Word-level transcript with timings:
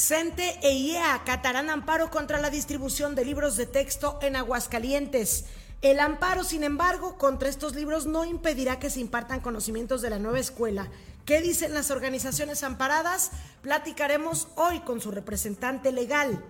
CENTE 0.00 0.58
e 0.62 0.72
IEA 0.72 1.12
acatarán 1.12 1.68
amparo 1.68 2.10
contra 2.10 2.40
la 2.40 2.48
distribución 2.48 3.14
de 3.14 3.22
libros 3.22 3.58
de 3.58 3.66
texto 3.66 4.18
en 4.22 4.34
Aguascalientes. 4.34 5.44
El 5.82 6.00
amparo, 6.00 6.42
sin 6.42 6.64
embargo, 6.64 7.18
contra 7.18 7.50
estos 7.50 7.74
libros 7.74 8.06
no 8.06 8.24
impedirá 8.24 8.78
que 8.78 8.88
se 8.88 9.00
impartan 9.00 9.40
conocimientos 9.40 10.00
de 10.00 10.08
la 10.08 10.18
nueva 10.18 10.38
escuela. 10.38 10.88
¿Qué 11.26 11.42
dicen 11.42 11.74
las 11.74 11.90
organizaciones 11.90 12.62
amparadas? 12.62 13.32
Platicaremos 13.60 14.48
hoy 14.56 14.80
con 14.80 15.02
su 15.02 15.10
representante 15.10 15.92
legal. 15.92 16.42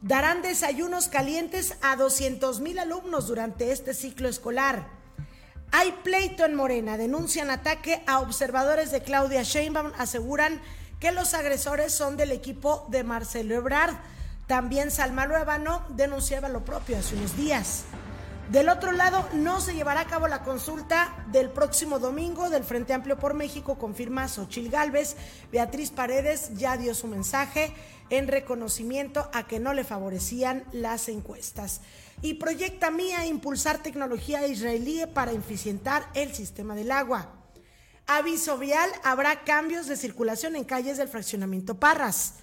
Darán 0.00 0.42
desayunos 0.42 1.08
calientes 1.08 1.74
a 1.82 1.96
200 1.96 2.60
mil 2.60 2.78
alumnos 2.78 3.26
durante 3.26 3.72
este 3.72 3.94
ciclo 3.94 4.28
escolar. 4.28 4.86
Hay 5.72 5.90
pleito 6.04 6.44
en 6.44 6.54
Morena, 6.54 6.96
denuncian 6.96 7.50
ataque 7.50 8.04
a 8.06 8.20
observadores 8.20 8.92
de 8.92 9.02
Claudia 9.02 9.42
Sheinbaum, 9.42 9.90
aseguran 9.98 10.60
que 11.00 11.12
los 11.12 11.34
agresores 11.34 11.92
son 11.92 12.16
del 12.16 12.32
equipo 12.32 12.86
de 12.90 13.04
Marcelo 13.04 13.54
Ebrard. 13.54 13.94
También 14.46 14.90
Salma 14.90 15.26
Luevano 15.26 15.84
denunciaba 15.90 16.48
lo 16.48 16.64
propio 16.64 16.98
hace 16.98 17.16
unos 17.16 17.36
días. 17.36 17.84
Del 18.50 18.68
otro 18.68 18.92
lado, 18.92 19.28
no 19.32 19.60
se 19.60 19.74
llevará 19.74 20.02
a 20.02 20.06
cabo 20.06 20.28
la 20.28 20.44
consulta 20.44 21.26
del 21.32 21.50
próximo 21.50 21.98
domingo 21.98 22.48
del 22.48 22.62
Frente 22.62 22.94
Amplio 22.94 23.18
por 23.18 23.34
México, 23.34 23.76
confirma 23.76 24.28
Xochil 24.28 24.70
Gálvez. 24.70 25.16
Beatriz 25.50 25.90
Paredes 25.90 26.50
ya 26.54 26.76
dio 26.76 26.94
su 26.94 27.08
mensaje 27.08 27.74
en 28.08 28.28
reconocimiento 28.28 29.28
a 29.34 29.48
que 29.48 29.58
no 29.58 29.74
le 29.74 29.82
favorecían 29.82 30.62
las 30.70 31.08
encuestas. 31.08 31.80
Y 32.22 32.34
proyecta 32.34 32.92
Mía 32.92 33.26
impulsar 33.26 33.78
tecnología 33.78 34.46
israelí 34.46 35.04
para 35.12 35.32
eficientar 35.32 36.08
el 36.14 36.32
sistema 36.32 36.76
del 36.76 36.92
agua. 36.92 37.35
Aviso 38.06 38.56
vial, 38.56 38.88
habrá 39.02 39.42
cambios 39.42 39.88
de 39.88 39.96
circulación 39.96 40.54
en 40.54 40.64
calles 40.64 40.96
del 40.96 41.08
fraccionamiento 41.08 41.80
Parras. 41.80 42.34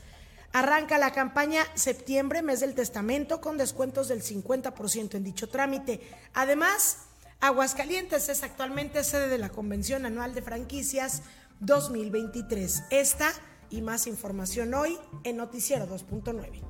Arranca 0.51 0.97
la 0.97 1.13
campaña 1.13 1.63
septiembre, 1.73 2.41
mes 2.41 2.59
del 2.59 2.75
testamento, 2.75 3.39
con 3.39 3.57
descuentos 3.57 4.09
del 4.09 4.21
50% 4.21 5.15
en 5.15 5.23
dicho 5.23 5.47
trámite. 5.47 6.01
Además, 6.33 6.97
Aguascalientes 7.39 8.29
es 8.29 8.43
actualmente 8.43 9.03
sede 9.03 9.29
de 9.29 9.37
la 9.37 9.49
Convención 9.49 10.05
Anual 10.05 10.33
de 10.33 10.41
Franquicias 10.41 11.23
2023. 11.61 12.83
Esta 12.89 13.31
y 13.69 13.81
más 13.81 14.05
información 14.05 14.73
hoy 14.73 14.97
en 15.23 15.37
Noticiero 15.37 15.87
2.9. 15.87 16.61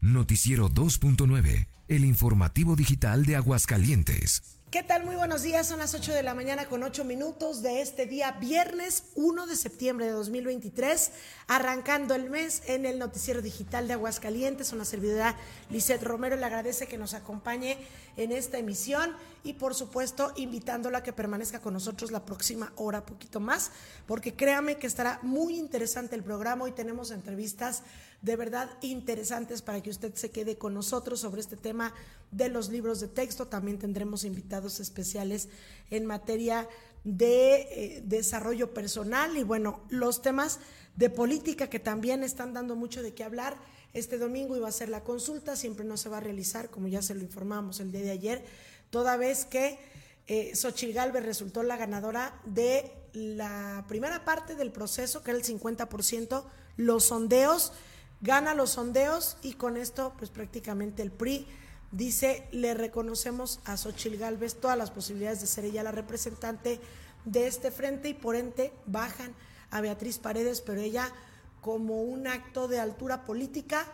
Noticiero 0.00 0.68
2.9 0.68 1.77
el 1.88 2.04
informativo 2.04 2.76
digital 2.76 3.24
de 3.24 3.36
Aguascalientes. 3.36 4.58
¿Qué 4.70 4.82
tal? 4.82 5.06
Muy 5.06 5.16
buenos 5.16 5.40
días. 5.40 5.66
Son 5.66 5.78
las 5.78 5.94
8 5.94 6.12
de 6.12 6.22
la 6.22 6.34
mañana 6.34 6.66
con 6.66 6.82
8 6.82 7.02
minutos 7.02 7.62
de 7.62 7.80
este 7.80 8.04
día, 8.04 8.32
viernes 8.32 9.04
1 9.14 9.46
de 9.46 9.56
septiembre 9.56 10.04
de 10.04 10.12
2023, 10.12 11.10
arrancando 11.46 12.14
el 12.14 12.28
mes 12.28 12.60
en 12.66 12.84
el 12.84 12.98
noticiero 12.98 13.40
digital 13.40 13.88
de 13.88 13.94
Aguascalientes. 13.94 14.74
Una 14.74 14.84
servidora 14.84 15.36
Lisette 15.70 16.02
Romero 16.02 16.36
le 16.36 16.44
agradece 16.44 16.86
que 16.86 16.98
nos 16.98 17.14
acompañe 17.14 17.78
en 18.18 18.30
esta 18.30 18.58
emisión 18.58 19.16
y 19.42 19.54
por 19.54 19.74
supuesto 19.74 20.34
invitándola 20.36 20.98
a 20.98 21.02
que 21.02 21.14
permanezca 21.14 21.62
con 21.62 21.72
nosotros 21.72 22.10
la 22.10 22.26
próxima 22.26 22.70
hora, 22.76 23.06
poquito 23.06 23.40
más, 23.40 23.70
porque 24.06 24.34
créame 24.34 24.76
que 24.76 24.86
estará 24.86 25.18
muy 25.22 25.58
interesante 25.58 26.14
el 26.14 26.22
programa. 26.22 26.68
y 26.68 26.72
tenemos 26.72 27.10
entrevistas 27.10 27.84
de 28.22 28.36
verdad 28.36 28.68
interesantes 28.82 29.62
para 29.62 29.80
que 29.82 29.90
usted 29.90 30.14
se 30.14 30.30
quede 30.30 30.58
con 30.58 30.74
nosotros 30.74 31.20
sobre 31.20 31.40
este 31.40 31.56
tema 31.56 31.94
de 32.30 32.48
los 32.48 32.68
libros 32.68 33.00
de 33.00 33.08
texto. 33.08 33.46
También 33.46 33.78
tendremos 33.78 34.24
invitados 34.24 34.80
especiales 34.80 35.48
en 35.90 36.06
materia 36.06 36.68
de 37.04 37.54
eh, 37.54 38.02
desarrollo 38.04 38.74
personal 38.74 39.36
y 39.36 39.44
bueno, 39.44 39.80
los 39.88 40.20
temas 40.20 40.58
de 40.96 41.10
política 41.10 41.70
que 41.70 41.78
también 41.78 42.24
están 42.24 42.52
dando 42.52 42.74
mucho 42.74 43.02
de 43.02 43.14
qué 43.14 43.22
hablar. 43.22 43.56
Este 43.94 44.18
domingo 44.18 44.56
iba 44.56 44.68
a 44.68 44.72
ser 44.72 44.88
la 44.88 45.04
consulta, 45.04 45.54
siempre 45.54 45.84
no 45.84 45.96
se 45.96 46.08
va 46.08 46.18
a 46.18 46.20
realizar, 46.20 46.70
como 46.70 46.88
ya 46.88 47.02
se 47.02 47.14
lo 47.14 47.22
informamos 47.22 47.78
el 47.80 47.92
día 47.92 48.02
de 48.02 48.10
ayer, 48.10 48.44
toda 48.90 49.16
vez 49.16 49.44
que 49.44 49.78
eh, 50.26 50.52
Galvez 50.92 51.24
resultó 51.24 51.62
la 51.62 51.76
ganadora 51.76 52.38
de 52.44 52.92
la 53.12 53.84
primera 53.88 54.24
parte 54.24 54.56
del 54.56 54.72
proceso, 54.72 55.22
que 55.22 55.30
era 55.30 55.38
el 55.38 55.44
50%, 55.44 56.44
los 56.76 57.04
sondeos 57.04 57.72
gana 58.20 58.54
los 58.54 58.70
sondeos 58.70 59.36
y 59.42 59.54
con 59.54 59.76
esto 59.76 60.14
pues 60.18 60.30
prácticamente 60.30 61.02
el 61.02 61.10
PRI 61.10 61.46
dice 61.92 62.48
le 62.52 62.74
reconocemos 62.74 63.60
a 63.64 63.76
Xochil 63.76 64.16
Gálvez 64.18 64.56
todas 64.56 64.76
las 64.76 64.90
posibilidades 64.90 65.40
de 65.40 65.46
ser 65.46 65.64
ella 65.64 65.82
la 65.82 65.92
representante 65.92 66.80
de 67.24 67.46
este 67.46 67.70
frente 67.70 68.08
y 68.08 68.14
por 68.14 68.36
ende 68.36 68.72
bajan 68.86 69.34
a 69.70 69.80
Beatriz 69.80 70.18
Paredes, 70.18 70.60
pero 70.60 70.80
ella 70.80 71.12
como 71.60 72.02
un 72.02 72.26
acto 72.26 72.68
de 72.68 72.80
altura 72.80 73.24
política 73.24 73.86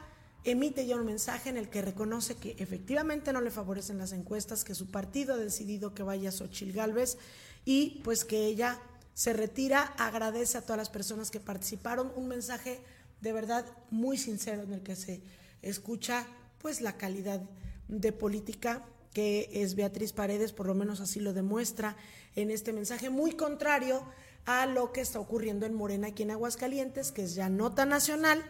emite 0.44 0.86
ya 0.86 0.96
un 0.96 1.06
mensaje 1.06 1.48
en 1.48 1.56
el 1.56 1.70
que 1.70 1.82
reconoce 1.82 2.36
que 2.36 2.54
efectivamente 2.58 3.32
no 3.32 3.40
le 3.40 3.50
favorecen 3.50 3.98
las 3.98 4.12
encuestas, 4.12 4.62
que 4.62 4.74
su 4.74 4.90
partido 4.90 5.34
ha 5.34 5.38
decidido 5.38 5.94
que 5.94 6.02
vaya 6.02 6.30
Xochil 6.30 6.72
Gálvez 6.72 7.18
y 7.64 8.02
pues 8.04 8.24
que 8.24 8.44
ella 8.44 8.78
se 9.14 9.32
retira, 9.32 9.94
agradece 9.96 10.58
a 10.58 10.62
todas 10.62 10.76
las 10.76 10.90
personas 10.90 11.30
que 11.30 11.40
participaron, 11.40 12.12
un 12.16 12.28
mensaje 12.28 12.80
de 13.24 13.32
verdad 13.32 13.64
muy 13.90 14.18
sincero 14.18 14.62
en 14.62 14.74
el 14.74 14.82
que 14.82 14.94
se 14.94 15.22
escucha 15.62 16.26
pues 16.60 16.82
la 16.82 16.98
calidad 16.98 17.40
de 17.88 18.12
política 18.12 18.84
que 19.14 19.48
es 19.52 19.76
Beatriz 19.76 20.12
Paredes, 20.12 20.52
por 20.52 20.66
lo 20.66 20.74
menos 20.74 21.00
así 21.00 21.20
lo 21.20 21.32
demuestra 21.32 21.96
en 22.36 22.50
este 22.50 22.72
mensaje, 22.72 23.08
muy 23.08 23.32
contrario 23.32 24.04
a 24.44 24.66
lo 24.66 24.92
que 24.92 25.00
está 25.00 25.20
ocurriendo 25.20 25.64
en 25.64 25.72
Morena 25.72 26.08
aquí 26.08 26.24
en 26.24 26.32
Aguascalientes, 26.32 27.12
que 27.12 27.22
es 27.22 27.34
ya 27.34 27.48
nota 27.48 27.86
nacional 27.86 28.44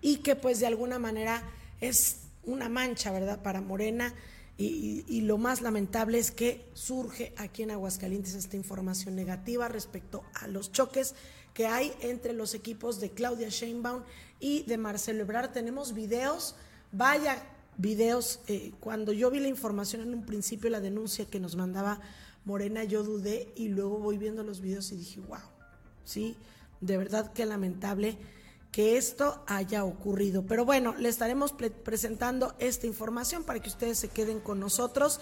y 0.00 0.18
que 0.18 0.34
pues 0.34 0.58
de 0.58 0.66
alguna 0.66 0.98
manera 0.98 1.42
es 1.80 2.22
una 2.44 2.68
mancha, 2.68 3.12
¿verdad?, 3.12 3.42
para 3.42 3.60
Morena. 3.60 4.12
Y, 4.58 5.04
y, 5.06 5.20
lo 5.20 5.36
más 5.36 5.60
lamentable 5.60 6.18
es 6.18 6.30
que 6.30 6.64
surge 6.72 7.34
aquí 7.36 7.62
en 7.62 7.72
Aguascalientes 7.72 8.34
esta 8.34 8.56
información 8.56 9.14
negativa 9.14 9.68
respecto 9.68 10.24
a 10.32 10.48
los 10.48 10.72
choques 10.72 11.14
que 11.56 11.66
hay 11.66 11.94
entre 12.00 12.34
los 12.34 12.52
equipos 12.52 13.00
de 13.00 13.12
Claudia 13.12 13.48
Sheinbaum 13.48 14.02
y 14.40 14.64
de 14.64 14.76
Marcelo 14.76 15.22
Ebrard. 15.22 15.52
Tenemos 15.52 15.94
videos, 15.94 16.54
vaya 16.92 17.42
videos. 17.78 18.40
Eh, 18.46 18.72
cuando 18.78 19.10
yo 19.10 19.30
vi 19.30 19.40
la 19.40 19.48
información 19.48 20.02
en 20.02 20.12
un 20.12 20.26
principio, 20.26 20.68
la 20.68 20.82
denuncia 20.82 21.24
que 21.24 21.40
nos 21.40 21.56
mandaba 21.56 21.98
Morena, 22.44 22.84
yo 22.84 23.02
dudé 23.02 23.54
y 23.56 23.68
luego 23.68 23.96
voy 23.96 24.18
viendo 24.18 24.42
los 24.42 24.60
videos 24.60 24.92
y 24.92 24.96
dije, 24.96 25.20
wow, 25.20 25.38
sí, 26.04 26.36
de 26.82 26.98
verdad 26.98 27.32
que 27.32 27.46
lamentable 27.46 28.18
que 28.70 28.98
esto 28.98 29.42
haya 29.46 29.82
ocurrido. 29.82 30.44
Pero 30.44 30.66
bueno, 30.66 30.94
le 30.98 31.08
estaremos 31.08 31.54
presentando 31.54 32.54
esta 32.58 32.86
información 32.86 33.44
para 33.44 33.60
que 33.60 33.70
ustedes 33.70 33.98
se 33.98 34.08
queden 34.08 34.40
con 34.40 34.60
nosotros 34.60 35.20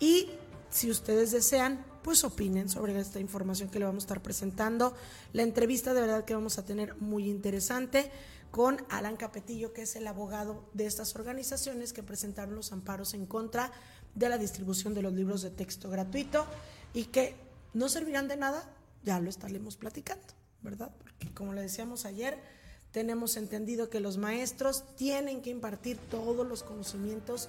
y 0.00 0.30
si 0.68 0.90
ustedes 0.90 1.30
desean, 1.30 1.86
pues 2.06 2.22
opinen 2.22 2.68
sobre 2.68 2.96
esta 3.00 3.18
información 3.18 3.68
que 3.68 3.80
le 3.80 3.84
vamos 3.84 4.04
a 4.04 4.06
estar 4.06 4.22
presentando. 4.22 4.94
La 5.32 5.42
entrevista 5.42 5.92
de 5.92 6.02
verdad 6.02 6.24
que 6.24 6.36
vamos 6.36 6.56
a 6.56 6.64
tener 6.64 6.94
muy 7.00 7.28
interesante 7.28 8.12
con 8.52 8.76
Alan 8.90 9.16
Capetillo, 9.16 9.72
que 9.72 9.82
es 9.82 9.96
el 9.96 10.06
abogado 10.06 10.62
de 10.72 10.86
estas 10.86 11.16
organizaciones 11.16 11.92
que 11.92 12.04
presentaron 12.04 12.54
los 12.54 12.70
amparos 12.70 13.12
en 13.14 13.26
contra 13.26 13.72
de 14.14 14.28
la 14.28 14.38
distribución 14.38 14.94
de 14.94 15.02
los 15.02 15.14
libros 15.14 15.42
de 15.42 15.50
texto 15.50 15.90
gratuito 15.90 16.46
y 16.94 17.06
que 17.06 17.34
no 17.74 17.88
servirán 17.88 18.28
de 18.28 18.36
nada, 18.36 18.70
ya 19.02 19.18
lo 19.18 19.28
estaremos 19.28 19.76
platicando, 19.76 20.22
¿verdad? 20.62 20.92
Porque 21.00 21.34
como 21.34 21.54
le 21.54 21.62
decíamos 21.62 22.04
ayer, 22.04 22.38
tenemos 22.92 23.36
entendido 23.36 23.90
que 23.90 23.98
los 23.98 24.16
maestros 24.16 24.84
tienen 24.94 25.42
que 25.42 25.50
impartir 25.50 25.98
todos 26.08 26.46
los 26.46 26.62
conocimientos 26.62 27.48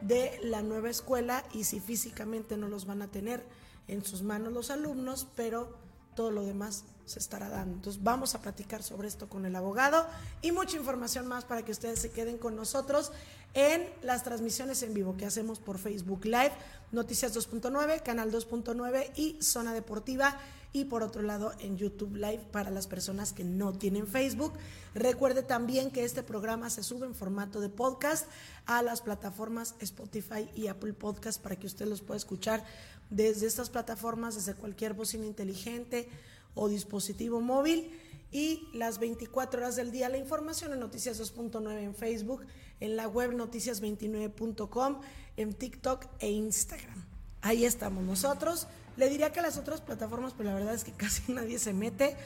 de 0.00 0.40
la 0.44 0.62
nueva 0.62 0.88
escuela 0.88 1.44
y 1.52 1.64
si 1.64 1.78
físicamente 1.78 2.56
no 2.56 2.68
los 2.68 2.86
van 2.86 3.02
a 3.02 3.08
tener, 3.08 3.44
en 3.88 4.04
sus 4.04 4.22
manos 4.22 4.52
los 4.52 4.70
alumnos, 4.70 5.26
pero 5.34 5.76
todo 6.14 6.30
lo 6.30 6.44
demás 6.44 6.84
se 7.04 7.18
estará 7.18 7.48
dando. 7.48 7.76
Entonces 7.76 8.02
vamos 8.02 8.34
a 8.34 8.40
platicar 8.40 8.82
sobre 8.82 9.08
esto 9.08 9.28
con 9.28 9.46
el 9.46 9.56
abogado 9.56 10.06
y 10.42 10.52
mucha 10.52 10.76
información 10.76 11.26
más 11.26 11.44
para 11.44 11.64
que 11.64 11.72
ustedes 11.72 11.98
se 12.00 12.10
queden 12.10 12.38
con 12.38 12.54
nosotros 12.54 13.12
en 13.54 13.88
las 14.02 14.24
transmisiones 14.24 14.82
en 14.82 14.94
vivo 14.94 15.16
que 15.16 15.26
hacemos 15.26 15.58
por 15.58 15.78
Facebook 15.78 16.24
Live, 16.24 16.52
Noticias 16.92 17.34
2.9, 17.34 18.02
Canal 18.02 18.30
2.9 18.30 19.10
y 19.16 19.42
Zona 19.42 19.72
Deportiva 19.72 20.38
y 20.72 20.84
por 20.84 21.02
otro 21.02 21.22
lado 21.22 21.52
en 21.60 21.76
YouTube 21.76 22.16
Live 22.16 22.46
para 22.50 22.70
las 22.70 22.86
personas 22.86 23.32
que 23.32 23.44
no 23.44 23.72
tienen 23.72 24.06
Facebook. 24.06 24.52
Recuerde 24.94 25.42
también 25.42 25.90
que 25.90 26.04
este 26.04 26.22
programa 26.22 26.70
se 26.70 26.82
sube 26.82 27.06
en 27.06 27.14
formato 27.14 27.60
de 27.60 27.68
podcast 27.68 28.26
a 28.66 28.82
las 28.82 29.00
plataformas 29.00 29.74
Spotify 29.80 30.48
y 30.54 30.68
Apple 30.68 30.92
Podcast 30.92 31.40
para 31.42 31.56
que 31.56 31.66
usted 31.66 31.86
los 31.86 32.02
pueda 32.02 32.18
escuchar 32.18 32.64
desde 33.10 33.46
estas 33.46 33.70
plataformas, 33.70 34.34
desde 34.34 34.54
cualquier 34.54 34.94
bocina 34.94 35.26
inteligente 35.26 36.08
o 36.54 36.68
dispositivo 36.68 37.40
móvil 37.40 37.90
y 38.30 38.68
las 38.74 38.98
24 38.98 39.60
horas 39.60 39.76
del 39.76 39.90
día 39.90 40.08
la 40.08 40.18
información 40.18 40.72
en 40.72 40.80
Noticias 40.80 41.20
2.9 41.20 41.78
en 41.78 41.94
Facebook, 41.94 42.44
en 42.80 42.96
la 42.96 43.08
web 43.08 43.32
noticias29.com, 43.32 45.00
en 45.36 45.54
TikTok 45.54 46.06
e 46.18 46.30
Instagram. 46.30 47.04
Ahí 47.40 47.64
estamos 47.64 48.04
nosotros 48.04 48.66
Le 48.98 49.08
diría 49.08 49.30
que 49.30 49.40
las 49.40 49.56
otras 49.56 49.80
plataformas, 49.80 50.34
pero 50.36 50.50
la 50.50 50.56
verdad 50.56 50.74
es 50.74 50.82
que 50.82 50.92
casi 50.96 51.32
nadie 51.32 51.60
se 51.60 51.72
mete 51.72 52.16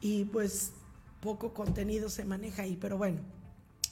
y 0.00 0.24
pues 0.26 0.70
poco 1.20 1.52
contenido 1.52 2.08
se 2.08 2.24
maneja 2.24 2.62
ahí. 2.62 2.78
Pero 2.80 2.96
bueno, 2.96 3.18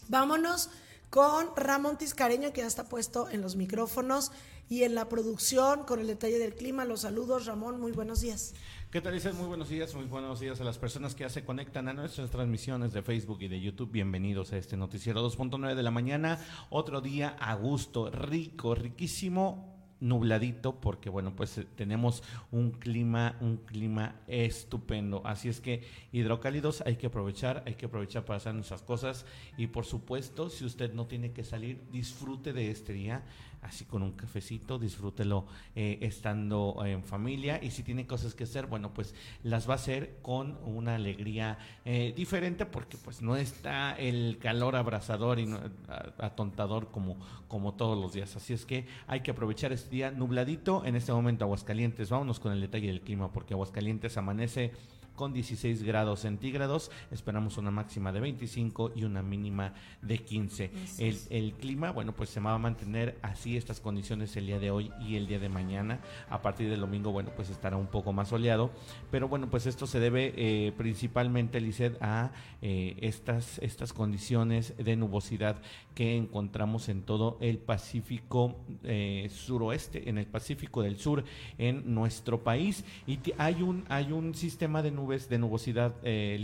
vámonos 0.09 0.71
con 1.11 1.49
Ramón 1.57 1.99
Tiscareño, 1.99 2.53
que 2.53 2.61
ya 2.61 2.69
está 2.69 2.89
puesto 2.89 3.29
en 3.29 3.41
los 3.41 3.57
micrófonos 3.57 4.31
y 4.69 4.85
en 4.85 4.95
la 4.95 5.09
producción 5.09 5.83
con 5.83 5.99
el 5.99 6.07
detalle 6.07 6.39
del 6.39 6.55
clima. 6.55 6.85
Los 6.85 7.01
saludos, 7.01 7.47
Ramón, 7.47 7.81
muy 7.81 7.91
buenos 7.91 8.21
días. 8.21 8.55
¿Qué 8.93 9.01
tal, 9.01 9.15
Lizeth? 9.15 9.35
Muy 9.35 9.49
buenos 9.49 9.69
días, 9.69 9.93
muy 9.95 10.05
buenos 10.05 10.39
días 10.39 10.61
a 10.61 10.65
las 10.65 10.79
personas 10.79 11.17
que 11.17 11.25
ya 11.25 11.31
se 11.31 11.45
conectan 11.45 11.89
a 11.89 11.93
nuestras 11.93 12.31
transmisiones 12.31 12.93
de 12.93 13.03
Facebook 13.03 13.39
y 13.41 13.49
de 13.49 13.61
YouTube. 13.61 13.91
Bienvenidos 13.91 14.53
a 14.53 14.59
este 14.59 14.77
noticiero 14.77 15.29
2.9 15.29 15.75
de 15.75 15.83
la 15.83 15.91
mañana. 15.91 16.39
Otro 16.71 17.01
día 17.01 17.37
a 17.41 17.55
gusto, 17.55 18.11
rico, 18.11 18.77
riquísimo 18.77 19.78
nubladito 20.01 20.81
porque 20.81 21.11
bueno 21.11 21.35
pues 21.35 21.59
eh, 21.59 21.67
tenemos 21.77 22.23
un 22.51 22.71
clima 22.71 23.37
un 23.41 23.57
clima 23.59 24.17
estupendo. 24.27 25.23
Así 25.25 25.49
es 25.49 25.61
que 25.61 25.83
hidrocálidos 26.13 26.83
hay 26.83 26.97
que 26.97 27.09
aprovechar 27.09 27.63
hay 27.67 27.75
que 27.75 27.87
aprovechar 27.87 28.25
para 28.25 28.37
hacer 28.37 28.55
nuestras 28.55 28.83
cosas. 28.83 29.27
Y 29.57 29.69
por 29.69 29.85
supuesto 29.85 30.51
si 30.51 30.65
usted 30.65 30.93
no 30.93 31.07
tiene 31.07 31.33
que 31.33 31.45
salir 31.45 31.81
disfrute 31.91 32.53
de 32.53 32.71
este 32.71 32.93
día 32.93 33.25
así 33.63 33.85
con 33.85 34.03
un 34.03 34.13
cafecito, 34.13 34.79
disfrútelo 34.79 35.47
eh, 35.75 35.99
estando 36.03 36.77
en 36.85 37.03
familia 37.03 37.63
y 37.63 37.71
si 37.71 37.83
tiene 37.83 38.07
cosas 38.07 38.35
que 38.35 38.45
hacer, 38.45 38.67
bueno, 38.67 38.93
pues 38.95 39.15
las 39.43 39.69
va 39.69 39.73
a 39.73 39.77
hacer 39.77 40.19
con 40.23 40.59
una 40.65 40.95
alegría 40.95 41.59
eh, 41.85 42.13
diferente 42.17 42.67
porque 42.67 42.97
pues 42.97 43.23
no 43.23 43.37
está 43.37 43.93
el 43.93 44.39
calor 44.41 44.77
abrasador 44.77 45.39
y 45.39 45.49
atontador 46.19 46.91
como, 46.91 47.17
como 47.49 47.75
todos 47.75 47.99
los 47.99 48.13
días. 48.13 48.37
Así 48.37 48.53
es 48.53 48.65
que 48.65 48.87
hay 49.07 49.21
que 49.21 49.31
aprovechar 49.31 49.73
este 49.73 49.91
día 49.91 50.11
nubladito, 50.11 50.85
en 50.85 50.97
este 50.97 51.13
momento 51.13 51.45
Aguascalientes, 51.45 52.11
vámonos 52.11 52.41
con 52.41 52.53
el 52.53 52.61
detalle 52.61 52.89
del 52.89 53.01
clima 53.01 53.33
porque 53.33 53.55
Aguascalientes 53.55 54.17
amanece 54.17 54.73
con 55.19 55.33
16 55.33 55.83
grados 55.83 56.21
centígrados. 56.21 56.93
Esperamos 57.11 57.59
una 57.59 57.73
máxima 57.73 58.13
de 58.13 58.21
25 58.21 58.93
y 58.95 59.03
una 59.03 59.21
mínima 59.21 59.75
de 60.01 60.19
15. 60.19 60.71
El, 60.99 61.19
el, 61.31 61.53
clima, 61.55 61.91
bueno, 61.91 62.13
pues 62.13 62.31
se 62.31 62.39
va 62.39 62.55
a 62.55 62.59
mantener 62.59 63.19
así 63.21 63.57
estas 63.57 63.81
condiciones 63.81 64.37
el 64.37 64.47
día 64.47 64.61
de 64.61 64.71
hoy 64.71 64.93
y 65.01 65.17
el 65.17 65.27
día 65.27 65.41
de 65.41 65.49
mañana. 65.49 65.99
A 66.31 66.41
partir 66.41 66.71
del 66.71 66.81
domingo, 66.81 67.11
bueno, 67.11 67.33
pues 67.35 67.51
estará 67.51 67.77
un 67.77 67.89
poco 67.89 68.13
más 68.13 68.29
soleado. 68.29 68.71
Pero 69.11 69.27
bueno, 69.29 69.51
pues 69.51 69.67
esto 69.67 69.89
se 69.89 69.99
debe 69.99 70.33
eh, 70.37 70.73
principalmente, 70.79 71.61
Lizeth, 71.61 72.01
a 72.01 72.31
eh, 72.63 72.97
estas, 73.01 73.59
estas 73.59 73.93
condiciones 73.93 74.77
de 74.77 74.95
nubosidad 74.95 75.61
que 75.97 76.17
encontramos 76.17 76.89
en 76.89 77.03
todo 77.03 77.39
el 77.41 77.59
Pacífico 77.59 78.55
eh, 78.85 79.29
suroeste, 79.35 80.09
en 80.09 80.17
el 80.17 80.27
Pacífico 80.27 80.81
del 80.83 80.97
Sur, 80.97 81.25
en 81.59 81.93
nuestro 81.93 82.45
país. 82.45 82.85
Y 83.05 83.19
hay 83.37 83.63
un, 83.63 83.85
hay 83.89 84.13
un 84.13 84.37
sistema 84.37 84.81
de 84.81 84.93
nubes, 85.09 85.29
de 85.31 85.39
nubosidad, 85.39 85.95
eh, 86.03 86.39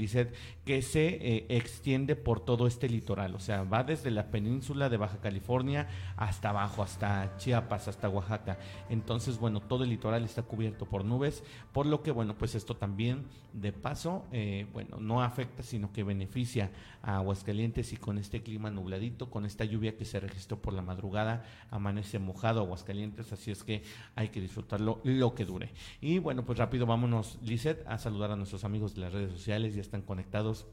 que 0.64 0.80
se 0.80 1.06
eh, 1.06 1.46
extiende 1.50 2.16
por 2.16 2.40
todo 2.40 2.66
este 2.66 2.88
litoral. 2.88 3.34
O 3.34 3.40
sea, 3.40 3.64
va 3.64 3.84
desde 3.84 4.10
la 4.10 4.30
península 4.30 4.88
de 4.88 4.96
Baja 4.96 5.18
California 5.18 5.86
hasta 6.16 6.48
abajo, 6.48 6.82
hasta 6.82 7.36
Chiapas, 7.36 7.88
hasta 7.88 8.08
Oaxaca. 8.08 8.58
Entonces, 8.88 9.38
bueno, 9.38 9.60
todo 9.60 9.84
el 9.84 9.90
litoral 9.90 10.24
está 10.24 10.42
cubierto 10.42 10.86
por 10.86 11.04
nubes, 11.04 11.44
por 11.72 11.84
lo 11.84 12.02
que, 12.02 12.10
bueno, 12.10 12.36
pues 12.38 12.54
esto 12.54 12.76
también, 12.76 13.26
de 13.52 13.72
paso, 13.72 14.24
eh, 14.32 14.66
bueno, 14.72 14.96
no 14.98 15.22
afecta, 15.22 15.62
sino 15.62 15.92
que 15.92 16.02
beneficia 16.02 16.70
a 17.02 17.16
Aguascalientes 17.16 17.92
y 17.92 17.96
con 17.96 18.18
este 18.18 18.42
clima 18.42 18.70
nubladito, 18.70 19.30
con 19.30 19.44
esta 19.44 19.64
lluvia 19.64 19.96
que 19.96 20.04
se 20.04 20.18
registró 20.18 20.60
por 20.60 20.72
la 20.72 20.82
madrugada, 20.82 21.44
amanece 21.70 22.18
mojado 22.18 22.60
Aguascalientes, 22.60 23.32
así 23.32 23.50
es 23.50 23.62
que 23.62 23.82
hay 24.16 24.30
que 24.30 24.40
disfrutarlo 24.40 25.00
lo 25.04 25.34
que 25.34 25.44
dure. 25.44 25.70
Y 26.00 26.18
bueno, 26.18 26.44
pues 26.44 26.58
rápido 26.58 26.86
vámonos, 26.86 27.38
Lizeth, 27.42 27.86
a 27.86 27.98
saludar 27.98 28.30
a 28.30 28.36
nuestros 28.36 28.53
amigos 28.62 28.94
de 28.94 29.00
las 29.00 29.12
redes 29.12 29.32
sociales, 29.32 29.74
ya 29.74 29.80
están 29.80 30.02
conectados. 30.02 30.66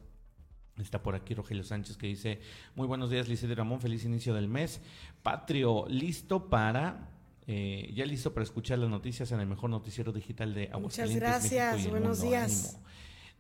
Está 0.78 1.02
por 1.02 1.16
aquí 1.16 1.34
Rogelio 1.34 1.64
Sánchez 1.64 1.98
que 1.98 2.08
dice, 2.08 2.40
muy 2.76 2.86
buenos 2.86 3.10
días 3.10 3.28
y 3.28 3.54
Ramón, 3.54 3.82
feliz 3.82 4.06
inicio 4.06 4.36
del 4.36 4.48
mes. 4.48 4.82
Patrio, 5.24 5.86
listo 5.88 6.50
para 6.50 7.10
eh, 7.48 7.92
ya 7.96 8.06
listo 8.06 8.34
para 8.34 8.44
escuchar 8.44 8.80
las 8.80 8.90
noticias 8.90 9.32
en 9.32 9.40
el 9.40 9.48
mejor 9.48 9.70
noticiero 9.70 10.12
digital 10.12 10.54
de 10.54 10.70
Aguascalientes. 10.72 11.24
Muchas 11.24 11.52
gracias, 11.52 11.90
buenos 11.90 12.22
días. 12.22 12.80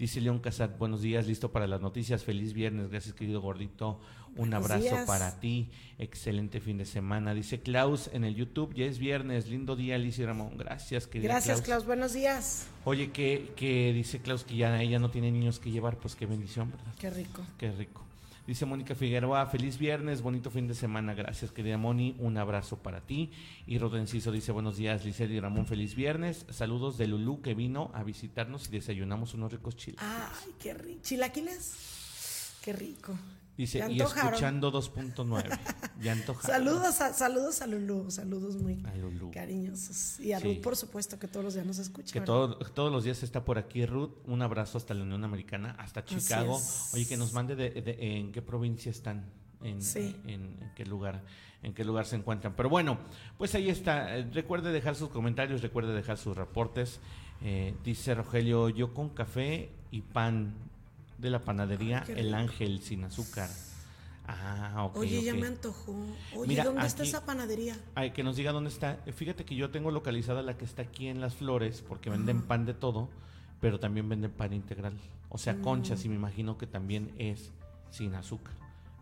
Dice 0.02 0.20
León 0.20 0.40
Casat, 0.40 0.80
buenos 0.80 1.04
días, 1.04 1.28
listo 1.28 1.52
para 1.52 1.68
las 1.68 1.80
noticias, 1.80 2.24
feliz 2.24 2.54
viernes, 2.54 2.90
gracias 2.90 3.14
querido 3.14 3.40
gordito, 3.40 4.00
un 4.36 4.52
abrazo 4.52 5.06
para 5.06 5.40
ti, 5.40 5.70
excelente 6.00 6.60
fin 6.60 6.80
de 6.80 6.86
semana. 6.86 7.36
Dice 7.36 7.62
Klaus 7.62 8.10
en 8.12 8.24
el 8.24 8.34
YouTube, 8.34 8.74
ya 8.74 8.86
es 8.86 8.98
viernes, 8.98 9.48
lindo 9.48 9.76
día, 9.76 9.94
Alicia 9.94 10.26
Ramón, 10.26 10.58
gracias 10.58 11.06
querido. 11.06 11.32
Gracias 11.32 11.62
Klaus. 11.62 11.86
buenos 11.86 12.14
días. 12.14 12.66
Oye, 12.84 13.12
que, 13.12 13.52
que 13.56 13.94
dice 13.94 14.18
Klaus 14.18 14.44
que 14.44 14.56
ya 14.56 14.82
ella 14.82 14.98
no 14.98 15.12
tiene 15.12 15.32
niños 15.32 15.60
que 15.60 15.70
llevar, 15.70 15.98
pues 15.98 16.16
qué 16.16 16.26
bendición, 16.26 16.72
¿verdad? 16.72 16.96
Qué 16.98 17.12
rico. 17.12 17.44
Qué 17.60 17.72
rico. 17.72 18.04
Dice 18.48 18.66
Mónica 18.66 18.96
Figueroa, 18.96 19.46
feliz 19.46 19.78
viernes, 19.78 20.24
bonito 20.24 20.50
fin 20.50 20.68
de 20.68 20.74
semana, 20.74 21.14
gracias 21.14 21.52
querida 21.52 21.78
Moni, 21.78 22.16
un 22.18 22.38
abrazo 22.38 22.78
para 22.78 23.02
ti. 23.02 23.32
Y 23.68 23.78
Rodenciso 23.78 24.32
dice, 24.32 24.52
buenos 24.52 24.78
días, 24.78 25.06
Licel 25.06 25.32
y 25.32 25.40
Ramón, 25.40 25.68
feliz 25.68 25.94
viernes. 25.94 26.48
Saludos 26.50 26.98
de 26.98 27.08
Lulú 27.08 27.42
que 27.42 27.54
vino 27.54 27.92
a 27.94 28.04
visitarnos 28.04 28.68
y 28.68 28.72
desayunamos 28.72 29.36
unos 29.36 29.52
ricos 29.52 29.76
chilaquiles. 29.76 30.12
Ay, 30.12 30.54
qué 30.60 30.74
rico. 30.74 31.02
¿Chilaquiles? 31.04 32.58
Qué 32.64 32.74
rico. 32.74 33.16
Dice, 33.58 33.86
y 33.90 34.02
escuchando 34.02 34.72
2.9. 34.72 35.60
Ya 36.00 36.16
saludos 36.42 37.02
a, 37.02 37.14
saludos 37.14 37.62
a 37.62 37.68
Lulu, 37.68 38.10
saludos 38.10 38.56
muy 38.56 38.82
cariñosos. 39.32 40.20
Y 40.20 40.32
a 40.34 40.40
Ruth, 40.40 40.62
por 40.62 40.76
supuesto, 40.76 41.20
que 41.20 41.28
todos 41.28 41.44
los 41.44 41.54
días 41.54 41.66
nos 41.66 41.78
escucha. 41.78 42.14
Que 42.14 42.22
todos 42.22 42.92
los 42.92 43.04
días 43.04 43.24
está 43.24 43.44
por 43.44 43.58
aquí 43.58 43.86
Ruth. 43.86 44.12
Un 44.26 44.42
abrazo 44.42 44.78
hasta 44.78 44.94
la 44.94 45.04
Unión 45.04 45.24
Americana, 45.24 45.76
hasta 45.78 46.04
Chicago. 46.06 46.60
Oye, 46.94 47.06
que 47.06 47.18
nos 47.18 47.34
mande 47.34 47.56
de, 47.56 47.98
en 48.00 48.32
qué 48.32 48.42
provincia 48.42 48.90
están. 48.90 49.30
En, 49.64 49.80
en, 50.26 50.72
qué 50.76 50.86
lugar 50.86 51.24
en 51.62 51.76
qué 51.76 51.86
lugar 51.86 52.08
se 52.08 52.16
encuentran. 52.16 52.56
Pero 52.56 52.70
bueno, 52.70 52.98
pues 53.38 53.54
ahí 53.54 53.70
está. 53.70 54.18
Eh, 54.18 54.28
recuerde 54.34 54.72
dejar 54.72 54.96
sus 54.96 55.10
comentarios, 55.10 55.62
recuerde 55.62 55.94
dejar 55.94 56.18
sus 56.18 56.36
reportes. 56.36 57.00
Eh, 57.44 57.76
dice 57.84 58.16
Rogelio, 58.16 58.70
yo 58.70 58.94
con 58.96 59.10
café 59.10 59.70
y 59.92 60.02
pan 60.02 60.56
de 61.22 61.30
la 61.30 61.40
panadería 61.40 62.04
El 62.08 62.34
Ángel 62.34 62.82
sin 62.82 63.04
azúcar. 63.04 63.50
Ah, 64.28 64.86
ok. 64.86 64.98
Oye, 64.98 65.24
ya 65.24 65.34
me 65.34 65.48
antojó. 65.48 65.96
Oye, 66.36 66.62
¿dónde 66.64 66.86
está 66.86 67.04
esa 67.04 67.26
panadería? 67.26 67.78
Ay, 67.96 68.12
que 68.12 68.24
nos 68.24 68.36
diga 68.36 68.52
dónde 68.52 68.70
está. 68.70 68.98
Fíjate 69.14 69.46
que 69.46 69.56
yo 69.56 69.72
tengo 69.72 69.92
localizada 69.92 70.42
la 70.42 70.58
que 70.58 70.66
está 70.66 70.84
aquí 70.84 71.08
en 71.08 71.22
Las 71.22 71.36
Flores, 71.36 71.84
porque 71.88 72.10
venden 72.10 72.42
pan 72.42 72.66
de 72.66 72.74
todo, 72.74 73.10
pero 73.60 73.80
también 73.80 74.08
venden 74.10 74.32
pan 74.32 74.54
integral. 74.54 74.94
O 75.30 75.38
sea, 75.38 75.54
mm. 75.54 75.62
conchas, 75.62 76.06
y 76.06 76.10
me 76.10 76.16
imagino 76.16 76.58
que 76.58 76.68
también 76.68 77.14
es 77.18 77.52
sin 77.90 78.16
azúcar. 78.16 78.54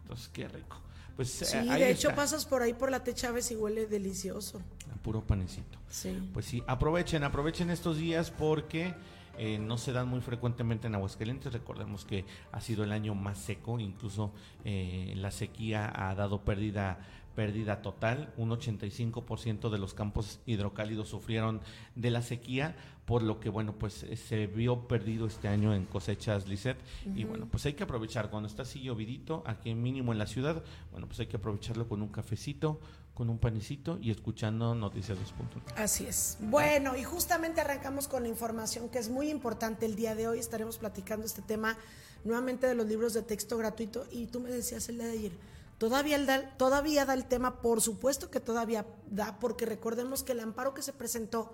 Entonces, 0.01 0.29
qué 0.29 0.47
rico. 0.47 0.77
Pues, 1.15 1.29
sí, 1.31 1.57
eh, 1.57 1.65
de 1.65 1.91
hecho 1.91 2.15
pasas 2.15 2.45
por 2.45 2.61
ahí 2.61 2.73
por 2.73 2.89
la 2.89 3.03
T 3.03 3.13
Chávez 3.13 3.51
y 3.51 3.55
huele 3.55 3.88
delicioso. 3.88 4.61
puro 5.03 5.21
panecito. 5.21 5.77
Sí. 5.89 6.17
Pues 6.33 6.45
sí, 6.45 6.63
aprovechen, 6.65 7.23
aprovechen 7.23 7.69
estos 7.69 7.97
días 7.97 8.31
porque 8.31 8.95
eh, 9.39 9.58
no 9.58 9.77
se 9.77 9.93
dan 9.93 10.08
muy 10.10 10.22
frecuentemente 10.22 10.88
en 10.88 10.96
Aguascalientes. 10.96 11.53
Recordemos 11.53 12.03
que 12.03 12.25
ha 12.51 12.60
sido 12.60 12.84
el 12.84 12.91
año 12.91 13.15
más 13.15 13.38
seco, 13.38 13.79
incluso 13.79 14.34
eh, 14.65 15.13
la 15.15 15.31
sequía 15.31 15.91
ha 15.96 16.13
dado 16.13 16.43
pérdida 16.43 17.00
pérdida 17.39 17.81
total, 17.81 18.34
un 18.36 18.50
85% 18.50 19.69
de 19.69 19.77
los 19.77 19.93
campos 19.93 20.41
hidrocálidos 20.46 21.08
sufrieron 21.08 21.62
de 21.96 22.12
la 22.12 22.22
sequía, 22.22 22.75
por 23.05 23.24
lo 23.24 23.39
que 23.39 23.48
bueno, 23.48 23.75
pues 23.75 24.03
eh, 24.03 24.17
se 24.17 24.48
vio 24.48 24.89
perdido 24.89 25.25
este 25.25 25.48
año 25.48 25.74
en 25.74 25.86
cosechas 25.86 26.50
Lisset 26.50 26.77
y 27.15 27.24
bueno, 27.24 27.48
pues 27.50 27.65
hay 27.65 27.75
que 27.75 27.84
aprovechar 27.84 28.29
cuando 28.29 28.48
está 28.48 28.63
así 28.63 28.81
llovidito, 28.81 29.41
aquí 29.46 29.74
mínimo 29.74 30.12
en 30.12 30.19
la 30.19 30.27
ciudad, 30.27 30.62
bueno, 30.91 31.08
pues 31.08 31.22
hay 31.22 31.27
que 31.27 31.38
aprovecharlo 31.38 31.88
con 31.88 32.01
un 32.01 32.10
cafecito, 32.10 32.81
con 33.19 33.29
un 33.29 33.38
panecito 33.38 33.99
y 34.01 34.11
escuchando 34.11 34.73
Noticias 34.73 35.17
2.0. 35.17 35.73
Así 35.75 36.05
es. 36.05 36.38
Bueno, 36.39 36.95
y 36.95 37.03
justamente 37.03 37.59
arrancamos 37.59 38.07
con 38.07 38.23
la 38.23 38.29
información 38.29 38.88
que 38.88 38.97
es 38.97 39.09
muy 39.09 39.29
importante 39.29 39.85
el 39.85 39.97
día 39.97 40.15
de 40.15 40.29
hoy. 40.29 40.39
Estaremos 40.39 40.77
platicando 40.77 41.25
este 41.25 41.41
tema 41.41 41.77
nuevamente 42.23 42.65
de 42.65 42.75
los 42.75 42.88
libros 42.88 43.13
de 43.13 43.21
texto 43.21 43.57
gratuito. 43.57 44.07
Y 44.09 44.27
tú 44.27 44.39
me 44.39 44.49
decías 44.49 44.88
el 44.88 44.99
día 44.99 45.07
de 45.07 45.11
ayer, 45.11 45.31
todavía, 45.77 46.17
da, 46.23 46.55
todavía 46.55 47.03
da 47.03 47.13
el 47.13 47.25
tema, 47.25 47.61
por 47.61 47.81
supuesto 47.81 48.31
que 48.31 48.39
todavía 48.39 48.85
da, 49.11 49.38
porque 49.38 49.65
recordemos 49.65 50.23
que 50.23 50.31
el 50.31 50.39
amparo 50.39 50.73
que 50.73 50.81
se 50.81 50.93
presentó 50.93 51.51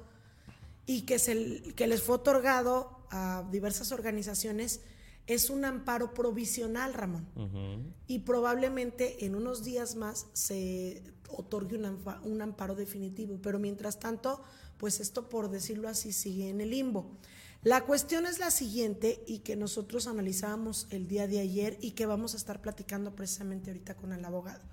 y 0.86 1.02
que, 1.02 1.18
se, 1.18 1.74
que 1.74 1.88
les 1.88 2.04
fue 2.04 2.18
otorgado 2.18 3.00
a 3.10 3.44
diversas 3.50 3.92
organizaciones 3.92 4.82
es 5.28 5.50
un 5.50 5.66
amparo 5.66 6.14
provisional, 6.14 6.94
Ramón. 6.94 7.94
Y 8.08 8.20
probablemente 8.20 9.26
en 9.26 9.36
unos 9.36 9.64
días 9.64 9.96
más 9.96 10.28
se 10.34 11.04
otorgue 11.30 11.78
un, 11.78 12.42
amparo 12.42 12.76
definitivo. 12.76 13.40
Pero 13.42 13.60
mientras 13.60 14.00
tanto, 14.00 14.42
pues 14.78 15.00
esto, 15.00 15.28
por 15.28 15.50
decirlo 15.50 15.90
así, 15.90 16.14
sigue 16.14 16.50
en 16.50 16.62
el 16.62 16.70
limbo. 16.72 17.18
La 17.64 17.86
cuestión 17.86 18.28
es 18.28 18.38
la 18.38 18.52
siguiente 18.52 19.24
y 19.26 19.40
que 19.40 19.56
nosotros 19.56 20.06
analizábamos 20.06 20.86
el 20.92 21.08
día 21.08 21.28
de 21.28 21.40
ayer 21.40 21.78
y 21.82 21.92
que 21.92 22.06
vamos 22.06 22.36
a 22.36 22.38
estar 22.38 22.62
platicando 22.62 23.16
precisamente 23.16 23.72
ahorita 23.72 23.96
con 23.96 24.14
el 24.14 24.24
abogado. 24.24 24.64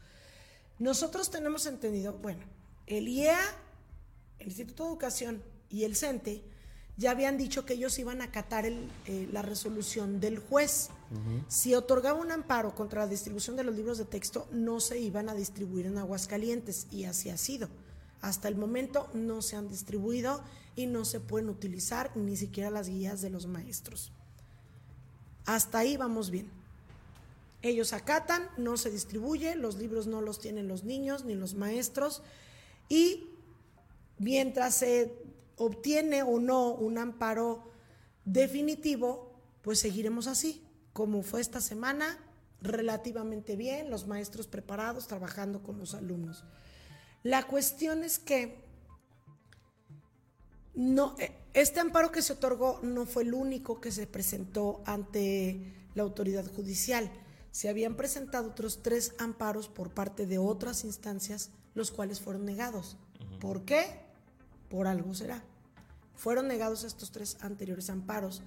Nosotros 0.78 1.30
tenemos 1.30 1.64
entendido, 1.64 2.18
bueno, 2.18 2.44
el 2.86 3.08
IEA, 3.08 3.38
el 4.40 4.48
Instituto 4.48 4.84
de 4.84 4.90
Educación 4.90 5.42
y 5.70 5.84
el 5.84 5.96
CENTE 5.96 6.44
ya 6.96 7.10
habían 7.10 7.38
dicho 7.38 7.64
que 7.64 7.74
ellos 7.74 7.98
iban 7.98 8.20
a 8.20 8.24
acatar 8.24 8.66
el, 8.66 8.88
eh, 9.06 9.28
la 9.32 9.42
resolución 9.42 10.20
del 10.20 10.38
juez. 10.38 10.90
Si 11.48 11.74
otorgaba 11.74 12.18
un 12.18 12.30
amparo 12.30 12.74
contra 12.74 13.02
la 13.02 13.06
distribución 13.06 13.54
de 13.54 13.64
los 13.64 13.74
libros 13.74 13.98
de 13.98 14.06
texto, 14.06 14.48
no 14.50 14.80
se 14.80 14.98
iban 14.98 15.28
a 15.28 15.34
distribuir 15.34 15.84
en 15.84 15.98
Aguascalientes 15.98 16.86
y 16.90 17.04
así 17.04 17.28
ha 17.28 17.36
sido. 17.36 17.68
Hasta 18.22 18.48
el 18.48 18.56
momento 18.56 19.10
no 19.12 19.42
se 19.42 19.56
han 19.56 19.68
distribuido 19.68 20.42
y 20.74 20.86
no 20.86 21.04
se 21.04 21.20
pueden 21.20 21.50
utilizar 21.50 22.16
ni 22.16 22.36
siquiera 22.36 22.70
las 22.70 22.88
guías 22.88 23.20
de 23.20 23.30
los 23.30 23.46
maestros. 23.46 24.12
Hasta 25.44 25.78
ahí 25.78 25.96
vamos 25.96 26.30
bien. 26.30 26.50
Ellos 27.62 27.92
acatan, 27.92 28.48
no 28.56 28.76
se 28.76 28.90
distribuye, 28.90 29.54
los 29.54 29.76
libros 29.76 30.06
no 30.06 30.20
los 30.20 30.40
tienen 30.40 30.66
los 30.66 30.84
niños 30.84 31.24
ni 31.24 31.34
los 31.34 31.54
maestros 31.54 32.22
y 32.88 33.28
mientras 34.18 34.74
se 34.74 35.14
obtiene 35.56 36.22
o 36.22 36.38
no 36.38 36.72
un 36.72 36.98
amparo 36.98 37.70
definitivo, 38.24 39.32
pues 39.62 39.78
seguiremos 39.80 40.26
así, 40.26 40.64
como 40.92 41.22
fue 41.22 41.40
esta 41.40 41.60
semana, 41.60 42.18
relativamente 42.60 43.56
bien, 43.56 43.90
los 43.90 44.06
maestros 44.06 44.46
preparados, 44.46 45.06
trabajando 45.06 45.62
con 45.62 45.78
los 45.78 45.94
alumnos. 45.94 46.44
La 47.22 47.46
cuestión 47.46 48.04
es 48.04 48.18
que 48.18 48.62
no, 50.74 51.14
eh, 51.18 51.32
este 51.54 51.80
amparo 51.80 52.10
que 52.10 52.22
se 52.22 52.32
otorgó 52.32 52.80
no 52.82 53.04
fue 53.04 53.24
el 53.24 53.34
único 53.34 53.80
que 53.80 53.92
se 53.92 54.06
presentó 54.06 54.82
ante 54.86 55.74
la 55.94 56.02
autoridad 56.02 56.46
judicial. 56.50 57.10
Se 57.50 57.68
habían 57.68 57.96
presentado 57.96 58.50
otros 58.50 58.82
tres 58.82 59.14
amparos 59.18 59.68
por 59.68 59.90
parte 59.92 60.26
de 60.26 60.38
otras 60.38 60.84
instancias, 60.84 61.50
los 61.74 61.90
cuales 61.90 62.20
fueron 62.20 62.46
negados. 62.46 62.96
¿Por 63.40 63.64
qué? 63.64 63.84
Por 64.72 64.88
algo 64.88 65.14
será. 65.14 65.44
Fueron 66.16 66.48
negados 66.48 66.82
estos 66.82 67.12
tres 67.12 67.36
anteriores 67.40 67.90
amparos. 67.90 68.42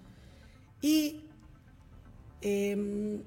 Y 0.81 1.23
em, 2.41 3.23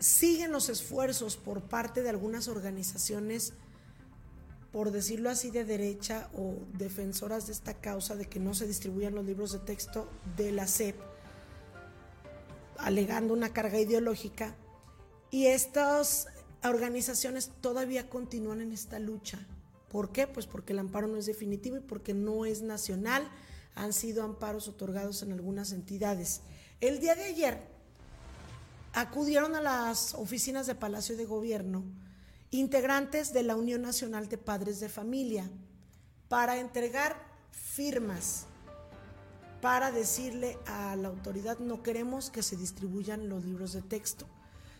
siguen 0.00 0.50
los 0.50 0.68
esfuerzos 0.68 1.36
por 1.36 1.62
parte 1.62 2.02
de 2.02 2.10
algunas 2.10 2.48
organizaciones 2.48 3.52
por 4.72 4.90
decirlo 4.90 5.28
así, 5.28 5.50
de 5.50 5.64
derecha 5.64 6.30
o 6.34 6.54
defensoras 6.78 7.46
de 7.46 7.52
esta 7.52 7.74
causa 7.74 8.16
de 8.16 8.24
que 8.24 8.40
no 8.40 8.54
se 8.54 8.66
distribuyan 8.66 9.14
los 9.14 9.26
libros 9.26 9.52
de 9.52 9.58
texto 9.58 10.08
de 10.36 10.50
la 10.50 10.66
SEP, 10.66 10.96
alegando 12.78 13.34
una 13.34 13.52
carga 13.52 13.78
ideológica. 13.78 14.56
Y 15.30 15.46
estas 15.46 16.28
organizaciones 16.64 17.52
todavía 17.60 18.08
continúan 18.08 18.62
en 18.62 18.72
esta 18.72 18.98
lucha. 18.98 19.46
¿Por 19.92 20.10
qué? 20.10 20.26
Pues 20.26 20.46
porque 20.46 20.72
el 20.72 20.78
amparo 20.78 21.06
no 21.06 21.18
es 21.18 21.26
definitivo 21.26 21.76
y 21.76 21.80
porque 21.80 22.14
no 22.14 22.46
es 22.46 22.62
nacional. 22.62 23.28
Han 23.74 23.92
sido 23.92 24.24
amparos 24.24 24.66
otorgados 24.66 25.22
en 25.22 25.32
algunas 25.32 25.72
entidades. 25.72 26.40
El 26.80 26.98
día 26.98 27.14
de 27.14 27.24
ayer 27.24 27.60
acudieron 28.94 29.54
a 29.54 29.60
las 29.60 30.14
oficinas 30.14 30.66
de 30.66 30.74
Palacio 30.74 31.16
de 31.16 31.26
Gobierno 31.26 31.84
integrantes 32.50 33.32
de 33.32 33.42
la 33.42 33.54
Unión 33.54 33.82
Nacional 33.82 34.28
de 34.28 34.38
Padres 34.38 34.80
de 34.80 34.88
Familia 34.88 35.48
para 36.28 36.58
entregar 36.58 37.16
firmas 37.50 38.46
para 39.62 39.92
decirle 39.92 40.58
a 40.66 40.96
la 40.96 41.08
autoridad 41.08 41.58
no 41.60 41.82
queremos 41.82 42.30
que 42.30 42.42
se 42.42 42.56
distribuyan 42.56 43.28
los 43.28 43.44
libros 43.44 43.72
de 43.72 43.82
texto. 43.82 44.26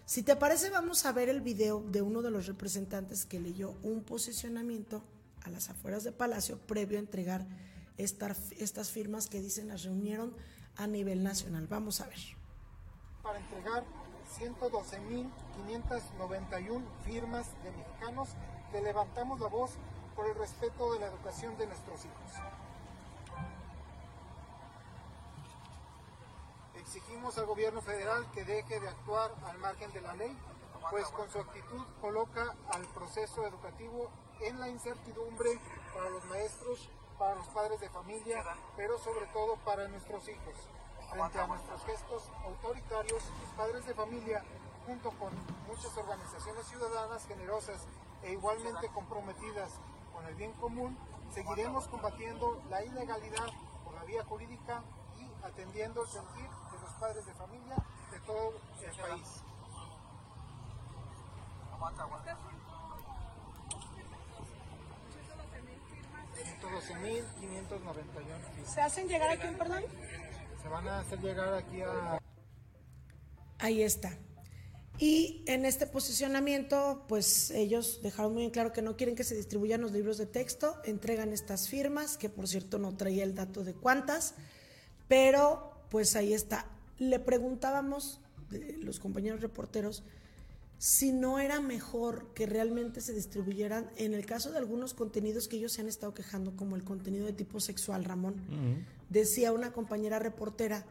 Si 0.04 0.22
te 0.22 0.36
parece, 0.36 0.70
vamos 0.70 1.06
a 1.06 1.12
ver 1.12 1.28
el 1.28 1.40
video 1.40 1.80
de 1.80 2.02
uno 2.02 2.22
de 2.22 2.30
los 2.30 2.46
representantes 2.46 3.24
que 3.24 3.40
leyó 3.40 3.74
un 3.82 4.02
posicionamiento 4.02 5.02
a 5.44 5.50
las 5.50 5.70
afueras 5.70 6.04
de 6.04 6.12
Palacio 6.12 6.58
previo 6.58 6.98
a 6.98 7.00
entregar 7.00 7.46
estas 7.96 8.90
firmas 8.90 9.28
que 9.28 9.40
dicen 9.40 9.68
las 9.68 9.84
reunieron 9.84 10.34
a 10.76 10.86
nivel 10.86 11.22
nacional. 11.22 11.66
Vamos 11.68 12.00
a 12.00 12.08
ver. 12.08 12.18
Para 13.22 13.38
entregar 13.38 13.84
112.591 14.38 16.82
firmas 17.04 17.46
de 17.62 17.70
mexicanos 17.70 18.30
que 18.72 18.80
levantamos 18.80 19.38
la 19.40 19.48
voz 19.48 19.72
por 20.16 20.26
el 20.26 20.34
respeto 20.34 20.94
de 20.94 21.00
la 21.00 21.06
educación 21.06 21.56
de 21.58 21.66
nuestros 21.66 22.04
hijos. 22.04 22.32
Exigimos 26.94 27.38
al 27.38 27.46
gobierno 27.46 27.80
federal 27.80 28.30
que 28.32 28.44
deje 28.44 28.78
de 28.78 28.86
actuar 28.86 29.34
al 29.46 29.56
margen 29.60 29.90
de 29.92 30.02
la 30.02 30.12
ley, 30.12 30.36
pues 30.90 31.06
con 31.06 31.26
su 31.30 31.38
actitud 31.38 31.82
coloca 32.02 32.54
al 32.70 32.84
proceso 32.88 33.46
educativo 33.46 34.10
en 34.42 34.60
la 34.60 34.68
incertidumbre 34.68 35.58
para 35.94 36.10
los 36.10 36.22
maestros, 36.26 36.90
para 37.18 37.34
los 37.34 37.48
padres 37.48 37.80
de 37.80 37.88
familia, 37.88 38.44
pero 38.76 38.98
sobre 38.98 39.24
todo 39.28 39.56
para 39.64 39.88
nuestros 39.88 40.28
hijos. 40.28 40.54
Frente 41.10 41.40
a 41.40 41.46
nuestros 41.46 41.82
gestos 41.86 42.30
autoritarios, 42.44 43.22
los 43.40 43.50
padres 43.56 43.86
de 43.86 43.94
familia, 43.94 44.44
junto 44.84 45.12
con 45.12 45.32
muchas 45.68 45.96
organizaciones 45.96 46.66
ciudadanas 46.66 47.26
generosas 47.26 47.86
e 48.22 48.32
igualmente 48.32 48.88
comprometidas 48.88 49.80
con 50.12 50.26
el 50.26 50.34
bien 50.34 50.52
común, 50.60 50.98
seguiremos 51.32 51.88
combatiendo 51.88 52.62
la 52.68 52.84
ilegalidad 52.84 53.48
por 53.82 53.94
la 53.94 54.04
vía 54.04 54.22
jurídica 54.24 54.82
y 55.18 55.46
atendiendo 55.46 56.02
el 56.02 56.08
sentir 56.08 56.50
padres 57.02 57.26
de 57.26 57.34
familia 57.34 57.76
de 58.12 58.20
todo 58.20 58.52
el 58.80 58.96
país. 58.96 59.28
¿Se 68.72 68.80
hacen 68.80 69.08
llegar 69.08 69.30
aquí, 69.30 69.48
perdón? 69.58 69.82
se 70.62 70.68
van 70.68 70.86
a 70.86 71.00
hacer 71.00 71.18
llegar 71.20 71.54
aquí 71.54 71.80
a... 71.82 72.20
Ahí 73.58 73.82
está. 73.82 74.16
Y 74.98 75.42
en 75.48 75.64
este 75.66 75.88
posicionamiento, 75.88 77.04
pues 77.08 77.50
ellos 77.50 78.00
dejaron 78.00 78.34
muy 78.34 78.48
claro 78.52 78.72
que 78.72 78.80
no 78.80 78.96
quieren 78.96 79.16
que 79.16 79.24
se 79.24 79.34
distribuyan 79.34 79.80
los 79.80 79.90
libros 79.90 80.18
de 80.18 80.26
texto, 80.26 80.80
entregan 80.84 81.32
estas 81.32 81.68
firmas, 81.68 82.16
que 82.16 82.28
por 82.28 82.46
cierto 82.46 82.78
no 82.78 82.96
traía 82.96 83.24
el 83.24 83.34
dato 83.34 83.64
de 83.64 83.74
cuántas, 83.74 84.36
pero 85.08 85.72
pues 85.90 86.14
ahí 86.14 86.32
está. 86.32 86.68
Le 87.02 87.18
preguntábamos, 87.18 88.20
los 88.80 89.00
compañeros 89.00 89.40
reporteros, 89.40 90.04
si 90.78 91.10
no 91.10 91.40
era 91.40 91.60
mejor 91.60 92.32
que 92.32 92.46
realmente 92.46 93.00
se 93.00 93.12
distribuyeran, 93.12 93.90
en 93.96 94.14
el 94.14 94.24
caso 94.24 94.52
de 94.52 94.58
algunos 94.58 94.94
contenidos 94.94 95.48
que 95.48 95.56
ellos 95.56 95.72
se 95.72 95.80
han 95.80 95.88
estado 95.88 96.14
quejando, 96.14 96.54
como 96.54 96.76
el 96.76 96.84
contenido 96.84 97.26
de 97.26 97.32
tipo 97.32 97.58
sexual, 97.58 98.04
Ramón, 98.04 98.36
decía 99.10 99.52
una 99.52 99.72
compañera 99.72 100.20
reportera, 100.20 100.84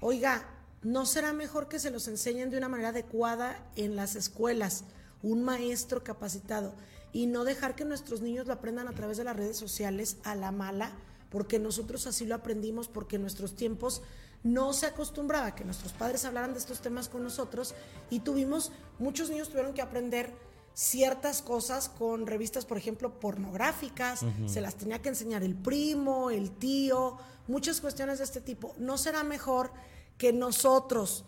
oiga, 0.00 0.48
¿no 0.82 1.04
será 1.04 1.34
mejor 1.34 1.68
que 1.68 1.78
se 1.78 1.90
los 1.90 2.08
enseñen 2.08 2.48
de 2.48 2.56
una 2.56 2.70
manera 2.70 2.88
adecuada 2.88 3.70
en 3.76 3.96
las 3.96 4.16
escuelas, 4.16 4.84
un 5.22 5.42
maestro 5.42 6.02
capacitado, 6.02 6.72
y 7.12 7.26
no 7.26 7.44
dejar 7.44 7.74
que 7.74 7.84
nuestros 7.84 8.22
niños 8.22 8.46
lo 8.46 8.54
aprendan 8.54 8.88
a 8.88 8.94
través 8.94 9.18
de 9.18 9.24
las 9.24 9.36
redes 9.36 9.58
sociales 9.58 10.16
a 10.24 10.34
la 10.34 10.52
mala, 10.52 10.92
porque 11.28 11.58
nosotros 11.58 12.06
así 12.06 12.24
lo 12.24 12.34
aprendimos, 12.34 12.88
porque 12.88 13.18
nuestros 13.18 13.56
tiempos 13.56 14.00
no 14.42 14.72
se 14.72 14.86
acostumbraba 14.86 15.46
a 15.46 15.54
que 15.54 15.64
nuestros 15.64 15.92
padres 15.92 16.24
hablaran 16.24 16.52
de 16.52 16.58
estos 16.58 16.80
temas 16.80 17.08
con 17.08 17.22
nosotros 17.22 17.74
y 18.08 18.20
tuvimos, 18.20 18.72
muchos 18.98 19.28
niños 19.30 19.48
tuvieron 19.48 19.74
que 19.74 19.82
aprender 19.82 20.32
ciertas 20.72 21.42
cosas 21.42 21.88
con 21.88 22.26
revistas, 22.26 22.64
por 22.64 22.78
ejemplo, 22.78 23.20
pornográficas, 23.20 24.20
se 24.46 24.60
las 24.60 24.76
tenía 24.76 25.02
que 25.02 25.10
enseñar 25.10 25.42
el 25.42 25.54
primo, 25.54 26.30
el 26.30 26.50
tío, 26.50 27.18
muchas 27.48 27.80
cuestiones 27.80 28.18
de 28.18 28.24
este 28.24 28.40
tipo. 28.40 28.74
¿No 28.78 28.96
será 28.96 29.22
mejor 29.24 29.72
que 30.16 30.32
nosotros 30.32 31.24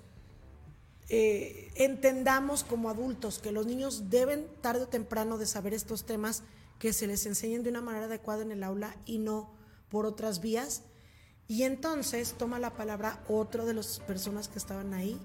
eh, 1.08 1.70
entendamos 1.74 2.64
como 2.64 2.88
adultos 2.88 3.40
que 3.40 3.52
los 3.52 3.66
niños 3.66 4.08
deben 4.08 4.48
tarde 4.62 4.84
o 4.84 4.88
temprano 4.88 5.36
de 5.36 5.46
saber 5.46 5.74
estos 5.74 6.04
temas, 6.04 6.44
que 6.78 6.92
se 6.92 7.06
les 7.06 7.26
enseñen 7.26 7.62
de 7.62 7.70
una 7.70 7.82
manera 7.82 8.06
adecuada 8.06 8.42
en 8.42 8.52
el 8.52 8.62
aula 8.62 8.96
y 9.04 9.18
no 9.18 9.52
por 9.90 10.06
otras 10.06 10.40
vías? 10.40 10.82
Y 11.48 11.64
entonces 11.64 12.34
toma 12.38 12.58
la 12.58 12.74
palabra 12.74 13.22
otro 13.28 13.66
de 13.66 13.74
las 13.74 14.00
personas 14.00 14.48
que 14.48 14.58
estaban 14.58 14.94
ahí 14.94 15.18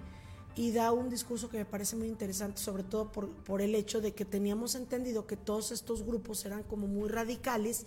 y 0.55 0.71
da 0.71 0.91
un 0.91 1.09
discurso 1.09 1.50
que 1.50 1.57
me 1.57 1.65
parece 1.65 1.95
muy 1.95 2.07
interesante, 2.07 2.59
sobre 2.59 2.83
todo 2.83 3.12
por, 3.12 3.29
por, 3.29 3.62
el 3.62 3.75
hecho 3.75 4.01
de 4.01 4.13
que 4.13 4.25
teníamos 4.25 4.74
entendido 4.75 5.27
que 5.27 5.38
todos 5.38 5.71
estos 5.71 6.03
grupos 6.03 6.43
eran 6.45 6.63
como 6.63 6.88
muy 6.88 7.09
radicales 7.09 7.86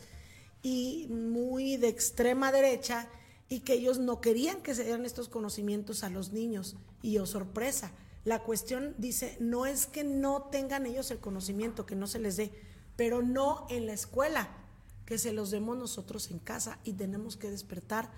y 0.63 1.09
muy 1.11 1.77
de 1.77 1.89
extrema 1.89 2.53
derecha 2.53 3.09
y 3.49 3.61
que 3.61 3.75
ellos 3.75 3.99
no 3.99 4.21
querían 4.21 4.63
que 4.63 4.75
se 4.75 4.85
dieran 4.85 5.05
estos 5.05 5.29
conocimientos 5.29 6.05
a 6.05 6.11
los 6.11 6.33
niños. 6.33 6.77
Y 7.03 7.19
oh 7.19 7.27
sorpresa, 7.27 7.93
la 8.25 8.45
cuestión 8.45 8.95
dice, 8.99 9.37
no 9.41 9.67
es 9.67 9.87
que 9.87 10.05
no 10.05 10.43
tengan 10.53 10.87
ellos 10.87 11.11
el 11.11 11.19
conocimiento, 11.19 11.87
que 11.87 11.97
no 11.97 12.07
se 12.07 12.21
les 12.21 12.37
dé, 12.37 12.53
pero 12.97 13.23
no 13.23 13.67
en 13.69 13.87
la 13.87 13.93
escuela, 13.93 14.49
que 15.11 15.19
se 15.19 15.33
los 15.33 15.51
demos 15.51 15.77
nosotros 15.77 16.31
en 16.31 16.39
casa 16.39 16.79
y 16.85 16.93
tenemos 16.93 17.37
que 17.37 17.51
despertar 17.51 18.13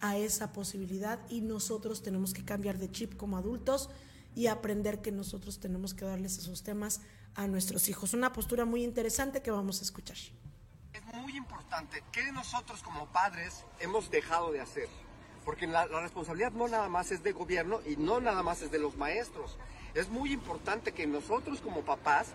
a 0.00 0.16
esa 0.16 0.52
posibilidad 0.52 1.20
y 1.28 1.40
nosotros 1.40 2.02
tenemos 2.02 2.34
que 2.34 2.44
cambiar 2.44 2.78
de 2.78 2.90
chip 2.90 3.16
como 3.16 3.36
adultos 3.36 3.90
y 4.34 4.48
aprender 4.48 5.02
que 5.02 5.12
nosotros 5.12 5.60
tenemos 5.60 5.94
que 5.94 6.04
darles 6.04 6.38
esos 6.38 6.64
temas 6.64 7.00
a 7.36 7.46
nuestros 7.46 7.88
hijos. 7.88 8.12
Una 8.12 8.32
postura 8.32 8.64
muy 8.64 8.82
interesante 8.82 9.40
que 9.40 9.52
vamos 9.52 9.78
a 9.78 9.84
escuchar. 9.84 10.16
muy 11.14 11.36
importante. 11.36 12.02
¿Qué 12.10 12.32
nosotros 12.32 12.82
como 12.82 13.06
padres 13.12 13.64
hemos 13.78 14.10
dejado 14.10 14.50
de 14.50 14.62
hacer? 14.62 14.88
Porque 15.44 15.68
la, 15.68 15.86
la 15.86 16.00
responsabilidad 16.00 16.50
no 16.50 16.66
nada 16.66 16.88
más 16.88 17.12
es 17.12 17.22
del 17.22 17.34
gobierno 17.34 17.78
y 17.86 17.94
no 17.94 18.18
nada 18.18 18.42
más 18.42 18.62
es 18.62 18.72
de 18.72 18.80
los 18.80 18.96
maestros. 18.96 19.58
Es 19.94 20.08
muy 20.08 20.32
importante 20.32 20.90
que 20.90 21.06
nosotros 21.06 21.60
como 21.60 21.82
papás 21.82 22.32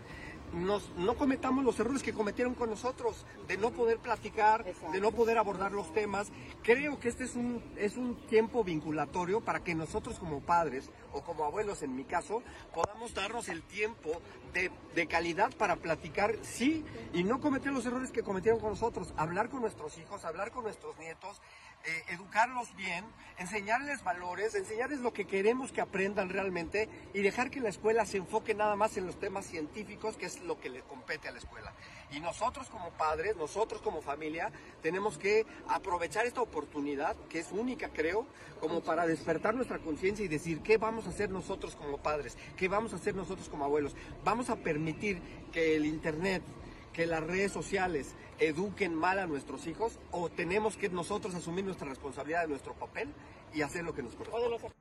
no 0.53 1.15
cometamos 1.15 1.63
los 1.63 1.79
errores 1.79 2.03
que 2.03 2.13
cometieron 2.13 2.53
con 2.53 2.69
nosotros, 2.69 3.25
de 3.47 3.57
no 3.57 3.71
poder 3.71 3.97
platicar, 3.99 4.65
de 4.91 5.01
no 5.01 5.11
poder 5.11 5.37
abordar 5.37 5.71
los 5.71 5.93
temas. 5.93 6.31
Creo 6.63 6.99
que 6.99 7.09
este 7.09 7.25
es 7.25 7.35
un, 7.35 7.61
es 7.75 7.97
un 7.97 8.15
tiempo 8.27 8.63
vinculatorio 8.63 9.41
para 9.41 9.63
que 9.63 9.75
nosotros 9.75 10.19
como 10.19 10.41
padres 10.41 10.89
o 11.13 11.21
como 11.21 11.45
abuelos 11.45 11.81
en 11.83 11.95
mi 11.95 12.03
caso, 12.03 12.43
podamos 12.73 13.13
darnos 13.13 13.49
el 13.49 13.63
tiempo 13.63 14.21
de, 14.53 14.71
de 14.95 15.07
calidad 15.07 15.51
para 15.55 15.75
platicar, 15.75 16.35
sí, 16.41 16.85
y 17.13 17.23
no 17.23 17.39
cometer 17.39 17.71
los 17.71 17.85
errores 17.85 18.11
que 18.11 18.23
cometieron 18.23 18.59
con 18.59 18.71
nosotros, 18.71 19.13
hablar 19.17 19.49
con 19.49 19.61
nuestros 19.61 19.97
hijos, 19.97 20.25
hablar 20.25 20.51
con 20.51 20.63
nuestros 20.63 20.97
nietos 20.99 21.41
eh, 21.87 22.03
educarlos 22.09 22.75
bien, 22.75 23.05
enseñarles 23.37 24.03
valores, 24.03 24.55
enseñarles 24.55 24.99
lo 24.99 25.13
que 25.13 25.25
queremos 25.25 25.71
que 25.71 25.79
aprendan 25.79 26.27
realmente 26.27 26.89
y 27.13 27.21
dejar 27.21 27.49
que 27.49 27.61
la 27.61 27.69
escuela 27.69 28.05
se 28.05 28.17
enfoque 28.17 28.53
nada 28.53 28.75
más 28.75 28.97
en 28.97 29.05
los 29.05 29.17
temas 29.17 29.45
científicos, 29.45 30.17
que 30.17 30.25
es 30.25 30.41
lo 30.41 30.59
que 30.59 30.69
le 30.69 30.81
compete 30.81 31.29
a 31.29 31.31
la 31.31 31.37
escuela. 31.37 31.71
Y 32.11 32.19
nosotros 32.19 32.67
como 32.67 32.89
padres, 32.89 33.37
nosotros 33.37 33.81
como 33.81 34.01
familia, 34.01 34.51
tenemos 34.81 35.17
que 35.17 35.45
aprovechar 35.69 36.25
esta 36.25 36.41
oportunidad, 36.41 37.15
que 37.29 37.39
es 37.39 37.53
única 37.53 37.87
creo, 37.87 38.27
como 38.59 38.81
para 38.81 39.07
despertar 39.07 39.55
nuestra 39.55 39.79
conciencia 39.79 40.25
y 40.25 40.27
decir 40.27 40.59
qué 40.59 40.75
vamos 40.77 41.05
a 41.07 41.11
hacer 41.11 41.29
nosotros 41.29 41.77
como 41.77 41.99
padres, 41.99 42.37
qué 42.57 42.67
vamos 42.67 42.91
a 42.91 42.97
hacer 42.97 43.15
nosotros 43.15 43.47
como 43.47 43.63
abuelos. 43.63 43.95
Vamos 44.25 44.49
a 44.49 44.57
permitir 44.57 45.21
que 45.53 45.77
el 45.77 45.85
Internet, 45.85 46.43
que 46.91 47.05
las 47.05 47.23
redes 47.23 47.53
sociales, 47.53 48.13
eduquen 48.39 48.93
mal 48.93 49.19
a 49.19 49.27
nuestros 49.27 49.67
hijos 49.67 49.99
o 50.11 50.29
tenemos 50.29 50.77
que 50.77 50.89
nosotros 50.89 51.33
asumir 51.35 51.65
nuestra 51.65 51.87
responsabilidad 51.87 52.43
de 52.43 52.49
nuestro 52.49 52.73
papel 52.73 53.09
y 53.53 53.61
hacer 53.61 53.83
lo 53.83 53.93
que 53.93 54.03
nos 54.03 54.15
corresponde. 54.15 54.73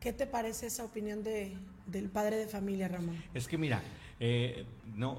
¿Qué 0.00 0.12
te 0.12 0.26
parece 0.26 0.66
esa 0.66 0.84
opinión 0.84 1.22
de, 1.22 1.56
del 1.86 2.08
padre 2.08 2.36
de 2.36 2.48
familia, 2.48 2.88
Ramón? 2.88 3.22
Es 3.34 3.46
que 3.46 3.56
mira, 3.56 3.82
eh, 4.18 4.66
no, 4.96 5.18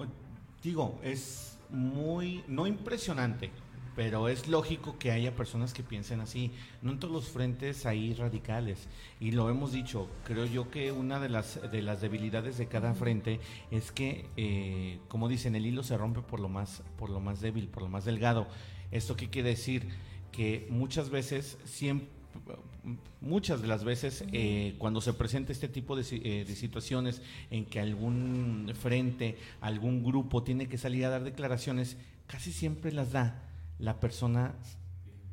digo, 0.61 0.99
es 1.03 1.57
muy, 1.69 2.43
no 2.47 2.67
impresionante, 2.67 3.49
pero 3.95 4.27
es 4.27 4.47
lógico 4.47 4.97
que 4.97 5.11
haya 5.11 5.35
personas 5.35 5.73
que 5.73 5.83
piensen 5.83 6.19
así. 6.19 6.51
No 6.81 6.91
en 6.91 6.99
todos 6.99 7.13
los 7.13 7.29
frentes 7.29 7.85
hay 7.85 8.13
radicales. 8.13 8.87
Y 9.19 9.31
lo 9.31 9.49
hemos 9.49 9.71
dicho, 9.71 10.07
creo 10.25 10.45
yo 10.45 10.69
que 10.71 10.91
una 10.91 11.19
de 11.19 11.29
las, 11.29 11.59
de 11.71 11.81
las 11.81 12.01
debilidades 12.01 12.57
de 12.57 12.67
cada 12.67 12.93
frente 12.93 13.39
es 13.71 13.91
que, 13.91 14.25
eh, 14.37 14.99
como 15.07 15.29
dicen, 15.29 15.55
el 15.55 15.65
hilo 15.65 15.83
se 15.83 15.97
rompe 15.97 16.21
por 16.21 16.39
lo, 16.39 16.49
más, 16.49 16.81
por 16.97 17.09
lo 17.09 17.19
más 17.19 17.41
débil, 17.41 17.67
por 17.67 17.83
lo 17.83 17.89
más 17.89 18.05
delgado. 18.05 18.47
¿Esto 18.91 19.15
qué 19.15 19.29
quiere 19.29 19.49
decir? 19.49 19.87
Que 20.31 20.67
muchas 20.69 21.09
veces, 21.09 21.57
siempre 21.65 22.09
muchas 23.21 23.61
de 23.61 23.67
las 23.67 23.85
veces 23.85 24.25
eh, 24.33 24.75
cuando 24.77 24.99
se 24.99 25.13
presenta 25.13 25.53
este 25.53 25.69
tipo 25.69 25.95
de, 25.95 26.03
eh, 26.11 26.43
de, 26.45 26.55
situaciones 26.55 27.21
en 27.49 27.63
que 27.65 27.79
algún 27.79 28.73
frente, 28.77 29.37
algún 29.61 30.03
grupo 30.03 30.43
tiene 30.43 30.67
que 30.67 30.77
salir 30.77 31.05
a 31.05 31.09
dar 31.09 31.23
declaraciones, 31.23 31.95
casi 32.27 32.51
siempre 32.51 32.91
las 32.91 33.13
da 33.13 33.52
la 33.79 33.99
persona 33.99 34.55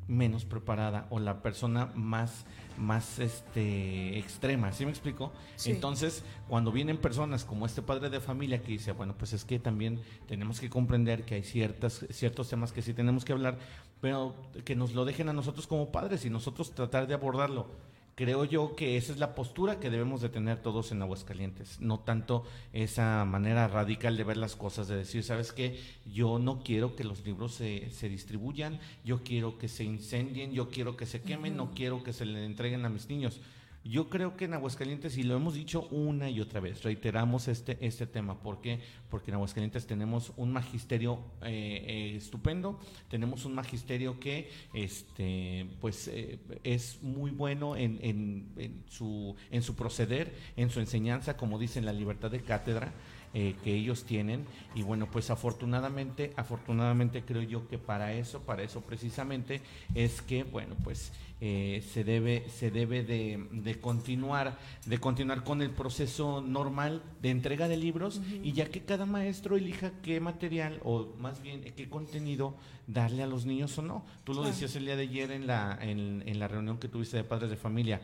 menos 0.07 0.45
preparada 0.45 1.07
o 1.09 1.19
la 1.19 1.41
persona 1.41 1.91
más 1.95 2.45
más 2.77 3.19
este 3.19 4.17
extrema, 4.17 4.71
¿sí 4.71 4.85
me 4.85 4.91
explico? 4.91 5.31
Sí. 5.55 5.71
Entonces, 5.71 6.23
cuando 6.47 6.71
vienen 6.71 6.97
personas 6.97 7.45
como 7.45 7.65
este 7.65 7.81
padre 7.81 8.09
de 8.09 8.19
familia 8.19 8.61
que 8.61 8.71
dice, 8.71 8.91
bueno, 8.91 9.15
pues 9.17 9.33
es 9.33 9.45
que 9.45 9.59
también 9.59 10.01
tenemos 10.27 10.59
que 10.59 10.69
comprender 10.69 11.23
que 11.23 11.35
hay 11.35 11.43
ciertas 11.43 12.05
ciertos 12.09 12.49
temas 12.49 12.71
que 12.71 12.81
sí 12.81 12.93
tenemos 12.93 13.23
que 13.23 13.33
hablar, 13.33 13.57
pero 13.99 14.35
que 14.65 14.75
nos 14.75 14.93
lo 14.93 15.05
dejen 15.05 15.29
a 15.29 15.33
nosotros 15.33 15.67
como 15.67 15.91
padres 15.91 16.25
y 16.25 16.29
nosotros 16.29 16.73
tratar 16.73 17.07
de 17.07 17.13
abordarlo 17.13 17.67
creo 18.15 18.45
yo 18.45 18.75
que 18.75 18.97
esa 18.97 19.13
es 19.13 19.19
la 19.19 19.35
postura 19.35 19.79
que 19.79 19.89
debemos 19.89 20.21
de 20.21 20.29
tener 20.29 20.61
todos 20.61 20.91
en 20.91 21.01
Aguascalientes, 21.01 21.79
no 21.79 21.99
tanto 21.99 22.43
esa 22.73 23.25
manera 23.25 23.67
radical 23.67 24.17
de 24.17 24.23
ver 24.23 24.37
las 24.37 24.55
cosas, 24.55 24.87
de 24.87 24.97
decir, 24.97 25.23
¿sabes 25.23 25.51
qué? 25.51 25.79
Yo 26.05 26.39
no 26.39 26.61
quiero 26.63 26.95
que 26.95 27.03
los 27.03 27.25
libros 27.25 27.53
se, 27.53 27.89
se 27.91 28.09
distribuyan, 28.09 28.79
yo 29.03 29.23
quiero 29.23 29.57
que 29.57 29.67
se 29.67 29.83
incendien, 29.83 30.51
yo 30.51 30.69
quiero 30.69 30.97
que 30.97 31.05
se 31.05 31.21
quemen, 31.21 31.53
uh 31.53 31.55
-huh. 31.55 31.57
no 31.67 31.71
quiero 31.73 32.03
que 32.03 32.13
se 32.13 32.25
le 32.25 32.45
entreguen 32.45 32.85
a 32.85 32.89
mis 32.89 33.07
niños. 33.07 33.41
Yo 33.83 34.09
creo 34.09 34.37
que 34.37 34.45
en 34.45 34.53
Aguascalientes, 34.53 35.17
y 35.17 35.23
lo 35.23 35.35
hemos 35.35 35.55
dicho 35.55 35.87
una 35.89 36.29
y 36.29 36.39
otra 36.39 36.59
vez, 36.59 36.83
reiteramos 36.83 37.47
este, 37.47 37.77
este 37.81 38.05
tema. 38.05 38.39
¿Por 38.39 38.61
qué? 38.61 38.79
Porque 39.09 39.31
en 39.31 39.35
Aguascalientes 39.35 39.87
tenemos 39.87 40.33
un 40.37 40.53
magisterio 40.53 41.19
eh, 41.41 41.83
eh, 41.87 42.15
estupendo, 42.15 42.79
tenemos 43.09 43.43
un 43.45 43.55
magisterio 43.55 44.19
que 44.19 44.51
este, 44.73 45.67
pues, 45.81 46.07
eh, 46.09 46.39
es 46.63 47.01
muy 47.01 47.31
bueno 47.31 47.75
en, 47.75 47.97
en, 48.03 48.51
en, 48.57 48.83
su, 48.87 49.35
en 49.49 49.63
su 49.63 49.75
proceder, 49.75 50.31
en 50.57 50.69
su 50.69 50.79
enseñanza, 50.79 51.35
como 51.35 51.57
dicen, 51.57 51.83
la 51.83 51.93
libertad 51.93 52.29
de 52.29 52.41
cátedra. 52.41 52.93
Eh, 53.33 53.55
que 53.63 53.73
ellos 53.73 54.03
tienen 54.03 54.45
y 54.75 54.81
bueno 54.81 55.09
pues 55.09 55.29
afortunadamente 55.29 56.33
afortunadamente 56.35 57.23
creo 57.23 57.41
yo 57.41 57.65
que 57.69 57.77
para 57.77 58.11
eso 58.11 58.41
para 58.41 58.61
eso 58.61 58.81
precisamente 58.81 59.61
es 59.95 60.21
que 60.21 60.43
bueno 60.43 60.75
pues 60.83 61.13
eh, 61.43 61.83
se 61.91 62.03
debe 62.03 62.47
se 62.49 62.69
debe 62.69 63.03
de, 63.03 63.47
de, 63.51 63.79
continuar 63.79 64.59
de 64.85 64.99
continuar 64.99 65.43
con 65.43 65.63
el 65.63 65.71
proceso 65.71 66.39
normal 66.39 67.01
de 67.19 67.31
entrega 67.31 67.67
de 67.67 67.77
libros 67.77 68.17
uh 68.17 68.21
-huh. 68.21 68.39
y 68.43 68.53
ya 68.53 68.69
que 68.69 68.81
cada 68.81 69.07
maestro 69.07 69.57
elija 69.57 69.91
qué 70.03 70.19
material 70.19 70.79
o 70.83 71.07
más 71.17 71.41
bien 71.41 71.63
qué 71.75 71.89
contenido 71.89 72.55
darle 72.85 73.23
a 73.23 73.27
los 73.27 73.45
niños 73.45 73.75
o 73.79 73.81
no. 73.81 74.05
Tú 74.23 74.33
lo 74.33 74.43
decías 74.43 74.75
el 74.75 74.85
día 74.85 74.95
de 74.95 75.03
ayer 75.03 75.31
en 75.31 75.47
la 75.47 75.77
en, 75.81 76.23
en 76.27 76.39
la 76.39 76.47
reunión 76.47 76.77
que 76.77 76.87
tuviste 76.87 77.17
de 77.17 77.23
padres 77.23 77.49
de 77.49 77.57
familia 77.57 78.01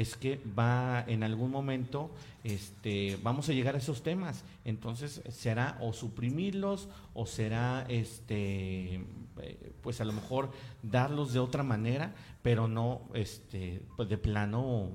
es 0.00 0.16
que 0.16 0.40
va 0.58 1.04
en 1.06 1.22
algún 1.22 1.50
momento 1.50 2.10
este 2.42 3.18
vamos 3.22 3.50
a 3.50 3.52
llegar 3.52 3.74
a 3.74 3.78
esos 3.78 4.02
temas 4.02 4.44
entonces 4.64 5.20
será 5.28 5.76
o 5.82 5.92
suprimirlos 5.92 6.88
o 7.12 7.26
será 7.26 7.84
este 7.88 9.04
pues 9.82 10.00
a 10.00 10.06
lo 10.06 10.14
mejor 10.14 10.50
darlos 10.82 11.34
de 11.34 11.38
otra 11.38 11.62
manera 11.62 12.14
pero 12.40 12.66
no 12.66 13.02
este 13.12 13.82
pues 13.96 14.08
de 14.08 14.16
plano 14.16 14.88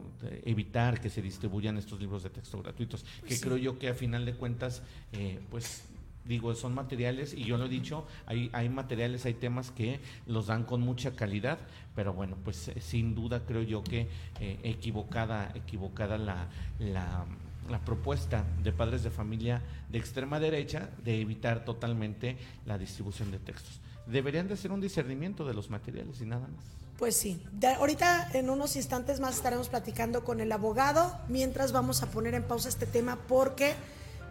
evitar 0.44 1.00
que 1.00 1.12
se 1.12 1.22
distribuyan 1.22 1.78
estos 1.78 2.00
libros 2.00 2.24
de 2.24 2.32
texto 2.32 2.60
gratuitos 2.64 3.06
que 3.28 3.36
sí. 3.36 3.42
creo 3.42 3.58
yo 3.58 3.78
que 3.78 3.90
a 3.90 3.94
final 3.94 4.26
de 4.26 4.34
cuentas 4.34 4.82
eh, 5.14 5.40
pues 5.52 5.84
digo, 6.26 6.54
son 6.56 6.74
materiales, 6.74 7.34
y 7.34 7.44
yo 7.44 7.58
lo 7.58 7.66
he 7.66 7.70
dicho, 7.70 8.06
hay, 8.26 8.50
hay 8.54 8.70
materiales, 8.70 9.26
hay 9.26 9.36
temas 9.36 9.72
que 9.72 10.00
los 10.26 10.48
dan 10.48 10.64
con 10.64 10.82
mucha 10.82 11.16
calidad, 11.16 11.60
pero 11.96 12.14
bueno, 12.14 12.36
pues 12.44 12.68
eh, 12.68 12.82
sin 12.82 13.16
duda 13.16 13.44
creo 13.46 13.62
yo 13.62 13.84
que 13.84 14.08
eh, 14.40 14.60
equivocada, 14.64 15.52
equivocada 15.56 16.18
la, 16.18 16.48
la, 16.80 17.26
la, 17.70 17.80
propuesta 17.86 18.44
de 18.64 18.72
padres 18.72 19.04
de 19.04 19.12
familia 19.12 19.62
de 19.92 20.00
extrema 20.00 20.40
derecha 20.40 20.90
de 21.04 21.22
evitar 21.22 21.64
totalmente 21.64 22.38
la 22.66 22.78
distribución 22.78 23.32
de 23.32 23.40
textos. 23.40 23.80
Deberían 24.08 24.48
de 24.48 24.56
hacer 24.56 24.72
un 24.72 24.82
discernimiento 24.82 25.46
de 25.46 25.54
los 25.54 25.70
materiales 25.70 26.22
y 26.22 26.26
nada 26.26 26.48
más. 26.48 26.66
Pues 26.98 27.18
sí, 27.18 27.42
ahorita 27.78 28.30
en 28.34 28.50
unos 28.50 28.78
instantes 28.78 29.20
más 29.20 29.36
estaremos 29.36 29.68
platicando 29.68 30.24
con 30.24 30.40
el 30.40 30.52
abogado, 30.52 31.14
mientras 31.28 31.74
vamos 31.74 32.02
a 32.02 32.10
poner 32.10 32.36
en 32.36 32.44
pausa 32.44 32.70
este 32.70 32.86
tema 32.86 33.18
porque 33.28 33.74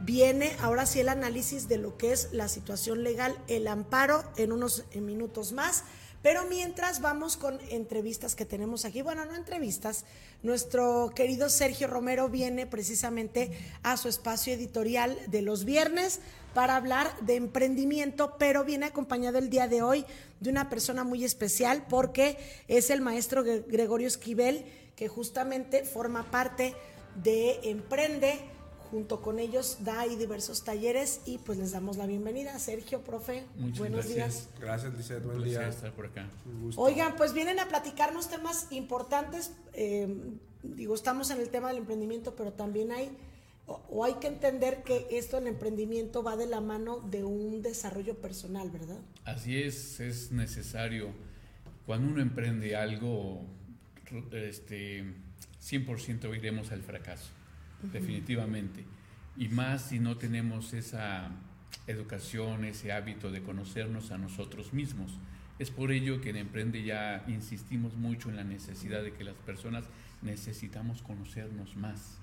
viene 0.05 0.55
ahora 0.61 0.87
sí 0.87 1.01
el 1.01 1.09
análisis 1.09 1.69
de 1.69 1.79
lo 1.79 1.97
que 1.97 2.13
es 2.13 2.29
la 2.33 2.49
situación 2.49 3.03
legal, 3.03 3.37
el 3.49 3.67
amparo 3.67 4.23
en 4.37 4.53
unos 4.53 4.85
minutos 4.95 5.53
más. 5.53 5.85
Pero 6.23 6.47
mientras 6.47 7.03
vamos 7.03 7.37
con 7.37 7.61
entrevistas 7.69 8.35
que 8.35 8.47
tenemos 8.47 8.87
aquí, 8.87 9.03
bueno, 9.03 9.27
no 9.27 9.35
entrevistas, 9.35 10.07
nuestro 10.43 11.13
querido 11.15 11.51
Sergio 11.51 11.87
Romero 11.87 12.31
viene 12.31 12.67
precisamente 12.67 13.51
a 13.83 13.99
su 13.99 14.09
espacio 14.09 14.55
editorial 14.55 15.19
de 15.27 15.43
los 15.43 15.67
viernes 15.67 16.21
para 16.55 16.77
hablar 16.77 17.15
de 17.21 17.37
emprendimiento, 17.37 18.37
pero 18.39 18.65
viene 18.65 18.87
acompañado 18.87 19.37
el 19.37 19.51
día 19.51 19.69
de 19.69 19.83
hoy 19.83 20.07
de 20.41 20.49
una 20.49 20.71
persona 20.71 21.05
muy 21.05 21.25
especial 21.25 21.85
porque 21.91 22.39
es 22.69 22.89
el 22.89 23.03
maestro 23.03 23.45
Gregorio 23.45 24.09
Esquivel, 24.09 24.65
que 24.97 25.09
justamente 25.09 25.85
forma 25.85 26.31
parte 26.31 26.75
de 27.23 27.61
Emprende 27.65 28.54
junto 28.95 29.21
con 29.21 29.41
ellos 29.41 29.79
da 29.81 30.03
ahí 30.03 30.15
diversos 30.15 30.63
talleres 30.63 31.21
y 31.27 31.39
pues 31.39 31.59
les 31.59 31.73
damos 31.73 31.97
la 31.97 32.07
bienvenida. 32.07 32.57
Sergio, 32.61 33.01
profe, 33.03 33.45
Muchas 33.57 33.81
buenos 33.81 34.07
gracias. 34.07 34.17
días. 34.17 34.49
Gracias, 34.61 34.95
Lizeth, 34.95 35.25
buen 35.25 35.43
día. 35.43 35.67
estar 35.69 35.93
por 35.93 36.07
acá. 36.07 36.31
Oigan, 36.77 37.17
pues 37.17 37.33
vienen 37.35 37.59
a 37.59 37.67
platicarnos 37.67 38.31
temas 38.31 38.69
importantes. 38.71 39.51
Eh, 39.73 40.07
digo, 40.63 40.95
estamos 40.95 41.31
en 41.31 41.41
el 41.41 41.49
tema 41.49 41.71
del 41.71 41.79
emprendimiento, 41.79 42.37
pero 42.37 42.53
también 42.53 42.93
hay, 42.93 43.11
o, 43.67 43.83
o, 43.89 44.05
hay 44.05 44.15
que 44.15 44.29
entender 44.29 44.85
que 44.85 45.09
esto, 45.11 45.39
el 45.39 45.49
emprendimiento, 45.49 46.23
va 46.23 46.37
de 46.37 46.47
la 46.47 46.61
mano 46.61 47.01
de 47.01 47.25
un 47.25 47.63
desarrollo 47.63 48.15
personal, 48.21 48.71
¿verdad? 48.71 48.99
Así 49.25 49.61
es, 49.61 49.99
es 49.99 50.31
necesario. 50.31 51.09
Cuando 51.85 52.13
uno 52.13 52.23
emprende 52.23 52.77
algo, 52.77 53.45
este, 54.31 55.03
100% 55.61 56.37
iremos 56.37 56.71
al 56.71 56.83
fracaso 56.83 57.33
definitivamente. 57.93 58.85
Y 59.37 59.49
más 59.49 59.83
si 59.83 59.99
no 59.99 60.17
tenemos 60.17 60.73
esa 60.73 61.31
educación, 61.87 62.65
ese 62.65 62.93
hábito 62.93 63.31
de 63.31 63.43
conocernos 63.43 64.11
a 64.11 64.19
nosotros 64.19 64.73
mismos. 64.73 65.13
Es 65.59 65.71
por 65.71 65.93
ello 65.93 66.21
que 66.21 66.31
en 66.31 66.37
Emprende 66.37 66.83
ya 66.83 67.25
insistimos 67.29 67.95
mucho 67.95 68.29
en 68.29 68.37
la 68.37 68.45
necesidad 68.45 69.03
de 69.03 69.13
que 69.13 69.25
las 69.25 69.37
personas 69.37 69.85
necesitamos 70.23 71.03
conocernos 71.03 71.77
más, 71.77 72.19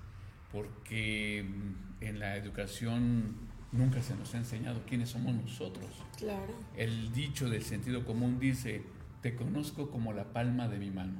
porque 0.50 1.44
mm, 1.44 2.04
en 2.04 2.18
la 2.18 2.36
educación 2.36 3.36
nunca 3.70 4.02
se 4.02 4.14
nos 4.16 4.34
ha 4.34 4.38
enseñado 4.38 4.82
quiénes 4.86 5.10
somos 5.10 5.34
nosotros. 5.34 5.90
Claro. 6.18 6.54
El 6.76 7.12
dicho 7.12 7.48
del 7.48 7.62
sentido 7.62 8.04
común 8.04 8.38
dice, 8.38 8.82
te 9.22 9.34
conozco 9.34 9.90
como 9.90 10.12
la 10.12 10.32
palma 10.32 10.68
de 10.68 10.78
mi 10.78 10.90
mano. 10.90 11.14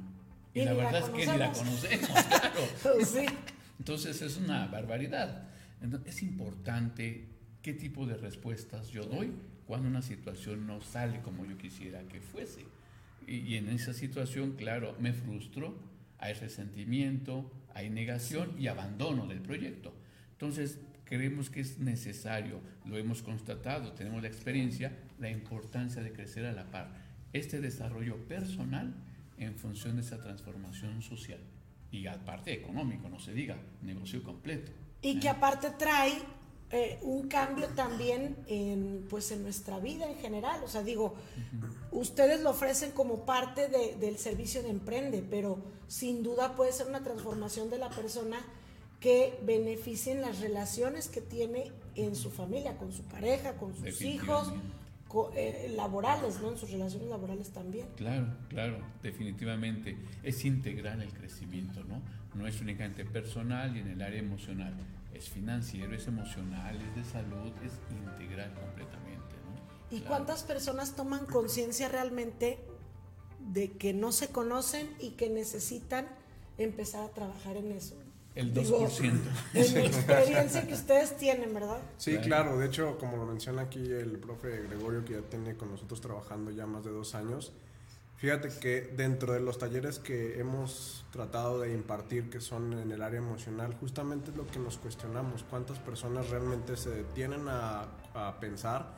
Y, 0.53 0.63
la 0.65 0.73
verdad 0.73 0.99
es 0.99 1.09
que 1.09 1.25
ni 1.31 1.37
la 1.37 1.51
conocemos, 1.51 2.09
claro. 2.29 3.05
sí. 3.05 3.25
Entonces 3.79 4.21
es 4.21 4.37
una 4.37 4.67
barbaridad. 4.67 5.49
Es 6.05 6.23
importante 6.23 7.25
qué 7.61 7.73
tipo 7.73 8.05
de 8.05 8.15
respuestas 8.15 8.89
yo 8.89 9.03
doy 9.05 9.31
cuando 9.65 9.87
una 9.87 10.01
situación 10.01 10.67
no 10.67 10.81
sale 10.81 11.21
como 11.21 11.45
yo 11.45 11.57
quisiera 11.57 12.01
que 12.03 12.21
fuese. 12.21 12.65
Y, 13.27 13.37
y 13.37 13.55
en 13.55 13.69
esa 13.69 13.93
situación, 13.93 14.53
claro, 14.53 14.95
me 14.99 15.13
frustro, 15.13 15.77
hay 16.19 16.33
resentimiento, 16.33 17.51
hay 17.73 17.89
negación 17.89 18.55
y 18.59 18.67
abandono 18.67 19.27
del 19.27 19.41
proyecto. 19.41 19.93
Entonces, 20.33 20.79
creemos 21.05 21.49
que 21.49 21.61
es 21.61 21.79
necesario, 21.79 22.59
lo 22.85 22.97
hemos 22.97 23.21
constatado, 23.21 23.93
tenemos 23.93 24.21
la 24.21 24.27
experiencia, 24.27 24.97
la 25.19 25.29
importancia 25.29 26.01
de 26.01 26.11
crecer 26.11 26.45
a 26.45 26.51
la 26.51 26.69
par. 26.69 26.93
Este 27.31 27.61
desarrollo 27.61 28.17
personal 28.27 28.93
en 29.37 29.55
función 29.55 29.95
de 29.95 30.01
esa 30.01 30.21
transformación 30.21 31.01
social 31.01 31.39
y 31.93 32.07
aparte 32.07 32.51
económico, 32.51 33.07
no 33.07 33.19
se 33.19 33.33
diga, 33.33 33.55
negocio 33.83 34.23
completo. 34.23 34.71
Y 35.03 35.19
que 35.19 35.29
aparte 35.29 35.69
trae 35.77 36.13
eh, 36.71 36.97
un 37.03 37.27
cambio 37.27 37.67
también 37.69 38.35
en, 38.47 39.05
pues 39.11 39.31
en 39.31 39.43
nuestra 39.43 39.77
vida 39.77 40.09
en 40.09 40.17
general. 40.17 40.59
O 40.63 40.67
sea, 40.67 40.81
digo, 40.81 41.13
ustedes 41.91 42.41
lo 42.41 42.49
ofrecen 42.49 42.91
como 42.91 43.25
parte 43.25 43.67
de, 43.67 43.95
del 43.99 44.17
servicio 44.17 44.63
de 44.63 44.71
Emprende, 44.71 45.23
pero 45.29 45.59
sin 45.87 46.23
duda 46.23 46.55
puede 46.55 46.73
ser 46.73 46.87
una 46.87 47.03
transformación 47.03 47.69
de 47.69 47.77
la 47.77 47.91
persona 47.91 48.43
que 48.99 49.37
beneficien 49.43 50.21
las 50.21 50.39
relaciones 50.39 51.09
que 51.09 51.21
tiene 51.21 51.71
en 51.93 52.15
su 52.15 52.31
familia, 52.31 52.75
con 52.75 52.91
su 52.91 53.03
pareja, 53.03 53.53
con 53.57 53.75
sus 53.75 54.01
hijos, 54.01 54.47
eh, 54.47 54.82
laborales, 55.75 56.41
¿no? 56.41 56.49
En 56.49 56.57
sus 56.57 56.71
relaciones 56.71 57.09
laborales 57.09 57.49
también. 57.51 57.87
Claro, 57.95 58.27
claro, 58.49 58.77
definitivamente. 59.01 59.97
Es 60.23 60.43
integral 60.45 61.01
el 61.01 61.13
crecimiento, 61.13 61.83
¿no? 61.83 62.01
No 62.35 62.47
es 62.47 62.59
únicamente 62.61 63.05
personal 63.05 63.75
y 63.77 63.79
en 63.79 63.89
el 63.89 64.01
área 64.01 64.19
emocional. 64.19 64.73
Es 65.13 65.29
financiero, 65.29 65.95
es 65.95 66.07
emocional, 66.07 66.81
es 66.81 66.95
de 66.95 67.03
salud, 67.03 67.51
es 67.63 67.73
integral 67.91 68.51
completamente, 68.55 69.35
¿no? 69.45 69.95
¿Y 69.95 70.01
cuántas 70.01 70.43
personas 70.43 70.95
toman 70.95 71.27
conciencia 71.27 71.87
realmente 71.89 72.57
de 73.39 73.71
que 73.71 73.93
no 73.93 74.11
se 74.11 74.29
conocen 74.29 74.89
y 74.99 75.11
que 75.11 75.29
necesitan 75.29 76.07
empezar 76.57 77.03
a 77.03 77.09
trabajar 77.09 77.57
en 77.57 77.71
eso? 77.71 78.02
El 78.35 78.53
2%. 78.53 78.99
en 79.53 79.73
la 79.73 79.79
experiencia 79.81 80.65
que 80.67 80.73
ustedes 80.73 81.17
tienen, 81.17 81.53
¿verdad? 81.53 81.77
Sí, 81.97 82.17
claro. 82.17 82.57
De 82.57 82.65
hecho, 82.65 82.97
como 82.97 83.17
lo 83.17 83.25
menciona 83.25 83.63
aquí 83.63 83.79
el 83.79 84.17
profe 84.17 84.63
Gregorio, 84.63 85.05
que 85.05 85.13
ya 85.13 85.21
tiene 85.21 85.55
con 85.55 85.71
nosotros 85.71 86.01
trabajando 86.01 86.49
ya 86.49 86.65
más 86.65 86.83
de 86.83 86.91
dos 86.91 87.13
años, 87.13 87.53
fíjate 88.17 88.49
que 88.59 88.93
dentro 88.95 89.33
de 89.33 89.39
los 89.39 89.59
talleres 89.59 89.99
que 89.99 90.39
hemos 90.39 91.05
tratado 91.11 91.59
de 91.59 91.73
impartir, 91.73 92.31
que 92.31 92.41
son 92.41 92.73
en 92.73 92.91
el 92.91 93.03
área 93.03 93.19
emocional, 93.19 93.75
justamente 93.79 94.31
es 94.31 94.37
lo 94.37 94.47
que 94.47 94.57
nos 94.57 94.77
cuestionamos, 94.77 95.43
cuántas 95.43 95.77
personas 95.77 96.29
realmente 96.29 96.75
se 96.75 96.89
detienen 96.89 97.47
a, 97.47 97.87
a 98.15 98.39
pensar 98.39 98.95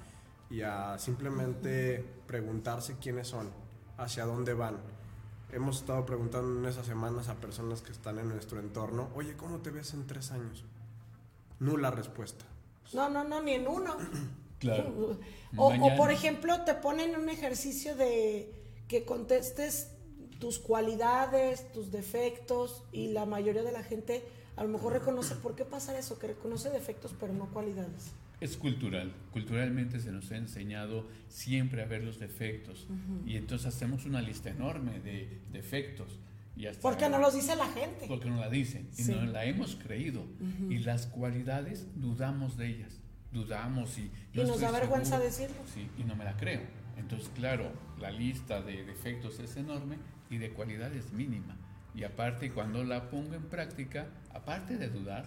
y 0.49 0.61
a 0.61 0.97
simplemente 0.97 2.05
preguntarse 2.25 2.95
quiénes 3.01 3.27
son, 3.27 3.49
hacia 3.97 4.25
dónde 4.25 4.53
van 4.53 4.77
hemos 5.51 5.77
estado 5.77 6.05
preguntando 6.05 6.59
en 6.59 6.65
esas 6.65 6.85
semanas 6.85 7.29
a 7.29 7.35
personas 7.35 7.81
que 7.81 7.91
están 7.91 8.19
en 8.19 8.29
nuestro 8.29 8.59
entorno, 8.59 9.09
oye, 9.15 9.35
¿cómo 9.35 9.59
te 9.59 9.69
ves 9.69 9.93
en 9.93 10.07
tres 10.07 10.31
años? 10.31 10.63
Nula 11.59 11.91
respuesta. 11.91 12.45
No, 12.93 13.09
no, 13.09 13.23
no, 13.23 13.41
ni 13.41 13.53
en 13.53 13.67
uno. 13.67 13.95
Claro. 14.57 15.19
O, 15.57 15.67
o, 15.67 15.97
por 15.97 16.11
ejemplo, 16.11 16.63
te 16.63 16.73
ponen 16.73 17.19
un 17.19 17.29
ejercicio 17.29 17.95
de 17.95 18.51
que 18.87 19.03
contestes 19.03 19.89
tus 20.39 20.59
cualidades, 20.59 21.71
tus 21.73 21.91
defectos, 21.91 22.81
y 22.93 23.09
la 23.09 23.25
mayoría 23.25 23.63
de 23.63 23.73
la 23.73 23.83
gente 23.83 24.23
a 24.55 24.63
lo 24.63 24.69
mejor 24.69 24.93
reconoce, 24.93 25.35
¿por 25.43 25.55
qué 25.55 25.65
pasa 25.65 25.99
eso? 25.99 26.17
Que 26.17 26.27
reconoce 26.27 26.69
defectos 26.69 27.13
pero 27.19 27.33
no 27.33 27.47
cualidades. 27.51 28.13
Es 28.45 28.57
cultural. 28.57 29.11
Culturalmente 29.31 29.99
se 29.99 30.11
nos 30.11 30.31
ha 30.31 30.37
enseñado 30.37 31.07
siempre 31.29 31.81
a 31.81 31.85
ver 31.85 32.03
los 32.03 32.19
defectos. 32.19 32.85
Y 33.25 33.37
entonces 33.37 33.65
hacemos 33.65 34.05
una 34.05 34.21
lista 34.21 34.51
enorme 34.51 34.99
de 34.99 35.41
defectos. 35.51 36.19
Y 36.55 36.67
hasta 36.67 36.79
porque 36.83 37.09
no 37.09 37.17
los 37.17 37.33
dice 37.33 37.55
la 37.55 37.65
gente. 37.65 38.05
Porque 38.07 38.29
no 38.29 38.39
la 38.39 38.47
dicen. 38.51 38.87
Y 38.99 39.03
no 39.05 39.25
la 39.25 39.45
hemos 39.45 39.75
creído. 39.77 40.27
Y 40.69 40.77
las 40.77 41.07
cualidades 41.07 41.87
dudamos 41.95 42.55
de 42.55 42.67
ellas. 42.67 42.99
Dudamos 43.31 43.97
y... 43.97 44.11
y 44.31 44.37
nos 44.37 44.59
da 44.59 44.69
vergüenza 44.69 45.17
decirlo. 45.17 45.57
Sí, 45.73 45.89
y 45.97 46.03
no 46.03 46.15
me 46.15 46.23
la 46.23 46.37
creo. 46.37 46.61
Entonces, 46.97 47.31
claro, 47.33 47.71
la 47.99 48.11
lista 48.11 48.61
de 48.61 48.83
defectos 48.83 49.39
es 49.39 49.57
enorme 49.57 49.97
y 50.29 50.37
de 50.37 50.51
cualidades 50.51 51.13
mínima. 51.13 51.57
Y 51.95 52.03
aparte, 52.03 52.51
cuando 52.51 52.83
la 52.83 53.09
pongo 53.09 53.33
en 53.33 53.45
práctica, 53.45 54.07
aparte 54.35 54.77
de 54.77 54.89
dudar, 54.89 55.25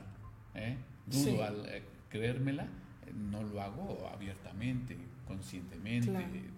¿eh? 0.54 0.76
dudo 1.07 1.42
al 1.42 1.68
eh, 1.68 1.83
creérmela, 2.09 2.68
no 3.14 3.42
lo 3.42 3.61
hago 3.61 4.09
abiertamente, 4.12 4.97
conscientemente. 5.27 6.11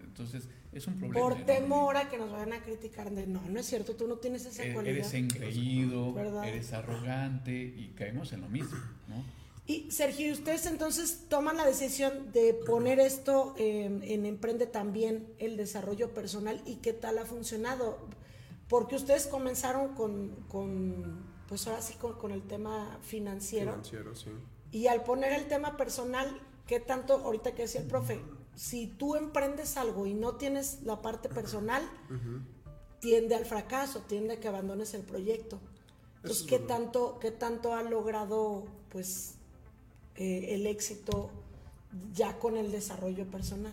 Entonces, 0.03 0.49
es 0.73 0.87
un 0.87 0.99
problema. 0.99 1.21
Por 1.21 1.45
temor 1.45 1.97
a 1.97 2.09
que 2.09 2.19
nos 2.19 2.31
vayan 2.31 2.53
a 2.53 2.63
criticar 2.63 3.11
de 3.11 3.27
no, 3.27 3.43
no 3.49 3.61
es 3.61 3.67
cierto, 3.67 3.97
tú 3.97 4.07
no 4.07 4.17
tienes 4.17 4.45
esa 4.45 4.63
eres, 4.63 4.75
cualidad. 4.75 4.97
Eres 4.97 5.15
engreído, 5.15 6.15
eres 6.45 6.73
arrogante 6.73 7.53
y 7.53 7.93
caemos 7.97 8.33
en 8.33 8.43
lo 8.43 8.49
mismo, 8.49 8.79
¿no? 9.09 9.25
Y 9.67 9.91
Sergio, 9.93 10.33
ustedes 10.33 10.67
entonces 10.67 11.27
toman 11.29 11.57
la 11.57 11.65
decisión 11.65 12.33
de 12.33 12.55
poner 12.55 12.99
esto 12.99 13.55
en, 13.57 14.03
en 14.03 14.27
Emprende 14.27 14.67
también 14.67 15.29
el 15.39 15.57
desarrollo 15.57 16.13
personal 16.13 16.61
y 16.67 16.77
qué 16.77 16.93
tal 16.93 17.19
ha 17.19 17.25
funcionado. 17.25 17.99
Porque 18.69 18.97
ustedes 18.97 19.27
comenzaron 19.27 19.95
con, 19.95 20.31
con 20.49 21.25
pues 21.49 21.67
ahora 21.69 21.83
sí 21.83 21.95
con, 21.95 22.19
con 22.19 22.33
el 22.33 22.43
tema 22.43 22.99
financiero. 23.03 23.73
Financiero, 23.73 24.15
sí. 24.15 24.31
Y 24.73 24.87
al 24.87 25.03
poner 25.03 25.33
el 25.33 25.47
tema 25.49 25.77
personal, 25.77 26.41
¿qué 26.67 26.81
tanto, 26.81 27.15
ahorita 27.15 27.55
que 27.55 27.63
decía 27.63 27.81
el 27.81 27.87
profe, 27.87 28.21
si 28.55 28.87
tú 28.87 29.17
emprendes 29.17 29.77
algo 29.77 30.07
y 30.07 30.15
no 30.15 30.35
tienes 30.35 30.83
la 30.83 31.01
parte 31.01 31.29
personal, 31.29 31.83
tiende 33.01 33.35
al 33.35 33.47
fracaso, 33.47 34.01
tiende 34.01 34.35
a 34.35 34.41
que 34.41 34.49
abandones 34.49 34.95
el 34.95 35.03
proyecto. 35.03 35.59
Entonces, 36.17 36.47
¿qué 36.47 36.59
tanto, 36.59 37.19
¿qué 37.19 37.31
tanto 37.31 37.75
ha 37.75 37.83
logrado 37.83 38.67
pues 38.91 39.37
eh, 40.17 40.55
el 40.55 40.67
éxito 40.67 41.31
ya 42.13 42.39
con 42.39 42.57
el 42.57 42.71
desarrollo 42.71 43.25
personal? 43.31 43.73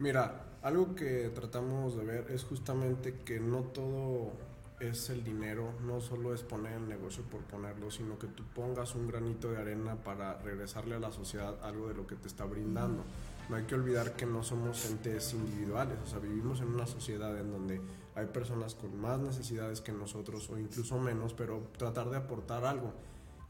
Mira, 0.00 0.58
algo 0.62 0.94
que 0.96 1.30
tratamos 1.34 1.96
de 1.96 2.04
ver 2.04 2.30
es 2.32 2.42
justamente 2.42 3.20
que 3.24 3.38
no 3.38 3.60
todo 3.62 4.32
es 4.80 5.08
el 5.10 5.22
dinero, 5.22 5.72
no 5.82 6.00
solo 6.00 6.34
es 6.34 6.42
poner 6.42 6.72
el 6.74 6.88
negocio 6.88 7.22
por 7.24 7.40
ponerlo, 7.42 7.90
sino 7.90 8.18
que 8.18 8.26
tú 8.26 8.42
pongas 8.54 8.94
un 8.94 9.06
granito 9.06 9.50
de 9.50 9.58
arena 9.58 9.96
para 9.96 10.38
regresarle 10.38 10.96
a 10.96 10.98
la 10.98 11.12
sociedad 11.12 11.56
algo 11.62 11.88
de 11.88 11.94
lo 11.94 12.06
que 12.06 12.16
te 12.16 12.28
está 12.28 12.44
brindando. 12.44 13.04
No 13.48 13.56
hay 13.56 13.64
que 13.64 13.74
olvidar 13.74 14.16
que 14.16 14.26
no 14.26 14.42
somos 14.42 14.90
entes 14.90 15.32
individuales, 15.34 15.98
o 16.02 16.06
sea, 16.06 16.18
vivimos 16.18 16.60
en 16.60 16.68
una 16.68 16.86
sociedad 16.86 17.38
en 17.38 17.52
donde 17.52 17.80
hay 18.14 18.26
personas 18.26 18.74
con 18.74 18.98
más 19.00 19.18
necesidades 19.18 19.80
que 19.80 19.92
nosotros 19.92 20.48
o 20.50 20.58
incluso 20.58 20.98
menos, 20.98 21.34
pero 21.34 21.70
tratar 21.76 22.10
de 22.10 22.16
aportar 22.16 22.64
algo. 22.64 22.92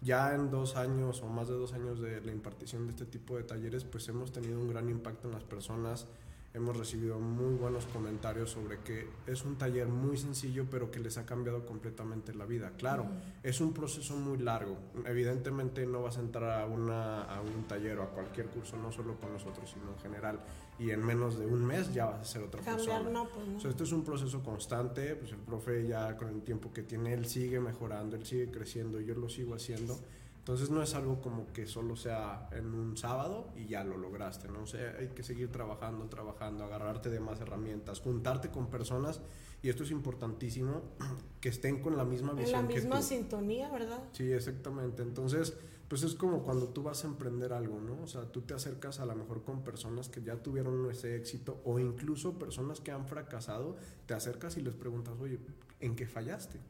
Ya 0.01 0.35
en 0.35 0.51
dos 0.51 0.77
años 0.77 1.23
o 1.23 1.29
más 1.29 1.49
de 1.49 1.55
dos 1.55 1.73
años 1.73 2.01
de 2.01 2.21
la 2.21 2.33
impartición 2.33 2.87
de 2.87 2.91
este 2.91 3.07
tipo 3.07 3.37
de 3.37 3.45
talleres, 3.45 3.85
pues 3.85 4.07
hemos 4.09 4.33
tenido 4.33 4.59
un 4.61 4.69
gran 4.69 4.91
impacto 4.91 5.29
en 5.29 5.35
las 5.35 5.45
personas, 5.45 6.07
hemos 6.55 6.77
recibido 6.77 7.19
muy 7.19 7.55
buenos 7.57 7.85
comentarios 7.87 8.51
sobre 8.51 8.79
que 8.79 9.09
es 9.27 9.45
un 9.45 9.57
taller 9.57 9.89
muy 9.89 10.17
sencillo 10.17 10.67
pero 10.71 10.89
que 10.89 11.01
les 11.01 11.19
ha 11.19 11.27
cambiado 11.27 11.67
completamente 11.67 12.33
la 12.33 12.47
vida. 12.47 12.73
Claro, 12.79 13.07
es 13.43 13.61
un 13.61 13.75
proceso 13.75 14.17
muy 14.17 14.39
largo. 14.39 14.79
Evidentemente 15.05 15.85
no 15.85 16.03
vas 16.03 16.17
a 16.17 16.21
entrar 16.21 16.63
a, 16.63 16.67
una, 16.67 17.23
a 17.25 17.41
un 17.41 17.65
taller 17.65 17.99
o 17.99 18.05
a 18.05 18.11
cualquier 18.11 18.47
curso, 18.47 18.77
no 18.77 18.93
solo 18.93 19.17
con 19.17 19.33
nosotros, 19.33 19.69
sino 19.69 19.93
en 19.93 19.99
general. 19.99 20.41
Y 20.79 20.91
en 20.91 21.05
menos 21.05 21.39
de 21.39 21.47
un 21.47 21.65
mes 21.65 21.93
ya 21.93 22.07
vas 22.07 22.21
a 22.21 22.25
ser 22.25 22.43
otra 22.43 22.61
Cambiar, 22.63 23.03
persona. 23.03 23.11
no, 23.11 23.29
pues 23.29 23.47
no. 23.65 23.71
Esto 23.71 23.85
es 23.85 23.93
un 23.93 24.05
proceso 24.05 24.43
constante, 24.43 25.17
pues 25.17 25.33
el 25.33 25.39
profe 25.39 25.87
ya 25.89 26.17
con 26.17 26.29
el 26.29 26.43
tiempo 26.43 26.73
que 26.73 26.85
tiene, 26.85 27.15
él 27.15 27.27
sigue 27.27 27.59
mejorando, 27.59 28.15
él 28.17 28.25
sigue 28.25 28.51
creciendo, 28.51 29.01
yo 29.01 29.15
lo 29.17 29.29
sigo 29.29 29.55
haciendo. 29.55 29.99
Entonces 30.45 30.69
no 30.69 30.83
es 30.83 30.95
algo 30.95 31.23
como 31.23 31.51
que 31.55 31.67
solo 31.67 31.97
sea 31.97 32.51
en 32.53 32.75
un 32.75 32.99
sábado 32.99 33.49
y 33.57 33.65
ya 33.65 33.83
lo 33.83 33.97
lograste, 33.97 34.47
¿no? 34.49 34.65
O 34.65 34.67
sea, 34.67 34.95
hay 34.99 35.09
que 35.09 35.23
seguir 35.23 35.51
trabajando, 35.51 36.05
trabajando, 36.11 36.65
agarrarte 36.65 37.09
de 37.09 37.19
más 37.19 37.41
herramientas, 37.41 38.01
juntarte 38.01 38.51
con 38.51 38.67
personas 38.67 39.23
y 39.63 39.71
esto 39.71 39.85
es 39.85 39.91
importantísimo, 39.91 40.83
que 41.41 41.49
estén 41.49 41.81
con 41.81 41.97
la 41.97 42.05
misma 42.05 42.35
visión. 42.35 42.61
En 42.61 42.69
la 42.69 42.75
misma 42.75 42.97
que 42.97 43.01
tú. 43.01 43.09
sintonía, 43.09 43.71
¿verdad? 43.71 44.05
Sí, 44.13 44.31
exactamente. 44.31 45.03
Entonces, 45.03 45.55
pues 45.89 46.03
es 46.03 46.15
como 46.15 46.43
cuando 46.43 46.69
tú 46.69 46.83
vas 46.83 47.05
a 47.05 47.07
emprender 47.07 47.55
algo, 47.55 47.81
¿no? 47.81 48.03
O 48.03 48.07
sea, 48.07 48.31
tú 48.31 48.43
te 48.43 48.53
acercas 48.53 49.01
a 49.01 49.07
lo 49.07 49.17
mejor 49.17 49.45
con 49.45 49.65
personas 49.65 50.11
que 50.11 50.23
ya 50.23 50.37
tuvieron 50.37 50.91
ese 50.91 51.17
éxito 51.17 51.63
o 51.65 51.79
incluso 51.79 52.39
personas 52.39 52.83
que 52.83 52.91
han 52.91 53.07
fracasado, 53.07 53.77
te 54.05 54.13
acercas 54.13 54.59
y 54.59 54.61
les 54.61 54.75
preguntas, 54.75 55.15
oye, 55.19 55.41
¿en 55.81 55.97
qué 55.97 56.07
fallaste? 56.07 56.61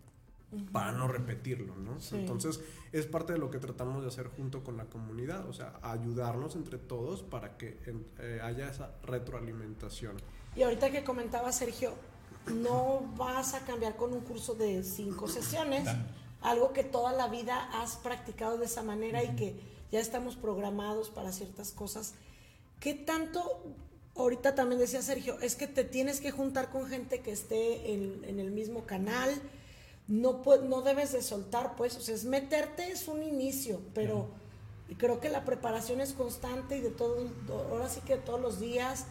Para 0.73 0.93
no 0.93 1.09
repetirlo, 1.09 1.75
¿no? 1.77 1.99
Sí. 1.99 2.15
Entonces, 2.17 2.61
es 2.93 3.07
parte 3.07 3.33
de 3.33 3.39
lo 3.39 3.51
que 3.51 3.59
tratamos 3.59 4.03
de 4.03 4.09
hacer 4.09 4.29
junto 4.29 4.63
con 4.63 4.77
la 4.77 4.85
comunidad, 4.85 5.49
o 5.49 5.53
sea, 5.53 5.81
ayudarnos 5.83 6.55
entre 6.55 6.79
todos 6.79 7.23
para 7.23 7.57
que 7.57 7.81
eh, 8.19 8.41
haya 8.43 8.71
esa 8.71 8.95
retroalimentación. 9.03 10.17
Y 10.55 10.63
ahorita 10.63 10.93
que 10.93 11.03
comentaba 11.03 11.51
Sergio, 11.51 11.95
no 12.53 13.03
vas 13.17 13.55
a 13.55 13.65
cambiar 13.65 13.97
con 13.97 14.13
un 14.13 14.21
curso 14.21 14.55
de 14.55 14.85
cinco 14.85 15.29
sesiones, 15.29 15.89
algo 16.41 16.73
que 16.73 16.85
toda 16.85 17.13
la 17.13 17.29
vida 17.29 17.71
has 17.81 17.97
practicado 17.97 18.59
de 18.59 18.67
esa 18.67 18.83
manera 18.83 19.25
y 19.25 19.35
que 19.35 19.61
ya 19.91 20.01
estamos 20.01 20.37
programados 20.37 21.11
para 21.11 21.33
ciertas 21.33 21.73
cosas. 21.73 22.15
¿Qué 22.81 22.95
tanto, 22.95 23.63
ahorita 24.15 24.55
también 24.55 24.81
decía 24.81 25.03
Sergio, 25.03 25.39
es 25.41 25.57
que 25.57 25.67
te 25.67 25.85
tienes 25.85 26.21
que 26.21 26.31
juntar 26.31 26.71
con 26.71 26.87
gente 26.87 27.21
que 27.21 27.33
esté 27.33 27.93
en, 27.93 28.25
en 28.25 28.41
el 28.41 28.51
mismo 28.51 28.85
canal? 28.85 29.31
No, 30.07 30.43
no 30.69 30.83
debes 30.83 31.13
de 31.13 31.23
soltar, 31.23 31.77
pues, 31.77 31.97
o 31.97 32.01
sea, 32.01 32.15
es 32.15 32.25
meterte 32.25 32.91
es 32.91 33.09
un 33.09 33.23
inicio, 33.23 33.81
pero 33.95 34.29
creo 34.99 35.21
que 35.21 35.29
la 35.29 35.45
preparación 35.45 36.01
es 36.01 36.13
constante 36.13 36.77
y 36.77 36.81
de 36.81 36.91
todo, 36.91 37.17
ahora 37.71 37.89
sí 37.89 38.01
que 38.07 38.17
todos 38.17 38.41
los 38.41 38.61
días. 38.61 39.07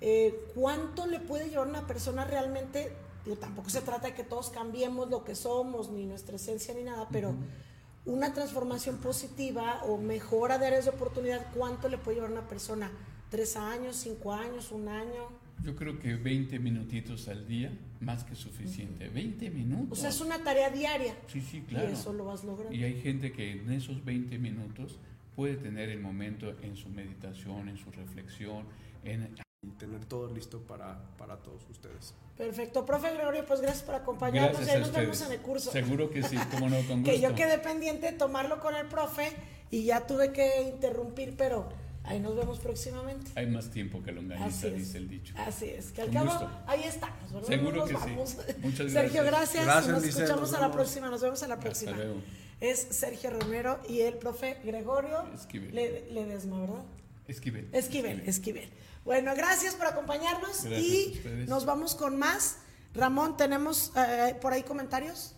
Eh, 0.00 0.50
¿Cuánto 0.54 1.06
le 1.06 1.20
puede 1.20 1.48
llevar 1.48 1.68
una 1.68 1.86
persona 1.86 2.24
realmente? 2.24 2.92
Digo, 3.24 3.36
tampoco 3.36 3.70
se 3.70 3.80
trata 3.80 4.08
de 4.08 4.14
que 4.14 4.24
todos 4.24 4.50
cambiemos 4.50 5.08
lo 5.08 5.24
que 5.24 5.34
somos, 5.34 5.90
ni 5.90 6.04
nuestra 6.04 6.36
esencia, 6.36 6.74
ni 6.74 6.82
nada, 6.82 7.08
pero 7.10 7.30
uh 7.30 7.32
-huh. 7.32 8.12
una 8.12 8.34
transformación 8.34 8.98
positiva 8.98 9.82
o 9.84 9.96
mejora 9.96 10.58
de 10.58 10.66
áreas 10.66 10.84
de 10.84 10.90
oportunidad, 10.90 11.46
¿cuánto 11.54 11.88
le 11.88 11.96
puede 11.96 12.16
llevar 12.16 12.32
una 12.32 12.46
persona? 12.48 12.90
¿Tres 13.30 13.56
años, 13.56 13.96
cinco 13.96 14.32
años, 14.32 14.72
un 14.72 14.88
año? 14.88 15.28
Yo 15.62 15.74
creo 15.74 15.98
que 15.98 16.16
20 16.16 16.58
minutitos 16.58 17.28
al 17.28 17.46
día, 17.48 17.72
más 18.04 18.24
que 18.24 18.34
suficiente. 18.34 19.08
20 19.08 19.50
minutos. 19.50 19.98
O 19.98 20.00
sea, 20.00 20.10
es 20.10 20.20
una 20.20 20.42
tarea 20.42 20.70
diaria. 20.70 21.16
Sí, 21.26 21.40
sí, 21.40 21.62
claro. 21.62 21.88
Y 21.88 21.92
eso 21.92 22.12
lo 22.12 22.26
vas 22.26 22.44
logrando. 22.44 22.74
Y 22.74 22.84
hay 22.84 23.00
gente 23.00 23.32
que 23.32 23.52
en 23.52 23.70
esos 23.72 24.04
20 24.04 24.38
minutos 24.38 24.98
puede 25.34 25.56
tener 25.56 25.88
el 25.88 26.00
momento 26.00 26.54
en 26.62 26.76
su 26.76 26.88
meditación, 26.88 27.68
en 27.68 27.76
su 27.76 27.90
reflexión, 27.90 28.64
en 29.04 29.34
y 29.64 29.70
tener 29.78 30.04
todo 30.04 30.32
listo 30.32 30.60
para, 30.60 30.98
para 31.16 31.36
todos 31.38 31.62
ustedes. 31.70 32.14
Perfecto, 32.36 32.84
profe 32.84 33.14
Gregorio, 33.14 33.44
pues 33.46 33.60
gracias 33.60 33.82
por 33.82 33.94
acompañarnos. 33.94 34.58
Gracias 34.58 34.66
ya 34.66 34.74
a 34.74 34.78
nos 34.78 34.88
ustedes. 34.88 35.06
vemos 35.06 35.26
en 35.26 35.32
el 35.32 35.40
curso. 35.40 35.70
Seguro 35.72 36.10
que 36.10 36.22
sí, 36.22 36.36
cómo 36.50 36.68
no, 36.68 36.76
con 36.86 36.98
gusto. 36.98 37.04
que 37.10 37.20
yo 37.20 37.34
quedé 37.34 37.58
pendiente 37.58 38.12
de 38.12 38.18
tomarlo 38.18 38.60
con 38.60 38.74
el 38.74 38.86
profe 38.86 39.32
y 39.70 39.84
ya 39.84 40.06
tuve 40.06 40.32
que 40.32 40.62
interrumpir, 40.62 41.34
pero 41.36 41.68
ahí 42.04 42.20
nos 42.20 42.36
vemos 42.36 42.58
próximamente. 42.60 43.30
Hay 43.34 43.46
más 43.46 43.70
tiempo 43.70 44.02
que 44.02 44.12
longaniza, 44.12 44.68
dice 44.68 44.98
el 44.98 45.08
dicho. 45.08 45.34
Así 45.36 45.66
es, 45.66 45.92
que 45.92 46.02
al 46.02 46.08
Con 46.08 46.14
cabo 46.16 46.30
gusto. 46.30 46.50
ahí 46.66 46.82
estamos, 46.84 47.32
¿verdad? 47.32 47.48
Seguro 47.48 47.76
nos 47.76 47.88
que 47.88 47.94
vamos. 47.94 48.30
sí. 48.30 48.36
Muchas 48.62 48.92
Sergio, 48.92 49.24
gracias. 49.24 49.64
gracias. 49.64 49.64
Gracias, 49.64 49.94
nos 49.94 50.04
escuchamos 50.04 50.50
nos 50.50 50.54
a 50.54 50.60
la 50.60 50.72
próxima, 50.72 51.10
nos 51.10 51.20
vemos 51.22 51.42
a 51.42 51.48
la 51.48 51.58
próxima. 51.60 51.92
luego. 51.92 52.20
Es 52.60 52.78
Sergio 52.90 53.30
Romero 53.30 53.80
y 53.88 54.00
el 54.00 54.14
profe 54.14 54.58
Gregorio 54.64 55.24
Esquivel. 55.34 55.74
Le- 55.74 56.10
Ledesma, 56.12 56.60
¿verdad? 56.60 56.82
Esquivel. 57.28 57.68
Esquivel, 57.72 58.20
Esquivel. 58.26 58.68
Bueno, 59.04 59.34
gracias 59.36 59.74
por 59.74 59.86
acompañarnos 59.86 60.64
Gracias 60.64 60.80
y 60.80 61.20
nos 61.46 61.64
vamos 61.66 61.94
con 61.94 62.16
más. 62.18 62.58
Ramón, 62.94 63.36
¿tenemos 63.36 63.92
eh, 63.96 64.36
por 64.40 64.52
ahí 64.52 64.62
comentarios? 64.62 65.34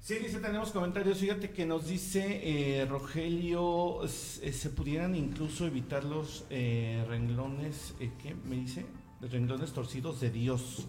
Sí, 0.00 0.14
dice, 0.16 0.38
tenemos 0.38 0.70
comentarios. 0.70 1.18
Fíjate 1.18 1.50
que 1.50 1.66
nos 1.66 1.86
dice 1.88 2.40
eh, 2.80 2.86
Rogelio, 2.86 4.04
eh, 4.04 4.08
se 4.08 4.70
pudieran 4.70 5.14
incluso 5.14 5.66
evitar 5.66 6.04
los 6.04 6.44
eh, 6.50 7.04
renglones, 7.08 7.94
eh, 8.00 8.10
¿qué 8.22 8.34
me 8.34 8.56
dice? 8.56 8.86
Renglones 9.20 9.72
torcidos 9.72 10.20
de 10.20 10.30
Dios. 10.30 10.86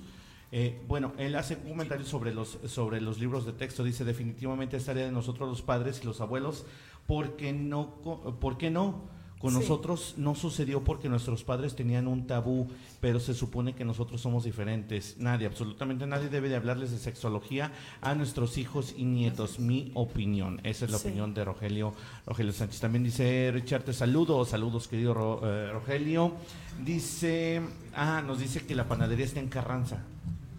Eh, 0.51 0.81
bueno, 0.87 1.13
él 1.17 1.35
hace 1.35 1.55
un 1.63 1.69
comentario 1.71 2.05
sobre 2.05 2.33
los, 2.33 2.59
sobre 2.67 3.01
los 3.01 3.19
libros 3.19 3.45
de 3.45 3.53
texto. 3.53 3.83
Dice, 3.83 4.05
definitivamente 4.05 4.77
es 4.77 4.85
tarea 4.85 5.05
de 5.05 5.11
nosotros 5.11 5.49
los 5.49 5.61
padres 5.61 5.99
y 6.01 6.05
los 6.05 6.21
abuelos, 6.21 6.65
porque 7.05 7.51
no, 7.51 7.95
co- 8.03 8.39
¿por 8.39 8.57
qué 8.57 8.69
no? 8.69 9.09
Con 9.39 9.53
Sí. 9.53 9.59
nosotros 9.59 10.15
no 10.17 10.35
sucedió 10.35 10.83
porque 10.83 11.07
nuestros 11.07 11.45
padres 11.45 11.73
tenían 11.73 12.07
un 12.07 12.27
tabú, 12.27 12.67
pero 12.99 13.21
se 13.21 13.33
supone 13.33 13.73
que 13.73 13.85
nosotros 13.85 14.19
somos 14.19 14.43
diferentes. 14.43 15.15
Nadie, 15.17 15.47
absolutamente 15.47 16.05
nadie 16.05 16.27
debe 16.27 16.49
de 16.49 16.57
hablarles 16.57 16.91
de 16.91 16.97
sexología 16.97 17.71
a 18.01 18.15
nuestros 18.15 18.57
hijos 18.57 18.93
y 18.97 19.05
nietos. 19.05 19.57
Mi 19.59 19.91
opinión. 19.93 20.59
Esa 20.65 20.83
es 20.85 20.91
la 20.91 20.97
Sí. 20.97 21.07
opinión 21.07 21.33
de 21.33 21.45
Rogelio, 21.45 21.93
Rogelio 22.25 22.51
Sánchez. 22.51 22.81
También 22.81 23.05
dice 23.05 23.49
Richard, 23.53 23.83
te 23.83 23.93
saludo. 23.93 24.43
Saludos, 24.43 24.89
querido 24.89 25.13
Ro- 25.13 25.39
eh, 25.43 25.71
Rogelio. 25.71 26.33
Dice, 26.83 27.61
ah, 27.95 28.21
nos 28.25 28.39
dice 28.39 28.65
que 28.65 28.75
la 28.75 28.87
panadería 28.89 29.25
está 29.25 29.39
en 29.39 29.47
Carranza. 29.47 30.03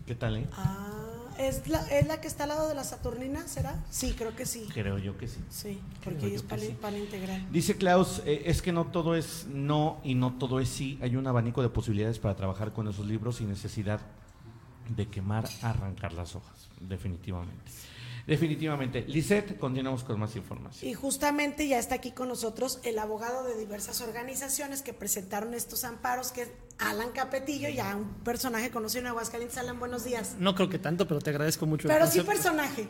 ¿Qué 0.06 0.14
tal, 0.14 0.36
eh? 0.38 0.46
Ah, 0.52 1.09
¿es 1.40 1.66
la, 1.68 1.80
¿es 1.88 2.06
la 2.06 2.20
que 2.20 2.28
está 2.28 2.44
al 2.44 2.50
lado 2.50 2.68
de 2.68 2.74
la 2.74 2.84
Saturnina, 2.84 3.46
será? 3.48 3.82
Sí, 3.90 4.14
creo 4.16 4.34
que 4.36 4.46
sí. 4.46 4.68
Creo 4.72 4.98
yo 4.98 5.16
que 5.16 5.28
sí. 5.28 5.40
Sí, 5.50 5.80
porque 6.04 6.20
Creo 6.20 6.34
es 6.34 6.42
pan, 6.42 6.60
sí. 6.60 6.76
pan 6.80 6.96
integral. 6.96 7.46
Dice 7.50 7.76
Klaus, 7.76 8.22
eh, 8.26 8.42
es 8.46 8.62
que 8.62 8.72
no 8.72 8.86
todo 8.86 9.14
es 9.14 9.46
no 9.48 10.00
y 10.04 10.14
no 10.14 10.34
todo 10.34 10.60
es 10.60 10.68
sí. 10.68 10.98
Hay 11.02 11.16
un 11.16 11.26
abanico 11.26 11.62
de 11.62 11.68
posibilidades 11.68 12.18
para 12.18 12.36
trabajar 12.36 12.72
con 12.72 12.88
esos 12.88 13.06
libros 13.06 13.36
sin 13.36 13.48
necesidad 13.48 14.00
de 14.88 15.08
quemar, 15.08 15.48
arrancar 15.62 16.12
las 16.12 16.34
hojas. 16.34 16.68
Definitivamente. 16.80 17.70
Definitivamente. 18.30 19.04
Lisette, 19.08 19.58
continuamos 19.58 20.04
con 20.04 20.20
más 20.20 20.36
información. 20.36 20.88
Y 20.88 20.94
justamente 20.94 21.66
ya 21.66 21.80
está 21.80 21.96
aquí 21.96 22.12
con 22.12 22.28
nosotros 22.28 22.78
el 22.84 22.96
abogado 23.00 23.42
de 23.42 23.58
diversas 23.58 24.00
organizaciones 24.02 24.82
que 24.82 24.94
presentaron 24.94 25.52
estos 25.52 25.82
amparos, 25.82 26.30
que 26.30 26.42
es 26.42 26.50
Alan 26.78 27.10
Capetillo, 27.10 27.68
ya 27.70 27.96
un 27.96 28.22
personaje 28.22 28.70
conocido 28.70 29.00
en 29.00 29.06
Aguascalientes. 29.08 29.58
Alan, 29.58 29.80
buenos 29.80 30.04
días. 30.04 30.36
No 30.38 30.54
creo 30.54 30.68
que 30.68 30.78
tanto, 30.78 31.08
pero 31.08 31.20
te 31.20 31.30
agradezco 31.30 31.66
mucho. 31.66 31.88
el 31.88 31.92
Pero 31.92 32.06
sí 32.06 32.20
personaje. 32.20 32.86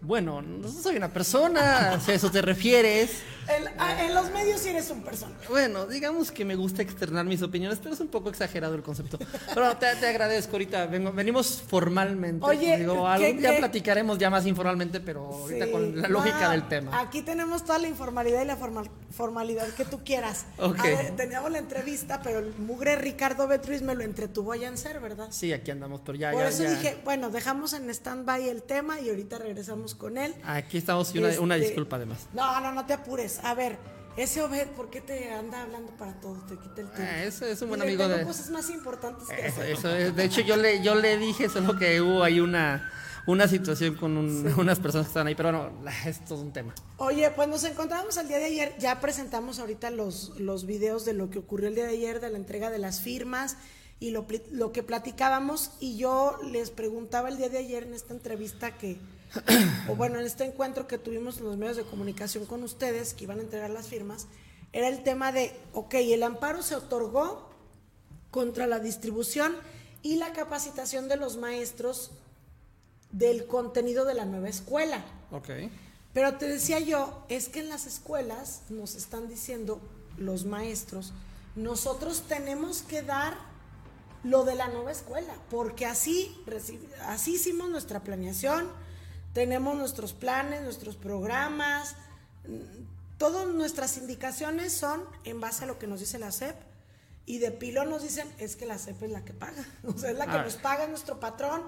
Bueno, 0.00 0.40
no 0.42 0.68
soy 0.68 0.96
una 0.96 1.12
persona, 1.12 1.98
si 2.00 2.12
a 2.12 2.14
eso 2.14 2.30
te 2.30 2.42
refieres. 2.42 3.10
El- 3.48 3.68
a- 3.78 4.04
en 4.04 4.12
los 4.12 4.30
medios 4.32 4.60
sí 4.60 4.70
eres 4.70 4.90
un 4.90 5.02
personaje. 5.02 5.46
Bueno, 5.48 5.86
digamos 5.86 6.32
que 6.32 6.44
me 6.44 6.56
gusta 6.56 6.82
externar 6.82 7.24
mis 7.24 7.42
opiniones, 7.42 7.78
pero 7.80 7.94
es 7.94 8.00
un 8.00 8.08
poco 8.08 8.28
exagerado 8.28 8.74
el 8.74 8.82
concepto. 8.82 9.18
Pero 9.54 9.76
te, 9.76 9.94
te 9.96 10.06
agradezco 10.08 10.52
ahorita, 10.52 10.86
vengo- 10.86 11.12
venimos 11.12 11.62
formalmente. 11.66 12.44
Oye, 12.44 12.76
Digo, 12.78 12.94
¿qué- 13.04 13.08
algún 13.08 13.40
día 13.40 13.52
qué? 13.52 13.58
platicaremos 13.58 14.18
ya 14.18 14.30
más 14.30 14.46
informalmente, 14.46 14.98
pero 15.00 15.26
ahorita 15.26 15.64
Sí. 15.66 15.70
con 15.70 16.00
la 16.02 16.08
lógica 16.08 16.50
del 16.50 16.66
tema. 16.68 17.00
Aquí 17.00 17.22
tenemos 17.22 17.64
toda 17.64 17.78
la 17.78 17.86
informalidad 17.86 18.42
y 18.42 18.46
la 18.46 18.56
formal- 18.56 18.90
formalidad 19.16 19.68
que 19.68 19.84
tú 19.84 20.02
quieras. 20.04 20.46
Ok. 20.58 20.78
A 20.80 20.82
ver, 20.82 21.16
teníamos 21.16 21.50
la 21.52 21.58
entrevista, 21.58 22.20
pero 22.22 22.40
el 22.40 22.52
mugre 22.58 22.96
Ricardo 22.96 23.46
Betruis 23.46 23.80
me 23.82 23.94
lo 23.94 24.02
entretuvo 24.02 24.52
allá 24.52 24.66
en 24.68 24.76
ser, 24.76 24.98
¿verdad? 24.98 25.28
Sí, 25.30 25.52
aquí 25.52 25.70
andamos, 25.70 26.00
pero 26.04 26.18
ya, 26.18 26.32
Por 26.32 26.42
ya, 26.42 26.48
eso 26.48 26.64
ya. 26.64 26.70
dije, 26.70 26.98
bueno, 27.04 27.30
dejamos 27.30 27.72
en 27.74 27.88
stand-by 27.90 28.48
el 28.48 28.64
tema 28.64 29.00
y 29.00 29.08
ahorita 29.08 29.38
regresamos 29.38 29.85
con 29.94 30.18
él. 30.18 30.34
Aquí 30.44 30.78
estamos 30.78 31.14
y 31.14 31.18
una, 31.18 31.28
una 31.40 31.56
Este, 31.56 31.68
disculpa 31.68 31.96
además. 31.96 32.26
No, 32.34 32.60
no, 32.60 32.72
no 32.72 32.84
te 32.86 32.92
apures. 32.94 33.38
A 33.44 33.54
ver, 33.54 33.78
ese 34.16 34.42
Obed, 34.42 34.68
¿por 34.68 34.90
qué 34.90 35.00
te 35.00 35.30
anda 35.30 35.62
hablando 35.62 35.92
para 35.96 36.18
todo? 36.20 36.34
Te 36.48 36.56
quita 36.56 36.80
el 36.80 36.90
tiempo. 36.90 36.94
Ah, 36.98 37.24
ese 37.24 37.52
es 37.52 37.62
un 37.62 37.68
buen 37.68 37.82
amigo 37.82 38.02
tengo 38.04 38.16
de- 38.18 38.24
cosas 38.24 38.50
más 38.50 38.68
importantes 38.70 39.28
que 39.28 39.46
Eso, 39.46 39.60
hacer. 39.60 39.70
eso 39.72 39.94
es. 39.94 40.16
De 40.16 40.24
hecho, 40.24 40.40
yo 40.40 40.56
le, 40.56 40.82
yo 40.82 40.94
le 40.94 41.16
dije 41.18 41.48
solo 41.48 41.76
que 41.78 42.00
hubo 42.00 42.22
ahí 42.22 42.40
una, 42.40 42.90
una 43.26 43.46
situación 43.48 43.94
con 43.96 44.16
un- 44.16 44.54
unas 44.58 44.78
personas 44.78 45.06
que 45.06 45.10
estaban 45.10 45.26
ahí, 45.26 45.34
pero 45.34 45.52
bueno, 45.52 45.90
es 46.06 46.24
todo 46.24 46.40
un 46.40 46.52
tema. 46.52 46.74
Oye, 46.96 47.30
pues 47.30 47.46
nos 47.48 47.64
encontramos 47.64 48.16
el 48.16 48.28
día 48.28 48.38
de 48.38 48.46
ayer, 48.46 48.74
ya 48.78 49.00
presentamos 49.00 49.58
ahorita 49.58 49.90
los, 49.90 50.38
los 50.40 50.64
videos 50.64 51.04
de 51.04 51.12
lo 51.12 51.28
que 51.28 51.38
ocurrió 51.38 51.68
el 51.68 51.74
día 51.74 51.84
de 51.84 51.92
ayer, 51.92 52.20
de 52.20 52.30
la 52.30 52.38
entrega 52.38 52.70
de 52.70 52.78
las 52.78 53.00
firmas 53.02 53.56
y 54.00 54.10
lo, 54.10 54.26
lo 54.50 54.72
que 54.72 54.82
platicábamos 54.82 55.72
y 55.80 55.96
yo 55.96 56.38
les 56.50 56.70
preguntaba 56.70 57.28
el 57.30 57.36
día 57.38 57.48
de 57.48 57.58
ayer 57.58 57.82
en 57.82 57.94
esta 57.94 58.12
entrevista 58.14 58.76
que, 58.78 58.98
o 59.88 59.96
bueno, 59.96 60.18
en 60.18 60.26
este 60.26 60.44
encuentro 60.44 60.86
que 60.86 60.98
tuvimos 60.98 61.40
los 61.40 61.56
medios 61.56 61.76
de 61.76 61.84
comunicación 61.84 62.46
con 62.46 62.62
ustedes 62.62 63.14
que 63.14 63.24
iban 63.24 63.38
a 63.38 63.42
entregar 63.42 63.70
las 63.70 63.88
firmas, 63.88 64.26
era 64.72 64.88
el 64.88 65.02
tema 65.02 65.32
de, 65.32 65.54
ok, 65.72 65.94
el 65.94 66.22
amparo 66.22 66.62
se 66.62 66.74
otorgó 66.74 67.48
contra 68.30 68.66
la 68.66 68.78
distribución 68.78 69.56
y 70.02 70.16
la 70.16 70.32
capacitación 70.32 71.08
de 71.08 71.16
los 71.16 71.36
maestros 71.36 72.10
del 73.10 73.46
contenido 73.46 74.04
de 74.04 74.14
la 74.14 74.24
nueva 74.24 74.48
escuela. 74.48 75.04
Ok. 75.30 75.48
Pero 76.12 76.36
te 76.36 76.46
decía 76.48 76.80
yo, 76.80 77.24
es 77.28 77.48
que 77.48 77.60
en 77.60 77.68
las 77.68 77.86
escuelas 77.86 78.62
nos 78.68 78.94
están 78.94 79.28
diciendo 79.28 79.80
los 80.16 80.44
maestros, 80.44 81.12
nosotros 81.54 82.24
tenemos 82.28 82.82
que 82.82 83.02
dar 83.02 83.36
lo 84.22 84.44
de 84.44 84.54
la 84.54 84.68
nueva 84.68 84.92
escuela, 84.92 85.34
porque 85.50 85.86
así, 85.86 86.36
así 87.02 87.34
hicimos 87.34 87.70
nuestra 87.70 88.00
planeación, 88.00 88.68
tenemos 89.36 89.76
nuestros 89.76 90.14
planes, 90.14 90.62
nuestros 90.62 90.96
programas, 90.96 91.94
todas 93.18 93.46
nuestras 93.48 93.98
indicaciones 93.98 94.72
son 94.72 95.02
en 95.24 95.42
base 95.42 95.64
a 95.64 95.66
lo 95.66 95.78
que 95.78 95.86
nos 95.86 96.00
dice 96.00 96.18
la 96.18 96.32
SEP 96.32 96.56
y 97.26 97.36
de 97.36 97.50
pilón 97.50 97.90
nos 97.90 98.02
dicen 98.02 98.26
es 98.38 98.56
que 98.56 98.64
la 98.64 98.78
SEP 98.78 99.02
es 99.02 99.10
la 99.10 99.26
que 99.26 99.34
paga, 99.34 99.62
o 99.86 99.92
sea, 99.98 100.10
es 100.10 100.16
la 100.16 100.24
que 100.24 100.38
Ah. 100.38 100.42
nos 100.42 100.54
paga 100.54 100.86
nuestro 100.86 101.20
patrón, 101.20 101.64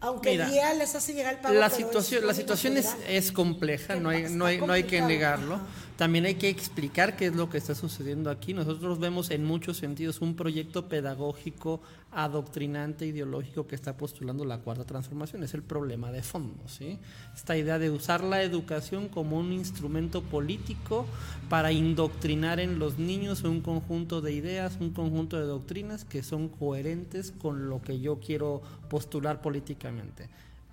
aunque 0.00 0.32
Mira, 0.32 0.50
día 0.50 0.74
les 0.74 0.94
hace 0.94 1.14
llegar 1.14 1.32
el 1.36 1.40
pago. 1.40 1.54
La 1.54 1.70
situación, 1.70 2.20
es 2.20 2.26
la 2.26 2.34
situación 2.34 2.76
es, 2.76 2.94
es 3.06 3.32
compleja, 3.32 3.96
no 3.96 4.10
hay, 4.10 4.24
no 4.24 4.44
hay, 4.44 4.60
no 4.60 4.70
hay 4.74 4.84
que 4.84 5.00
negarlo. 5.00 5.54
Ajá. 5.54 5.64
También 5.98 6.26
hay 6.26 6.36
que 6.36 6.48
explicar 6.48 7.16
qué 7.16 7.26
es 7.26 7.34
lo 7.34 7.50
que 7.50 7.58
está 7.58 7.74
sucediendo 7.74 8.30
aquí. 8.30 8.54
Nosotros 8.54 9.00
vemos 9.00 9.32
en 9.32 9.44
muchos 9.44 9.78
sentidos 9.78 10.20
un 10.20 10.36
proyecto 10.36 10.88
pedagógico, 10.88 11.80
adoctrinante, 12.12 13.04
ideológico 13.04 13.66
que 13.66 13.74
está 13.74 13.96
postulando 13.96 14.44
la 14.44 14.58
cuarta 14.58 14.84
transformación. 14.84 15.42
Es 15.42 15.54
el 15.54 15.64
problema 15.64 16.12
de 16.12 16.22
fondo, 16.22 16.68
¿sí? 16.68 17.00
Esta 17.34 17.56
idea 17.56 17.80
de 17.80 17.90
usar 17.90 18.22
la 18.22 18.44
educación 18.44 19.08
como 19.08 19.40
un 19.40 19.52
instrumento 19.52 20.22
político 20.22 21.04
para 21.48 21.72
indoctrinar 21.72 22.60
en 22.60 22.78
los 22.78 23.00
niños 23.00 23.42
un 23.42 23.60
conjunto 23.60 24.20
de 24.20 24.30
ideas, 24.30 24.76
un 24.78 24.90
conjunto 24.90 25.36
de 25.36 25.46
doctrinas 25.46 26.04
que 26.04 26.22
son 26.22 26.48
coherentes 26.48 27.32
con 27.32 27.68
lo 27.68 27.82
que 27.82 27.98
yo 27.98 28.20
quiero 28.20 28.62
postular 28.88 29.42
políticamente 29.42 30.28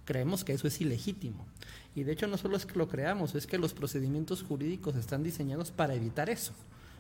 creemos 0.06 0.44
que 0.44 0.54
eso 0.54 0.68
es 0.68 0.80
ilegítimo. 0.80 1.46
Y 1.96 2.04
de 2.04 2.12
hecho 2.12 2.28
no 2.28 2.38
solo 2.38 2.58
es 2.58 2.66
que 2.66 2.78
lo 2.78 2.88
creamos, 2.88 3.36
es 3.36 3.48
que 3.48 3.58
los 3.58 3.74
procedimientos 3.74 4.44
jurídicos 4.44 4.96
están 4.96 5.24
diseñados 5.24 5.72
para 5.72 5.96
evitar 5.96 6.30
eso. 6.30 6.54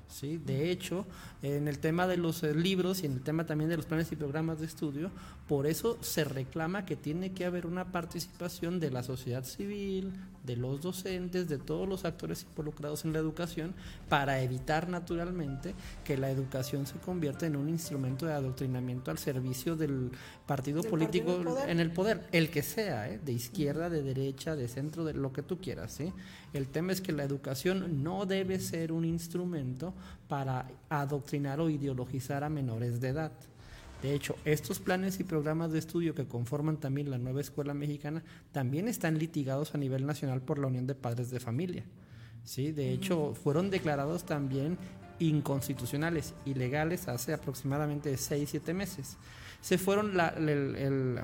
¿sí? 0.08 0.38
De 0.38 0.72
hecho, 0.72 1.06
en 1.42 1.68
el 1.68 1.80
tema 1.80 2.08
de 2.08 2.18
los 2.18 2.44
eh, 2.44 2.54
libros 2.56 3.04
y 3.04 3.06
en 3.06 3.14
el 3.14 3.22
tema 3.22 3.46
también 3.46 3.70
de 3.70 3.78
los 3.78 3.86
planes 3.86 4.12
y 4.12 4.16
programas 4.16 4.60
de 4.60 4.66
estudio, 4.66 5.12
por 5.48 5.68
eso 5.68 5.98
se 6.02 6.24
reclama 6.24 6.86
que 6.86 6.96
tiene 6.96 7.32
que 7.32 7.46
haber 7.46 7.68
una 7.68 7.92
participación 7.92 8.80
de 8.80 8.90
la 8.90 9.04
sociedad 9.04 9.44
civil, 9.44 10.14
de 10.44 10.56
los 10.56 10.82
docentes, 10.82 11.48
de 11.48 11.60
todos 11.60 11.88
los 11.88 12.04
actores 12.04 12.46
involucrados 12.50 13.06
en 13.06 13.14
la 13.14 13.20
educación, 13.20 13.76
para 14.10 14.42
evitar 14.42 14.90
naturalmente 14.90 15.76
que 16.04 16.18
la 16.18 16.32
educación 16.32 16.88
se 16.88 16.98
convierta 16.98 17.46
en 17.46 17.56
un 17.56 17.70
instrumento 17.70 18.26
de 18.26 18.34
adoctrinamiento 18.34 19.12
al 19.12 19.20
servicio 19.20 19.76
del 19.76 20.12
partido 20.48 20.82
Del 20.82 20.90
político 20.90 21.38
partido 21.38 21.42
en 21.42 21.48
el 21.48 21.54
poder. 21.54 21.70
en 21.70 21.80
el 21.80 21.92
poder, 21.92 22.28
el 22.32 22.50
que 22.50 22.64
sea, 22.64 23.10
¿eh? 23.10 23.20
de 23.24 23.32
izquierda, 23.32 23.90
de 23.90 24.02
derecha, 24.02 24.56
de 24.56 24.68
centro, 24.68 25.06
de 25.06 25.14
lo 25.14 25.32
que 25.32 25.44
tú 25.44 25.60
quieras. 25.60 25.94
¿sí? 25.94 26.12
El 26.54 26.68
tema 26.70 26.92
es 26.92 27.02
que 27.02 27.12
la 27.12 27.24
educación 27.24 28.04
no 28.04 28.26
debe 28.26 28.60
ser 28.60 28.92
un 28.92 29.06
instrumento 29.06 29.94
para 30.28 30.72
adoctrinar 30.90 31.60
o 31.60 31.70
ideologizar 31.70 32.44
a 32.44 32.50
menores 32.50 33.00
de 33.00 33.10
edad. 33.10 33.32
De 34.02 34.14
hecho, 34.14 34.36
estos 34.46 34.80
planes 34.80 35.20
y 35.20 35.24
programas 35.24 35.72
de 35.72 35.80
estudio 35.80 36.14
que 36.14 36.28
conforman 36.28 36.78
también 36.78 37.10
la 37.10 37.18
nueva 37.18 37.42
escuela 37.42 37.74
mexicana 37.74 38.24
también 38.52 38.88
están 38.88 39.18
litigados 39.18 39.74
a 39.74 39.78
nivel 39.78 40.06
nacional 40.06 40.42
por 40.42 40.60
la 40.60 40.68
Unión 40.68 40.86
de 40.86 40.96
Padres 40.96 41.32
de 41.32 41.40
Familia. 41.40 41.86
¿sí? 42.44 42.72
De 42.72 42.92
hecho, 42.92 43.34
fueron 43.34 43.70
declarados 43.70 44.26
también 44.26 44.78
inconstitucionales, 45.20 46.34
ilegales, 46.46 47.08
hace 47.08 47.34
aproximadamente 47.34 48.16
6, 48.18 48.50
7 48.50 48.74
meses. 48.74 49.18
Se 49.65 49.80
fueron, 49.80 50.15
la- 50.15 50.28
el, 50.38 50.47
el- 50.75 51.19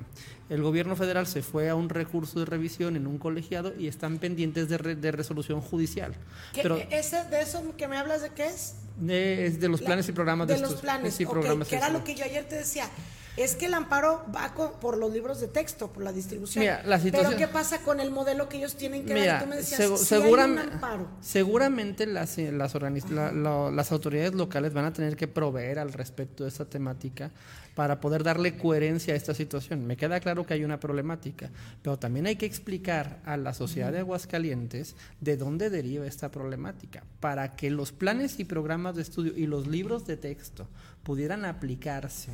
el 0.50 0.62
gobierno 0.62 0.96
federal 0.96 1.28
se 1.28 1.42
fue 1.42 1.68
a 1.68 1.76
un 1.76 1.88
recurso 1.88 2.40
de 2.40 2.44
revisión 2.44 2.96
en 2.96 3.06
un 3.06 3.18
colegiado 3.18 3.72
y 3.78 3.86
están 3.86 4.18
pendientes 4.18 4.68
de, 4.68 4.78
re- 4.78 4.96
de 4.96 5.12
resolución 5.12 5.60
judicial. 5.60 6.12
¿Qué- 6.52 6.62
Pero 6.62 6.76
ese, 6.90 7.22
¿De 7.30 7.40
eso 7.40 7.62
que 7.76 7.86
me 7.86 7.96
hablas 7.96 8.20
de 8.22 8.30
qué 8.30 8.46
es? 8.46 8.74
de, 8.96 9.46
es 9.46 9.60
de 9.60 9.68
los 9.68 9.80
La- 9.82 9.86
planes 9.86 10.08
y 10.08 10.12
programas 10.12 10.48
de, 10.48 10.54
de 10.54 10.60
los 10.60 10.74
planes, 10.74 11.20
y 11.20 11.24
ok, 11.24 11.30
programas 11.30 11.68
que 11.68 11.76
era 11.76 11.88
lo 11.90 12.02
que 12.02 12.16
yo 12.16 12.24
ayer 12.24 12.44
te 12.48 12.56
decía. 12.56 12.88
Es 13.36 13.54
que 13.54 13.64
el 13.66 13.74
amparo 13.74 14.24
va 14.34 14.52
co- 14.52 14.72
por 14.80 14.98
los 14.98 15.10
libros 15.12 15.40
de 15.40 15.48
texto, 15.48 15.90
por 15.90 16.02
la 16.02 16.12
distribución. 16.12 16.62
Mira, 16.62 16.82
la 16.84 16.98
situación- 16.98 17.32
Pero 17.34 17.46
¿qué 17.46 17.52
pasa 17.52 17.78
con 17.78 17.98
el 17.98 18.10
modelo 18.10 18.48
que 18.48 18.58
ellos 18.58 18.74
tienen 18.76 19.04
que 19.06 19.14
dar? 19.14 19.20
Mira, 19.22 19.42
tú 19.42 19.46
me 19.48 19.56
decías, 19.56 19.80
hay 19.80 19.86
un 20.32 20.58
amparo. 20.58 21.08
seguramente 21.22 22.06
las, 22.06 22.36
eh, 22.38 22.52
las, 22.52 22.74
la- 23.10 23.70
las 23.70 23.92
autoridades 23.92 24.34
locales 24.34 24.74
van 24.74 24.84
a 24.84 24.92
tener 24.92 25.16
que 25.16 25.28
proveer 25.28 25.78
al 25.78 25.92
respecto 25.94 26.44
de 26.44 26.50
esta 26.50 26.66
temática 26.66 27.30
para 27.74 28.00
poder 28.02 28.22
darle 28.22 28.58
coherencia 28.58 29.14
a 29.14 29.16
esta 29.16 29.32
situación. 29.32 29.86
Me 29.86 29.96
queda 29.96 30.20
claro 30.20 30.44
que 30.44 30.52
hay 30.52 30.62
una 30.62 30.78
problemática, 30.78 31.48
pero 31.80 31.98
también 31.98 32.26
hay 32.26 32.36
que 32.36 32.44
explicar 32.44 33.20
a 33.24 33.38
la 33.38 33.54
sociedad 33.54 33.90
de 33.92 34.00
Aguascalientes 34.00 34.94
de 35.22 35.38
dónde 35.38 35.70
deriva 35.70 36.04
esta 36.06 36.30
problemática, 36.30 37.02
para 37.20 37.56
que 37.56 37.70
los 37.70 37.92
planes 37.92 38.38
y 38.40 38.44
programas 38.44 38.94
de 38.94 39.00
estudio 39.00 39.32
y 39.34 39.46
los 39.46 39.66
libros 39.68 40.06
de 40.06 40.18
texto 40.18 40.68
pudieran 41.02 41.46
aplicarse 41.46 42.30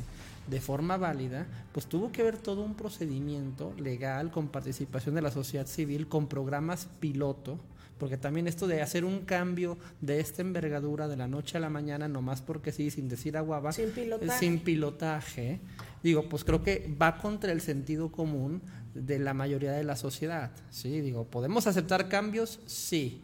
de 0.49 0.61
forma 0.61 0.97
válida, 0.97 1.47
pues 1.71 1.85
tuvo 1.85 2.11
que 2.11 2.21
haber 2.21 2.37
todo 2.37 2.61
un 2.61 2.75
procedimiento 2.75 3.73
legal 3.77 4.31
con 4.31 4.47
participación 4.47 5.15
de 5.15 5.21
la 5.21 5.31
sociedad 5.31 5.67
civil, 5.67 6.07
con 6.07 6.27
programas 6.27 6.87
piloto, 6.99 7.59
porque 7.97 8.17
también 8.17 8.47
esto 8.47 8.65
de 8.65 8.81
hacer 8.81 9.03
un 9.03 9.25
cambio 9.25 9.77
de 9.99 10.19
esta 10.21 10.41
envergadura 10.41 11.07
de 11.07 11.17
la 11.17 11.27
noche 11.27 11.57
a 11.57 11.59
la 11.59 11.69
mañana, 11.69 12.07
nomás 12.07 12.41
porque 12.41 12.71
sí, 12.71 12.89
sin 12.91 13.09
decir 13.09 13.35
agua 13.37 13.59
va, 13.59 13.73
Sin 13.73 13.91
pilotaje. 13.91 14.39
sin 14.39 14.59
pilotaje, 14.59 15.59
digo, 16.01 16.29
pues 16.29 16.43
creo 16.43 16.63
que 16.63 16.95
va 16.99 17.17
contra 17.17 17.51
el 17.51 17.61
sentido 17.61 18.11
común 18.11 18.61
de 18.93 19.19
la 19.19 19.33
mayoría 19.33 19.73
de 19.73 19.83
la 19.83 19.95
sociedad, 19.95 20.51
¿sí? 20.69 21.01
Digo, 21.01 21.25
¿podemos 21.25 21.67
aceptar 21.67 22.07
cambios? 22.09 22.59
Sí. 22.65 23.23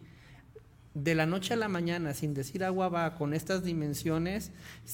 De 0.95 1.13
la 1.13 1.25
noche 1.25 1.53
a 1.53 1.57
la 1.57 1.67
mañana, 1.67 2.13
sin 2.13 2.33
decir 2.33 2.63
agua 2.63 2.87
va, 2.87 3.15
con 3.15 3.33
estas 3.33 3.63
dimensiones, 3.65 4.53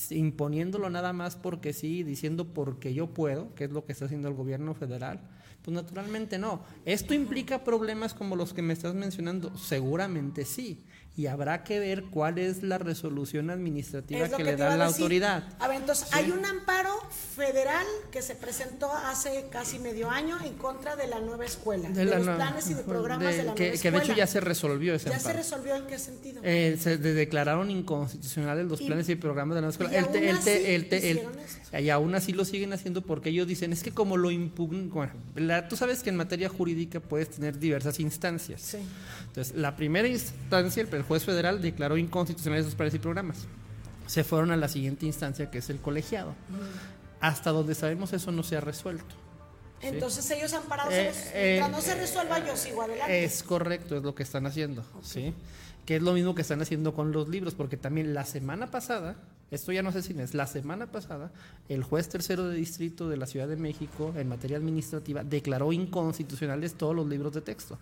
imponiéndolo 0.09 0.89
nada 0.89 1.13
más 1.13 1.35
porque 1.35 1.73
sí, 1.73 2.01
diciendo 2.01 2.53
porque 2.53 2.95
yo 2.95 3.13
puedo, 3.13 3.53
que 3.53 3.65
es 3.65 3.71
lo 3.71 3.85
que 3.85 3.91
está 3.91 4.05
haciendo 4.05 4.27
el 4.27 4.33
gobierno 4.33 4.73
federal, 4.73 5.21
pues 5.61 5.75
naturalmente 5.75 6.39
no. 6.39 6.63
¿Esto 6.85 7.13
implica 7.13 7.63
problemas 7.63 8.15
como 8.15 8.35
los 8.35 8.51
que 8.51 8.63
me 8.63 8.73
estás 8.73 8.95
mencionando? 8.95 9.55
Seguramente 9.55 10.43
sí. 10.43 10.83
Y 11.17 11.27
habrá 11.27 11.63
que 11.65 11.77
ver 11.77 12.05
cuál 12.05 12.37
es 12.37 12.63
la 12.63 12.77
resolución 12.77 13.49
administrativa 13.49 14.29
que, 14.29 14.37
que 14.37 14.43
le 14.45 14.55
da 14.55 14.77
la 14.77 14.85
decir. 14.85 15.01
autoridad. 15.03 15.43
A 15.59 15.67
ver, 15.67 15.77
entonces, 15.81 16.07
hay 16.13 16.31
un 16.31 16.45
amparo 16.45 16.89
federal 17.35 17.85
que 18.11 18.21
se 18.21 18.33
presentó 18.33 18.89
hace 18.91 19.47
casi 19.51 19.77
medio 19.79 20.09
año 20.09 20.37
en 20.43 20.53
contra 20.53 20.95
de 20.95 21.07
la 21.07 21.19
nueva 21.19 21.43
escuela, 21.45 21.89
de, 21.89 22.05
la 22.05 22.15
los 22.15 22.25
nueva- 22.27 22.37
planes 22.45 22.69
y 22.69 22.73
de 22.75 22.83
programas 22.83 23.27
de, 23.27 23.37
de- 23.37 23.43
la 23.43 23.55
que, 23.55 23.63
nueva 23.69 23.81
que 23.81 23.91
de 23.91 23.97
hecho 23.97 23.97
escuela. 24.03 24.15
ya 24.15 24.27
se 24.27 24.39
resolvió 24.39 24.95
ese 24.95 25.09
¿Ya 25.09 25.19
se 25.19 25.33
resolvió 25.33 25.75
en 25.75 25.85
qué 25.87 25.99
sentido? 25.99 26.41
Eh, 26.45 26.77
se 26.79 26.97
de- 26.97 27.13
declararon 27.13 27.69
inconstitucionales 27.69 28.65
los 28.67 28.79
Y- 28.79 28.87
planes 28.87 29.09
y 29.09 29.15
programas 29.15 29.55
de 29.55 29.61
la 29.63 29.69
escuela. 29.69 29.91
y 29.91 29.95
El 29.97 30.03
aún 30.05 30.13
te- 30.13 30.31
así 30.31 30.49
el 30.65 30.87
te- 30.89 31.11
el-. 31.11 31.21
Y 31.79 31.89
aún 31.89 32.13
así 32.15 32.33
lo 32.33 32.43
siguen 32.43 32.73
haciendo 32.73 33.01
porque 33.01 33.29
ellos 33.29 33.47
dicen, 33.47 33.71
es 33.71 33.81
que 33.83 33.91
como 33.91 34.17
lo 34.17 34.29
impugnan, 34.31 34.89
bueno, 34.89 35.13
la- 35.35 35.67
tú 35.69 35.77
sabes 35.77 36.03
que 36.03 36.09
en 36.09 36.17
materia 36.17 36.49
jurídica 36.49 36.99
puedes 36.99 37.29
tener 37.29 37.57
diversas 37.59 37.99
instancias. 38.01 38.61
Sí. 38.61 38.77
Entonces, 39.27 39.55
la 39.55 39.75
primera 39.77 40.07
instancia, 40.07 40.83
el 40.91 41.03
juez 41.03 41.23
federal 41.23 41.61
declaró 41.61 41.97
inconstitucionales 41.97 42.65
esos 42.65 42.75
planes 42.75 42.93
y 42.95 42.99
programas. 42.99 43.45
Se 44.07 44.23
fueron 44.25 44.51
a 44.51 44.57
la 44.57 44.67
siguiente 44.67 45.05
instancia, 45.05 45.49
que 45.49 45.59
es 45.59 45.69
el 45.69 45.79
colegiado. 45.79 46.35
Hasta 47.21 47.51
donde 47.51 47.75
sabemos 47.75 48.11
eso 48.13 48.31
no 48.31 48.43
se 48.43 48.57
ha 48.57 48.61
resuelto. 48.61 49.15
¿sí? 49.79 49.87
Entonces 49.87 50.29
ellos 50.31 50.53
han 50.53 50.63
parado, 50.63 50.91
Eh, 50.91 51.11
se- 51.13 51.29
eh, 51.33 51.59
mientras 51.59 51.71
no 51.71 51.81
se 51.81 51.95
resuelva 51.99 52.45
yo 52.45 52.57
sigo 52.57 52.81
adelante. 52.81 53.23
Es 53.23 53.43
correcto, 53.43 53.95
es 53.95 54.03
lo 54.03 54.13
que 54.13 54.23
están 54.23 54.45
haciendo, 54.45 54.83
¿sí? 55.01 55.33
Que 55.85 55.95
es 55.97 56.01
lo 56.01 56.13
mismo 56.13 56.35
que 56.35 56.41
están 56.43 56.61
haciendo 56.61 56.93
con 56.93 57.11
los 57.11 57.27
libros, 57.27 57.55
porque 57.55 57.75
también 57.77 58.13
la 58.13 58.23
semana 58.25 58.67
pasada, 58.71 59.15
esto 59.49 59.71
ya 59.71 59.81
no 59.83 59.91
sé 59.91 60.01
si 60.01 60.13
es, 60.19 60.33
la 60.33 60.47
semana 60.47 60.87
pasada, 60.91 61.31
el 61.69 61.83
juez 61.83 62.07
tercero 62.07 62.47
de 62.47 62.55
distrito 62.55 63.09
de 63.09 63.17
la 63.17 63.25
Ciudad 63.25 63.47
de 63.47 63.57
México 63.57 64.13
en 64.15 64.29
materia 64.29 64.57
administrativa 64.57 65.23
declaró 65.23 65.73
inconstitucionales 65.73 66.75
todos 66.75 66.95
los 66.95 67.07
libros 67.07 67.33
de 67.33 67.41
texto. 67.41 67.77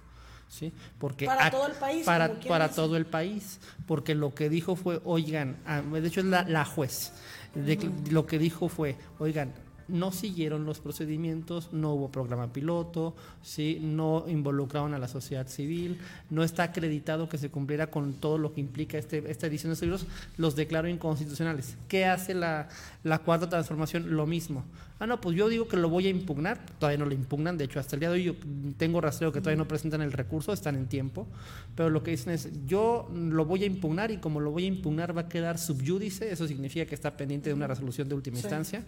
¿Sí? 0.47 0.73
Porque 0.97 1.27
Para 1.27 1.51
todo 1.51 1.67
el 1.67 1.73
país, 1.73 2.05
Para, 2.05 2.39
para 2.39 2.69
todo 2.69 2.97
el 2.97 3.05
país. 3.05 3.59
Porque 3.85 4.15
lo 4.15 4.33
que 4.33 4.49
dijo 4.49 4.75
fue, 4.75 4.99
oigan, 5.05 5.57
ah, 5.67 5.81
de 5.81 6.07
hecho 6.07 6.21
es 6.21 6.25
la, 6.25 6.41
la 6.43 6.65
juez, 6.65 7.11
de- 7.53 7.91
lo 8.09 8.25
que 8.25 8.39
dijo 8.39 8.67
fue, 8.67 8.97
oigan, 9.19 9.53
no 9.89 10.11
siguieron 10.11 10.65
los 10.65 10.79
procedimientos, 10.79 11.73
no 11.73 11.93
hubo 11.93 12.11
programa 12.11 12.53
piloto, 12.53 13.15
¿sí? 13.41 13.79
no 13.81 14.25
involucraron 14.27 14.93
a 14.93 14.99
la 14.99 15.07
sociedad 15.07 15.47
civil, 15.47 15.99
no 16.29 16.43
está 16.43 16.63
acreditado 16.63 17.29
que 17.29 17.37
se 17.37 17.49
cumpliera 17.49 17.91
con 17.91 18.13
todo 18.13 18.37
lo 18.37 18.53
que 18.53 18.61
implica 18.61 18.97
este, 18.97 19.29
esta 19.29 19.47
edición 19.47 19.71
de 19.71 19.73
estos 19.73 19.87
libros, 19.87 20.05
los 20.37 20.55
declaro 20.55 20.87
inconstitucionales. 20.87 21.77
¿Qué 21.87 22.05
hace 22.05 22.33
la, 22.33 22.69
la 23.03 23.19
cuarta 23.19 23.49
transformación? 23.49 24.15
Lo 24.15 24.25
mismo. 24.25 24.63
Ah, 24.99 25.07
no, 25.07 25.21
pues 25.21 25.37
yo 25.37 25.47
digo 25.47 25.65
que 25.69 25.77
lo 25.77 25.87
voy 25.87 26.07
a 26.07 26.09
impugnar, 26.09 26.59
todavía 26.77 26.97
no 26.97 27.05
lo 27.05 27.13
impugnan, 27.13 27.57
de 27.57 27.63
hecho 27.63 27.79
hasta 27.79 27.95
el 27.95 28.01
día 28.01 28.09
de 28.09 28.15
hoy 28.15 28.23
yo 28.25 28.35
tengo 28.75 28.99
rastreo 28.99 29.31
que 29.31 29.39
todavía 29.39 29.57
no 29.57 29.67
presentan 29.67 30.01
el 30.01 30.11
recurso, 30.11 30.51
están 30.51 30.75
en 30.75 30.87
tiempo, 30.87 31.25
pero 31.73 31.89
lo 31.89 32.03
que 32.03 32.11
dicen 32.11 32.33
es, 32.33 32.49
yo 32.65 33.09
lo 33.13 33.45
voy 33.45 33.63
a 33.63 33.65
impugnar 33.65 34.11
y 34.11 34.17
como 34.17 34.41
lo 34.41 34.51
voy 34.51 34.65
a 34.65 34.67
impugnar 34.67 35.15
va 35.15 35.21
a 35.21 35.29
quedar 35.29 35.57
subyúdice, 35.57 36.29
eso 36.29 36.47
significa 36.49 36.85
que 36.85 36.95
está 36.95 37.15
pendiente 37.15 37.49
de 37.49 37.53
una 37.53 37.67
resolución 37.67 38.09
de 38.09 38.15
última 38.15 38.39
instancia, 38.39 38.83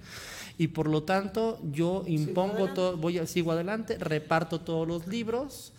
y 0.57 0.67
por 0.67 0.89
lo 0.89 1.03
tanto 1.03 1.61
yo 1.71 2.03
impongo 2.05 2.67
todo, 2.73 2.97
voy 2.97 3.17
a, 3.17 3.25
sigo 3.25 3.53
adelante, 3.53 3.97
reparto 3.97 4.59
todos 4.59 4.85
los 4.85 5.07
libros, 5.07 5.71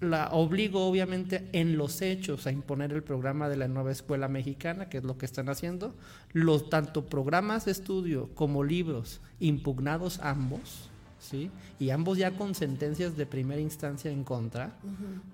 la 0.00 0.28
obligo 0.32 0.86
obviamente 0.86 1.48
en 1.52 1.78
los 1.78 2.02
hechos 2.02 2.46
a 2.46 2.52
imponer 2.52 2.92
el 2.92 3.02
programa 3.02 3.48
de 3.48 3.56
la 3.56 3.68
nueva 3.68 3.92
escuela 3.92 4.28
mexicana, 4.28 4.88
que 4.88 4.98
es 4.98 5.04
lo 5.04 5.16
que 5.16 5.26
están 5.26 5.48
haciendo, 5.48 5.94
los 6.32 6.68
tanto 6.68 7.06
programas 7.06 7.64
de 7.64 7.72
estudio 7.72 8.28
como 8.34 8.62
libros 8.62 9.20
impugnados 9.40 10.20
ambos, 10.20 10.90
¿sí? 11.18 11.50
Y 11.78 11.90
ambos 11.90 12.18
ya 12.18 12.32
con 12.32 12.54
sentencias 12.54 13.16
de 13.16 13.26
primera 13.26 13.60
instancia 13.60 14.10
en 14.10 14.22
contra, 14.22 14.76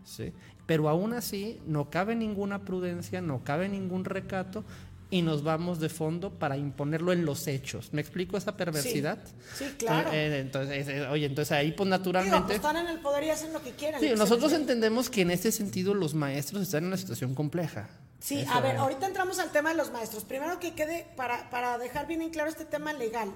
¿sí? 0.05 0.33
Pero 0.67 0.89
aún 0.89 1.13
así 1.13 1.61
no 1.67 1.91
cabe 1.91 2.15
ninguna 2.15 2.61
prudencia, 2.61 3.21
no 3.21 3.43
cabe 3.43 3.69
ningún 3.69 4.05
recato 4.05 4.65
y 5.13 5.21
nos 5.21 5.45
vamos 5.45 5.79
de 5.79 5.91
fondo 5.91 6.31
para 6.31 6.57
imponerlo 6.57 7.13
en 7.13 7.27
los 7.27 7.47
hechos. 7.47 7.93
¿Me 7.93 8.01
explico 8.01 8.39
esa 8.39 8.57
perversidad? 8.57 9.19
Sí, 9.55 9.67
claro. 9.77 10.11
Eh, 10.11 10.41
entonces, 10.41 10.89
eh, 10.89 11.07
oye, 11.07 11.27
entonces 11.27 11.53
ahí 11.53 11.73
pues 11.73 11.87
Digo, 11.87 11.99
naturalmente... 11.99 12.45
pues 12.47 12.57
están 12.57 12.79
en 12.79 12.87
el 12.87 12.99
poder 12.99 13.25
y 13.25 13.29
hacen 13.29 13.53
lo 13.53 13.63
que 13.63 13.73
quieran. 13.73 14.01
Sí, 14.01 14.09
nosotros 14.17 14.55
entendemos 14.55 15.11
que 15.11 15.21
en 15.21 15.31
este 15.31 15.53
sentido 15.53 15.93
los 15.93 16.15
maestros 16.15 16.63
están 16.63 16.85
en 16.85 16.87
una 16.87 16.97
situación 16.97 17.35
compleja. 17.35 17.91
Sí, 18.21 18.41
Eso, 18.41 18.53
a 18.53 18.63
ver, 18.63 18.77
eh. 18.77 18.79
ahorita 18.79 19.07
entramos 19.07 19.39
al 19.39 19.53
tema 19.53 19.69
de 19.69 19.77
los 19.77 19.93
maestros. 19.93 20.25
Primero 20.25 20.59
que 20.59 20.73
quede, 20.75 21.07
para, 21.15 21.51
para 21.51 21.77
dejar 21.77 22.07
bien 22.07 22.23
en 22.23 22.31
claro 22.31 22.49
este 22.49 22.65
tema 22.65 22.95
legal. 22.95 23.31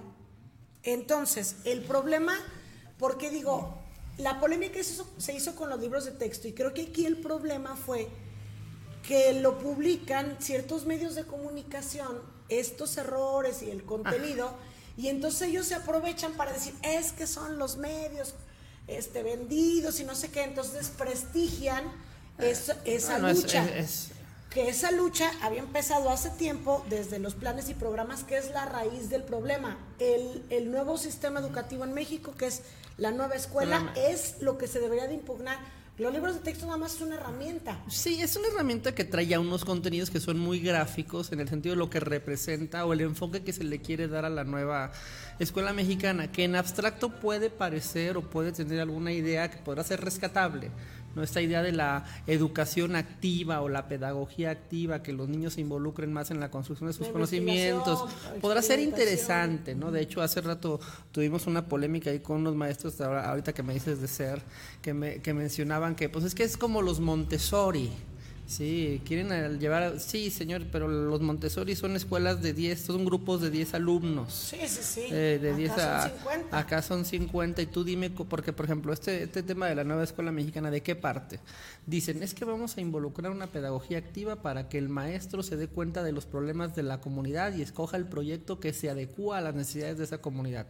Entonces, 0.82 1.56
el 1.64 1.82
problema, 1.82 2.32
porque 2.98 3.28
digo, 3.28 3.76
la 4.16 4.40
polémica 4.40 4.82
se 4.82 4.94
hizo, 4.94 5.06
se 5.18 5.34
hizo 5.34 5.54
con 5.54 5.68
los 5.68 5.78
libros 5.78 6.06
de 6.06 6.12
texto 6.12 6.48
y 6.48 6.54
creo 6.54 6.72
que 6.72 6.86
aquí 6.88 7.04
el 7.04 7.18
problema 7.18 7.76
fue 7.76 8.08
que 9.07 9.32
lo 9.34 9.59
publican 9.59 10.36
ciertos 10.40 10.84
medios 10.86 11.14
de 11.14 11.24
comunicación, 11.24 12.20
estos 12.48 12.96
errores 12.96 13.62
y 13.62 13.70
el 13.70 13.84
contenido, 13.84 14.52
y 14.96 15.09
entonces 15.09 15.42
ellos 15.48 15.66
se 15.66 15.74
aprovechan 15.74 16.32
para 16.34 16.52
decir, 16.52 16.74
es 16.82 17.12
que 17.12 17.26
son 17.26 17.59
los 17.59 17.76
medios 17.76 18.34
este, 18.88 19.22
vendidos 19.22 19.98
y 20.00 20.04
no 20.04 20.14
sé 20.14 20.28
qué, 20.30 20.44
entonces 20.44 20.90
prestigian 20.96 21.84
esa, 22.38 22.76
esa 22.84 23.16
es- 23.30 23.36
lucha 23.42 23.64
es- 23.70 23.84
es- 23.84 24.09
que 24.50 24.68
esa 24.68 24.90
lucha 24.90 25.30
había 25.42 25.59
empezado 25.61 26.09
hace 26.09 26.30
tiempo 26.30 26.82
desde 26.88 27.18
los 27.18 27.34
planes 27.34 27.68
y 27.68 27.74
programas, 27.74 28.24
que 28.24 28.38
es 28.38 28.50
la 28.52 28.64
raíz 28.64 29.11
del 29.11 29.22
problema. 29.22 29.76
El, 29.98 30.44
el 30.48 30.70
nuevo 30.70 30.96
sistema 30.96 31.40
educativo 31.40 31.84
en 31.84 31.92
México, 31.92 32.32
que 32.38 32.46
es 32.46 32.62
la 32.96 33.11
nueva 33.11 33.34
escuela, 33.34 33.80
Problema. 33.80 34.09
es 34.09 34.36
lo 34.40 34.57
que 34.57 34.66
se 34.66 34.78
debería 34.80 35.09
de 35.09 35.14
impugnar. 35.14 35.59
Los 35.99 36.12
libros 36.12 36.34
de 36.34 36.40
texto 36.40 36.66
nada 36.66 36.76
más 36.76 36.97
es 36.97 37.01
una 37.01 37.14
herramienta. 37.14 37.82
Sí, 37.88 38.20
es 38.20 38.36
una 38.36 38.49
herramienta 38.49 38.94
que 38.94 39.05
trae 39.05 39.26
ya 39.26 39.40
unos 39.40 39.64
contenidos 39.64 40.11
que 40.11 40.20
son 40.20 40.38
muy 40.38 40.61
gráficos 40.61 41.32
en 41.32 41.40
el 41.40 41.49
sentido 41.49 41.74
de 41.74 41.78
lo 41.78 41.88
que 41.88 42.01
representa 42.01 42.84
o 42.84 42.92
el 42.92 43.01
enfoque 43.01 43.42
que 43.42 43.55
se 43.55 43.64
le 43.64 43.80
quiere 43.80 44.07
dar 44.07 44.26
a 44.26 44.30
la 44.30 44.44
nueva 44.44 44.92
escuela 45.39 45.72
mexicana, 45.72 46.30
que 46.30 46.45
en 46.45 46.57
abstracto 46.57 47.11
puede 47.11 47.51
parecer 47.51 48.16
o 48.16 48.22
puede 48.22 48.53
tener 48.53 48.80
alguna 48.80 49.12
idea 49.12 49.51
que 49.51 49.59
podrá 49.59 49.84
ser 49.84 50.01
rescatable. 50.01 50.70
¿no? 51.14 51.22
Esta 51.22 51.41
idea 51.41 51.62
de 51.62 51.72
la 51.72 52.05
educación 52.26 52.95
activa 52.95 53.62
o 53.62 53.68
la 53.68 53.89
pedagogía 53.89 54.51
activa, 54.51 55.03
que 55.03 55.12
los 55.12 55.28
niños 55.28 55.55
se 55.55 55.62
involucren 55.62 56.12
más 56.12 56.30
en 56.30 56.41
la 56.41 56.51
construcción 56.51 56.89
de 56.89 56.93
sus 56.93 57.07
La 57.07 57.12
conocimientos, 57.14 58.05
podrá 58.41 58.61
ser 58.61 58.80
interesante, 58.80 59.74
¿no? 59.74 59.91
De 59.91 60.03
hecho, 60.03 60.20
hace 60.20 60.43
rato 60.43 60.78
tuvimos 61.12 61.47
una 61.47 61.66
polémica 61.66 62.11
ahí 62.11 62.20
con 62.20 62.39
unos 62.39 62.55
maestros, 62.55 63.01
ahorita 63.01 63.55
que 63.55 63.62
me 63.62 63.72
dices 63.72 64.01
de 64.01 64.09
ser, 64.09 64.43
que, 64.82 64.93
me, 64.93 65.22
que 65.22 65.32
mencionaban 65.32 65.95
que, 65.95 66.11
pues 66.11 66.24
es 66.26 66.34
que 66.34 66.45
es 66.45 66.57
como 66.59 66.82
los 66.82 67.01
Montessori. 67.01 67.91
Sí, 68.47 69.03
quieren 69.05 69.59
llevar, 69.59 69.99
sí, 69.99 70.30
señor, 70.30 70.66
pero 70.70 70.86
los 70.86 71.20
Montessori 71.20 71.74
son 71.74 71.97
escuelas 71.97 72.40
de 72.42 72.53
10, 72.53 72.80
son 72.80 73.05
grupos 73.05 73.40
de 73.40 73.51
10 73.51 73.74
alumnos. 73.74 74.32
Sí, 74.32 74.59
sí, 74.68 74.82
sí. 74.82 75.01
Eh, 75.11 75.40
de 75.42 75.51
Acá 75.51 75.57
10 75.57 75.70
a, 75.72 76.03
son 76.03 76.11
50. 76.18 76.59
acá 76.59 76.82
son 76.82 77.05
50 77.05 77.62
y 77.62 77.66
tú 77.66 77.82
dime, 77.82 78.11
porque 78.11 78.53
por 78.53 78.66
ejemplo 78.66 78.92
este, 78.92 79.24
este 79.24 79.42
tema 79.42 79.66
de 79.66 79.74
la 79.74 79.82
nueva 79.82 80.05
escuela 80.05 80.30
mexicana, 80.30 80.70
¿de 80.70 80.80
qué 80.80 80.94
parte? 80.94 81.40
Dicen, 81.86 82.22
es 82.22 82.34
que 82.34 82.44
vamos 82.44 82.76
a 82.76 82.80
involucrar 82.80 83.32
una 83.32 83.49
pedagogía 83.49 83.99
activa 83.99 84.36
para 84.36 84.68
que 84.68 84.78
el 84.78 84.88
maestro 84.88 85.42
se 85.42 85.57
dé 85.57 85.66
cuenta 85.66 86.05
de 86.05 86.12
los 86.12 86.24
problemas 86.24 86.76
de 86.76 86.84
la 86.84 87.01
comunidad 87.01 87.53
y 87.57 87.62
escoja 87.62 87.97
el 87.97 88.07
proyecto 88.07 88.61
que 88.61 88.72
se 88.72 88.88
adecua 88.88 89.38
a 89.38 89.40
las 89.40 89.57
necesidades 89.57 89.99
de 89.99 90.05
esa 90.05 90.18
comunidad. 90.18 90.66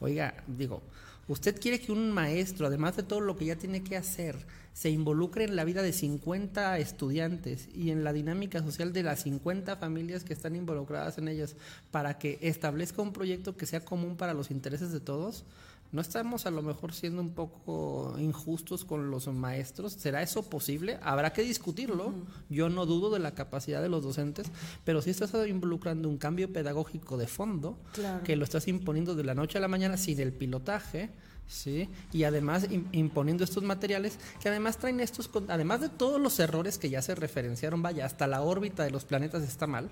Oiga, 0.00 0.44
digo, 0.46 0.82
usted 1.28 1.60
quiere 1.60 1.78
que 1.78 1.92
un 1.92 2.10
maestro, 2.10 2.66
además 2.66 2.96
de 2.96 3.02
todo 3.02 3.20
lo 3.20 3.36
que 3.36 3.44
ya 3.44 3.56
tiene 3.56 3.82
que 3.82 3.98
hacer, 3.98 4.36
se 4.78 4.90
involucre 4.90 5.42
en 5.42 5.56
la 5.56 5.64
vida 5.64 5.82
de 5.82 5.92
50 5.92 6.78
estudiantes 6.78 7.68
y 7.74 7.90
en 7.90 8.04
la 8.04 8.12
dinámica 8.12 8.62
social 8.62 8.92
de 8.92 9.02
las 9.02 9.22
50 9.22 9.74
familias 9.74 10.22
que 10.22 10.32
están 10.32 10.54
involucradas 10.54 11.18
en 11.18 11.26
ellas 11.26 11.56
para 11.90 12.16
que 12.18 12.38
establezca 12.42 13.02
un 13.02 13.12
proyecto 13.12 13.56
que 13.56 13.66
sea 13.66 13.84
común 13.84 14.14
para 14.16 14.34
los 14.34 14.52
intereses 14.52 14.92
de 14.92 15.00
todos. 15.00 15.42
¿No 15.90 16.00
estamos 16.00 16.46
a 16.46 16.52
lo 16.52 16.62
mejor 16.62 16.92
siendo 16.94 17.20
un 17.20 17.30
poco 17.30 18.14
injustos 18.20 18.84
con 18.84 19.10
los 19.10 19.26
maestros? 19.26 19.94
¿Será 19.94 20.22
eso 20.22 20.44
posible? 20.48 21.00
Habrá 21.02 21.32
que 21.32 21.42
discutirlo. 21.42 22.12
Yo 22.48 22.68
no 22.68 22.86
dudo 22.86 23.10
de 23.10 23.18
la 23.18 23.34
capacidad 23.34 23.82
de 23.82 23.88
los 23.88 24.04
docentes, 24.04 24.46
pero 24.84 25.02
si 25.02 25.10
estás 25.10 25.32
involucrando 25.48 26.08
un 26.08 26.18
cambio 26.18 26.52
pedagógico 26.52 27.16
de 27.16 27.26
fondo, 27.26 27.76
Claro. 27.94 28.22
que 28.22 28.36
lo 28.36 28.44
estás 28.44 28.68
imponiendo 28.68 29.16
de 29.16 29.24
la 29.24 29.34
noche 29.34 29.58
a 29.58 29.60
la 29.60 29.66
mañana 29.66 29.96
sin 29.96 30.20
el 30.20 30.32
pilotaje, 30.32 31.10
¿sí? 31.48 31.88
Y 32.12 32.24
además 32.24 32.68
im- 32.70 32.84
imponiendo 32.92 33.42
estos 33.42 33.64
materiales 33.64 34.18
que 34.40 34.48
además 34.48 34.76
traen 34.78 35.00
estos, 35.00 35.28
además 35.48 35.80
de 35.80 35.88
todos 35.88 36.20
los 36.20 36.38
errores 36.38 36.78
que 36.78 36.90
ya 36.90 37.02
se 37.02 37.14
referenciaron, 37.14 37.82
vaya, 37.82 38.04
hasta 38.06 38.26
la 38.26 38.42
órbita 38.42 38.84
de 38.84 38.90
los 38.90 39.04
planetas 39.04 39.42
está 39.42 39.66
mal. 39.66 39.88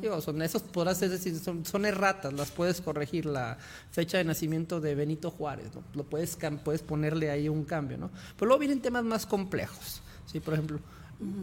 Digo, 0.00 0.20
son 0.20 0.42
esos, 0.42 0.62
podrás 0.62 1.00
decir, 1.00 1.38
son, 1.38 1.64
son 1.64 1.86
erratas, 1.86 2.32
las 2.32 2.50
puedes 2.50 2.80
corregir, 2.80 3.26
la 3.26 3.56
fecha 3.90 4.18
de 4.18 4.24
nacimiento 4.24 4.80
de 4.80 4.94
Benito 4.94 5.30
Juárez, 5.30 5.74
¿no? 5.74 5.82
Lo 5.94 6.04
puedes, 6.04 6.36
puedes 6.64 6.82
ponerle 6.82 7.30
ahí 7.30 7.48
un 7.48 7.64
cambio, 7.64 7.96
¿no? 7.96 8.10
Pero 8.36 8.46
luego 8.48 8.60
vienen 8.60 8.82
temas 8.82 9.04
más 9.04 9.26
complejos, 9.26 10.02
¿sí? 10.26 10.40
Por 10.40 10.54
ejemplo, 10.54 10.80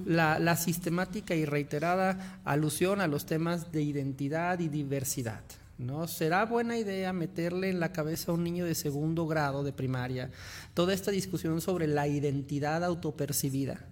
la, 0.05 0.39
la 0.39 0.55
sistemática 0.57 1.35
y 1.35 1.45
reiterada 1.45 2.41
alusión 2.43 2.99
a 2.99 3.07
los 3.07 3.25
temas 3.25 3.71
de 3.71 3.81
identidad 3.83 4.59
y 4.59 4.67
diversidad. 4.67 5.43
¿No? 5.77 6.07
¿Será 6.07 6.45
buena 6.45 6.77
idea 6.77 7.13
meterle 7.13 7.69
en 7.69 7.79
la 7.79 7.91
cabeza 7.91 8.31
a 8.31 8.35
un 8.35 8.43
niño 8.43 8.65
de 8.65 8.73
segundo 8.73 9.27
grado 9.27 9.63
de 9.63 9.73
primaria 9.73 10.31
toda 10.73 10.93
esta 10.93 11.11
discusión 11.11 11.61
sobre 11.61 11.87
la 11.87 12.07
identidad 12.07 12.83
autopercibida? 12.83 13.85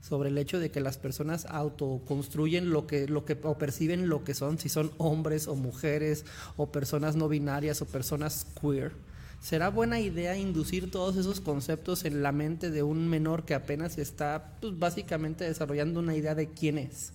sobre 0.00 0.30
el 0.30 0.38
hecho 0.38 0.58
de 0.58 0.70
que 0.70 0.80
las 0.80 0.98
personas 0.98 1.46
autoconstruyen 1.46 2.70
lo 2.70 2.86
que, 2.86 3.06
lo 3.06 3.24
que, 3.24 3.38
o 3.42 3.58
perciben 3.58 4.08
lo 4.08 4.24
que 4.24 4.34
son, 4.34 4.58
si 4.58 4.68
son 4.68 4.92
hombres 4.98 5.46
o 5.46 5.54
mujeres, 5.56 6.24
o 6.56 6.72
personas 6.72 7.16
no 7.16 7.28
binarias 7.28 7.82
o 7.82 7.86
personas 7.86 8.46
queer. 8.60 8.92
¿Será 9.40 9.70
buena 9.70 10.00
idea 10.00 10.36
inducir 10.36 10.90
todos 10.90 11.16
esos 11.16 11.40
conceptos 11.40 12.04
en 12.04 12.22
la 12.22 12.32
mente 12.32 12.70
de 12.70 12.82
un 12.82 13.08
menor 13.08 13.44
que 13.44 13.54
apenas 13.54 13.98
está 13.98 14.56
pues, 14.60 14.78
básicamente 14.78 15.44
desarrollando 15.44 16.00
una 16.00 16.14
idea 16.14 16.34
de 16.34 16.48
quién 16.48 16.78
es? 16.78 17.12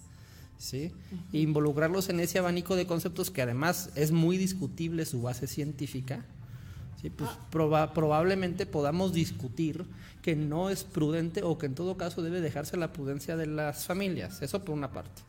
¿Sí? 0.57 0.91
E 1.33 1.39
involucrarlos 1.39 2.09
en 2.09 2.19
ese 2.19 2.39
abanico 2.39 2.75
de 2.75 2.87
conceptos 2.87 3.29
que 3.29 3.41
además 3.41 3.89
es 3.95 4.11
muy 4.11 4.37
discutible 4.37 5.05
su 5.05 5.21
base 5.21 5.47
científica. 5.47 6.25
Sí, 7.01 7.09
pues 7.09 7.29
proba- 7.51 7.91
probablemente 7.93 8.65
podamos 8.65 9.13
discutir 9.13 9.85
que 10.21 10.35
no 10.35 10.69
es 10.69 10.83
prudente 10.83 11.43
o 11.43 11.57
que 11.57 11.65
en 11.67 11.75
todo 11.75 11.97
caso 11.97 12.21
debe 12.23 12.41
dejarse 12.41 12.77
la 12.77 12.93
prudencia 12.93 13.35
de 13.37 13.45
las 13.47 13.85
familias. 13.85 14.41
Eso 14.41 14.63
por 14.63 14.73
una 14.75 14.91
parte. 14.91 15.21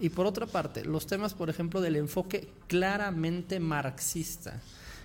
Y 0.00 0.08
por 0.08 0.26
otra 0.26 0.46
parte, 0.46 0.84
los 0.84 1.06
temas, 1.06 1.34
por 1.34 1.48
ejemplo, 1.48 1.80
del 1.80 1.94
enfoque 1.96 2.48
claramente 2.66 3.60
marxista 3.60 4.60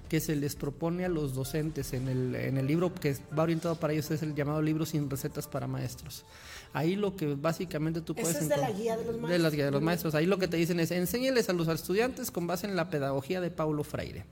que 0.10 0.20
se 0.20 0.36
les 0.36 0.56
propone 0.56 1.06
a 1.06 1.10
los 1.10 1.36
docentes 1.36 1.94
en 1.94 2.08
el, 2.08 2.34
en 2.34 2.58
el 2.58 2.66
libro 2.66 2.92
que 2.96 3.16
va 3.38 3.44
orientado 3.44 3.76
para 3.76 3.94
ellos 3.94 4.10
es 4.10 4.24
el 4.24 4.34
llamado 4.34 4.60
libro 4.64 4.84
sin 4.88 5.08
recetas 5.08 5.48
para 5.48 5.68
maestros. 5.68 6.26
Ahí 6.74 6.96
lo 6.96 7.16
que 7.16 7.34
básicamente 7.36 8.02
tú 8.02 8.14
puedes 8.14 8.36
es 8.36 8.50
de 8.50 8.58
la 8.58 8.72
guía 8.72 8.96
de 8.96 9.06
los 9.06 9.16
de 9.16 9.22
la 9.22 9.28
maestros. 9.28 9.54
guía 9.54 9.66
de 9.66 9.72
los 9.72 9.82
maestros. 9.82 10.16
Ahí 10.16 10.26
lo 10.26 10.38
que 10.38 10.48
te 10.48 10.58
dicen 10.58 10.80
es 10.80 10.92
enséñeles 10.92 11.50
a 11.50 11.54
los 11.54 11.68
estudiantes 11.68 12.30
con 12.32 12.46
base 12.48 12.68
en 12.68 12.76
la 12.76 12.90
pedagogía 12.90 13.42
de 13.42 13.50
Paulo 13.50 13.84
Freire. 13.84 14.26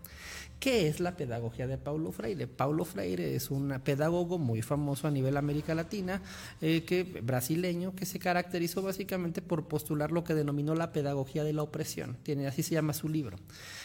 ¿Qué 0.60 0.88
es 0.88 1.00
la 1.00 1.16
pedagogía 1.16 1.68
de 1.68 1.78
Paulo 1.78 2.12
Freire? 2.12 2.48
Paulo 2.48 2.84
Freire 2.84 3.36
es 3.36 3.52
un 3.52 3.80
pedagogo 3.84 4.40
muy 4.40 4.64
famoso 4.64 5.08
a 5.08 5.12
nivel 5.12 5.38
América 5.38 5.76
Latina, 5.76 6.20
eh, 6.62 7.22
brasileño, 7.24 7.94
que 7.96 8.08
se 8.08 8.18
caracterizó 8.18 8.82
básicamente 8.82 9.44
por 9.44 9.68
postular 9.68 10.12
lo 10.12 10.24
que 10.24 10.34
denominó 10.34 10.74
la 10.74 10.92
pedagogía 10.92 11.44
de 11.44 11.54
la 11.54 11.62
opresión. 11.62 12.18
Tiene, 12.24 12.48
así 12.48 12.64
se 12.64 12.74
llama 12.74 12.94
su 12.94 13.08
libro. 13.08 13.38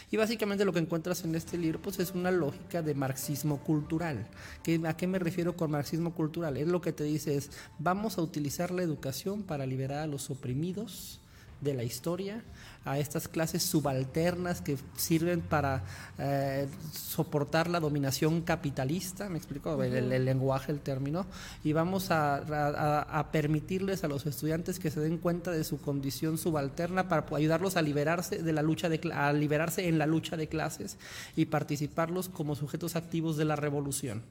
Y 0.09 0.17
básicamente 0.17 0.65
lo 0.65 0.73
que 0.73 0.79
encuentras 0.79 1.23
en 1.25 1.35
este 1.35 1.59
libro 1.59 1.79
pues, 1.79 1.99
es 1.99 2.11
una 2.11 2.31
lógica 2.31 2.81
de 2.81 2.95
marxismo 2.95 3.59
cultural. 3.63 4.25
¿Qué- 4.63 4.81
¿A 4.85 4.97
qué 4.97 5.05
me 5.05 5.19
refiero 5.19 5.55
con 5.55 5.69
marxismo 5.69 6.15
cultural? 6.15 6.57
Es 6.57 6.67
lo 6.67 6.81
que 6.81 6.91
te 6.91 7.03
dice 7.03 7.35
es, 7.37 7.51
vamos 7.77 8.17
a 8.17 8.23
utilizar 8.23 8.71
la 8.71 8.81
educación 8.81 9.43
para 9.43 9.67
liberar 9.67 9.99
a 9.99 10.07
los 10.07 10.31
oprimidos 10.31 11.19
de 11.61 11.73
la 11.75 11.83
historia, 11.83 12.43
a 12.85 12.99
estas 12.99 13.27
clases 13.27 13.63
subalternas 13.63 14.61
que 14.61 14.77
sirven 14.97 15.41
para 15.41 15.83
eh, 16.19 16.67
soportar 16.91 17.69
la 17.69 17.79
dominación 17.79 18.41
capitalista, 18.41 19.29
me 19.29 19.37
explico, 19.37 19.81
el, 19.83 19.93
el- 19.93 20.11
el 20.11 20.25
lenguaje, 20.25 20.71
el 20.71 20.79
término, 20.79 21.25
y 21.63 21.73
vamos 21.73 22.11
a, 22.11 22.35
a- 22.37 23.19
a 23.19 23.31
permitirles 23.31 24.03
a 24.03 24.07
los 24.07 24.25
estudiantes 24.25 24.79
que 24.79 24.91
se 24.91 24.99
den 24.99 25.17
cuenta 25.17 25.51
de 25.51 25.63
su 25.63 25.79
condición 25.79 26.37
subalterna 26.37 27.07
para 27.07 27.25
ayudarlos 27.35 27.77
a 27.77 27.81
liberarse 27.81 28.43
de 28.43 28.53
la 28.53 28.61
lucha 28.61 28.89
de 28.89 28.99
a 29.13 29.31
liberarse 29.33 29.87
en 29.87 29.97
la 29.97 30.05
lucha 30.05 30.35
de 30.37 30.47
clases 30.47 30.97
y 31.35 31.45
participarlos 31.45 32.29
como 32.29 32.55
sujetos 32.55 32.95
activos 32.95 33.37
de 33.37 33.45
la 33.45 33.55
revolución. 33.55 34.21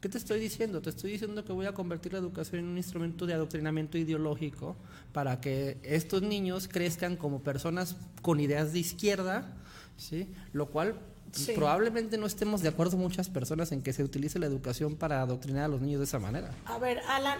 ¿Qué 0.00 0.08
te 0.08 0.16
estoy 0.18 0.38
diciendo? 0.38 0.80
Te 0.80 0.90
estoy 0.90 1.10
diciendo 1.12 1.44
que 1.44 1.52
voy 1.52 1.66
a 1.66 1.72
convertir 1.72 2.12
la 2.12 2.20
educación 2.20 2.60
en 2.60 2.66
un 2.68 2.76
instrumento 2.76 3.26
de 3.26 3.34
adoctrinamiento 3.34 3.98
ideológico 3.98 4.76
para 5.12 5.40
que 5.40 5.78
estos 5.82 6.22
niños 6.22 6.68
crezcan 6.70 7.16
como 7.16 7.40
personas 7.40 7.96
con 8.22 8.38
ideas 8.38 8.72
de 8.72 8.78
izquierda, 8.78 9.52
¿sí? 9.96 10.32
Lo 10.52 10.66
cual 10.66 10.94
Sí. 11.30 11.52
Probablemente 11.54 12.16
no 12.16 12.24
estemos 12.24 12.62
de 12.62 12.70
acuerdo 12.70 12.96
muchas 12.96 13.28
personas 13.28 13.70
en 13.72 13.82
que 13.82 13.92
se 13.92 14.02
utilice 14.02 14.38
la 14.38 14.46
educación 14.46 14.96
para 14.96 15.20
adoctrinar 15.20 15.64
a 15.64 15.68
los 15.68 15.82
niños 15.82 15.98
de 15.98 16.04
esa 16.06 16.18
manera. 16.18 16.54
A 16.64 16.78
ver, 16.78 17.00
Alan, 17.06 17.38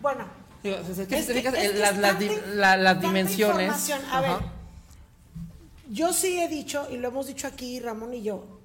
bueno, 0.00 0.24
Digo, 0.62 0.76
Es 0.76 1.08
que- 1.08 1.18
es 1.18 1.28
eh, 1.28 1.42
que 1.42 1.50
las, 1.50 1.54
es 1.92 1.98
las 1.98 2.18
di- 2.20 2.28
tanta- 2.28 2.46
la- 2.54 2.76
las 2.76 2.94
tanta 2.94 3.08
dimensiones. 3.08 3.90
A 4.12 4.20
ver, 4.20 4.30
yo 5.90 6.12
sí 6.12 6.38
he 6.38 6.48
dicho, 6.48 6.86
y 6.90 6.98
lo 6.98 7.08
hemos 7.08 7.26
dicho 7.26 7.48
aquí 7.48 7.80
Ramón 7.80 8.14
y 8.14 8.22
yo, 8.22 8.55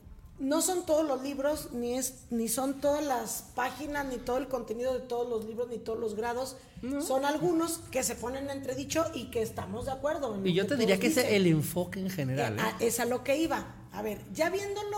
no 0.42 0.62
son 0.62 0.86
todos 0.86 1.06
los 1.08 1.22
libros, 1.22 1.70
ni, 1.72 1.94
es, 1.94 2.26
ni 2.32 2.50
son 2.50 2.82
todas 2.82 3.04
las 3.06 3.46
páginas, 3.56 4.06
ni 4.08 4.18
todo 4.18 4.38
el 4.38 4.48
contenido 4.48 4.94
de 4.94 5.00
todos 5.00 5.30
los 5.30 5.46
libros, 5.46 5.70
ni 5.70 5.78
todos 5.78 6.00
los 6.00 6.16
grados. 6.16 6.58
Son 7.06 7.26
algunos 7.26 7.78
que 7.92 8.04
se 8.04 8.16
ponen 8.16 8.46
en 8.46 8.58
entredicho 8.58 9.06
y 9.14 9.30
que 9.30 9.42
estamos 9.44 9.86
de 9.86 9.92
acuerdo. 9.92 10.34
en 10.36 10.46
Y 10.48 10.54
yo 10.54 10.66
te 10.66 10.76
diría 10.76 11.00
que 11.00 11.08
ese 11.08 11.22
es 11.22 11.26
dicen. 11.28 11.42
el 11.42 11.48
enfoque 11.48 12.00
en 12.00 12.10
general. 12.10 12.58
Eh, 12.58 12.62
¿eh? 12.62 12.66
a- 12.66 12.84
es 12.84 13.00
a 13.00 13.06
lo 13.06 13.24
que 13.24 13.38
iba. 13.38 13.76
A 13.94 14.02
ver, 14.02 14.20
ya 14.34 14.50
viéndolo 14.50 14.98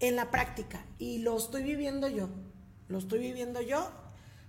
en 0.00 0.16
la 0.16 0.30
práctica, 0.30 0.84
y 0.98 1.18
lo 1.18 1.36
estoy 1.38 1.62
viviendo 1.62 2.08
yo, 2.08 2.28
lo 2.88 2.98
estoy 2.98 3.20
viviendo 3.20 3.60
yo, 3.60 3.90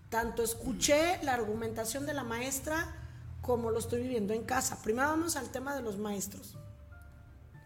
tanto 0.09 0.41
escuché 0.43 1.19
la 1.23 1.33
argumentación 1.35 2.05
de 2.07 2.13
la 2.15 2.23
maestra 2.23 2.95
como 3.41 3.69
lo 3.69 3.77
estoy 3.79 4.01
viviendo 4.01 4.33
en 4.33 4.43
casa. 4.43 4.81
Primero 4.81 5.09
vamos 5.09 5.35
al 5.35 5.49
tema 5.49 5.75
de 5.75 5.81
los 5.83 5.97
maestros. 5.99 6.55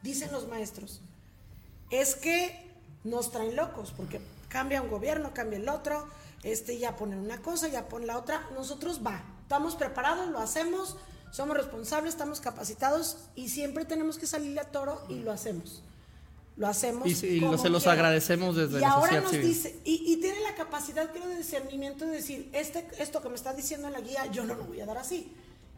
Dicen 0.01 0.31
los 0.33 0.47
maestros, 0.49 1.01
es 2.01 2.15
que 2.15 2.71
nos 3.03 3.31
traen 3.31 3.55
locos, 3.55 3.93
porque 3.95 4.19
cambia 4.49 4.81
un 4.81 4.89
gobierno, 4.89 5.33
cambia 5.33 5.59
el 5.59 5.69
otro, 5.69 6.07
este 6.43 6.77
ya 6.77 6.95
ponen 6.95 7.19
una 7.19 7.41
cosa, 7.41 7.67
ya 7.67 7.87
ponen 7.87 8.07
la 8.07 8.17
otra, 8.17 8.47
nosotros 8.55 9.01
va, 9.05 9.21
estamos 9.43 9.75
preparados, 9.75 10.29
lo 10.29 10.39
hacemos, 10.39 10.97
somos 11.31 11.55
responsables, 11.57 12.13
estamos 12.13 12.39
capacitados 12.39 13.17
y 13.35 13.49
siempre 13.49 13.85
tenemos 13.85 14.17
que 14.17 14.27
salirle 14.27 14.61
a 14.61 14.65
toro 14.71 15.01
y 15.09 15.19
lo 15.19 15.31
hacemos. 15.31 15.83
Lo 16.55 16.67
hacemos. 16.67 17.07
Y 17.23 17.37
y 17.37 17.39
como 17.39 17.57
se 17.57 17.69
los 17.69 17.81
quiera. 17.83 17.93
agradecemos 17.93 18.55
desde 18.55 18.77
y 18.77 18.81
la 18.81 18.91
ahora 18.91 19.21
sociedad 19.21 19.23
nos 19.23 19.31
civil. 19.31 19.47
dice, 19.47 19.79
y, 19.83 20.13
y 20.13 20.17
tiene 20.17 20.39
la 20.41 20.53
capacidad, 20.53 21.11
creo, 21.11 21.27
de 21.27 21.37
discernimiento 21.37 22.05
de 22.05 22.11
decir, 22.11 22.49
este, 22.53 22.85
esto 22.99 23.21
que 23.23 23.29
me 23.29 23.35
está 23.35 23.53
diciendo 23.55 23.87
en 23.87 23.93
la 23.93 24.01
guía, 24.01 24.27
yo 24.27 24.45
no 24.45 24.53
lo 24.53 24.63
voy 24.65 24.79
a 24.79 24.85
dar 24.85 24.99
así. 24.99 25.33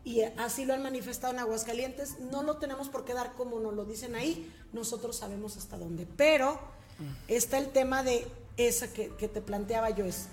Y 0.05 0.21
así 0.21 0.65
lo 0.65 0.75
han 0.75 0.83
manifestado 0.83 1.33
en 1.33 1.39
Aguascalientes. 1.39 2.19
No 2.19 2.43
lo 2.43 2.57
tenemos 2.57 2.89
por 2.89 3.05
qué 3.05 3.15
dar 3.15 3.33
como 3.33 3.59
nos 3.59 3.73
lo 3.73 3.85
dicen 3.85 4.15
ahí. 4.15 4.53
Nosotros 4.71 5.17
sabemos 5.17 5.57
hasta 5.57 5.77
dónde. 5.77 6.07
Pero 6.15 6.59
está 7.27 7.57
el 7.57 7.69
tema 7.69 8.03
de 8.03 8.27
esa 8.55 8.93
que, 8.93 9.09
te 9.09 9.41
planteaba 9.41 9.89
yo. 9.89 10.05
Es, 10.05 10.27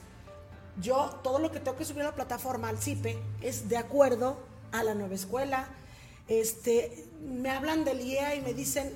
yo 0.78 1.18
todo 1.24 1.38
lo 1.38 1.50
que 1.50 1.58
tengo 1.58 1.78
que 1.78 1.86
subir 1.86 2.02
a 2.02 2.10
la 2.10 2.14
plataforma, 2.14 2.68
al 2.68 2.78
CIPE, 2.78 3.18
es 3.40 3.70
de 3.70 3.78
acuerdo 3.78 4.36
a 4.72 4.84
la 4.84 4.94
nueva 4.94 5.14
escuela. 5.14 5.66
Este, 6.28 7.06
me 7.22 7.50
hablan 7.50 7.84
del 7.84 8.02
IEA 8.02 8.34
y 8.34 8.42
me 8.42 8.52
dicen, 8.52 8.92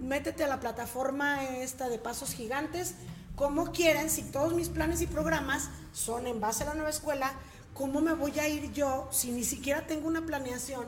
métete 0.00 0.44
a 0.44 0.48
la 0.48 0.60
plataforma 0.60 1.44
esta 1.44 1.88
de 1.88 1.98
Pasos 1.98 2.34
Gigantes, 2.34 2.94
como 3.34 3.72
quieren, 3.72 4.10
si 4.10 4.22
todos 4.22 4.54
mis 4.54 4.68
planes 4.68 5.00
y 5.00 5.06
programas 5.06 5.70
son 5.92 6.26
en 6.26 6.40
base 6.40 6.62
a 6.62 6.66
la 6.66 6.74
nueva 6.74 6.90
escuela, 6.90 7.32
¿cómo 7.80 8.02
me 8.02 8.12
voy 8.12 8.38
a 8.38 8.46
ir 8.46 8.74
yo 8.74 9.08
si 9.10 9.30
ni 9.30 9.42
siquiera 9.42 9.86
tengo 9.86 10.06
una 10.06 10.26
planeación 10.26 10.84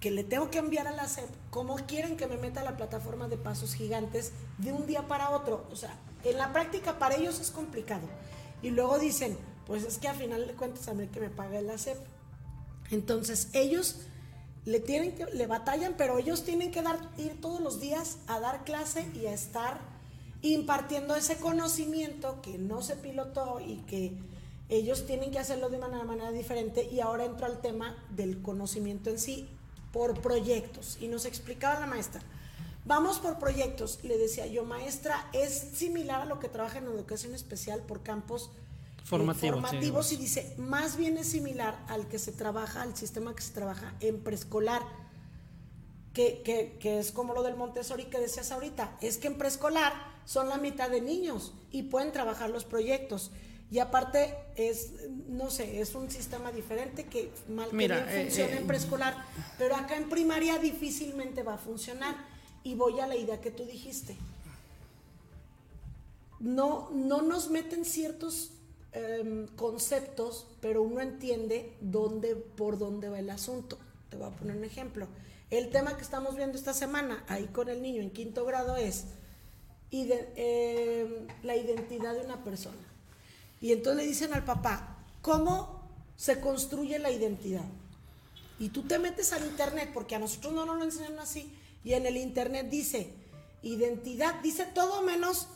que 0.00 0.10
le 0.10 0.24
tengo 0.24 0.50
que 0.50 0.58
enviar 0.58 0.88
a 0.88 0.90
la 0.90 1.06
SEP? 1.06 1.30
¿Cómo 1.50 1.76
quieren 1.86 2.16
que 2.16 2.26
me 2.26 2.36
meta 2.36 2.62
a 2.62 2.64
la 2.64 2.76
plataforma 2.76 3.28
de 3.28 3.36
Pasos 3.36 3.74
Gigantes 3.74 4.32
de 4.58 4.72
un 4.72 4.88
día 4.88 5.06
para 5.06 5.30
otro? 5.30 5.68
O 5.70 5.76
sea, 5.76 5.94
en 6.24 6.36
la 6.36 6.52
práctica 6.52 6.98
para 6.98 7.14
ellos 7.14 7.38
es 7.38 7.52
complicado. 7.52 8.08
Y 8.60 8.70
luego 8.70 8.98
dicen, 8.98 9.38
pues 9.68 9.84
es 9.84 9.98
que 9.98 10.08
a 10.08 10.14
final 10.14 10.48
de 10.48 10.54
cuentas 10.54 10.88
a 10.88 10.94
mí 10.94 11.06
que 11.06 11.20
me 11.20 11.30
paga 11.30 11.60
la 11.60 11.78
SEP. 11.78 11.98
Entonces 12.90 13.48
ellos 13.52 14.00
le 14.64 14.80
tienen 14.80 15.14
le 15.32 15.46
batallan, 15.46 15.94
pero 15.96 16.18
ellos 16.18 16.42
tienen 16.42 16.72
que 16.72 16.82
dar, 16.82 16.98
ir 17.18 17.40
todos 17.40 17.60
los 17.60 17.78
días 17.80 18.18
a 18.26 18.40
dar 18.40 18.64
clase 18.64 19.08
y 19.14 19.26
a 19.26 19.32
estar 19.32 19.78
impartiendo 20.42 21.14
ese 21.14 21.36
conocimiento 21.36 22.42
que 22.42 22.58
no 22.58 22.82
se 22.82 22.96
pilotó 22.96 23.60
y 23.60 23.76
que 23.86 24.18
ellos 24.70 25.06
tienen 25.06 25.30
que 25.30 25.38
hacerlo 25.38 25.68
de 25.68 25.76
una 25.76 25.88
manera 26.04 26.30
diferente. 26.32 26.88
Y 26.90 27.00
ahora 27.00 27.24
entro 27.24 27.46
al 27.46 27.60
tema 27.60 27.96
del 28.10 28.40
conocimiento 28.40 29.10
en 29.10 29.18
sí 29.18 29.48
por 29.92 30.20
proyectos. 30.20 30.96
Y 31.00 31.08
nos 31.08 31.24
explicaba 31.24 31.80
la 31.80 31.86
maestra. 31.86 32.22
Vamos 32.84 33.18
por 33.18 33.38
proyectos. 33.38 33.98
Le 34.02 34.16
decía 34.16 34.46
yo, 34.46 34.64
maestra, 34.64 35.28
es 35.32 35.52
similar 35.74 36.22
a 36.22 36.24
lo 36.24 36.40
que 36.40 36.48
trabaja 36.48 36.78
en 36.78 36.84
educación 36.84 37.34
especial 37.34 37.82
por 37.82 38.02
campos 38.02 38.50
eh, 39.00 39.04
Formativos, 39.04 40.06
sí, 40.06 40.14
y 40.14 40.18
dice, 40.18 40.54
más 40.56 40.96
bien 40.96 41.18
es 41.18 41.28
similar 41.28 41.76
al 41.88 42.06
que 42.06 42.18
se 42.18 42.30
trabaja, 42.30 42.82
al 42.82 42.96
sistema 42.96 43.34
que 43.34 43.42
se 43.42 43.52
trabaja 43.52 43.94
en 43.98 44.20
preescolar, 44.20 44.82
que, 46.12 46.42
que, 46.42 46.76
que 46.78 47.00
es 47.00 47.10
como 47.10 47.34
lo 47.34 47.42
del 47.42 47.56
Montessori 47.56 48.04
que 48.04 48.20
decías 48.20 48.52
ahorita, 48.52 48.96
es 49.00 49.18
que 49.18 49.26
en 49.26 49.36
preescolar 49.36 49.92
son 50.26 50.48
la 50.48 50.58
mitad 50.58 50.90
de 50.90 51.00
niños 51.00 51.52
y 51.72 51.84
pueden 51.84 52.12
trabajar 52.12 52.50
los 52.50 52.64
proyectos. 52.64 53.32
Y 53.70 53.78
aparte 53.78 54.34
es, 54.56 54.90
no 55.28 55.48
sé, 55.50 55.80
es 55.80 55.94
un 55.94 56.10
sistema 56.10 56.50
diferente 56.50 57.04
que 57.04 57.30
mal 57.48 57.70
que 57.70 57.76
bien 57.76 58.08
eh, 58.08 58.24
funciona 58.24 58.54
eh, 58.54 58.58
en 58.58 58.66
preescolar, 58.66 59.16
pero 59.58 59.76
acá 59.76 59.96
en 59.96 60.08
primaria 60.08 60.58
difícilmente 60.58 61.42
va 61.44 61.54
a 61.54 61.58
funcionar. 61.58 62.16
Y 62.64 62.74
voy 62.74 62.98
a 63.00 63.06
la 63.06 63.16
idea 63.16 63.40
que 63.40 63.50
tú 63.50 63.64
dijiste. 63.64 64.16
No, 66.40 66.90
no 66.92 67.22
nos 67.22 67.50
meten 67.50 67.84
ciertos 67.84 68.52
em, 68.92 69.46
conceptos, 69.56 70.46
pero 70.60 70.82
uno 70.82 71.00
entiende 71.00 71.76
dónde, 71.80 72.34
por 72.34 72.78
dónde 72.78 73.08
va 73.08 73.18
el 73.18 73.30
asunto. 73.30 73.78
Te 74.08 74.16
voy 74.16 74.26
a 74.26 74.30
poner 74.30 74.56
un 74.56 74.64
ejemplo. 74.64 75.06
El 75.50 75.70
tema 75.70 75.96
que 75.96 76.02
estamos 76.02 76.36
viendo 76.36 76.56
esta 76.56 76.72
semana, 76.72 77.24
ahí 77.28 77.46
con 77.46 77.68
el 77.68 77.82
niño 77.82 78.00
en 78.02 78.10
quinto 78.10 78.44
grado, 78.44 78.76
es 78.76 79.04
ide- 79.90 80.28
em, 80.36 81.26
la 81.42 81.56
identidad 81.56 82.14
de 82.14 82.24
una 82.24 82.42
persona. 82.42 82.78
Y 83.60 83.72
entonces 83.72 84.02
le 84.02 84.08
dicen 84.08 84.32
al 84.32 84.44
papá, 84.44 84.96
¿cómo 85.22 85.88
se 86.16 86.40
construye 86.40 86.98
la 86.98 87.10
identidad? 87.10 87.64
Y 88.58 88.70
tú 88.70 88.82
te 88.82 88.98
metes 88.98 89.32
al 89.32 89.44
internet, 89.44 89.90
porque 89.92 90.14
a 90.14 90.18
nosotros 90.18 90.52
no 90.52 90.66
nos 90.66 90.78
lo 90.78 90.84
enseñan 90.84 91.18
así, 91.18 91.52
y 91.84 91.94
en 91.94 92.06
el 92.06 92.16
internet 92.16 92.68
dice 92.70 93.12
identidad, 93.62 94.40
dice 94.42 94.66
todo 94.74 95.02
menos 95.02 95.48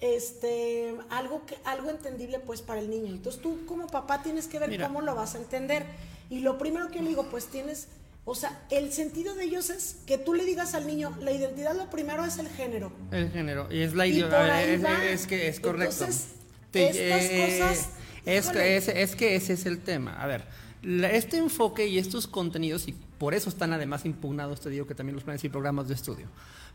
este 0.00 0.94
algo 1.10 1.44
que 1.44 1.58
algo 1.64 1.90
entendible 1.90 2.38
pues 2.40 2.62
para 2.62 2.80
el 2.80 2.88
niño. 2.90 3.08
Entonces 3.08 3.40
tú 3.42 3.66
como 3.66 3.86
papá 3.86 4.22
tienes 4.22 4.46
que 4.46 4.58
ver 4.58 4.70
Mira. 4.70 4.86
cómo 4.86 5.00
lo 5.00 5.14
vas 5.14 5.34
a 5.34 5.38
entender. 5.38 5.84
Y 6.30 6.40
lo 6.40 6.58
primero 6.58 6.88
que 6.88 6.96
yo 6.96 7.02
le 7.02 7.08
digo, 7.08 7.28
pues 7.30 7.46
tienes, 7.46 7.88
o 8.24 8.34
sea, 8.34 8.62
el 8.70 8.92
sentido 8.92 9.34
de 9.34 9.44
ellos 9.44 9.68
es 9.68 9.96
que 10.06 10.16
tú 10.16 10.32
le 10.32 10.44
digas 10.44 10.74
al 10.74 10.86
niño, 10.86 11.16
la 11.20 11.32
identidad 11.32 11.74
lo 11.74 11.90
primero 11.90 12.24
es 12.24 12.38
el 12.38 12.48
género. 12.48 12.92
El 13.10 13.30
género, 13.30 13.70
y 13.70 13.82
es 13.82 13.94
la 13.94 14.04
por 14.04 14.34
ahí 14.34 14.74
es, 14.74 14.84
es 15.20 15.26
que 15.26 15.48
es 15.48 15.58
correcto. 15.60 16.04
Entonces, 16.04 16.28
Te- 16.70 16.88
estas 16.88 17.22
eh, 17.24 17.58
cosas, 17.58 17.90
es, 18.24 18.48
que, 18.48 18.76
es, 18.76 18.88
es 18.88 19.16
que 19.16 19.34
ese 19.36 19.54
es 19.54 19.66
el 19.66 19.80
tema. 19.80 20.20
A 20.20 20.26
ver, 20.26 20.44
este 20.82 21.36
enfoque 21.36 21.86
y 21.86 21.98
estos 21.98 22.26
contenidos, 22.26 22.88
y 22.88 22.94
por 23.18 23.34
eso 23.34 23.48
están 23.48 23.72
además 23.72 24.04
impugnados, 24.04 24.60
te 24.60 24.70
digo 24.70 24.86
que 24.86 24.94
también 24.94 25.14
los 25.14 25.24
planes 25.24 25.44
y 25.44 25.48
programas 25.48 25.88
de 25.88 25.94
estudio, 25.94 26.26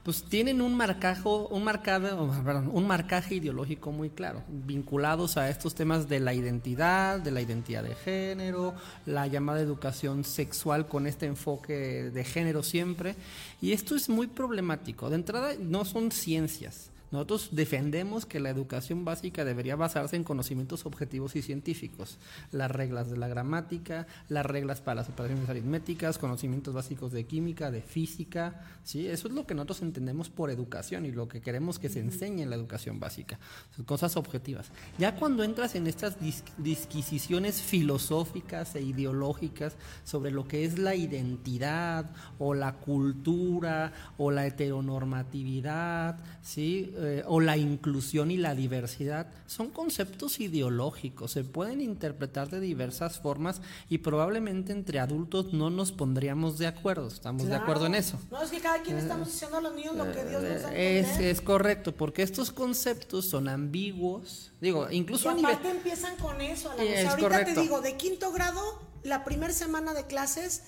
pues 0.04 0.22
tienen 0.24 0.62
un 0.62 0.76
marcajo, 0.78 1.48
un 1.48 1.64
marcado, 1.64 2.32
perdón, 2.46 2.70
un 2.72 2.86
marcaje 2.86 3.34
ideológico 3.36 3.92
muy 3.92 4.12
claro, 4.12 4.44
vinculados 4.48 5.38
a 5.38 5.50
estos 5.50 5.74
temas 5.74 6.08
de 6.08 6.20
la 6.20 6.36
identidad, 6.36 7.20
de 7.20 7.32
la 7.32 7.42
identidad 7.42 7.82
de 7.82 7.96
género, 7.96 8.76
la 9.08 9.26
llamada 9.26 9.62
educación 9.62 10.24
sexual 10.24 10.88
con 10.88 11.08
este 11.08 11.26
enfoque 11.26 12.12
de 12.12 12.24
género 12.24 12.62
siempre, 12.62 13.16
y 13.60 13.72
esto 13.72 13.96
es 13.96 14.08
muy 14.08 14.28
problemático. 14.28 15.10
De 15.10 15.16
entrada, 15.16 15.54
no 15.60 15.86
son 15.86 16.12
ciencias. 16.12 16.92
Nosotros 17.16 17.48
defendemos 17.54 18.26
que 18.26 18.42
la 18.42 18.50
educación 18.50 19.06
básica 19.06 19.46
debería 19.46 19.78
basarse 19.78 20.18
en 20.18 20.26
conocimientos 20.26 20.86
objetivos 20.86 21.38
y 21.38 21.42
científicos, 21.42 22.18
las 22.52 22.70
reglas 22.70 23.10
de 23.10 23.16
la 23.16 23.30
gramática, 23.30 24.06
las 24.28 24.46
reglas 24.46 24.82
para 24.82 24.96
las 24.96 25.08
operaciones 25.10 25.48
aritméticas, 25.48 26.18
conocimientos 26.18 26.74
básicos 26.74 27.14
de 27.14 27.26
química, 27.26 27.72
de 27.72 27.82
física, 27.82 28.66
¿sí? 28.84 29.08
Eso 29.08 29.30
es 29.30 29.34
lo 29.34 29.48
que 29.48 29.56
nosotros 29.56 29.82
entendemos 29.82 30.30
por 30.30 30.50
educación 30.50 31.06
y 31.06 31.12
lo 31.12 31.30
que 31.30 31.40
queremos 31.40 31.80
que 31.80 31.88
se 31.88 32.02
enseñe 32.02 32.42
en 32.42 32.50
la 32.50 32.58
educación 32.58 33.00
básica, 33.00 33.40
son 33.76 33.86
cosas 33.86 34.18
objetivas. 34.18 34.68
Ya 34.98 35.16
cuando 35.16 35.44
entras 35.44 35.76
en 35.76 35.88
estas 35.88 36.20
dis- 36.20 36.44
disquisiciones 36.58 37.62
filosóficas 37.62 38.76
e 38.76 38.82
ideológicas 38.82 39.78
sobre 40.04 40.32
lo 40.32 40.50
que 40.50 40.66
es 40.66 40.78
la 40.78 40.96
identidad 40.96 42.12
o 42.40 42.54
la 42.54 42.74
cultura 42.74 43.94
o 44.18 44.32
la 44.32 44.46
heteronormatividad, 44.46 46.20
¿sí? 46.42 46.94
Eh, 47.06 47.24
o 47.28 47.40
la 47.40 47.56
inclusión 47.58 48.32
y 48.32 48.38
la 48.38 48.56
diversidad, 48.56 49.28
son 49.48 49.70
conceptos 49.70 50.40
ideológicos, 50.40 51.32
se 51.32 51.44
pueden 51.44 51.82
interpretar 51.82 52.50
de 52.50 52.60
diversas 52.60 53.20
formas 53.20 53.62
y 53.90 54.00
probablemente 54.00 54.72
entre 54.74 55.00
adultos 55.00 55.54
no 55.54 55.70
nos 55.70 55.92
pondríamos 55.92 56.58
de 56.58 56.68
acuerdo, 56.68 57.08
estamos 57.08 57.46
de 57.48 57.56
acuerdo 57.56 57.86
en 57.86 57.96
eso. 57.96 58.20
No, 58.32 58.42
es 58.42 58.50
que 58.50 58.60
cada 58.60 58.82
quien 58.82 58.98
estamos 58.98 59.28
diciendo 59.32 59.58
a 59.58 59.62
los 59.62 59.74
niños 59.76 59.96
lo 59.96 60.12
que 60.12 60.24
Dios 60.26 60.42
nos 60.44 60.64
a 60.66 60.74
Eh, 60.76 61.00
Es, 61.00 61.20
es 61.20 61.42
correcto, 61.42 61.94
porque 61.96 62.24
estos 62.24 62.52
conceptos 62.52 63.26
son 63.30 63.48
ambiguos, 63.48 64.52
digo, 64.62 64.88
Y 64.92 64.96
incluso 64.98 65.30
a 65.30 65.34
nivel... 65.34 65.52
aparte 65.52 65.70
empiezan 65.70 66.16
con 66.18 66.42
eso. 66.42 66.72
A 66.72 66.76
la 66.76 66.84
es 66.84 67.08
Ahorita 67.08 67.30
correcto. 67.30 67.54
te 67.54 67.62
digo, 67.62 67.82
de 67.82 67.96
quinto 67.98 68.32
grado, 68.32 68.62
la 69.04 69.24
primera 69.24 69.54
semana 69.54 69.94
de 69.94 70.06
clases, 70.06 70.64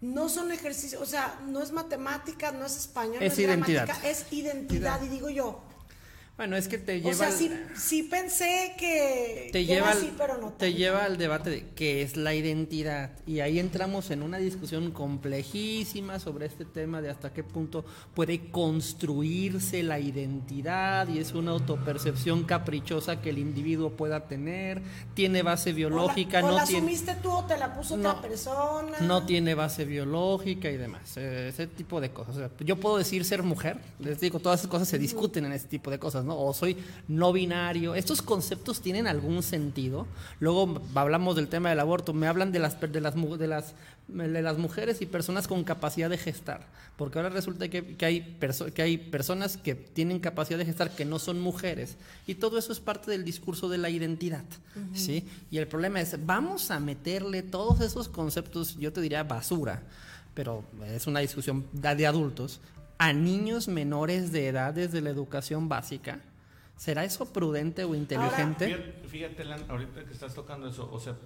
no 0.00 0.28
son 0.28 0.52
ejercicios, 0.52 1.00
o 1.00 1.06
sea, 1.06 1.40
no 1.48 1.62
es 1.62 1.72
matemática, 1.72 2.52
no 2.52 2.66
es 2.66 2.76
español, 2.76 3.16
Es 3.16 3.20
no 3.20 3.26
es 3.26 3.38
identidad. 3.38 3.84
gramática, 3.86 4.08
es 4.10 4.26
identidad. 4.30 5.02
Y 5.02 5.08
digo 5.08 5.30
yo, 5.30 5.62
Bueno, 6.36 6.54
es 6.56 6.68
que 6.68 6.76
te 6.76 6.98
lleva. 7.00 7.10
o 7.10 7.14
sea, 7.14 7.28
al- 7.28 7.32
sí, 7.32 7.50
sí 7.76 8.02
pensé 8.02 8.74
que, 8.78 9.48
te 9.52 9.64
lleva, 9.64 9.90
al, 9.92 9.96
así, 9.96 10.12
pero 10.18 10.36
no. 10.36 10.52
te 10.52 10.74
lleva 10.74 11.04
al 11.04 11.16
debate 11.16 11.48
de 11.48 11.64
qué 11.74 12.02
es 12.02 12.18
la 12.18 12.34
identidad 12.34 13.12
y 13.26 13.40
ahí 13.40 13.58
entramos 13.58 14.10
en 14.10 14.22
una 14.22 14.36
discusión 14.36 14.90
complejísima 14.90 16.18
sobre 16.20 16.44
este 16.44 16.66
tema 16.66 17.00
de 17.00 17.08
hasta 17.08 17.32
qué 17.32 17.42
punto 17.42 17.86
puede 18.14 18.50
construirse 18.50 19.82
la 19.82 19.98
identidad 19.98 21.08
y 21.08 21.20
es 21.20 21.32
una 21.32 21.52
autopercepción 21.52 22.44
caprichosa 22.44 23.22
que 23.22 23.30
el 23.30 23.38
individuo 23.38 23.92
pueda 23.96 24.28
tener, 24.28 24.82
tiene 25.14 25.42
base 25.42 25.72
biológica, 25.72 26.40
o 26.40 26.42
la, 26.42 26.46
o 26.48 26.50
no 26.50 26.56
la 26.58 26.64
tiene 26.66 26.80
asumiste 26.80 27.14
tú 27.22 27.30
o 27.30 27.44
te 27.46 27.56
la 27.56 27.74
puso 27.74 27.96
No, 27.96 28.10
otra 28.10 28.20
persona. 28.20 28.98
no 29.00 29.24
tiene 29.24 29.54
base 29.54 29.86
biológica 29.86 30.70
y 30.70 30.76
demás, 30.76 31.16
eh, 31.16 31.48
ese 31.48 31.66
tipo 31.66 31.98
de 31.98 32.10
cosas. 32.10 32.36
O 32.36 32.38
sea, 32.40 32.50
yo 32.60 32.76
puedo 32.76 32.98
decir 32.98 33.24
ser 33.24 33.42
mujer, 33.42 33.78
les 34.00 34.20
digo, 34.20 34.38
todas 34.38 34.60
esas 34.60 34.70
cosas 34.70 34.86
se 34.86 34.98
discuten 34.98 35.46
en 35.46 35.52
ese 35.52 35.66
tipo 35.68 35.90
de 35.90 35.98
cosas, 35.98 36.25
¿no? 36.26 36.38
O 36.38 36.52
soy 36.52 36.76
no 37.08 37.32
binario. 37.32 37.94
¿Estos 37.94 38.20
conceptos 38.20 38.80
tienen 38.80 39.06
algún 39.06 39.42
sentido? 39.42 40.06
Luego 40.40 40.80
hablamos 40.94 41.36
del 41.36 41.48
tema 41.48 41.70
del 41.70 41.80
aborto, 41.80 42.12
me 42.12 42.26
hablan 42.26 42.52
de 42.52 42.58
las, 42.58 42.78
de 42.80 43.00
las, 43.00 43.14
de 43.14 43.46
las, 43.46 43.74
de 44.08 44.42
las 44.42 44.58
mujeres 44.58 45.00
y 45.00 45.06
personas 45.06 45.48
con 45.48 45.64
capacidad 45.64 46.10
de 46.10 46.18
gestar, 46.18 46.66
porque 46.96 47.18
ahora 47.18 47.30
resulta 47.30 47.68
que, 47.68 47.96
que 47.96 48.04
hay 48.04 48.36
que 48.74 48.82
hay 48.82 48.98
personas 48.98 49.56
que 49.56 49.74
tienen 49.74 50.20
capacidad 50.20 50.58
de 50.58 50.64
gestar 50.64 50.94
que 50.94 51.04
no 51.04 51.18
son 51.18 51.40
mujeres, 51.40 51.96
y 52.26 52.34
todo 52.34 52.58
eso 52.58 52.72
es 52.72 52.80
parte 52.80 53.10
del 53.10 53.24
discurso 53.24 53.68
de 53.68 53.78
la 53.78 53.90
identidad, 53.90 54.44
¿sí? 54.94 55.24
Y 55.50 55.58
el 55.58 55.66
problema 55.66 56.00
es, 56.00 56.24
vamos 56.24 56.70
a 56.70 56.80
meterle 56.80 57.42
todos 57.42 57.80
esos 57.80 58.08
conceptos, 58.08 58.76
yo 58.78 58.92
te 58.92 59.00
diría 59.00 59.22
basura, 59.22 59.82
pero 60.34 60.64
es 60.86 61.06
una 61.06 61.20
discusión 61.20 61.64
de 61.72 62.06
adultos, 62.06 62.60
a 62.98 63.12
niños 63.12 63.68
menores 63.68 64.32
de 64.32 64.48
edad 64.48 64.74
desde 64.74 65.00
la 65.00 65.10
educación 65.10 65.68
básica. 65.68 66.20
¿Será 66.76 67.04
eso 67.04 67.32
prudente 67.32 67.84
o 67.84 67.94
inteligente? 67.94 68.94
Fíjate, 69.08 69.44
ahorita 69.68 70.04
que 70.04 70.12
estás 70.12 70.34
tocando 70.34 70.68
eso, 70.68 70.88
o 70.92 71.00
sea, 71.00 71.16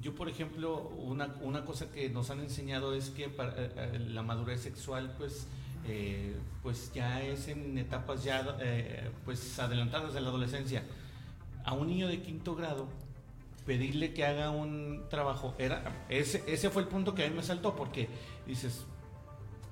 yo 0.00 0.14
por 0.14 0.28
ejemplo, 0.28 0.88
una, 0.98 1.34
una 1.42 1.64
cosa 1.64 1.90
que 1.90 2.08
nos 2.08 2.30
han 2.30 2.40
enseñado 2.40 2.94
es 2.94 3.10
que 3.10 3.28
para, 3.28 3.50
eh, 3.52 3.70
eh, 3.76 3.98
la 4.08 4.22
madurez 4.22 4.60
sexual, 4.62 5.14
pues, 5.16 5.46
eh, 5.86 6.34
pues 6.62 6.92
ya 6.92 7.22
es 7.22 7.48
en 7.48 7.78
etapas 7.78 8.24
ya, 8.24 8.56
eh, 8.60 9.10
pues, 9.24 9.58
adelantadas 9.58 10.14
de 10.14 10.20
la 10.20 10.28
adolescencia. 10.28 10.82
A 11.64 11.74
un 11.74 11.86
niño 11.88 12.08
de 12.08 12.22
quinto 12.22 12.56
grado, 12.56 12.88
pedirle 13.66 14.12
que 14.14 14.24
haga 14.24 14.50
un 14.50 15.04
trabajo, 15.08 15.54
era, 15.58 16.04
ese, 16.08 16.42
ese 16.46 16.70
fue 16.70 16.82
el 16.82 16.88
punto 16.88 17.14
que 17.14 17.24
a 17.24 17.28
mí 17.28 17.36
me 17.36 17.42
saltó, 17.42 17.76
porque 17.76 18.08
dices, 18.46 18.86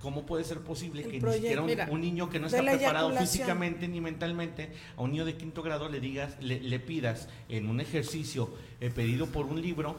¿cómo 0.01 0.25
puede 0.27 0.45
ser 0.45 0.61
posible 0.61 1.03
El 1.03 1.11
que 1.11 1.21
ni 1.21 1.33
siquiera 1.35 1.61
un, 1.63 1.67
mira, 1.67 1.89
un 1.91 2.01
niño 2.01 2.31
que 2.31 2.39
no 2.39 2.47
está 2.47 2.63
preparado 2.63 3.11
físicamente 3.17 3.89
ni 3.89 4.01
mentalmente, 4.01 4.73
a 4.97 5.03
un 5.03 5.11
niño 5.13 5.25
de 5.25 5.37
quinto 5.37 5.63
grado 5.63 5.89
le 5.89 6.01
digas, 6.01 6.35
le, 6.41 6.61
le 6.61 6.79
pidas 6.81 7.29
en 7.49 7.69
un 7.69 7.81
ejercicio 7.81 8.51
eh, 8.81 8.91
pedido 8.91 9.27
por 9.27 9.47
un 9.47 9.61
libro 9.61 9.97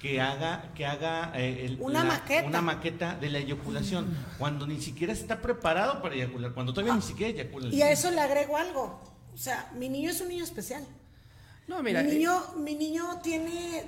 que 0.00 0.20
haga, 0.20 0.72
que 0.74 0.84
haga 0.84 1.32
eh, 1.36 1.64
el- 1.66 1.78
Una 1.80 2.02
maqueta. 2.02 2.46
una 2.48 2.60
maqueta 2.60 3.14
de 3.14 3.30
la 3.30 3.38
eyaculación, 3.38 4.06
cuando 4.38 4.66
ni 4.66 4.80
siquiera 4.80 5.12
está 5.12 5.40
preparado 5.40 6.02
para 6.02 6.16
eyacular, 6.16 6.52
cuando 6.54 6.72
todavía 6.72 6.94
ni 6.94 7.02
siquiera 7.02 7.32
eyacula. 7.32 7.68
Y 7.72 7.82
a 7.82 7.90
eso 7.92 8.10
le 8.10 8.20
agrego 8.20 8.56
algo. 8.56 9.00
O 9.32 9.36
sea, 9.38 9.70
mi 9.78 9.88
niño 9.88 10.10
es 10.10 10.20
un 10.20 10.28
niño 10.28 10.42
especial. 10.44 10.84
No, 11.68 11.80
mira, 11.84 12.02
mi, 12.02 12.10
eh, 12.10 12.14
niño, 12.14 12.42
mi 12.56 12.74
niño 12.74 13.20
tiene 13.22 13.84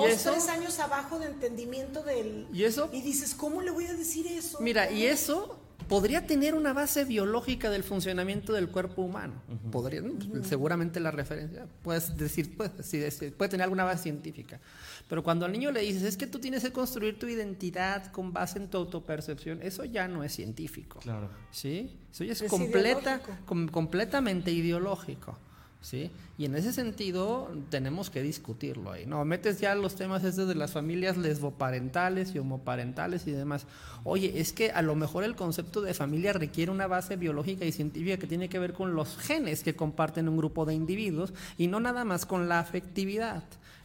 dos, 0.00 0.08
eso? 0.10 0.30
tres 0.32 0.48
años 0.48 0.78
abajo 0.80 1.18
de 1.18 1.26
entendimiento 1.26 2.02
del... 2.02 2.46
¿Y 2.52 2.64
eso? 2.64 2.88
Y 2.92 3.00
dices, 3.02 3.34
¿cómo 3.34 3.62
le 3.62 3.70
voy 3.70 3.86
a 3.86 3.94
decir 3.94 4.26
eso? 4.26 4.58
Mira, 4.60 4.90
y 4.90 5.04
eso 5.06 5.58
podría 5.88 6.26
tener 6.26 6.54
una 6.54 6.72
base 6.72 7.04
biológica 7.04 7.68
del 7.68 7.82
funcionamiento 7.82 8.52
del 8.54 8.68
cuerpo 8.70 9.02
humano. 9.02 9.34
Podría. 9.70 10.02
Pues, 10.02 10.46
seguramente 10.46 10.98
la 10.98 11.10
referencia, 11.10 11.66
puedes 11.82 12.16
decir, 12.16 12.56
puede, 12.56 12.82
sí, 12.82 13.02
puede 13.36 13.50
tener 13.50 13.64
alguna 13.64 13.84
base 13.84 14.04
científica. 14.04 14.60
Pero 15.08 15.22
cuando 15.22 15.44
al 15.44 15.52
niño 15.52 15.70
le 15.72 15.80
dices, 15.80 16.02
es 16.04 16.16
que 16.16 16.26
tú 16.26 16.38
tienes 16.38 16.62
que 16.62 16.72
construir 16.72 17.18
tu 17.18 17.26
identidad 17.26 18.10
con 18.12 18.32
base 18.32 18.58
en 18.58 18.68
tu 18.70 18.78
autopercepción, 18.78 19.60
eso 19.62 19.84
ya 19.84 20.08
no 20.08 20.24
es 20.24 20.32
científico. 20.32 21.00
Claro. 21.00 21.28
¿Sí? 21.50 21.94
Eso 22.10 22.24
ya 22.24 22.32
es, 22.32 22.40
Es 22.40 22.50
completa, 22.50 23.16
ideológico. 23.16 23.36
com- 23.46 23.68
completamente 23.68 24.50
ideológico. 24.52 25.36
¿Sí? 25.84 26.10
Y 26.38 26.46
en 26.46 26.54
ese 26.54 26.72
sentido 26.72 27.50
tenemos 27.68 28.08
que 28.08 28.22
discutirlo 28.22 28.90
ahí. 28.90 29.04
No, 29.04 29.22
metes 29.26 29.60
ya 29.60 29.74
los 29.74 29.96
temas 29.96 30.24
estos 30.24 30.48
de 30.48 30.54
las 30.54 30.72
familias 30.72 31.18
lesboparentales 31.18 32.34
y 32.34 32.38
homoparentales 32.38 33.26
y 33.26 33.32
demás. 33.32 33.66
Oye, 34.02 34.40
es 34.40 34.54
que 34.54 34.70
a 34.70 34.80
lo 34.80 34.94
mejor 34.94 35.24
el 35.24 35.36
concepto 35.36 35.82
de 35.82 35.92
familia 35.92 36.32
requiere 36.32 36.72
una 36.72 36.86
base 36.86 37.16
biológica 37.16 37.66
y 37.66 37.72
científica 37.72 38.16
que 38.16 38.26
tiene 38.26 38.48
que 38.48 38.58
ver 38.58 38.72
con 38.72 38.94
los 38.94 39.18
genes 39.18 39.62
que 39.62 39.76
comparten 39.76 40.26
un 40.26 40.38
grupo 40.38 40.64
de 40.64 40.72
individuos 40.72 41.34
y 41.58 41.66
no 41.66 41.80
nada 41.80 42.06
más 42.06 42.24
con 42.24 42.48
la 42.48 42.60
afectividad. 42.60 43.44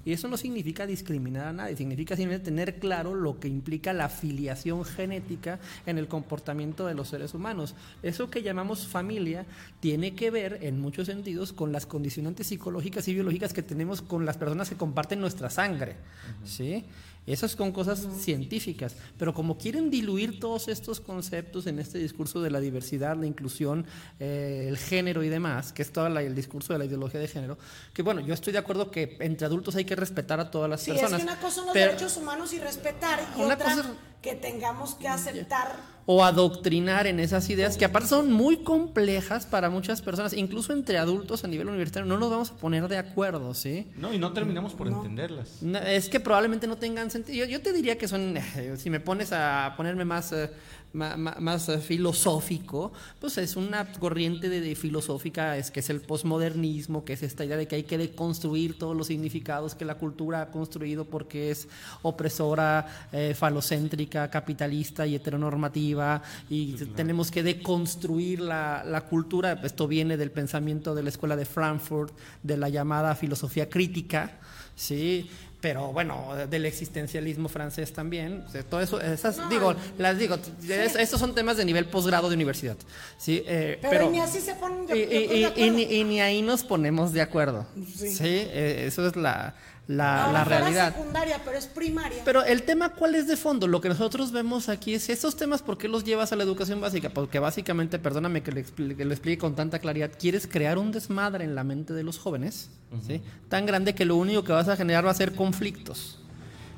Y 0.09 0.13
eso 0.13 0.27
no 0.27 0.37
significa 0.37 0.87
discriminar 0.87 1.45
a 1.45 1.53
nadie, 1.53 1.75
significa 1.75 2.15
simplemente 2.15 2.45
tener 2.45 2.79
claro 2.79 3.13
lo 3.13 3.39
que 3.39 3.47
implica 3.47 3.93
la 3.93 4.09
filiación 4.09 4.83
genética 4.83 5.59
en 5.85 5.99
el 5.99 6.07
comportamiento 6.07 6.87
de 6.87 6.95
los 6.95 7.09
seres 7.09 7.35
humanos. 7.35 7.75
Eso 8.01 8.31
que 8.31 8.41
llamamos 8.41 8.87
familia 8.87 9.45
tiene 9.79 10.15
que 10.15 10.31
ver, 10.31 10.61
en 10.63 10.81
muchos 10.81 11.05
sentidos, 11.05 11.53
con 11.53 11.71
las 11.71 11.85
condicionantes 11.85 12.47
psicológicas 12.47 13.07
y 13.07 13.13
biológicas 13.13 13.53
que 13.53 13.61
tenemos 13.61 14.01
con 14.01 14.25
las 14.25 14.37
personas 14.37 14.67
que 14.67 14.77
comparten 14.77 15.21
nuestra 15.21 15.51
sangre. 15.51 15.97
¿sí? 16.43 16.85
Esas 17.29 17.51
son 17.51 17.71
cosas 17.71 18.07
científicas, 18.19 18.95
pero 19.19 19.33
como 19.35 19.57
quieren 19.57 19.91
diluir 19.91 20.39
todos 20.39 20.67
estos 20.67 20.99
conceptos 20.99 21.67
en 21.67 21.77
este 21.77 21.99
discurso 21.99 22.41
de 22.41 22.49
la 22.49 22.59
diversidad, 22.59 23.15
la 23.15 23.27
inclusión, 23.27 23.85
eh, 24.19 24.65
el 24.67 24.77
género 24.77 25.23
y 25.23 25.29
demás, 25.29 25.71
que 25.71 25.83
es 25.83 25.91
todo 25.91 26.07
el 26.07 26.33
discurso 26.33 26.73
de 26.73 26.79
la 26.79 26.85
ideología 26.85 27.19
de 27.19 27.27
género, 27.27 27.57
que 27.93 28.01
bueno, 28.01 28.21
yo 28.21 28.33
estoy 28.33 28.51
de 28.51 28.59
acuerdo 28.59 28.89
que 28.89 29.15
entre 29.19 29.45
adultos 29.45 29.75
hay 29.75 29.85
que 29.85 29.95
respetar 29.95 30.39
a 30.39 30.49
todas 30.49 30.67
las 30.69 30.81
Sí, 30.81 30.89
personas. 30.91 31.13
es 31.13 31.25
que 31.27 31.31
una 31.31 31.39
cosa 31.39 31.55
son 31.57 31.65
los 31.67 31.73
pero- 31.73 31.91
derechos 31.91 32.17
humanos 32.17 32.51
y 32.53 32.57
respetar, 32.59 33.19
y 33.37 33.41
otra 33.41 33.57
cosa- 33.57 33.93
que 34.21 34.35
tengamos 34.35 34.95
que 34.95 35.07
aceptar. 35.07 35.99
o 36.11 36.23
adoctrinar 36.23 37.05
en 37.05 37.19
esas 37.19 37.47
ideas 37.51 37.77
que 37.77 37.85
aparte 37.85 38.09
son 38.09 38.31
muy 38.31 38.63
complejas 38.63 39.45
para 39.45 39.69
muchas 39.69 40.01
personas, 40.01 40.33
incluso 40.33 40.73
entre 40.73 40.97
adultos 40.97 41.43
a 41.43 41.47
nivel 41.47 41.67
universitario, 41.67 42.07
no 42.07 42.17
nos 42.17 42.31
vamos 42.31 42.49
a 42.49 42.55
poner 42.55 42.87
de 42.87 42.97
acuerdo, 42.97 43.53
¿sí? 43.53 43.91
No, 43.95 44.11
y 44.11 44.17
no 44.17 44.33
terminamos 44.33 44.73
por 44.73 44.87
entenderlas. 44.87 45.61
No, 45.61 45.77
es 45.77 46.09
que 46.09 46.19
probablemente 46.19 46.65
no 46.65 46.77
tengan 46.77 47.11
sentido. 47.11 47.45
Yo, 47.45 47.51
yo 47.51 47.61
te 47.61 47.73
diría 47.73 47.99
que 47.99 48.07
son, 48.07 48.35
si 48.77 48.89
me 48.89 48.99
pones 48.99 49.31
a 49.31 49.75
ponerme 49.77 50.03
más, 50.03 50.31
eh, 50.31 50.49
más, 50.93 51.69
eh, 51.69 51.79
filosófico, 51.79 52.91
pues 53.19 53.37
es 53.37 53.55
una 53.55 53.91
corriente 53.93 54.49
de, 54.49 54.61
de 54.61 54.75
filosófica, 54.75 55.57
es 55.57 55.71
que 55.71 55.81
es 55.81 55.89
el 55.89 56.01
posmodernismo, 56.01 57.05
que 57.05 57.13
es 57.13 57.23
esta 57.23 57.45
idea 57.45 57.57
de 57.57 57.67
que 57.67 57.75
hay 57.75 57.83
que 57.83 57.97
deconstruir 57.97 58.77
todos 58.77 58.95
los 58.95 59.07
significados 59.07 59.75
que 59.75 59.85
la 59.85 59.95
cultura 59.95 60.41
ha 60.41 60.51
construido 60.51 61.05
porque 61.05 61.51
es 61.51 61.67
opresora, 62.01 63.07
eh, 63.11 63.35
falocéntrica, 63.37 64.29
capitalista 64.29 65.05
y 65.05 65.15
heteronormativa, 65.15 66.21
y 66.49 66.73
tenemos 66.95 67.31
que 67.31 67.43
deconstruir 67.43 68.39
la, 68.39 68.83
la 68.85 69.01
cultura. 69.01 69.59
Esto 69.63 69.87
viene 69.87 70.17
del 70.17 70.31
pensamiento 70.31 70.95
de 70.95 71.03
la 71.03 71.09
escuela 71.09 71.35
de 71.35 71.45
Frankfurt, 71.45 72.13
de 72.43 72.57
la 72.57 72.69
llamada 72.69 73.15
filosofía 73.15 73.69
crítica. 73.69 74.39
Sí, 74.75 75.29
pero 75.61 75.91
bueno, 75.91 76.35
del 76.49 76.65
existencialismo 76.65 77.49
francés 77.49 77.91
también. 77.91 78.43
O 78.47 78.49
sea, 78.51 78.63
todo 78.63 78.79
eso, 78.81 79.01
esas, 79.01 79.49
digo, 79.49 79.75
las 79.97 80.17
digo, 80.17 80.37
es- 80.69 80.95
estos 80.95 81.19
son 81.19 81.35
temas 81.35 81.57
de 81.57 81.65
nivel 81.65 81.85
posgrado 81.85 82.29
de 82.29 82.35
universidad. 82.35 82.77
Sí, 83.17 83.43
eh, 83.45 83.77
Pero, 83.81 83.91
pero, 83.91 84.09
ni 84.09 84.19
así 84.19 84.39
se 84.39 84.55
ponen 84.55 84.85
de, 84.87 84.97
y, 84.97 85.01
y- 85.01 85.39
de 85.41 85.45
acuerdo. 85.47 85.65
y 85.65 85.71
ni, 85.71 85.83
y 85.83 86.03
ni 86.05 86.21
ahí 86.21 86.41
nos 86.41 86.63
ponemos 86.63 87.11
de 87.11 87.21
acuerdo. 87.21 87.65
Sí, 87.95 88.09
Sí. 88.09 88.23
eh, 88.25 88.85
eso 88.87 89.05
es 89.07 89.15
la, 89.17 89.53
la, 89.89 90.25
Ahora 90.25 90.39
la 90.39 90.43
realidad. 90.45 90.93
secundaria, 90.95 91.41
pero 91.43 91.57
es 91.57 91.65
primaria. 91.65 92.21
Pero 92.23 92.43
el 92.43 92.61
tema, 92.61 92.89
¿cuál 92.89 93.15
es 93.15 93.27
de 93.27 93.35
fondo? 93.35 93.65
Lo 93.67 93.81
que 93.81 93.89
nosotros 93.89 94.31
vemos 94.31 94.69
aquí 94.69 94.93
es 94.93 95.09
esos 95.09 95.35
temas, 95.35 95.63
¿por 95.63 95.79
qué 95.79 95.87
los 95.87 96.03
llevas 96.03 96.31
a 96.31 96.35
la 96.35 96.43
educación 96.43 96.79
básica? 96.79 97.09
Porque 97.09 97.39
básicamente, 97.39 97.97
perdóname 97.97 98.43
que, 98.43 98.51
le 98.51 98.63
expli- 98.63 98.95
que 98.95 99.03
lo 99.03 99.11
explique 99.13 99.39
con 99.39 99.55
tanta 99.55 99.79
claridad, 99.79 100.11
quieres 100.19 100.45
crear 100.45 100.77
un 100.77 100.91
desmadre 100.91 101.43
en 101.43 101.55
la 101.55 101.63
mente 101.63 101.93
de 101.93 102.03
los 102.03 102.19
jóvenes, 102.19 102.69
¿sí? 103.07 103.19
Tan 103.49 103.65
grande 103.65 103.95
que 103.95 104.05
lo 104.05 104.15
único 104.15 104.43
que 104.43 104.51
vas 104.51 104.67
a 104.67 104.75
generar 104.77 105.07
va 105.07 105.11
a 105.11 105.15
ser 105.15 105.33
conflictos. 105.33 106.19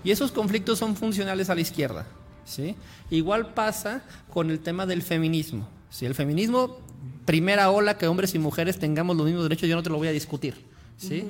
Y 0.05 0.12
esos 0.12 0.32
conflictos 0.32 0.80
son 0.80 0.95
funcionales 0.95 1.49
a 1.49 1.55
la 1.55 1.59
izquierda, 1.62 2.05
¿sí? 2.45 2.76
Igual 3.09 3.53
pasa 3.53 4.03
con 4.34 4.49
el 4.51 4.59
tema 4.62 4.86
del 4.86 5.01
feminismo. 5.01 5.68
Si 5.89 6.05
el 6.05 6.16
feminismo, 6.16 6.78
primera 7.26 7.70
ola, 7.72 7.97
que 7.97 8.07
hombres 8.07 8.34
y 8.36 8.39
mujeres 8.39 8.80
tengamos 8.80 9.18
los 9.18 9.26
mismos 9.26 9.43
derechos, 9.43 9.68
yo 9.68 9.76
no 9.76 9.84
te 9.84 9.89
lo 9.89 9.97
voy 9.97 10.07
a 10.07 10.12
discutir, 10.14 10.55
¿sí? 10.97 11.27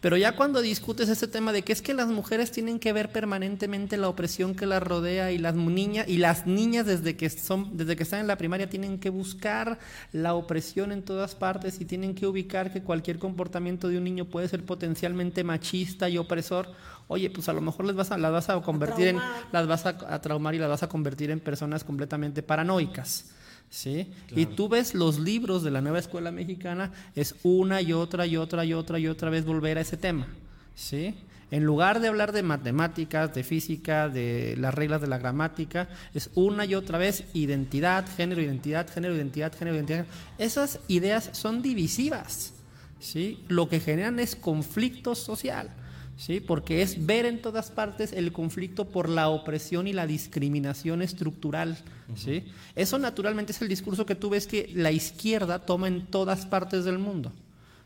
Pero 0.00 0.16
ya 0.16 0.36
cuando 0.36 0.60
discutes 0.60 1.08
este 1.08 1.26
tema 1.26 1.52
de 1.52 1.62
que 1.62 1.72
es 1.72 1.82
que 1.82 1.92
las 1.92 2.06
mujeres 2.06 2.52
tienen 2.52 2.78
que 2.78 2.92
ver 2.92 3.10
permanentemente 3.10 3.96
la 3.96 4.08
opresión 4.08 4.54
que 4.54 4.64
las 4.64 4.80
rodea 4.80 5.32
y 5.32 5.38
las 5.38 5.56
niñas 5.56 6.06
y 6.08 6.18
las 6.18 6.46
niñas 6.46 6.86
desde 6.86 7.16
que 7.16 7.28
son 7.30 7.76
desde 7.76 7.96
que 7.96 8.04
están 8.04 8.20
en 8.20 8.28
la 8.28 8.38
primaria 8.38 8.70
tienen 8.70 9.00
que 9.00 9.10
buscar 9.10 9.80
la 10.12 10.34
opresión 10.34 10.92
en 10.92 11.02
todas 11.02 11.34
partes 11.34 11.80
y 11.80 11.84
tienen 11.84 12.14
que 12.14 12.28
ubicar 12.28 12.72
que 12.72 12.82
cualquier 12.82 13.18
comportamiento 13.18 13.88
de 13.88 13.98
un 13.98 14.04
niño 14.04 14.26
puede 14.26 14.46
ser 14.46 14.64
potencialmente 14.64 15.42
machista 15.42 16.08
y 16.08 16.16
opresor. 16.16 16.68
Oye, 17.08 17.30
pues 17.30 17.48
a 17.48 17.52
lo 17.52 17.60
mejor 17.60 17.86
les 17.86 17.96
vas 17.96 18.12
a, 18.12 18.18
las 18.18 18.30
vas 18.30 18.50
a 18.50 18.60
convertir 18.60 19.08
en 19.08 19.18
las 19.50 19.66
vas 19.66 19.84
a, 19.86 19.96
a 20.14 20.20
traumar 20.20 20.54
y 20.54 20.58
las 20.58 20.68
vas 20.68 20.82
a 20.84 20.88
convertir 20.88 21.30
en 21.32 21.40
personas 21.40 21.82
completamente 21.82 22.42
paranoicas. 22.44 23.32
¿Sí? 23.70 24.10
Y 24.34 24.46
tú 24.46 24.68
ves 24.68 24.94
los 24.94 25.18
libros 25.18 25.62
de 25.62 25.70
la 25.70 25.80
nueva 25.80 25.98
escuela 25.98 26.30
mexicana, 26.30 26.92
es 27.14 27.34
una 27.42 27.80
y 27.82 27.92
otra 27.92 28.26
y 28.26 28.36
otra 28.36 28.64
y 28.64 28.72
otra 28.72 28.98
y 28.98 29.06
otra 29.06 29.30
vez 29.30 29.44
volver 29.44 29.78
a 29.78 29.82
ese 29.82 29.96
tema, 29.96 30.26
¿sí? 30.74 31.14
En 31.50 31.64
lugar 31.64 32.00
de 32.00 32.08
hablar 32.08 32.32
de 32.32 32.42
matemáticas, 32.42 33.34
de 33.34 33.42
física, 33.42 34.10
de 34.10 34.54
las 34.58 34.74
reglas 34.74 35.00
de 35.00 35.06
la 35.06 35.16
gramática, 35.16 35.88
es 36.12 36.30
una 36.34 36.66
y 36.66 36.74
otra 36.74 36.98
vez 36.98 37.24
identidad, 37.32 38.06
género, 38.16 38.42
identidad, 38.42 38.86
género, 38.88 39.14
identidad, 39.16 39.56
género, 39.56 39.76
identidad. 39.76 40.04
Esas 40.36 40.80
ideas 40.88 41.30
son 41.32 41.62
divisivas, 41.62 42.52
¿sí? 43.00 43.44
Lo 43.48 43.68
que 43.68 43.80
generan 43.80 44.20
es 44.20 44.36
conflicto 44.36 45.14
social. 45.14 45.70
¿Sí? 46.18 46.40
porque 46.40 46.82
es 46.82 47.06
ver 47.06 47.24
en 47.24 47.40
todas 47.40 47.70
partes 47.70 48.12
el 48.12 48.32
conflicto 48.32 48.88
por 48.88 49.08
la 49.08 49.28
opresión 49.28 49.86
y 49.86 49.92
la 49.92 50.06
discriminación 50.06 51.00
estructural. 51.00 51.78
¿sí? 52.14 52.44
Eso 52.74 52.98
naturalmente 52.98 53.52
es 53.52 53.62
el 53.62 53.68
discurso 53.68 54.04
que 54.04 54.16
tú 54.16 54.28
ves 54.28 54.46
que 54.46 54.70
la 54.74 54.90
izquierda 54.90 55.60
toma 55.64 55.88
en 55.88 56.06
todas 56.06 56.44
partes 56.44 56.84
del 56.84 56.98
mundo. 56.98 57.32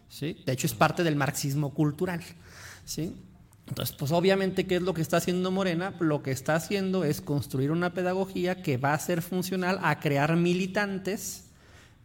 ¿sí? 0.08 0.38
De 0.46 0.52
hecho, 0.52 0.66
es 0.66 0.74
parte 0.74 1.04
del 1.04 1.14
marxismo 1.14 1.74
cultural. 1.74 2.22
¿sí? 2.84 3.14
Entonces, 3.68 3.94
pues 3.96 4.10
obviamente, 4.10 4.66
¿qué 4.66 4.76
es 4.76 4.82
lo 4.82 4.94
que 4.94 5.02
está 5.02 5.18
haciendo 5.18 5.50
Morena? 5.50 5.94
Lo 6.00 6.22
que 6.22 6.30
está 6.30 6.54
haciendo 6.54 7.04
es 7.04 7.20
construir 7.20 7.70
una 7.70 7.92
pedagogía 7.92 8.62
que 8.62 8.78
va 8.78 8.94
a 8.94 8.98
ser 8.98 9.22
funcional 9.22 9.78
a 9.82 10.00
crear 10.00 10.36
militantes 10.36 11.44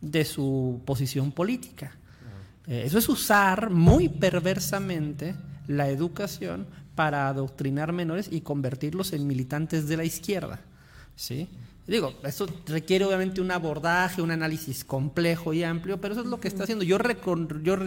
de 0.01 0.25
su 0.25 0.81
posición 0.85 1.31
política. 1.31 1.95
Eh, 2.67 2.83
eso 2.85 2.97
es 2.97 3.07
usar 3.07 3.69
muy 3.69 4.09
perversamente 4.09 5.35
la 5.67 5.89
educación 5.89 6.65
para 6.95 7.27
adoctrinar 7.27 7.93
menores 7.93 8.27
y 8.31 8.41
convertirlos 8.41 9.13
en 9.13 9.27
militantes 9.27 9.87
de 9.87 9.97
la 9.97 10.03
izquierda. 10.03 10.59
¿sí? 11.15 11.47
Digo, 11.87 12.13
eso 12.23 12.47
requiere 12.65 13.05
obviamente 13.05 13.39
un 13.39 13.49
abordaje, 13.49 14.21
un 14.21 14.31
análisis 14.31 14.83
complejo 14.83 15.53
y 15.53 15.63
amplio, 15.63 16.01
pero 16.01 16.13
eso 16.13 16.21
es 16.21 16.27
lo 16.27 16.37
que 16.37 16.49
está 16.49 16.63
haciendo. 16.63 16.83
Yo, 16.83 16.97
yo 17.63 17.77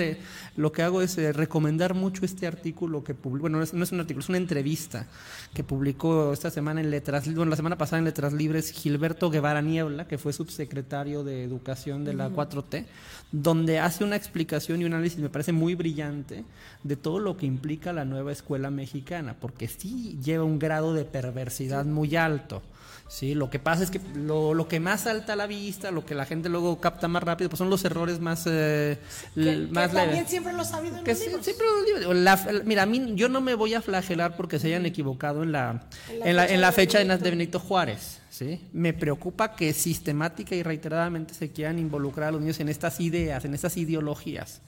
lo 0.56 0.72
que 0.72 0.82
hago 0.82 1.02
es 1.02 1.18
eh, 1.18 1.34
recomendar 1.34 1.92
mucho 1.92 2.24
este 2.24 2.46
artículo 2.46 3.04
que 3.04 3.12
publicó, 3.12 3.42
bueno, 3.42 3.58
no 3.58 3.64
es, 3.64 3.74
no 3.74 3.84
es, 3.84 3.92
un 3.92 4.00
artículo, 4.00 4.22
es 4.22 4.30
una 4.30 4.38
entrevista 4.38 5.06
que 5.52 5.62
publicó 5.64 6.32
esta 6.32 6.50
semana 6.50 6.80
en 6.80 6.90
Letras, 6.90 7.26
bueno, 7.26 7.50
la 7.50 7.56
semana 7.56 7.76
pasada 7.76 7.98
en 7.98 8.06
Letras 8.06 8.32
Libres 8.32 8.72
Gilberto 8.72 9.28
Guevara 9.28 9.60
Niebla, 9.60 10.08
que 10.08 10.16
fue 10.16 10.32
subsecretario 10.32 11.22
de 11.22 11.44
Educación 11.44 12.02
de 12.02 12.14
la 12.14 12.30
4T, 12.30 12.86
donde 13.32 13.78
hace 13.78 14.04
una 14.04 14.16
explicación 14.16 14.80
y 14.80 14.84
un 14.84 14.94
análisis, 14.94 15.18
me 15.18 15.28
parece 15.28 15.52
muy 15.52 15.74
brillante, 15.74 16.44
de 16.82 16.96
todo 16.96 17.18
lo 17.20 17.36
que 17.36 17.46
implica 17.46 17.92
la 17.92 18.04
nueva 18.04 18.32
escuela 18.32 18.70
mexicana, 18.70 19.36
porque 19.40 19.68
sí 19.68 20.18
lleva 20.22 20.44
un 20.44 20.58
grado 20.58 20.94
de 20.94 21.04
perversidad 21.04 21.84
muy 21.84 22.16
alto. 22.16 22.62
Sí, 23.10 23.34
lo 23.34 23.50
que 23.50 23.58
pasa 23.58 23.82
es 23.82 23.90
que 23.90 24.00
lo, 24.14 24.54
lo, 24.54 24.68
que 24.68 24.78
más 24.78 25.00
salta 25.00 25.32
a 25.32 25.36
la 25.36 25.48
vista, 25.48 25.90
lo 25.90 26.06
que 26.06 26.14
la 26.14 26.26
gente 26.26 26.48
luego 26.48 26.80
capta 26.80 27.08
más 27.08 27.24
rápido, 27.24 27.50
pues 27.50 27.58
son 27.58 27.68
los 27.68 27.84
errores 27.84 28.20
más... 28.20 28.44
Eh, 28.46 28.98
que, 29.34 29.66
más 29.72 29.92
también 29.92 30.28
siempre 30.28 30.52
lo 30.52 30.60
ha 30.60 30.64
sabido 30.64 30.96
en 30.96 31.02
que 31.02 31.10
los 31.10 31.20
libros. 31.20 31.44
Siempre 31.44 31.66
la, 32.14 32.38
mira, 32.64 32.84
a 32.84 32.86
mí, 32.86 33.14
yo 33.16 33.28
no 33.28 33.40
me 33.40 33.56
voy 33.56 33.74
a 33.74 33.82
flagelar 33.82 34.36
porque 34.36 34.60
se 34.60 34.68
hayan 34.68 34.86
equivocado 34.86 35.42
en 35.42 35.50
la, 35.50 35.88
en 36.08 36.36
la, 36.36 36.46
en 36.46 36.60
la 36.60 36.70
fecha, 36.70 37.00
de, 37.00 37.04
de 37.04 37.30
Benito 37.30 37.58
Juárez. 37.58 38.20
¿sí? 38.30 38.60
Me 38.72 38.92
preocupa 38.92 39.56
que 39.56 39.72
sistemática 39.72 40.54
y 40.54 40.62
reiteradamente 40.62 41.34
se 41.34 41.50
quieran 41.50 41.80
involucrar 41.80 42.28
a 42.28 42.30
los 42.30 42.40
niños 42.40 42.60
en 42.60 42.68
estas 42.68 43.00
ideas, 43.00 43.44
en 43.44 43.54
estas 43.54 43.76
ideologías. 43.76 44.60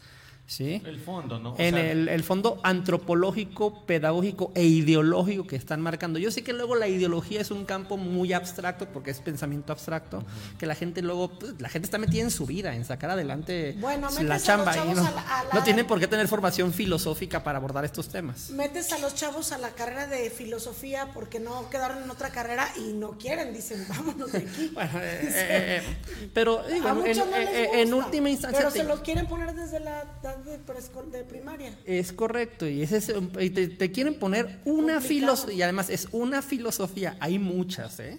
¿Sí? 0.53 0.83
El 0.85 1.01
fondo, 1.01 1.39
¿no? 1.39 1.55
en 1.59 1.77
el, 1.77 2.09
el, 2.09 2.23
fondo 2.23 2.61
antropológico, 2.63 3.85
pedagógico 3.87 4.53
e 4.55 4.65
ideológico 4.65 5.47
que 5.47 5.57
están 5.57 5.81
marcando. 5.81 6.19
Yo 6.19 6.31
sé 6.31 6.45
que 6.45 6.53
luego 6.53 6.75
la 6.75 6.89
ideología 6.89 7.41
es 7.41 7.51
un 7.51 7.65
campo 7.65 7.97
muy 7.97 8.33
abstracto 8.35 8.87
porque 8.89 9.11
es 9.11 9.21
pensamiento 9.21 9.73
abstracto, 9.73 10.23
que 10.59 10.67
la 10.67 10.75
gente 10.75 11.01
luego, 11.01 11.31
pues, 11.39 11.55
la 11.59 11.71
gente 11.71 11.87
está 11.87 11.99
metida 11.99 12.23
en 12.23 12.31
su 12.31 12.45
vida, 12.45 12.75
en 12.75 12.85
sacar 12.85 13.11
adelante 13.11 13.77
bueno, 13.79 14.09
la 14.23 14.39
chamba. 14.39 14.77
Y 14.77 14.95
no, 14.95 15.07
a 15.07 15.11
la, 15.11 15.39
a 15.39 15.45
la... 15.45 15.55
no 15.55 15.63
tienen 15.63 15.87
por 15.87 15.99
qué 15.99 16.07
tener 16.07 16.29
formación 16.29 16.73
filosófica 16.73 17.43
para 17.43 17.59
abordar 17.59 17.85
estos 17.85 18.09
temas. 18.09 18.51
Metes 18.51 18.93
a 18.93 18.99
los 18.99 19.15
chavos 19.15 19.53
a 19.53 19.59
la 19.59 19.71
carrera 19.71 20.07
de 20.07 20.29
filosofía 20.29 21.09
porque 21.15 21.41
no 21.41 21.71
quedaron 21.71 22.03
en 22.03 22.11
otra 22.11 22.31
carrera 22.31 22.69
y 22.77 22.93
no 22.93 23.13
quieren, 23.13 23.55
dicen, 23.55 23.87
vámonos 23.89 24.33
de 24.33 24.39
aquí. 24.39 24.71
bueno, 24.75 24.99
eh, 24.99 25.21
eh, 25.23 25.83
eh, 25.83 26.29
pero 26.35 26.63
digo, 26.65 26.89
en, 26.89 27.17
no 27.17 27.37
en, 27.37 27.79
en, 27.79 27.95
última 27.95 28.29
instancia... 28.29 28.59
Pero 28.59 28.71
se 28.71 28.85
lo 28.85 29.03
quieren 29.03 29.27
poner 29.27 29.55
desde 29.55 29.81
la 29.81 30.05
de, 30.45 30.59
de 30.59 31.25
primaria. 31.25 31.77
Es 31.85 32.13
correcto, 32.13 32.69
y, 32.69 32.83
ese 32.83 32.99
es, 32.99 33.13
y 33.41 33.51
te, 33.51 33.69
te, 33.69 33.93
quieren 33.93 34.19
poner 34.19 34.61
una 34.65 35.01
filosofía, 35.01 35.55
y 35.55 35.63
además 35.63 35.91
es 35.91 36.09
una 36.13 36.43
filosofía, 36.43 37.17
hay 37.21 37.39
muchas, 37.39 38.01
¿eh? 38.01 38.19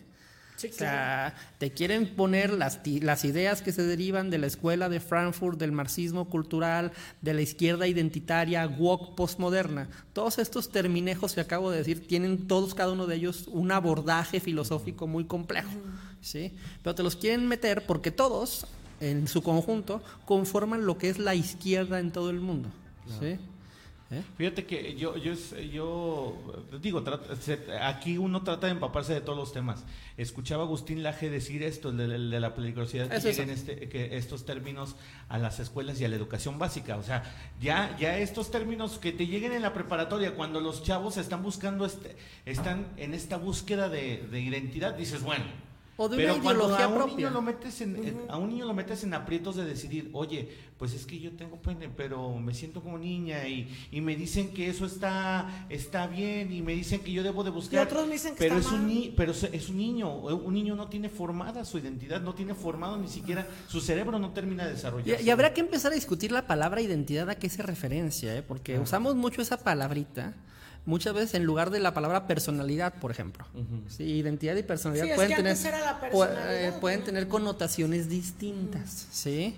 Sí, 0.55 0.69
o 0.69 0.73
sea, 0.73 1.35
te 1.57 1.71
quieren 1.71 2.15
poner 2.15 2.53
las, 2.53 2.79
las 2.85 3.25
ideas 3.25 3.61
que 3.61 3.71
se 3.71 3.83
derivan 3.83 4.29
de 4.29 4.37
la 4.37 4.47
escuela 4.47 4.87
de 4.87 4.99
Frankfurt, 4.99 5.59
del 5.59 5.71
marxismo 5.71 6.29
cultural, 6.29 6.91
de 7.21 7.33
la 7.33 7.41
izquierda 7.41 7.87
identitaria, 7.87 8.65
woke 8.67 9.15
postmoderna. 9.15 9.89
Todos 10.13 10.37
estos 10.37 10.69
terminejos 10.69 11.33
que 11.33 11.41
acabo 11.41 11.71
de 11.71 11.79
decir 11.79 12.07
tienen 12.07 12.47
todos, 12.47 12.75
cada 12.75 12.91
uno 12.91 13.07
de 13.07 13.15
ellos, 13.15 13.47
un 13.47 13.71
abordaje 13.71 14.39
filosófico 14.39 15.07
muy 15.07 15.25
complejo. 15.25 15.71
¿sí? 16.21 16.53
Pero 16.81 16.95
te 16.95 17.03
los 17.03 17.15
quieren 17.15 17.47
meter 17.47 17.85
porque 17.85 18.11
todos, 18.11 18.65
en 19.09 19.27
su 19.27 19.41
conjunto, 19.41 20.01
conforman 20.25 20.85
lo 20.85 20.97
que 20.97 21.09
es 21.09 21.19
la 21.19 21.35
izquierda 21.35 21.99
en 21.99 22.11
todo 22.11 22.29
el 22.29 22.39
mundo. 22.39 22.69
¿sí? 23.19 23.37
¿Eh? 24.13 24.21
Fíjate 24.37 24.65
que 24.65 24.95
yo, 24.95 25.17
yo, 25.17 25.33
yo 25.33 26.35
digo, 26.81 27.03
aquí 27.81 28.17
uno 28.17 28.43
trata 28.43 28.67
de 28.67 28.73
empaparse 28.73 29.13
de 29.13 29.21
todos 29.21 29.37
los 29.37 29.53
temas. 29.53 29.83
Escuchaba 30.17 30.63
a 30.63 30.65
Agustín 30.65 31.01
Laje 31.01 31.29
decir 31.29 31.63
esto, 31.63 31.91
de, 31.91 32.07
de, 32.07 32.19
de 32.19 32.39
la 32.39 32.53
peligrosidad 32.53 33.09
que 33.09 33.19
lleguen 33.19 33.49
este, 33.49 33.89
que 33.89 34.15
estos 34.17 34.45
términos 34.45 34.95
a 35.29 35.39
las 35.39 35.59
escuelas 35.59 35.99
y 35.99 36.05
a 36.05 36.09
la 36.09 36.15
educación 36.15 36.59
básica. 36.59 36.97
O 36.97 37.03
sea, 37.03 37.23
ya, 37.59 37.97
ya 37.97 38.19
estos 38.19 38.51
términos 38.51 38.99
que 38.99 39.11
te 39.11 39.25
lleguen 39.25 39.53
en 39.53 39.63
la 39.63 39.73
preparatoria, 39.73 40.35
cuando 40.35 40.61
los 40.61 40.83
chavos 40.83 41.17
están 41.17 41.41
buscando, 41.41 41.85
este, 41.85 42.15
están 42.45 42.87
en 42.97 43.13
esta 43.13 43.37
búsqueda 43.37 43.89
de, 43.89 44.27
de 44.29 44.41
identidad, 44.41 44.93
dices, 44.93 45.23
bueno, 45.23 45.45
o 45.97 46.09
de 46.09 46.17
pero 46.17 46.35
una 46.35 46.43
ideología 46.43 46.85
a 46.85 46.87
un 46.87 46.95
propia. 46.95 47.15
Niño 47.15 47.29
lo 47.29 47.41
metes 47.41 47.81
en, 47.81 47.95
uh 47.95 48.03
-huh. 48.03 48.25
A 48.29 48.37
un 48.37 48.49
niño 48.49 48.65
lo 48.65 48.73
metes 48.73 49.03
en 49.03 49.13
aprietos 49.13 49.55
de 49.55 49.63
decidir, 49.65 50.09
oye, 50.13 50.49
pues 50.77 50.93
es 50.93 51.05
que 51.05 51.19
yo 51.19 51.31
tengo 51.31 51.57
pene, 51.61 51.87
pero 51.89 52.33
me 52.39 52.53
siento 52.53 52.81
como 52.81 52.97
niña 52.97 53.47
y, 53.47 53.69
y 53.91 54.01
me 54.01 54.15
dicen 54.15 54.53
que 54.53 54.69
eso 54.69 54.85
está, 54.85 55.65
está 55.69 56.07
bien 56.07 56.51
y 56.51 56.61
me 56.61 56.73
dicen 56.73 56.99
que 57.01 57.11
yo 57.11 57.23
debo 57.23 57.43
de 57.43 57.51
buscar. 57.51 57.79
Y 57.79 57.83
otros 57.87 58.07
me 58.07 58.13
dicen 58.13 58.33
que 58.33 58.39
pero 58.39 58.57
está 58.57 58.67
es 58.69 58.73
un 58.73 58.85
mal. 58.85 58.93
ni, 58.93 59.13
pero 59.15 59.31
es 59.31 59.69
un 59.69 59.77
niño, 59.77 60.13
un 60.15 60.53
niño 60.53 60.75
no 60.75 60.87
tiene 60.87 61.09
formada 61.09 61.63
su 61.63 61.77
identidad, 61.77 62.21
no 62.21 62.33
tiene 62.33 62.53
formado 62.55 62.97
ni 62.97 63.07
siquiera, 63.07 63.47
su 63.67 63.79
cerebro 63.79 64.19
no 64.19 64.31
termina 64.31 64.65
de 64.65 64.73
desarrollarse. 64.73 65.23
Y, 65.23 65.27
y 65.27 65.29
habrá 65.29 65.53
que 65.53 65.61
empezar 65.61 65.91
a 65.91 65.95
discutir 65.95 66.31
la 66.31 66.47
palabra 66.47 66.81
identidad 66.81 67.29
a 67.29 67.35
qué 67.35 67.49
se 67.49 67.61
referencia, 67.63 68.35
¿eh? 68.35 68.41
porque 68.41 68.75
uh 68.75 68.79
-huh. 68.79 68.83
usamos 68.83 69.15
mucho 69.15 69.41
esa 69.41 69.57
palabrita 69.57 70.33
muchas 70.85 71.13
veces 71.13 71.35
en 71.35 71.43
lugar 71.45 71.69
de 71.69 71.79
la 71.79 71.93
palabra 71.93 72.27
personalidad, 72.27 72.93
por 72.95 73.11
ejemplo. 73.11 73.45
Uh 73.53 73.59
-huh. 73.59 73.89
sí, 73.89 74.03
identidad 74.03 74.55
y 74.55 74.63
personalidad 74.63 75.05
sí, 75.05 75.11
pueden, 75.15 75.31
es 75.31 75.37
que 75.37 75.43
tener, 75.43 76.11
pu 76.11 76.19
personalidad, 76.19 76.79
pueden 76.79 77.03
tener 77.03 77.27
connotaciones 77.27 78.09
distintas, 78.09 78.81
uh 78.81 79.11
-huh. 79.11 79.13
¿sí? 79.13 79.55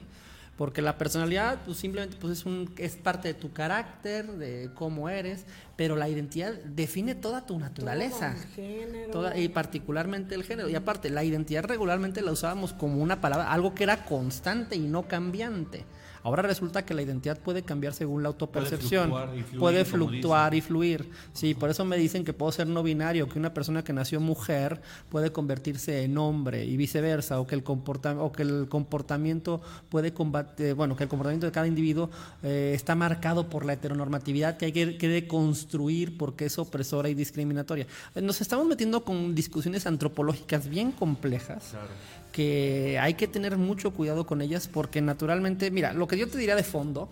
Porque 0.57 0.82
la 0.82 0.97
personalidad 0.97 1.59
pues, 1.65 1.78
simplemente 1.78 2.15
pues, 2.17 2.39
es, 2.39 2.45
un, 2.45 2.73
es 2.78 2.95
parte 2.95 3.28
de 3.28 3.34
tu 3.34 3.51
carácter, 3.51 4.26
de 4.26 4.69
cómo 4.73 5.09
eres, 5.09 5.45
pero 5.76 5.97
la 5.97 6.07
identidad 6.07 6.53
define 6.53 7.13
toda 7.13 7.45
tu 7.45 7.59
naturaleza. 7.59 8.34
Todo 8.34 8.41
el 8.41 8.47
género. 8.53 9.11
Toda, 9.11 9.38
y 9.38 9.49
particularmente 9.49 10.34
el 10.34 10.43
género. 10.43 10.69
Y 10.69 10.76
aparte, 10.76 11.09
la 11.09 11.26
identidad 11.26 11.65
regularmente 11.65 12.21
la 12.21 12.32
usábamos 12.32 12.71
como 12.71 13.03
una 13.03 13.19
palabra, 13.19 13.51
algo 13.51 13.76
que 13.76 13.84
era 13.84 14.05
constante 14.05 14.78
y 14.78 14.88
no 14.88 15.09
cambiante. 15.09 15.84
Ahora 16.26 16.41
resulta 16.41 16.84
que 16.84 16.95
la 16.95 17.03
identidad 17.03 17.38
puede 17.38 17.61
cambiar 17.61 17.93
según 17.93 18.23
la 18.23 18.30
autopercepción. 18.30 19.11
Puede 19.11 19.21
fluctuar 19.21 19.38
y 19.38 19.43
fluir. 19.43 19.59
Puede 19.59 19.86
fluctuar 19.86 20.55
y 20.55 20.61
fluir. 20.61 21.09
Sí, 21.34 21.53
por 21.53 21.69
eso 21.69 21.86
me 21.86 21.97
dicen 21.97 22.26
que 22.26 22.34
puedo 22.34 22.51
ser 22.51 22.65
no 22.65 22.82
binario, 22.82 23.30
que 23.30 23.38
una 23.38 23.53
persona 23.53 23.84
que 23.84 23.93
nació 23.93 24.19
mujer 24.19 24.82
puede 25.09 25.32
convertirse 25.32 26.03
en 26.03 26.17
hombre 26.17 26.65
y 26.65 26.78
viceversa, 26.78 27.39
o 27.39 27.45
que 27.45 27.53
el, 27.53 27.61
comporta 27.61 28.19
o 28.19 28.32
que 28.32 28.41
el 28.41 28.67
comportamiento 28.67 29.61
puede 29.89 30.13
combatir, 30.13 30.73
bueno, 30.73 30.95
que 30.95 31.03
el 31.03 31.09
comportamiento 31.09 31.45
de 31.45 31.51
cada 31.51 31.67
individuo 31.67 32.09
eh, 32.41 32.71
está 32.73 32.95
marcado 32.95 33.47
por 33.47 33.63
la 33.63 33.73
heteronormatividad 33.73 34.57
que 34.57 34.65
hay 34.65 34.71
que, 34.71 34.97
que 34.97 35.07
deconstruir 35.07 36.17
porque 36.17 36.45
es 36.45 36.57
opresora 36.57 37.07
y 37.07 37.13
discriminatoria. 37.13 37.86
Nos 38.15 38.41
estamos 38.41 38.65
metiendo 38.65 39.05
con 39.05 39.36
discusiones 39.36 39.86
antropológicas 39.86 40.67
bien 40.69 40.91
complejas. 40.91 41.67
Claro 41.69 41.89
que 42.36 43.00
hay 43.00 43.14
que 43.14 43.30
tener 43.30 43.56
mucho 43.56 43.92
cuidado 43.92 44.26
con 44.26 44.42
ellas 44.42 44.68
porque 44.68 45.02
naturalmente, 45.02 45.72
mira, 45.72 45.94
lo 45.94 46.06
que 46.06 46.18
yo 46.18 46.28
te 46.28 46.38
diría 46.38 46.58
de 46.58 46.64
fondo 46.64 47.08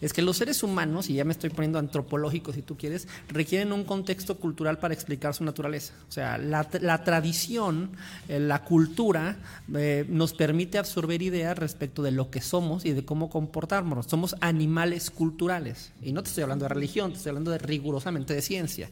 es 0.00 0.12
que 0.14 0.22
los 0.22 0.38
seres 0.38 0.62
humanos, 0.62 1.10
y 1.10 1.14
ya 1.14 1.24
me 1.24 1.32
estoy 1.32 1.50
poniendo 1.50 1.78
antropológico 1.78 2.52
si 2.54 2.62
tú 2.62 2.76
quieres, 2.76 3.06
requieren 3.28 3.72
un 3.72 3.84
contexto 3.84 4.38
cultural 4.38 4.78
para 4.78 4.94
explicar 4.94 5.34
su 5.34 5.44
naturaleza. 5.44 5.92
O 6.08 6.12
sea, 6.12 6.38
la, 6.38 6.66
la 6.80 7.04
tradición, 7.04 7.90
eh, 8.28 8.40
la 8.40 8.64
cultura 8.64 9.36
eh, 9.74 10.06
nos 10.08 10.32
permite 10.32 10.78
absorber 10.78 11.22
ideas 11.22 11.56
respecto 11.56 12.02
de 12.02 12.10
lo 12.10 12.30
que 12.30 12.40
somos 12.40 12.84
y 12.84 12.92
de 12.92 13.04
cómo 13.04 13.30
comportarnos. 13.30 14.06
Somos 14.06 14.34
animales 14.40 15.10
culturales. 15.10 15.92
Y 16.02 16.12
no 16.12 16.22
te 16.22 16.30
estoy 16.30 16.42
hablando 16.42 16.64
de 16.64 16.70
religión, 16.70 17.12
te 17.12 17.18
estoy 17.18 17.30
hablando 17.30 17.50
de 17.50 17.58
rigurosamente 17.58 18.34
de 18.34 18.42
ciencia. 18.42 18.90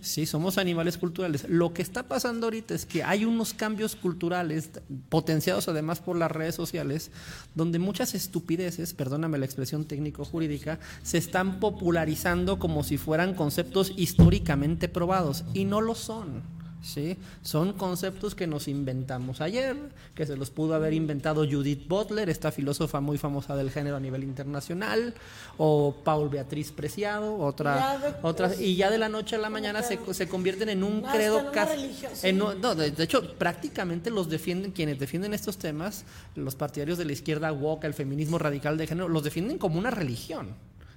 Sí. 0.00 0.26
somos 0.26 0.58
animales 0.58 0.98
culturales. 0.98 1.46
Lo 1.48 1.72
que 1.72 1.82
está 1.82 2.08
pasando 2.08 2.46
ahorita 2.46 2.74
es 2.74 2.86
que 2.86 3.02
hay 3.02 3.24
unos 3.24 3.54
cambios 3.54 3.94
culturales 3.94 4.70
potenciados 5.18 5.66
además 5.66 5.98
por 5.98 6.14
las 6.14 6.30
redes 6.30 6.54
sociales, 6.54 7.10
donde 7.56 7.80
muchas 7.80 8.14
estupideces, 8.14 8.94
perdóname 8.94 9.36
la 9.36 9.46
expresión 9.46 9.84
técnico-jurídica, 9.84 10.78
se 11.02 11.18
están 11.18 11.58
popularizando 11.58 12.60
como 12.60 12.84
si 12.84 12.98
fueran 12.98 13.34
conceptos 13.34 13.92
históricamente 13.96 14.88
probados 14.88 15.44
y 15.54 15.64
no 15.64 15.80
lo 15.80 15.96
son. 15.96 16.57
¿Sí? 16.82 17.16
Son 17.42 17.72
conceptos 17.72 18.34
que 18.34 18.46
nos 18.46 18.68
inventamos 18.68 19.40
ayer, 19.40 19.76
que 20.14 20.26
se 20.26 20.36
los 20.36 20.50
pudo 20.50 20.74
haber 20.74 20.92
inventado 20.92 21.44
Judith 21.48 21.86
Butler, 21.88 22.28
esta 22.28 22.52
filósofa 22.52 23.00
muy 23.00 23.18
famosa 23.18 23.56
del 23.56 23.70
género 23.70 23.96
a 23.96 24.00
nivel 24.00 24.22
internacional, 24.24 25.14
o 25.56 25.94
Paul 26.04 26.28
Beatriz 26.28 26.72
Preciado, 26.72 27.38
otra, 27.38 28.18
otra 28.22 28.54
y 28.54 28.76
ya 28.76 28.90
de 28.90 28.98
la 28.98 29.08
noche 29.08 29.36
a 29.36 29.38
la 29.38 29.50
mañana 29.50 29.82
se, 29.82 29.98
se 30.12 30.28
convierten 30.28 30.68
en 30.68 30.82
un 30.82 31.02
credo 31.02 31.50
casi... 31.52 32.32
No, 32.32 32.74
de, 32.74 33.02
hecho, 33.02 33.34
prácticamente 33.34 34.10
los 34.10 34.28
defienden, 34.28 34.72
quienes 34.72 34.98
defienden 34.98 35.34
estos 35.34 35.58
temas, 35.58 36.04
los 36.34 36.54
partidarios 36.54 36.98
de 36.98 37.04
la 37.04 37.12
izquierda 37.12 37.52
woke, 37.52 37.84
el 37.84 37.94
feminismo 37.94 38.38
radical 38.38 38.76
de 38.76 38.86
género, 38.86 39.08
los 39.08 39.24
defienden 39.24 39.58
como 39.58 39.78
una 39.78 39.90
religión, 39.90 40.54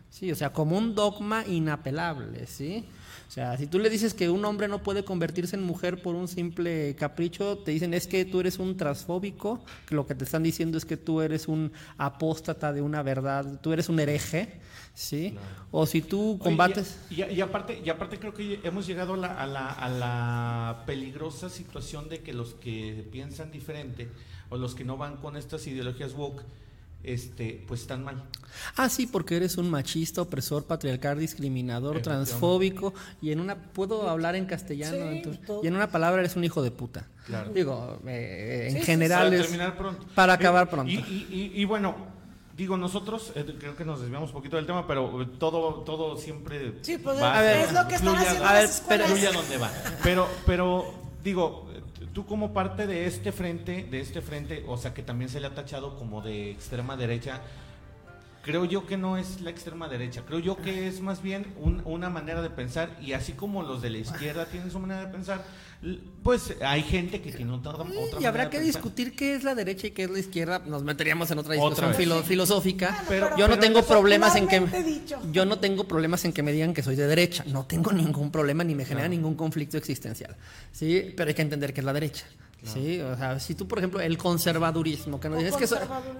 ¿sí? 0.09 0.31
O 0.31 0.35
sea, 0.35 0.53
como 0.53 0.77
un 0.77 0.95
dogma 0.95 1.45
inapelable, 1.47 2.47
¿sí? 2.47 2.85
O 3.31 3.33
sea, 3.33 3.57
si 3.57 3.65
tú 3.65 3.79
le 3.79 3.89
dices 3.89 4.13
que 4.13 4.29
un 4.29 4.43
hombre 4.43 4.67
no 4.67 4.83
puede 4.83 5.05
convertirse 5.05 5.55
en 5.55 5.63
mujer 5.63 6.01
por 6.01 6.15
un 6.15 6.27
simple 6.27 6.97
capricho, 6.97 7.59
te 7.59 7.71
dicen 7.71 7.93
es 7.93 8.05
que 8.05 8.25
tú 8.25 8.41
eres 8.41 8.59
un 8.59 8.75
transfóbico, 8.75 9.63
que 9.87 9.95
lo 9.95 10.05
que 10.05 10.15
te 10.15 10.25
están 10.25 10.43
diciendo 10.43 10.77
es 10.77 10.83
que 10.83 10.97
tú 10.97 11.21
eres 11.21 11.47
un 11.47 11.71
apóstata 11.97 12.73
de 12.73 12.81
una 12.81 13.03
verdad, 13.03 13.61
tú 13.61 13.71
eres 13.71 13.87
un 13.87 14.01
hereje, 14.01 14.59
¿sí? 14.93 15.37
O 15.71 15.85
si 15.85 16.01
tú 16.01 16.39
combates... 16.43 16.97
y, 17.09 17.39
aparte, 17.39 17.81
y 17.81 17.89
aparte 17.89 18.19
creo 18.19 18.33
que 18.33 18.59
hemos 18.65 18.85
llegado 18.85 19.13
a 19.13 19.17
la, 19.17 19.27
a, 19.27 19.47
la, 19.47 19.69
a 19.69 19.89
la 19.89 20.83
peligrosa 20.85 21.49
situación 21.49 22.09
de 22.09 22.19
que 22.23 22.33
los 22.33 22.55
que 22.55 23.07
piensan 23.13 23.49
diferente 23.49 24.09
o 24.49 24.57
los 24.57 24.75
que 24.75 24.83
no 24.83 24.97
van 24.97 25.15
con 25.15 25.37
estas 25.37 25.65
ideologías 25.67 26.15
woke, 26.15 26.43
este, 27.03 27.63
pues 27.67 27.81
están 27.81 28.03
mal. 28.03 28.23
Ah, 28.75 28.89
sí, 28.89 29.07
porque 29.07 29.37
eres 29.37 29.57
un 29.57 29.69
machista, 29.69 30.21
opresor, 30.21 30.65
patriarcal, 30.65 31.19
discriminador, 31.19 32.01
transfóbico, 32.01 32.93
y 33.21 33.31
en 33.31 33.39
una, 33.39 33.55
puedo 33.55 34.09
hablar 34.09 34.35
en 34.35 34.45
castellano, 34.45 35.11
y 35.63 35.67
en 35.67 35.75
una 35.75 35.89
palabra 35.89 36.21
eres 36.21 36.35
un 36.35 36.43
hijo 36.43 36.61
de 36.61 36.71
puta. 36.71 37.07
Claro. 37.25 37.51
Digo, 37.53 37.99
eh, 38.05 38.69
en 38.71 38.83
general 38.83 39.29
para 39.29 39.41
terminar 39.41 39.77
pronto. 39.77 40.05
Para 40.15 40.33
acabar 40.33 40.69
pronto. 40.69 40.91
Y, 40.91 41.63
bueno, 41.65 41.95
digo, 42.57 42.77
nosotros, 42.77 43.31
eh, 43.35 43.55
creo 43.57 43.75
que 43.75 43.85
nos 43.85 44.01
desviamos 44.01 44.29
un 44.29 44.35
poquito 44.35 44.57
del 44.57 44.65
tema, 44.65 44.85
pero 44.85 45.27
todo, 45.39 45.81
todo 45.81 46.17
siempre 46.17 46.73
sí, 46.81 46.97
pues, 46.97 47.19
a 47.21 47.41
ver, 47.41 47.67
es 47.67 47.73
lo 47.73 47.87
que 47.87 47.95
están 47.95 48.15
haciendo 48.15 48.45
a 48.45 48.53
ver, 48.53 48.69
pero, 48.87 49.05
donde 49.33 49.57
va. 49.57 49.71
Pero, 50.03 50.27
pero, 50.45 50.93
digo, 51.23 51.70
tú 52.13 52.25
como 52.25 52.53
parte 52.53 52.87
de 52.87 53.05
este 53.05 53.31
frente, 53.31 53.87
de 53.89 53.99
este 53.99 54.21
frente, 54.21 54.63
o 54.67 54.77
sea 54.77 54.93
que 54.93 55.03
también 55.03 55.29
se 55.29 55.39
le 55.39 55.47
ha 55.47 55.55
tachado 55.55 55.97
como 55.97 56.21
de 56.21 56.51
extrema 56.51 56.97
derecha, 56.97 57.41
creo 58.41 58.65
yo 58.65 58.85
que 58.85 58.97
no 58.97 59.17
es 59.17 59.41
la 59.41 59.49
extrema 59.49 59.87
derecha, 59.87 60.23
creo 60.25 60.39
yo 60.39 60.57
que 60.57 60.87
es 60.87 61.01
más 61.01 61.21
bien 61.21 61.45
una 61.85 62.09
manera 62.09 62.41
de 62.41 62.49
pensar 62.49 62.97
y 63.01 63.13
así 63.13 63.33
como 63.33 63.63
los 63.63 63.81
de 63.81 63.89
la 63.89 63.99
izquierda 63.99 64.45
tienen 64.45 64.71
su 64.71 64.79
manera 64.79 65.05
de 65.05 65.11
pensar, 65.11 65.43
pues 66.23 66.55
hay 66.61 66.83
gente 66.83 67.21
que 67.21 67.31
tiene 67.31 67.51
otra, 67.51 67.73
otra 67.73 68.19
Y 68.19 68.25
habrá 68.25 68.49
que 68.49 68.59
discutir 68.59 69.15
qué 69.15 69.35
es 69.35 69.43
la 69.43 69.55
derecha 69.55 69.87
y 69.87 69.91
qué 69.91 70.03
es 70.03 70.09
la 70.09 70.19
izquierda, 70.19 70.59
nos 70.59 70.83
meteríamos 70.83 71.29
en 71.31 71.39
otra 71.39 71.53
discusión 71.53 72.23
filosófica. 72.23 73.03
pero, 73.07 73.35
yo 73.37 73.47
no 73.47 73.59
tengo 73.59 73.83
problemas 73.83 74.35
en 74.35 74.47
que 74.47 74.61
yo 75.31 75.45
no 75.45 75.59
tengo 75.59 75.87
problemas 75.87 76.25
en 76.25 76.33
que 76.33 76.43
me 76.43 76.51
digan 76.51 76.73
que 76.73 76.83
soy 76.83 76.95
de 76.95 77.07
derecha, 77.07 77.43
no 77.47 77.65
tengo 77.65 77.91
ningún 77.91 78.31
problema 78.31 78.63
ni 78.63 78.75
me 78.75 78.85
genera 78.85 79.07
ningún 79.07 79.35
conflicto 79.35 79.77
existencial. 79.77 80.35
Sí, 80.71 81.13
pero 81.15 81.29
hay 81.29 81.33
que 81.33 81.41
entender 81.41 81.73
qué 81.73 81.81
es 81.81 81.85
la 81.85 81.93
derecha. 81.93 82.25
Sí, 82.63 82.99
o 82.99 83.17
sea, 83.17 83.39
si 83.39 83.55
tú, 83.55 83.67
por 83.67 83.79
ejemplo, 83.79 83.99
el 83.99 84.17
conservadurismo, 84.17 85.19
que 85.19 85.29
nos 85.29 85.39
dices 85.39 85.55
que, 85.55 85.67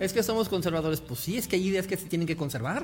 es 0.03 0.11
que 0.11 0.23
somos 0.23 0.49
conservadores, 0.49 0.99
pues 0.99 1.19
sí, 1.19 1.37
es 1.37 1.47
que 1.47 1.55
hay 1.55 1.67
ideas 1.67 1.85
que 1.85 1.97
se 1.97 2.07
tienen 2.07 2.27
que 2.27 2.35
conservar. 2.35 2.83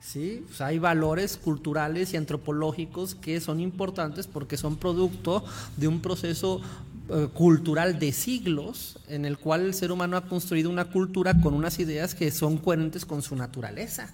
Sí, 0.00 0.44
hay 0.58 0.78
valores 0.78 1.36
culturales 1.36 2.12
y 2.12 2.16
antropológicos 2.16 3.14
que 3.14 3.40
son 3.40 3.60
importantes 3.60 4.26
porque 4.26 4.56
son 4.56 4.76
producto 4.76 5.44
de 5.76 5.86
un 5.86 6.00
proceso 6.00 6.60
eh, 7.08 7.28
cultural 7.32 8.00
de 8.00 8.10
siglos 8.10 8.98
en 9.08 9.24
el 9.24 9.38
cual 9.38 9.62
el 9.62 9.74
ser 9.74 9.92
humano 9.92 10.16
ha 10.16 10.26
construido 10.26 10.70
una 10.70 10.86
cultura 10.86 11.40
con 11.40 11.54
unas 11.54 11.78
ideas 11.78 12.16
que 12.16 12.30
son 12.32 12.58
coherentes 12.58 13.06
con 13.06 13.22
su 13.22 13.36
naturaleza. 13.36 14.12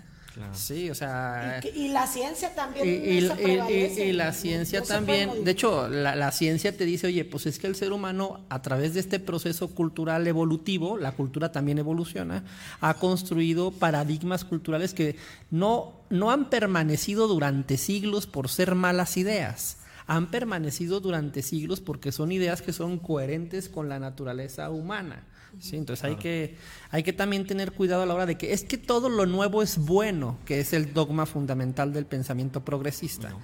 Sí, 0.52 0.90
o 0.90 0.94
sea... 0.94 1.60
Y, 1.74 1.88
la 1.88 2.06
ciencia 2.06 2.54
también. 2.54 2.86
Y, 2.86 4.12
la 4.12 4.32
ciencia 4.32 4.82
también. 4.82 5.44
De 5.44 5.50
hecho, 5.50 5.88
la, 5.88 6.32
ciencia 6.32 6.76
te 6.76 6.84
dice, 6.84 7.06
oye, 7.08 7.24
pues 7.24 7.46
es 7.46 7.58
que 7.58 7.66
el 7.66 7.74
ser 7.74 7.92
humano, 7.92 8.44
a 8.48 8.62
través 8.62 8.94
de 8.94 9.00
este 9.00 9.20
proceso 9.20 9.68
cultural 9.68 10.26
evolutivo, 10.26 10.96
la 10.96 11.12
cultura 11.12 11.52
también 11.52 11.78
evoluciona, 11.78 12.44
ha 12.80 12.94
construido 12.94 13.70
paradigmas 13.70 14.44
culturales 14.44 14.94
que 14.94 15.16
no, 15.50 15.94
no 16.10 16.30
han 16.30 16.50
permanecido 16.50 17.28
durante 17.28 17.76
siglos 17.76 18.26
por 18.26 18.48
ser 18.48 18.74
malas 18.74 19.16
ideas 19.16 19.78
han 20.08 20.30
permanecido 20.30 21.00
durante 21.00 21.42
siglos 21.42 21.82
porque 21.82 22.12
son 22.12 22.32
ideas 22.32 22.62
que 22.62 22.72
son 22.72 22.98
coherentes 22.98 23.68
con 23.68 23.90
la 23.90 23.98
naturaleza 23.98 24.70
humana. 24.70 25.22
Sí, 25.60 25.76
entonces 25.76 26.04
hay, 26.04 26.16
que, 26.16 26.56
hay 26.90 27.02
que 27.02 27.12
también 27.12 27.46
tener 27.46 27.72
cuidado 27.72 28.02
a 28.02 28.06
la 28.06 28.14
hora 28.14 28.26
de 28.26 28.38
que 28.38 28.52
es 28.52 28.64
que 28.64 28.78
todo 28.78 29.08
lo 29.08 29.26
nuevo 29.26 29.62
es 29.62 29.78
bueno, 29.78 30.38
que 30.44 30.60
es 30.60 30.72
el 30.72 30.94
dogma 30.94 31.26
fundamental 31.26 31.92
del 31.92 32.06
pensamiento 32.06 32.64
progresista. 32.64 33.34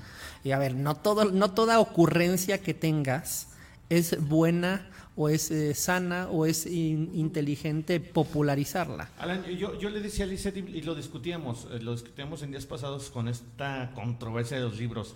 Y 0.45 0.53
a 0.53 0.59
ver, 0.59 0.75
no, 0.75 0.95
todo, 0.95 1.31
no 1.31 1.53
toda 1.53 1.81
ocurrencia 1.81 2.59
que 2.59 2.75
tengas 2.75 3.49
es 3.89 4.21
buena 4.29 4.89
o 5.17 5.29
es 5.29 5.51
eh, 5.51 5.75
sana 5.75 6.29
o 6.31 6.47
es 6.47 6.67
inteligente 6.67 8.01
popularizarla. 8.01 9.11
Alan, 9.19 9.45
yo, 9.45 9.79
yo 9.79 9.91
le 9.91 10.01
decía 10.01 10.25
a 10.25 10.29
Lizeth 10.29 10.57
y, 10.57 10.83
lo 10.83 10.95
discutíamos, 10.95 11.69
eh, 11.71 11.79
lo 11.81 11.93
discutíamos 11.93 12.43
en 12.43 12.51
días 12.51 12.67
pasados 12.67 13.11
con 13.11 13.29
esta 13.29 13.93
controversia 13.95 14.57
de 14.57 14.65
los 14.65 14.79
libros. 14.79 15.15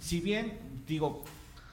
Si 0.00 0.20
bien, 0.20 0.58
digo, 0.86 1.24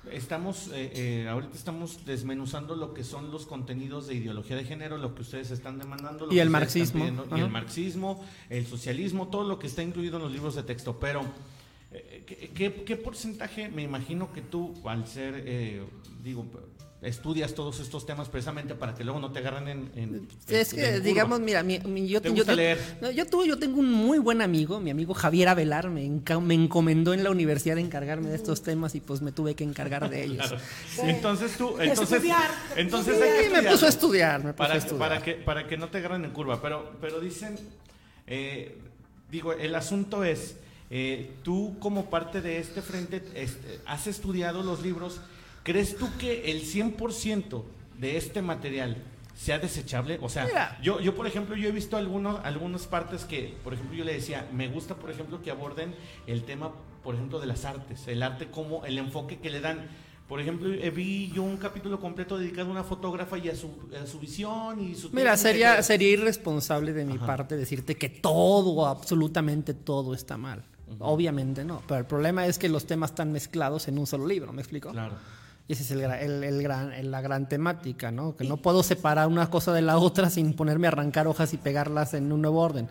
Estamos, 0.09 0.69
eh, 0.73 0.91
eh, 0.95 1.27
ahorita 1.29 1.55
estamos 1.55 2.05
desmenuzando 2.05 2.75
lo 2.75 2.93
que 2.93 3.03
son 3.03 3.29
los 3.29 3.45
contenidos 3.45 4.07
de 4.07 4.15
ideología 4.15 4.55
de 4.55 4.63
género, 4.63 4.97
lo 4.97 5.13
que 5.13 5.21
ustedes 5.21 5.51
están 5.51 5.77
demandando. 5.77 6.27
y 6.31 6.39
el 6.39 6.49
marxismo. 6.49 7.05
y 7.35 7.39
el 7.39 7.49
marxismo, 7.49 8.25
el 8.49 8.65
socialismo, 8.65 9.27
todo 9.27 9.47
lo 9.47 9.59
que 9.59 9.67
está 9.67 9.83
incluido 9.83 10.17
en 10.17 10.23
los 10.23 10.31
libros 10.31 10.55
de 10.55 10.63
texto. 10.63 10.99
Pero, 10.99 11.21
eh, 11.91 12.51
¿qué, 12.55 12.97
porcentaje, 12.97 13.69
me 13.69 13.83
imagino 13.83 14.33
que 14.33 14.41
tú, 14.41 14.73
al 14.85 15.07
ser, 15.07 15.85
digo, 16.23 16.47
estudias 17.01 17.55
todos 17.55 17.79
estos 17.79 18.05
temas 18.05 18.29
precisamente 18.29 18.75
para 18.75 18.93
que 18.93 19.03
luego 19.03 19.19
no 19.19 19.31
te 19.31 19.39
agarren 19.39 19.89
en... 19.95 20.27
es 20.47 20.73
que, 20.73 20.99
digamos, 20.99 21.39
mira, 21.39 21.63
mi, 21.63 21.79
yo, 22.07 22.21
yo, 22.21 22.43
yo, 23.11 23.45
yo, 23.45 23.57
tengo 23.57 23.79
un 23.79 23.91
muy 23.91 24.19
buen 24.19 24.41
amigo, 24.41 24.79
mi 24.79 24.91
amigo 24.91 25.15
Javier 25.15 25.49
Avelar, 25.49 25.89
me, 25.89 26.07
me 26.41 26.53
encomendó 26.53 27.13
en 27.13 27.23
la 27.23 27.31
universidad 27.31 27.75
de 27.75 27.81
encargarme 27.81 28.29
de 28.29 28.35
estos 28.35 28.61
temas 28.61 28.93
y 28.93 28.99
pues 28.99 29.21
me 29.21 29.31
tuve 29.31 29.55
que 29.55 29.63
encargar 29.63 30.09
de 30.09 30.25
ellos. 30.25 30.53
Entonces 31.01 31.57
tú... 31.57 31.75
Entonces, 31.79 32.11
estudiar. 32.11 32.51
Entonces 32.75 33.51
me 33.51 33.63
puso 33.63 33.85
a 33.87 33.89
estudiar, 33.89 34.43
me 34.43 34.53
puso 34.53 34.57
para, 34.57 34.73
a 34.75 34.77
estudiar. 34.77 34.99
Para 35.09 35.23
que, 35.23 35.33
para 35.33 35.67
que 35.67 35.77
no 35.77 35.89
te 35.89 35.97
agarren 35.97 36.23
en 36.23 36.31
curva, 36.31 36.61
pero, 36.61 36.97
pero 37.01 37.19
dicen, 37.19 37.57
eh, 38.27 38.77
digo, 39.31 39.53
el 39.53 39.73
asunto 39.73 40.23
es, 40.23 40.55
eh, 40.91 41.31
tú 41.41 41.77
como 41.79 42.11
parte 42.11 42.41
de 42.41 42.59
este 42.59 42.83
frente 42.83 43.23
este, 43.33 43.79
has 43.87 44.05
estudiado 44.05 44.61
los 44.61 44.83
libros 44.83 45.19
¿Crees 45.63 45.95
tú 45.95 46.09
que 46.17 46.51
el 46.51 46.63
100% 46.63 47.63
de 47.99 48.17
este 48.17 48.41
material 48.41 48.97
sea 49.35 49.59
desechable? 49.59 50.17
O 50.21 50.29
sea, 50.29 50.79
yo, 50.81 50.99
yo 50.99 51.15
por 51.15 51.27
ejemplo, 51.27 51.55
yo 51.55 51.69
he 51.69 51.71
visto 51.71 51.97
algunos, 51.97 52.43
algunas 52.43 52.87
partes 52.87 53.25
que, 53.25 53.55
por 53.63 53.73
ejemplo, 53.73 53.95
yo 53.95 54.03
le 54.03 54.13
decía, 54.13 54.49
me 54.51 54.67
gusta, 54.67 54.95
por 54.95 55.11
ejemplo, 55.11 55.41
que 55.41 55.51
aborden 55.51 55.95
el 56.25 56.43
tema, 56.43 56.71
por 57.03 57.15
ejemplo, 57.15 57.39
de 57.39 57.47
las 57.47 57.65
artes, 57.65 58.07
el 58.07 58.23
arte 58.23 58.47
como 58.49 58.85
el 58.85 58.97
enfoque 58.97 59.39
que 59.39 59.49
le 59.49 59.61
dan. 59.61 59.87
Por 60.27 60.39
ejemplo, 60.39 60.69
vi 60.93 61.29
yo 61.31 61.43
un 61.43 61.57
capítulo 61.57 61.99
completo 61.99 62.37
dedicado 62.37 62.69
a 62.69 62.71
una 62.71 62.83
fotógrafa 62.85 63.37
y 63.37 63.49
a 63.49 63.55
su, 63.55 63.69
a 64.01 64.07
su 64.07 64.17
visión 64.17 64.79
y 64.79 64.95
su... 64.95 65.09
Mira, 65.11 65.35
sería, 65.35 65.83
sería 65.83 66.09
irresponsable 66.09 66.93
de 66.93 67.03
mi 67.03 67.17
parte 67.17 67.57
decirte 67.57 67.97
que 67.97 68.07
todo, 68.07 68.87
absolutamente 68.87 69.73
todo 69.73 70.13
está 70.13 70.37
mal. 70.37 70.63
Obviamente 70.99 71.65
no, 71.65 71.81
pero 71.87 71.99
el 71.99 72.05
problema 72.05 72.45
es 72.45 72.57
que 72.57 72.69
los 72.69 72.85
temas 72.85 73.11
están 73.11 73.31
mezclados 73.31 73.87
en 73.87 73.97
un 73.97 74.07
solo 74.07 74.25
libro, 74.25 74.53
¿me 74.53 74.61
explico? 74.61 74.91
Claro. 74.91 75.15
Y 75.67 75.73
esa 75.73 75.83
es 75.83 75.91
el, 75.91 76.01
el- 76.01 76.43
el 76.43 76.61
gran, 76.63 76.91
el- 76.93 77.11
la 77.11 77.21
gran 77.21 77.47
temática, 77.47 78.11
¿no? 78.11 78.35
Que 78.35 78.43
no 78.43 78.57
puedo 78.57 78.83
separar 78.83 79.27
una 79.27 79.49
cosa 79.49 79.71
de 79.73 79.81
la 79.81 79.97
otra 79.97 80.29
sin 80.29 80.53
ponerme 80.53 80.87
a 80.87 80.89
arrancar 80.91 81.27
hojas 81.27 81.53
y 81.53 81.57
pegarlas 81.57 82.13
en 82.13 82.31
un 82.31 82.41
nuevo 82.41 82.59
orden. 82.61 82.87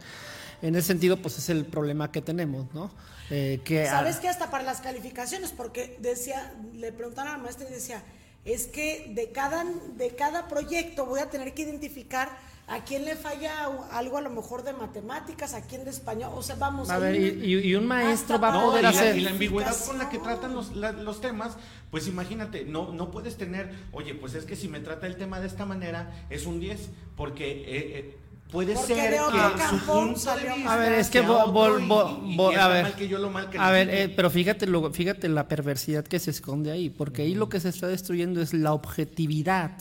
En 0.62 0.74
ese 0.76 0.88
sentido, 0.88 1.16
pues 1.16 1.38
es 1.38 1.48
el 1.48 1.64
problema 1.66 2.10
que 2.12 2.20
tenemos, 2.22 2.66
¿no? 2.74 2.90
Eh, 3.30 3.60
que 3.64 3.86
¿Sabes 3.86 4.16
qué? 4.16 4.28
Hasta 4.28 4.50
para 4.50 4.64
las 4.64 4.80
calificaciones, 4.80 5.52
porque 5.56 5.96
decía, 6.00 6.52
le 6.74 6.92
preguntaron 6.92 7.32
a 7.32 7.36
la 7.36 7.42
maestra 7.42 7.66
y 7.68 7.72
decía, 7.72 8.02
es 8.44 8.66
que 8.66 9.12
de 9.14 9.30
cada, 9.32 9.64
de 9.96 10.14
cada 10.16 10.48
proyecto 10.48 11.06
voy 11.06 11.20
a 11.20 11.30
tener 11.30 11.54
que 11.54 11.62
identificar 11.62 12.28
a 12.70 12.84
quién 12.84 13.04
le 13.04 13.16
falla 13.16 13.66
algo 13.90 14.16
a 14.16 14.20
lo 14.20 14.30
mejor 14.30 14.62
de 14.62 14.72
matemáticas, 14.72 15.54
a 15.54 15.62
quién 15.62 15.84
de 15.84 15.90
español, 15.90 16.30
o 16.34 16.42
sea, 16.42 16.54
vamos 16.56 16.88
A 16.88 16.98
ver, 16.98 17.16
una- 17.16 17.44
y, 17.44 17.54
y- 17.68 17.74
un 17.74 17.86
maestro 17.86 18.38
va 18.40 18.48
a 18.48 18.52
para 18.52 18.62
No, 18.62 18.68
y 18.68 18.70
poder 18.70 18.82
la, 18.84 18.88
hacer... 18.90 19.16
y 19.16 19.20
la 19.22 19.30
ambigüedad 19.30 19.76
con 19.86 19.98
la 19.98 20.08
que 20.08 20.18
tratan 20.18 20.54
los, 20.54 20.76
la- 20.76 20.92
los 20.92 21.20
temas, 21.20 21.56
pues 21.90 22.06
imagínate, 22.06 22.64
no, 22.64 22.92
no 22.92 23.10
puedes 23.10 23.36
tener, 23.36 23.74
oye, 23.92 24.14
pues 24.14 24.34
es 24.34 24.44
que 24.44 24.54
si 24.56 24.68
me 24.68 24.78
trata 24.80 25.06
el 25.08 25.16
tema 25.16 25.40
de 25.40 25.48
esta 25.48 25.66
manera, 25.66 26.26
es 26.30 26.46
un 26.46 26.60
10, 26.60 26.90
porque 27.16 27.50
eh, 27.50 27.64
eh, 27.98 28.18
puede 28.50 28.74
Porque 28.74 28.94
ser 28.94 29.10
que 29.10 29.16
su 29.18 29.58
campo 29.58 29.92
punto 29.92 30.14
de 30.14 30.24
salió 30.24 30.54
vista 30.56 30.72
A 30.72 30.76
ver, 30.76 30.92
es 30.94 31.08
que 31.10 31.18
y- 31.18 31.22
y- 31.22 32.34
y 32.34 32.36
que 32.50 32.56
a 32.56 32.68
ver, 32.68 32.82
mal 32.84 32.94
que 32.96 33.08
yo 33.08 33.18
lo 33.18 33.30
mal 33.30 33.48
que 33.50 33.58
a 33.58 33.70
ver, 33.70 33.88
eh, 33.90 34.12
pero 34.14 34.30
fíjate, 34.30 34.66
lo, 34.66 34.92
fíjate 34.92 35.28
la 35.28 35.46
perversidad 35.48 36.04
que 36.04 36.18
se 36.18 36.30
esconde 36.30 36.70
ahí, 36.70 36.90
porque 36.90 37.22
ahí 37.22 37.34
lo 37.34 37.48
que 37.48 37.60
se 37.60 37.68
está 37.68 37.86
destruyendo 37.86 38.40
es 38.42 38.52
la 38.54 38.72
objetividad 38.72 39.72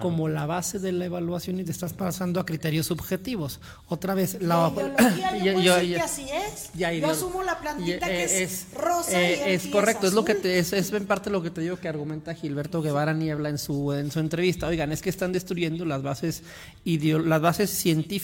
como 0.00 0.28
la 0.28 0.46
base 0.46 0.78
de 0.78 0.92
la 0.92 1.06
evaluación 1.06 1.58
y 1.60 1.64
te 1.64 1.72
estás 1.72 1.92
pasando 1.94 2.40
a 2.40 2.46
criterios 2.46 2.86
subjetivos. 2.86 3.60
Otra 3.88 4.14
vez, 4.14 4.38
la, 4.42 4.70
La 4.70 5.36
ideología, 5.36 5.42
yo 5.44 5.52
puedo 5.54 5.62
ya- 5.64 5.76
decir 5.76 5.94
que 5.96 6.00
así 6.02 6.26
es. 6.30 6.70
ya 6.74 6.92
yo 6.92 7.10
asumo 7.10 7.42
la 7.42 7.58
plantita 7.58 8.06
y, 8.06 8.10
que 8.10 8.24
eh, 8.24 8.42
es, 8.42 8.66
rosa 8.74 9.20
eh, 9.22 9.36
y 9.38 9.42
el 9.42 9.48
es 9.50 9.66
correcto, 9.68 10.06
es 10.06 10.12
lo 10.12 10.24
que 10.24 10.34
te, 10.34 10.58
es, 10.58 10.72
es 10.72 10.92
en 10.92 11.06
parte 11.06 11.30
lo 11.30 11.42
que 11.42 11.50
te 11.50 11.60
digo 11.62 11.76
que 11.76 11.88
argumenta 11.88 12.34
Gilberto 12.34 12.82
Guevara 12.82 13.12
Niebla 13.14 13.48
en 13.48 13.58
su 13.58 13.92
en 13.92 14.10
su 14.10 14.20
entrevista. 14.20 14.66
Oigan, 14.66 14.92
es 14.92 15.00
que 15.00 15.08
están 15.10 15.32
destruyendo 15.32 15.84
las 15.84 16.02
bases 16.02 16.42
las 16.84 17.40
bases 17.40 17.70
científicas 17.70 18.17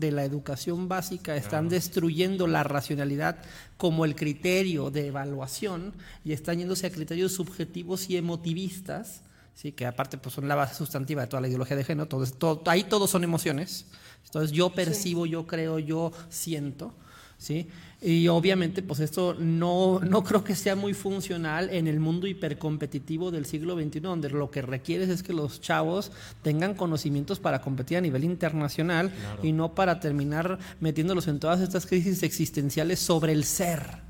de 0.00 0.10
la 0.12 0.24
educación 0.24 0.88
básica, 0.88 1.36
están 1.36 1.68
destruyendo 1.68 2.46
la 2.46 2.62
racionalidad 2.64 3.36
como 3.76 4.04
el 4.04 4.14
criterio 4.16 4.90
de 4.90 5.06
evaluación 5.08 5.92
y 6.24 6.32
están 6.32 6.58
yéndose 6.58 6.86
a 6.86 6.90
criterios 6.90 7.32
subjetivos 7.32 8.08
y 8.10 8.16
emotivistas. 8.16 9.22
Sí, 9.54 9.72
que 9.72 9.86
aparte 9.86 10.18
pues 10.18 10.34
son 10.34 10.48
la 10.48 10.54
base 10.54 10.74
sustantiva 10.74 11.22
de 11.22 11.28
toda 11.28 11.40
la 11.40 11.48
ideología 11.48 11.76
de 11.76 11.84
género, 11.84 12.06
todo, 12.08 12.26
todo- 12.26 12.62
ahí 12.66 12.84
todos 12.84 13.08
son 13.08 13.24
emociones. 13.24 13.86
Entonces 14.26 14.52
yo 14.52 14.70
percibo, 14.70 15.24
yo 15.24 15.46
creo, 15.46 15.78
yo 15.78 16.12
siento, 16.28 16.92
¿sí? 17.38 17.68
Y 18.02 18.28
obviamente 18.28 18.82
pues 18.82 19.00
esto 19.00 19.34
no, 19.38 20.00
no 20.00 20.22
creo 20.22 20.44
que 20.44 20.54
sea 20.54 20.76
muy 20.76 20.92
funcional 20.92 21.70
en 21.70 21.86
el 21.86 21.98
mundo 21.98 22.26
hipercompetitivo 22.26 23.30
del 23.30 23.46
siglo 23.46 23.74
XXI, 23.74 24.00
donde 24.00 24.28
lo 24.28 24.50
que 24.50 24.60
requieres 24.60 25.08
es 25.08 25.22
que 25.22 25.32
los 25.32 25.60
chavos 25.60 26.12
tengan 26.42 26.74
conocimientos 26.74 27.40
para 27.40 27.62
competir 27.62 27.96
a 27.96 28.02
nivel 28.02 28.24
internacional 28.24 29.12
y 29.42 29.52
no 29.52 29.74
para 29.74 29.98
terminar 29.98 30.58
metiéndolos 30.78 31.26
en 31.28 31.40
todas 31.40 31.60
estas 31.60 31.86
crisis 31.86 32.22
existenciales 32.22 32.98
sobre 32.98 33.32
el 33.32 33.44
ser. 33.44 34.06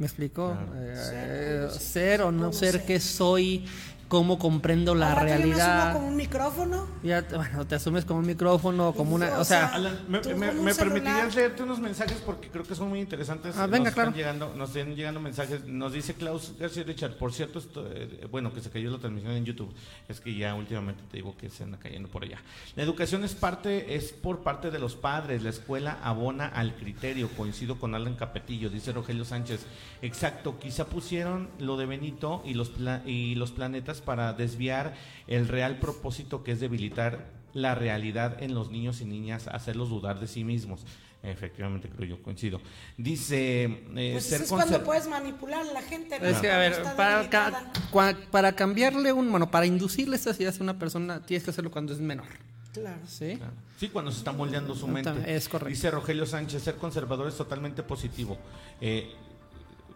¿Me 0.00 0.06
explico? 0.06 0.56
Eh, 0.76 1.68
ser 1.78 2.22
o 2.22 2.32
no 2.32 2.54
ser 2.54 2.86
qué 2.86 2.98
soy, 2.98 3.66
cómo 4.10 4.40
comprendo 4.40 4.94
la 4.96 5.12
Ahora, 5.12 5.20
¿tú 5.22 5.26
yo 5.28 5.46
me 5.46 5.52
asumo 5.54 5.54
realidad. 5.56 5.92
como 5.94 6.08
un 6.08 6.16
micrófono. 6.16 6.86
Ya, 7.04 7.22
te- 7.22 7.36
bueno, 7.36 7.64
te 7.66 7.76
asumes 7.76 8.04
como 8.04 8.18
un 8.18 8.26
micrófono, 8.26 8.92
como 8.92 9.14
una, 9.14 9.38
O 9.38 9.44
sea, 9.44 9.68
Alan, 9.68 10.00
¿me, 10.08 10.20
me- 10.34 10.50
me 10.52 10.74
permitirías 10.74 11.32
leerte 11.34 11.62
unos 11.62 11.78
mensajes 11.78 12.18
porque 12.26 12.48
creo 12.48 12.64
que 12.64 12.74
son 12.74 12.88
muy 12.88 12.98
interesantes? 12.98 13.56
Ah, 13.56 13.66
venga, 13.68 13.84
nos 13.84 13.94
claro. 13.94 14.10
Están 14.10 14.18
llegando, 14.18 14.52
nos 14.56 14.74
están 14.76 14.96
llegando 14.96 15.20
mensajes. 15.20 15.64
Nos 15.66 15.92
dice 15.92 16.14
Klaus 16.14 16.54
García 16.58 16.82
Richard, 16.82 17.16
por 17.18 17.32
cierto, 17.32 17.60
esto, 17.60 17.86
eh, 17.88 18.26
bueno, 18.30 18.52
que 18.52 18.60
se 18.60 18.68
cayó 18.70 18.90
la 18.90 18.98
transmisión 18.98 19.32
en 19.32 19.44
YouTube. 19.44 19.72
Es 20.08 20.20
que 20.20 20.34
ya 20.34 20.56
últimamente 20.56 21.02
te 21.08 21.18
digo 21.18 21.36
que 21.36 21.48
se 21.48 21.62
anda 21.62 21.78
cayendo 21.78 22.08
por 22.08 22.24
allá. 22.24 22.42
La 22.74 22.82
educación 22.82 23.22
es 23.22 23.34
parte, 23.36 23.94
es 23.94 24.12
por 24.12 24.40
parte 24.42 24.72
de 24.72 24.80
los 24.80 24.96
padres. 24.96 25.44
La 25.44 25.50
escuela 25.50 25.98
abona 26.02 26.46
al 26.48 26.74
criterio. 26.74 27.28
Coincido 27.36 27.78
con 27.78 27.94
Alan 27.94 28.16
Capetillo, 28.16 28.70
dice 28.70 28.90
Rogelio 28.90 29.24
Sánchez. 29.24 29.60
Exacto, 30.02 30.58
quizá 30.58 30.86
pusieron 30.86 31.48
lo 31.60 31.76
de 31.76 31.86
Benito 31.86 32.42
y 32.44 32.54
los, 32.54 32.70
pla- 32.70 33.02
y 33.06 33.36
los 33.36 33.52
planetas 33.52 33.99
para 34.00 34.32
desviar 34.32 34.94
el 35.26 35.46
real 35.48 35.78
propósito 35.78 36.42
que 36.42 36.52
es 36.52 36.60
debilitar 36.60 37.26
la 37.52 37.74
realidad 37.74 38.42
en 38.42 38.54
los 38.54 38.70
niños 38.70 39.00
y 39.00 39.04
niñas, 39.04 39.48
hacerlos 39.48 39.88
dudar 39.88 40.20
de 40.20 40.26
sí 40.28 40.44
mismos. 40.44 40.84
Efectivamente, 41.22 41.88
creo 41.90 42.16
yo, 42.16 42.22
coincido. 42.22 42.60
Dice, 42.96 43.64
eh, 43.64 44.10
Pues 44.12 44.24
ser 44.24 44.42
es 44.42 44.48
cuando 44.48 44.82
puedes 44.84 45.06
manipular 45.08 45.60
a 45.66 45.72
la 45.72 45.82
gente. 45.82 46.18
¿no? 46.18 46.26
es 46.26 46.38
que 46.38 46.50
a 46.50 46.58
ver, 46.58 46.72
Cuando 46.72 46.88
está 46.90 46.96
para, 46.96 47.28
ca- 47.30 47.44
debilitada. 47.50 47.72
cua- 47.92 48.16
para 48.30 48.52
cambiarle 48.54 49.12
un, 49.12 49.30
bueno, 49.30 49.50
para 49.50 49.66
inducirle 49.66 50.16
estas 50.16 50.38
ideas 50.40 50.58
a 50.60 50.62
una 50.62 50.78
persona, 50.78 51.20
tienes 51.26 51.44
que 51.44 51.50
hacerlo 51.50 51.70
cuando 51.70 51.92
es 51.92 51.98
menor. 52.00 52.26
Claro. 52.72 53.00
¿Sí? 53.06 53.36
Claro. 53.36 53.52
Sí, 53.78 53.88
cuando 53.88 54.12
se 54.12 54.18
está 54.18 54.32
moldeando 54.32 54.74
su 54.74 54.86
mente. 54.86 55.10
es 55.26 55.48
correcto. 55.48 55.68
Dice 55.70 55.90
Rogelio 55.90 56.24
Sánchez, 56.24 56.62
ser 56.62 56.76
conservador 56.76 57.26
es 57.28 57.36
totalmente 57.36 57.82
positivo. 57.82 58.38
Eh, 58.80 59.12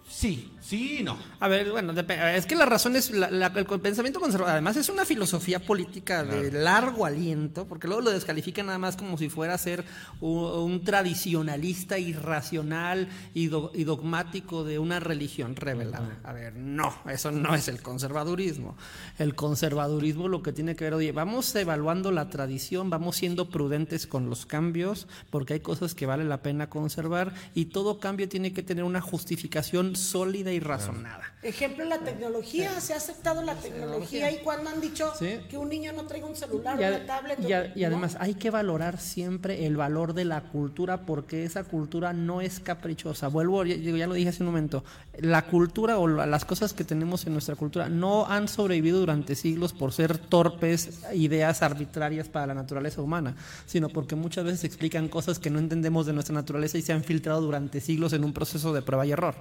sí, 0.08 0.50
sí 0.60 0.98
y 1.00 1.02
no. 1.02 1.18
A 1.40 1.48
ver, 1.48 1.70
bueno, 1.70 1.92
es 1.92 2.46
que 2.46 2.54
la 2.56 2.64
razón 2.66 2.96
es 2.96 3.10
la- 3.10 3.30
la- 3.30 3.46
el 3.48 3.66
pensamiento 3.80 4.20
conservador. 4.20 4.52
Además, 4.52 4.76
es 4.76 4.88
una 4.88 5.04
filosofía 5.04 5.58
política 5.60 6.22
de 6.24 6.52
largo 6.52 7.04
aliento, 7.04 7.66
porque 7.66 7.86
luego 7.86 8.02
lo 8.02 8.10
descalifican 8.10 8.66
nada 8.66 8.78
más 8.78 8.96
como 8.96 9.18
si 9.18 9.28
fuera 9.28 9.54
a 9.54 9.58
ser 9.58 9.84
un, 10.20 10.38
un 10.44 10.84
tradicionalista 10.84 11.98
irracional 11.98 13.08
y, 13.34 13.46
do- 13.48 13.72
y 13.74 13.84
dogmático 13.84 14.64
de 14.64 14.78
una 14.78 15.00
religión 15.00 15.56
revelada. 15.56 16.18
A 16.24 16.32
ver, 16.32 16.54
no, 16.56 16.94
eso 17.10 17.30
no 17.30 17.54
es 17.54 17.68
el 17.68 17.82
conservadurismo. 17.82 18.76
El 19.18 19.34
conservadurismo 19.34 20.28
lo 20.28 20.42
que 20.42 20.52
tiene 20.52 20.76
que 20.76 20.84
ver, 20.84 20.94
oye, 20.94 21.12
vamos 21.12 21.54
evaluando 21.54 22.10
la 22.12 22.28
tradición, 22.28 22.90
vamos 22.90 23.16
siendo 23.16 23.48
prudentes 23.50 24.06
con 24.06 24.28
los 24.30 24.46
cambios, 24.46 25.08
porque 25.30 25.54
hay 25.54 25.60
cosas 25.60 25.94
que 25.94 26.06
vale 26.06 26.24
la 26.24 26.42
pena 26.42 26.68
conservar 26.70 27.34
y 27.54 27.66
todo 27.66 27.98
cambio 27.98 28.28
tiene 28.28 28.52
que 28.52 28.62
tener 28.62 28.84
una 28.84 29.00
justificación 29.00 29.93
sólida 29.96 30.52
y 30.52 30.60
razonada. 30.60 31.22
Ejemplo, 31.42 31.84
la 31.84 31.98
tecnología. 31.98 32.80
Se 32.80 32.94
ha 32.94 32.96
aceptado 32.96 33.42
la 33.42 33.54
tecnología. 33.54 34.30
¿Y 34.30 34.38
cuando 34.38 34.70
han 34.70 34.80
dicho 34.80 35.12
Sí. 35.18 35.40
que 35.50 35.58
un 35.58 35.68
niño 35.68 35.92
no 35.92 36.04
traiga 36.06 36.26
un 36.26 36.34
celular, 36.36 36.80
Y, 36.80 36.84
una 36.84 37.04
tablet? 37.04 37.38
y 37.40 37.52
a- 37.52 37.72
y 37.76 37.80
¿no? 37.82 37.86
además 37.88 38.16
hay 38.18 38.34
que 38.34 38.48
valorar 38.50 38.98
siempre 38.98 39.66
el 39.66 39.76
valor 39.76 40.14
de 40.14 40.24
la 40.24 40.40
cultura 40.44 41.04
porque 41.04 41.44
esa 41.44 41.64
cultura 41.64 42.14
no 42.14 42.40
es 42.40 42.60
caprichosa. 42.60 43.28
Vuelvo, 43.28 43.62
ya, 43.64 43.76
ya 43.76 44.06
lo 44.06 44.14
dije 44.14 44.30
hace 44.30 44.42
un 44.42 44.46
momento, 44.48 44.84
la 45.18 45.42
cultura 45.46 45.98
o 45.98 46.08
la- 46.08 46.24
las 46.26 46.46
cosas 46.46 46.72
que 46.72 46.84
tenemos 46.84 47.26
en 47.26 47.34
nuestra 47.34 47.56
cultura 47.56 47.90
no 47.90 48.24
han 48.26 48.48
sobrevivido 48.48 48.98
durante 49.00 49.34
siglos 49.34 49.74
por 49.74 49.92
ser 49.92 50.16
torpes 50.16 51.00
ideas 51.12 51.62
arbitrarias 51.62 52.28
para 52.28 52.46
la 52.46 52.54
naturaleza 52.54 53.02
humana, 53.02 53.36
sino 53.66 53.90
porque 53.90 54.14
muchas 54.16 54.44
veces 54.44 54.64
explican 54.64 55.08
cosas 55.08 55.38
que 55.38 55.50
no 55.50 55.58
entendemos 55.58 56.06
de 56.06 56.14
nuestra 56.14 56.34
naturaleza 56.34 56.78
y 56.78 56.82
se 56.82 56.94
han 56.94 57.04
filtrado 57.04 57.42
durante 57.42 57.82
siglos 57.82 58.14
en 58.14 58.24
un 58.24 58.32
proceso 58.32 58.72
de 58.72 58.80
prueba 58.80 59.04
y 59.04 59.12
error. 59.12 59.34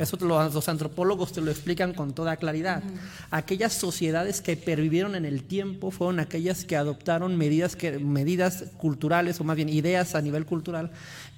Eso 0.00 0.16
te 0.16 0.24
lo- 0.24 0.48
los 0.48 0.68
antropólogos 0.68 1.32
te 1.32 1.40
lo 1.40 1.50
explican 1.50 1.92
con 1.94 2.12
toda 2.14 2.36
claridad. 2.36 2.82
Aquellas 3.30 3.72
sociedades 3.74 4.40
que 4.40 4.56
pervivieron 4.56 5.14
en 5.14 5.24
el 5.24 5.44
tiempo 5.44 5.90
fueron 5.90 6.20
aquellas 6.20 6.64
que 6.64 6.76
adoptaron 6.76 7.36
medidas, 7.36 7.76
que, 7.76 7.98
medidas 7.98 8.64
culturales, 8.78 9.40
o 9.40 9.44
más 9.44 9.56
bien 9.56 9.68
ideas 9.68 10.14
a 10.14 10.22
nivel 10.22 10.46
cultural, 10.46 10.90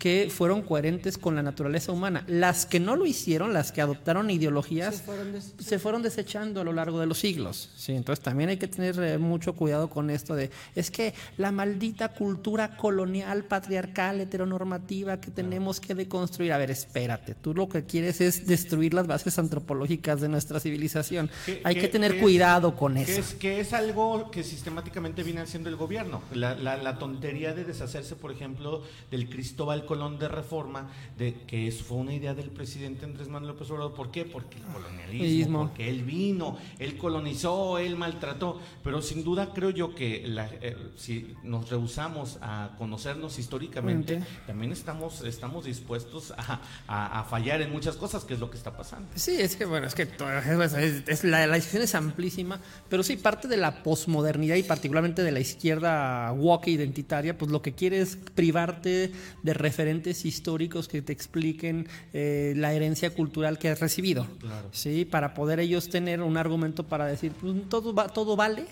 que 0.03 0.33
fueron 0.37 0.63
coherentes 0.63 1.17
con 1.17 1.37
la 1.37 1.45
naturaleza 1.45 1.93
humana. 1.93 2.25
Las 2.27 2.67
que 2.67 2.81
no 2.81 2.97
lo 2.97 3.07
hicieron, 3.07 3.53
las 3.55 3.71
que 3.71 3.81
adoptaron 3.83 4.31
ideologías, 4.33 4.97
Se 4.97 5.03
fueron 5.05 5.33
des- 5.33 5.55
se 5.61 5.79
fueron 5.79 6.03
desechando 6.03 6.61
a 6.61 6.65
lo 6.65 6.73
largo 6.73 6.99
de 6.99 7.07
los 7.07 7.19
siglos. 7.21 7.71
¿sí? 7.77 7.93
Entonces 7.93 8.21
también 8.21 8.51
hay 8.51 8.57
que 8.57 8.67
tener 8.67 8.99
eh, 9.01 9.19
mucho 9.19 9.53
cuidado 9.53 9.89
con 9.91 10.11
esto 10.11 10.35
de, 10.35 10.51
es 10.75 10.91
que 10.91 11.15
la 11.37 11.53
maldita 11.53 12.09
cultura 12.15 12.77
colonial, 12.77 13.45
patriarcal, 13.45 14.21
heteronormativa 14.21 15.21
que 15.21 15.31
tenemos 15.31 15.79
que 15.79 15.95
deconstruir. 15.95 16.53
A 16.53 16.59
ver, 16.59 16.73
espérate, 16.73 17.37
tú 17.37 17.55
lo 17.55 17.69
que 17.69 17.85
quieres 17.85 18.21
es 18.21 18.45
destruir 18.49 18.95
las 18.95 19.07
bases 19.07 19.39
antropológicas 19.39 20.21
de 20.21 20.29
nuestra 20.29 20.59
civilización. 20.59 21.31
hay 21.63 21.77
que 21.77 21.87
tener 21.87 22.17
es- 22.17 22.21
cuidado 22.23 22.75
con 22.75 22.95
que 22.95 23.03
eso. 23.03 23.21
es, 23.21 23.35
que 23.35 23.61
es 23.61 23.73
algo 23.73 24.33
que 24.33 24.43
sistemáticamente 24.43 25.23
viene 25.23 25.43
haciendo 25.43 25.69
el 25.69 25.77
gobierno. 25.77 26.23
La, 26.35 26.57
la- 26.57 26.77
la 26.77 26.99
tontería 26.99 27.55
de 27.55 27.63
deshacerse, 27.65 28.17
por 28.17 28.33
ejemplo, 28.33 28.83
del 29.09 29.29
Cristóbal 29.31 29.87
Colón 29.93 30.19
de 30.19 30.27
Reforma, 30.27 30.89
de 31.19 31.35
que 31.47 31.69
eso 31.69 31.85
fue 31.85 31.99
una 31.99 32.15
idea 32.15 32.33
del 32.33 32.49
presidente 32.49 33.05
Andrés 33.05 33.29
Manuel 33.29 33.53
López 33.53 33.71
Obrador. 33.71 33.93
¿Por 33.93 34.11
qué? 34.11 34.25
Porque 34.25 34.57
el 34.57 34.65
colonialismo, 34.65 35.67
porque 35.67 35.91
él 35.91 36.03
vino, 36.03 36.57
él 36.79 36.97
colonizó, 36.97 37.77
él 37.77 37.95
maltrató. 37.97 38.59
Pero 38.83 39.03
sin 39.03 39.23
duda 39.23 39.53
creo 39.53 39.69
yo 39.69 39.95
que 39.95 40.27
la- 40.27 40.49
eh, 40.63 40.77
si 40.97 41.35
nos 41.43 41.69
rehusamos 41.69 42.39
a 42.41 42.71
conocernos 42.79 43.39
históricamente, 43.39 44.15
Mente. 44.17 44.31
también 44.47 44.73
estamos, 44.73 45.21
estamos 45.25 45.67
dispuestos 45.67 46.31
a, 46.39 46.63
a- 46.87 47.21
a 47.21 47.25
fallar 47.25 47.61
en 47.61 47.71
muchas 47.71 47.97
cosas, 47.97 48.25
que 48.25 48.33
es 48.33 48.41
lo 48.41 48.49
que 48.51 48.57
está 48.57 48.75
pasando. 48.75 49.09
Sí, 49.15 49.33
es 49.39 49.57
que 49.57 49.67
bueno, 49.67 49.87
es 49.87 49.95
que 49.95 50.07
to- 50.07 50.31
es- 50.33 50.73
es- 50.73 51.03
es- 51.07 51.25
la, 51.25 51.47
la 51.47 51.57
discusión 51.57 51.83
es 51.83 51.95
amplísima, 51.95 52.61
pero 52.89 53.03
sí, 53.03 53.17
parte 53.19 53.47
de 53.47 53.59
la 53.59 53.83
posmodernidad 53.83 54.57
y 54.57 54.63
particularmente 54.63 55.23
de 55.23 55.33
la 55.33 55.41
izquierda 55.41 56.33
woke 56.33 56.69
identitaria, 56.69 57.37
pues 57.37 57.51
lo 57.51 57.61
que 57.61 57.75
quiere 57.75 58.01
es 58.01 58.17
privarte 58.17 59.13
de 59.43 59.55
referentes 59.83 60.25
históricos 60.25 60.87
que 60.87 61.03
te 61.03 61.13
expliquen 61.13 61.89
eh, 62.13 62.55
la 62.57 62.73
herencia 62.73 63.11
cultural 63.11 63.59
que 63.59 63.69
has 63.69 63.81
recibido. 63.81 64.27
Sí, 64.71 65.05
para 65.05 65.35
poder 65.35 65.59
ellos 65.59 65.89
tener 65.89 66.21
un 66.21 66.37
argumento 66.37 66.85
para 66.85 67.07
decir, 67.07 67.33
pues, 67.33 67.69
todo, 67.69 67.93
va, 67.93 68.09
todo 68.09 68.37
vale. 68.37 68.67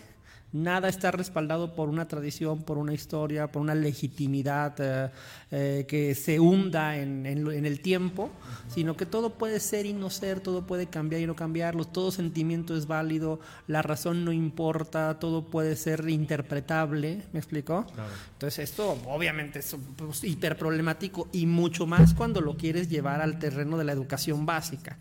Nada 0.53 0.89
está 0.89 1.11
respaldado 1.11 1.75
por 1.75 1.89
una 1.89 2.09
tradición, 2.09 2.63
por 2.63 2.79
una 2.79 2.93
historia, 2.93 3.53
por 3.53 3.63
una 3.63 3.75
legitimidad 3.75 4.75
eh, 4.79 5.11
eh, 5.51 5.87
que 5.89 6.15
se 6.15 6.41
hunda 6.41 6.97
en, 6.97 7.27
en 7.27 7.41
en 7.49 7.67
el 7.67 7.81
tiempo, 7.81 8.31
sino 8.69 8.97
que 8.97 9.07
todo 9.07 9.35
puede 9.35 9.61
ser 9.61 9.87
y 9.87 9.93
no 9.93 10.11
ser, 10.11 10.41
todo 10.41 10.67
puede 10.67 10.87
cambiar 10.87 11.21
y 11.21 11.27
no 11.27 11.37
cambiarlo, 11.37 11.85
todo 11.85 12.11
sentimiento 12.11 12.77
es 12.77 12.87
válido, 12.87 13.41
la 13.67 13.83
razón 13.83 14.25
no 14.25 14.33
importa, 14.33 15.19
todo 15.19 15.47
puede 15.47 15.77
ser 15.77 16.09
interpretable, 16.09 17.23
¿me 17.33 17.39
explicó? 17.39 17.87
Entonces 18.33 18.71
esto 18.71 18.99
obviamente 19.07 19.61
es 19.61 19.77
pues, 19.97 20.25
hiper 20.25 20.57
problemático 20.57 21.29
y 21.33 21.47
mucho 21.47 21.87
más 21.87 22.15
cuando 22.15 22.41
lo 22.41 22.57
quieres 22.57 22.89
llevar 22.89 23.21
al 23.21 23.39
terreno 23.39 23.79
de 23.79 23.85
la 23.85 23.93
educación 23.93 24.47
básica. 24.47 24.99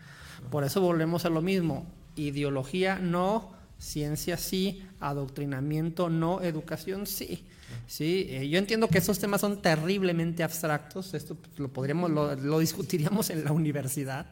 Por 0.49 0.63
eso 0.63 0.81
volvemos 0.81 1.25
a 1.25 1.29
lo 1.29 1.41
mismo, 1.41 1.85
ideología 2.15 2.99
no, 2.99 3.58
ciencia 3.79 4.37
sí, 4.37 4.83
adoctrinamiento 4.99 6.09
no, 6.09 6.41
educación 6.41 7.07
sí. 7.07 7.45
Sí, 7.87 8.27
eh, 8.29 8.49
yo 8.49 8.57
entiendo 8.57 8.87
que 8.87 8.97
esos 8.97 9.19
temas 9.19 9.41
son 9.41 9.61
terriblemente 9.61 10.43
abstractos, 10.43 11.13
esto 11.13 11.37
lo 11.57 11.69
podríamos 11.69 12.09
lo, 12.09 12.35
lo 12.35 12.59
discutiríamos 12.59 13.29
en 13.29 13.43
la 13.43 13.51
universidad, 13.51 14.25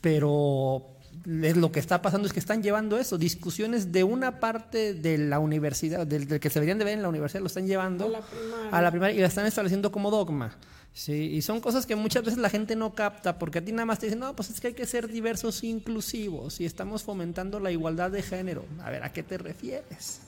pero 0.00 0.88
lo 1.24 1.70
que 1.70 1.78
está 1.78 2.02
pasando 2.02 2.26
es 2.26 2.32
que 2.32 2.40
están 2.40 2.62
llevando 2.62 2.98
eso, 2.98 3.18
discusiones 3.18 3.92
de 3.92 4.02
una 4.02 4.40
parte 4.40 4.94
de 4.94 5.18
la 5.18 5.38
universidad, 5.38 6.06
del, 6.06 6.26
del 6.26 6.40
que 6.40 6.50
se 6.50 6.54
deberían 6.54 6.78
de 6.78 6.84
ver 6.84 6.94
en 6.94 7.02
la 7.02 7.08
universidad, 7.08 7.40
lo 7.40 7.46
están 7.46 7.66
llevando 7.66 8.06
A 8.06 8.08
la 8.08 8.20
primaria. 8.20 8.70
a 8.70 8.82
la 8.82 8.90
primaria 8.90 9.16
y 9.16 9.20
la 9.20 9.26
están 9.28 9.46
estableciendo 9.46 9.92
como 9.92 10.10
dogma. 10.10 10.56
Sí, 10.94 11.30
y 11.32 11.40
son 11.42 11.60
cosas 11.60 11.86
que 11.86 11.96
muchas 11.96 12.22
veces 12.22 12.38
la 12.38 12.50
gente 12.50 12.76
no 12.76 12.94
capta 12.94 13.38
porque 13.38 13.58
a 13.60 13.64
ti 13.64 13.72
nada 13.72 13.86
más 13.86 13.98
te 13.98 14.06
dicen, 14.06 14.18
no, 14.20 14.36
pues 14.36 14.50
es 14.50 14.60
que 14.60 14.68
hay 14.68 14.74
que 14.74 14.84
ser 14.84 15.08
diversos 15.08 15.62
e 15.62 15.68
inclusivos 15.68 16.60
y 16.60 16.66
estamos 16.66 17.02
fomentando 17.02 17.60
la 17.60 17.70
igualdad 17.70 18.10
de 18.10 18.20
género. 18.22 18.64
A 18.82 18.90
ver, 18.90 19.02
¿a 19.02 19.10
qué 19.12 19.22
te 19.22 19.38
refieres? 19.38 20.20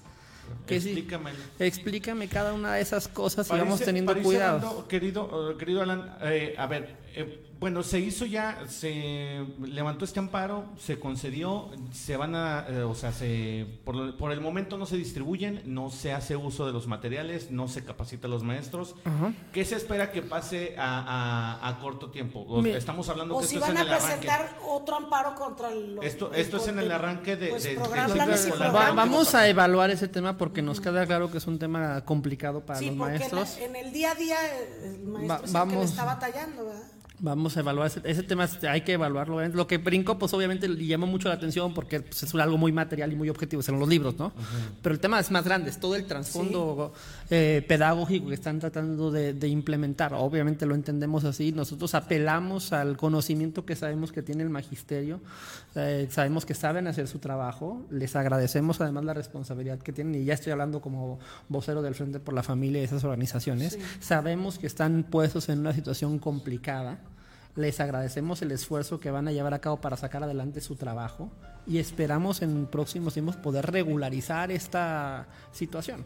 Que 0.66 0.76
Explícamelo. 0.76 1.38
explícame 1.58 2.28
cada 2.28 2.52
una 2.54 2.74
de 2.74 2.82
esas 2.82 3.08
cosas 3.08 3.46
y 3.48 3.50
vamos 3.52 3.66
Parece- 3.74 3.84
teniendo 3.84 4.12
parece, 4.12 4.26
cuidado. 4.26 4.88
Querido, 4.88 5.52
eh, 5.52 5.56
querido 5.58 5.82
Alan, 5.82 6.16
eh, 6.22 6.54
a 6.56 6.66
ver, 6.66 6.96
eh, 7.14 7.46
bueno, 7.64 7.82
se 7.82 7.98
hizo 7.98 8.26
ya, 8.26 8.58
se 8.68 9.42
levantó 9.62 10.04
este 10.04 10.18
amparo, 10.18 10.66
se 10.78 10.98
concedió, 11.00 11.70
se 11.94 12.14
van 12.18 12.34
a, 12.34 12.66
eh, 12.68 12.82
o 12.82 12.94
sea, 12.94 13.10
se, 13.10 13.66
por, 13.86 13.96
lo- 13.96 14.18
por 14.18 14.32
el 14.32 14.42
momento 14.42 14.76
no 14.76 14.84
se 14.84 14.98
distribuyen, 14.98 15.62
no 15.64 15.88
se 15.88 16.12
hace 16.12 16.36
uso 16.36 16.66
de 16.66 16.74
los 16.74 16.86
materiales, 16.88 17.50
no 17.50 17.66
se 17.66 17.82
capacita 17.82 18.26
a 18.26 18.30
los 18.30 18.42
maestros. 18.42 18.96
¿Qué 19.50 19.64
se 19.64 19.76
espera 19.76 20.12
que 20.12 20.20
pase 20.20 20.74
a, 20.76 21.58
a- 21.62 21.68
a 21.70 21.78
corto 21.80 22.10
tiempo? 22.10 22.40
O- 22.40 22.62
estamos 22.66 23.08
hablando 23.08 23.36
O 23.36 23.40
que 23.40 23.46
si 23.46 23.54
esto 23.54 23.66
es 23.66 23.72
van 23.74 23.82
en 23.82 23.90
a 23.92 23.96
el 23.96 24.02
arranque. 24.02 24.26
presentar 24.26 24.58
otro 24.68 24.96
amparo 24.96 25.34
contra 25.34 25.70
el... 25.72 25.98
Esto- 26.02 26.34
esto 26.34 26.58
es 26.58 26.68
en 26.68 26.78
el 26.80 26.92
arranque 26.92 27.36
de- 27.36 27.48
pues, 27.48 27.62
de- 27.62 27.70
de- 27.70 27.76
de- 27.76 28.58
Va- 28.68 28.92
vamos 28.92 29.34
a 29.34 29.48
evaluar 29.48 29.88
ese 29.88 30.06
tema 30.08 30.36
porque 30.36 30.60
nos 30.60 30.82
queda 30.82 31.06
claro 31.06 31.30
que 31.30 31.38
es 31.38 31.46
un 31.46 31.58
tema 31.58 32.04
complicado 32.04 32.60
para 32.60 32.78
Sí, 32.78 32.88
los 32.90 32.96
porque 32.98 33.14
en, 33.14 33.18
maestros. 33.20 33.56
la- 33.58 33.64
en 33.64 33.76
el 33.76 33.90
día 33.90 34.10
a 34.10 34.14
día 34.16 34.36
eh, 34.54 34.96
el 34.96 34.98
maestro 35.04 35.28
Va- 35.38 35.40
es 35.44 35.54
el 35.54 35.70
que 35.70 35.76
le 35.76 35.84
está 35.84 36.04
batallando, 36.04 36.66
¿verdad? 36.66 36.82
Vamos 37.24 37.56
a 37.56 37.60
evaluar 37.60 37.86
ese, 37.86 38.02
ese 38.04 38.22
tema, 38.22 38.44
este, 38.44 38.68
hay 38.68 38.82
que 38.82 38.92
evaluarlo. 38.92 39.36
obviamente. 39.36 39.56
Lo 39.56 39.66
que 39.66 39.78
brincó, 39.78 40.18
pues 40.18 40.34
obviamente 40.34 40.68
le 40.68 40.84
llamó 40.84 41.06
mucho 41.06 41.28
la 41.28 41.36
atención 41.36 41.72
porque 41.72 42.00
pues, 42.00 42.22
es 42.22 42.34
algo 42.34 42.58
muy 42.58 42.70
material 42.70 43.10
y 43.14 43.16
muy 43.16 43.30
objetivo, 43.30 43.62
son 43.62 43.78
los 43.78 43.88
libros, 43.88 44.18
¿no? 44.18 44.30
Pero 44.82 44.94
el 44.94 45.00
tema 45.00 45.18
es 45.18 45.30
más 45.30 45.42
grande, 45.42 45.70
es 45.70 45.80
todo 45.80 45.96
el 45.96 46.04
trasfondo 46.04 46.92
eh, 47.30 47.64
pedagógico 47.66 48.28
que 48.28 48.34
están 48.34 48.58
tratando 48.58 49.10
de, 49.10 49.32
de 49.32 49.48
implementar. 49.48 50.12
Obviamente 50.12 50.66
lo 50.66 50.74
entendemos 50.74 51.24
así. 51.24 51.50
Nosotros 51.50 51.94
apelamos 51.94 52.74
al 52.74 52.98
conocimiento 52.98 53.64
que 53.64 53.74
sabemos 53.74 54.12
que 54.12 54.20
tiene 54.20 54.42
el 54.42 54.50
magisterio, 54.50 55.20
eh, 55.76 56.06
sabemos 56.10 56.44
que 56.44 56.52
saben 56.52 56.88
hacer 56.88 57.08
su 57.08 57.20
trabajo, 57.20 57.86
les 57.90 58.16
agradecemos 58.16 58.82
además 58.82 59.04
la 59.04 59.14
responsabilidad 59.14 59.78
que 59.78 59.94
tienen, 59.94 60.20
y 60.20 60.26
ya 60.26 60.34
estoy 60.34 60.52
hablando 60.52 60.82
como 60.82 61.18
vocero 61.48 61.80
del 61.80 61.94
Frente 61.94 62.20
por 62.20 62.34
la 62.34 62.42
Familia 62.42 62.82
y 62.82 62.84
esas 62.84 63.02
organizaciones. 63.02 63.78
Sabemos 64.00 64.58
que 64.58 64.66
están 64.66 65.04
puestos 65.04 65.48
en 65.48 65.60
una 65.60 65.72
situación 65.72 66.18
complicada. 66.18 66.98
Les 67.56 67.78
agradecemos 67.78 68.42
el 68.42 68.50
esfuerzo 68.50 68.98
que 68.98 69.10
van 69.10 69.28
a 69.28 69.32
llevar 69.32 69.54
a 69.54 69.60
cabo 69.60 69.80
para 69.80 69.96
sacar 69.96 70.24
adelante 70.24 70.60
su 70.60 70.74
trabajo 70.74 71.30
y 71.66 71.78
esperamos 71.78 72.42
en 72.42 72.66
próximos 72.66 73.14
tiempos 73.14 73.36
poder 73.36 73.70
regularizar 73.70 74.50
esta 74.50 75.28
situación. 75.52 76.04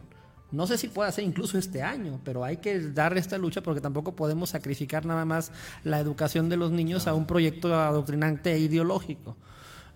No 0.50 0.66
sé 0.66 0.78
si 0.78 0.88
pueda 0.88 1.12
ser 1.12 1.24
incluso 1.24 1.58
este 1.58 1.82
año, 1.82 2.20
pero 2.24 2.44
hay 2.44 2.56
que 2.58 2.78
dar 2.80 3.16
esta 3.18 3.36
lucha 3.36 3.62
porque 3.62 3.80
tampoco 3.80 4.16
podemos 4.16 4.50
sacrificar 4.50 5.04
nada 5.04 5.24
más 5.24 5.52
la 5.84 5.98
educación 5.98 6.48
de 6.48 6.56
los 6.56 6.70
niños 6.70 7.06
a 7.06 7.14
un 7.14 7.26
proyecto 7.26 7.74
adoctrinante 7.74 8.52
e 8.52 8.58
ideológico. 8.58 9.36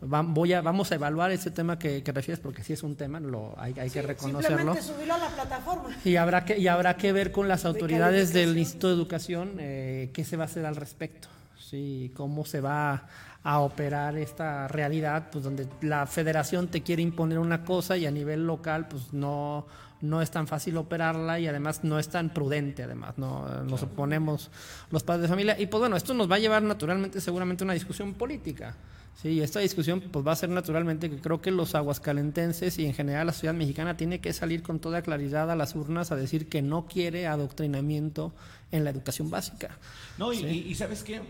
Voy 0.00 0.52
a, 0.52 0.60
vamos 0.60 0.90
a 0.90 0.96
evaluar 0.96 1.30
ese 1.30 1.50
tema 1.52 1.78
que, 1.78 2.02
que 2.02 2.12
refieres 2.12 2.40
porque 2.40 2.64
sí 2.64 2.72
es 2.72 2.82
un 2.82 2.96
tema, 2.96 3.20
lo, 3.20 3.54
hay, 3.56 3.72
hay 3.78 3.88
que 3.88 4.02
reconocerlo. 4.02 4.74
Simplemente 4.74 4.82
subirlo 4.82 5.14
a 5.14 5.18
la 5.18 5.28
plataforma. 5.28 5.96
Y 6.04 6.16
habrá 6.16 6.44
que, 6.44 6.58
y 6.58 6.66
habrá 6.66 6.96
que 6.96 7.12
ver 7.12 7.30
con 7.30 7.46
las 7.46 7.64
autoridades 7.64 8.32
del. 8.32 8.58
Instituto 8.58 8.88
de 8.88 8.94
Educación 8.94 9.52
eh, 9.58 10.10
qué 10.12 10.24
se 10.24 10.36
va 10.36 10.44
a 10.44 10.46
hacer 10.46 10.66
al 10.66 10.76
respecto. 10.76 11.28
Sí, 11.68 12.12
cómo 12.14 12.44
se 12.44 12.60
va 12.60 13.06
a 13.44 13.60
operar 13.60 14.16
esta 14.16 14.68
realidad, 14.68 15.28
pues 15.30 15.44
donde 15.44 15.66
la 15.80 16.06
federación 16.06 16.68
te 16.68 16.82
quiere 16.82 17.02
imponer 17.02 17.38
una 17.38 17.64
cosa 17.64 17.96
y 17.96 18.06
a 18.06 18.10
nivel 18.10 18.46
local, 18.46 18.88
pues 18.88 19.12
no, 19.12 19.66
no 20.00 20.20
es 20.20 20.30
tan 20.30 20.46
fácil 20.46 20.76
operarla 20.76 21.40
y 21.40 21.46
además 21.46 21.84
no 21.84 21.98
es 21.98 22.08
tan 22.08 22.30
prudente, 22.30 22.82
además, 22.82 23.16
no 23.18 23.64
nos 23.64 23.82
oponemos 23.84 24.50
los 24.90 25.02
padres 25.02 25.22
de 25.22 25.28
familia. 25.28 25.58
Y 25.58 25.66
pues 25.66 25.80
bueno, 25.80 25.96
esto 25.96 26.14
nos 26.14 26.30
va 26.30 26.36
a 26.36 26.40
llevar 26.40 26.62
naturalmente 26.62 27.20
seguramente 27.20 27.64
a 27.64 27.66
una 27.66 27.74
discusión 27.74 28.14
política. 28.14 28.76
Sí, 29.14 29.28
y 29.28 29.40
esta 29.40 29.60
discusión 29.60 30.00
pues 30.00 30.26
va 30.26 30.32
a 30.32 30.36
ser 30.36 30.48
naturalmente 30.48 31.10
que 31.10 31.18
creo 31.18 31.40
que 31.40 31.50
los 31.50 31.74
aguascalentenses 31.74 32.78
y 32.78 32.86
en 32.86 32.94
general 32.94 33.26
la 33.26 33.32
sociedad 33.32 33.54
mexicana 33.54 33.96
tiene 33.96 34.20
que 34.20 34.32
salir 34.32 34.62
con 34.62 34.80
toda 34.80 35.02
claridad 35.02 35.50
a 35.50 35.56
las 35.56 35.74
urnas 35.74 36.10
a 36.10 36.16
decir 36.16 36.48
que 36.48 36.62
no 36.62 36.86
quiere 36.86 37.26
adoctrinamiento 37.26 38.32
en 38.72 38.84
la 38.84 38.90
educación 38.90 39.30
básica. 39.30 39.78
No, 40.18 40.32
y, 40.32 40.38
y- 40.44 40.66
y 40.68 40.74
sabes 40.74 41.02
qué, 41.04 41.20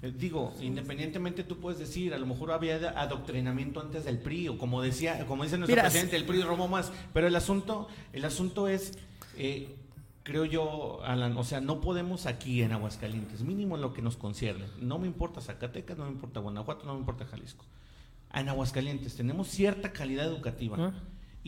Eh, 0.00 0.12
digo, 0.16 0.54
independientemente 0.60 1.42
tú 1.42 1.58
puedes 1.58 1.80
decir, 1.80 2.14
a 2.14 2.18
lo 2.18 2.26
mejor 2.26 2.52
había 2.52 2.76
adoctrinamiento 3.00 3.80
antes 3.80 4.04
del 4.04 4.18
PRI, 4.18 4.46
o 4.48 4.56
como 4.56 4.80
decía, 4.80 5.26
como 5.26 5.42
dice 5.42 5.58
nuestro 5.58 5.74
Mira, 5.74 5.82
presidente, 5.88 6.14
el 6.14 6.24
PRI 6.24 6.42
robó 6.42 6.68
más, 6.68 6.92
pero 7.12 7.26
el 7.26 7.34
asunto, 7.34 7.88
el 8.12 8.24
asunto 8.24 8.68
es, 8.68 8.96
eh, 9.36 9.74
creo 10.22 10.44
yo, 10.44 11.00
Alan, 11.02 11.36
o 11.36 11.42
sea, 11.42 11.60
no 11.60 11.80
podemos 11.80 12.26
aquí 12.26 12.62
en 12.62 12.70
Aguascalientes, 12.70 13.40
mínimo 13.42 13.74
en 13.74 13.82
lo 13.82 13.92
que 13.92 14.00
nos 14.00 14.16
concierne, 14.16 14.66
no 14.80 15.00
me 15.00 15.08
importa 15.08 15.40
Zacatecas, 15.40 15.98
no 15.98 16.04
me 16.04 16.12
importa 16.12 16.38
Guanajuato, 16.38 16.86
no 16.86 16.92
me 16.94 17.00
importa 17.00 17.24
Jalisco, 17.26 17.64
en 18.32 18.48
Aguascalientes 18.48 19.16
tenemos 19.16 19.48
cierta 19.48 19.90
calidad 19.92 20.26
educativa. 20.26 20.76
Ah. 20.78 20.92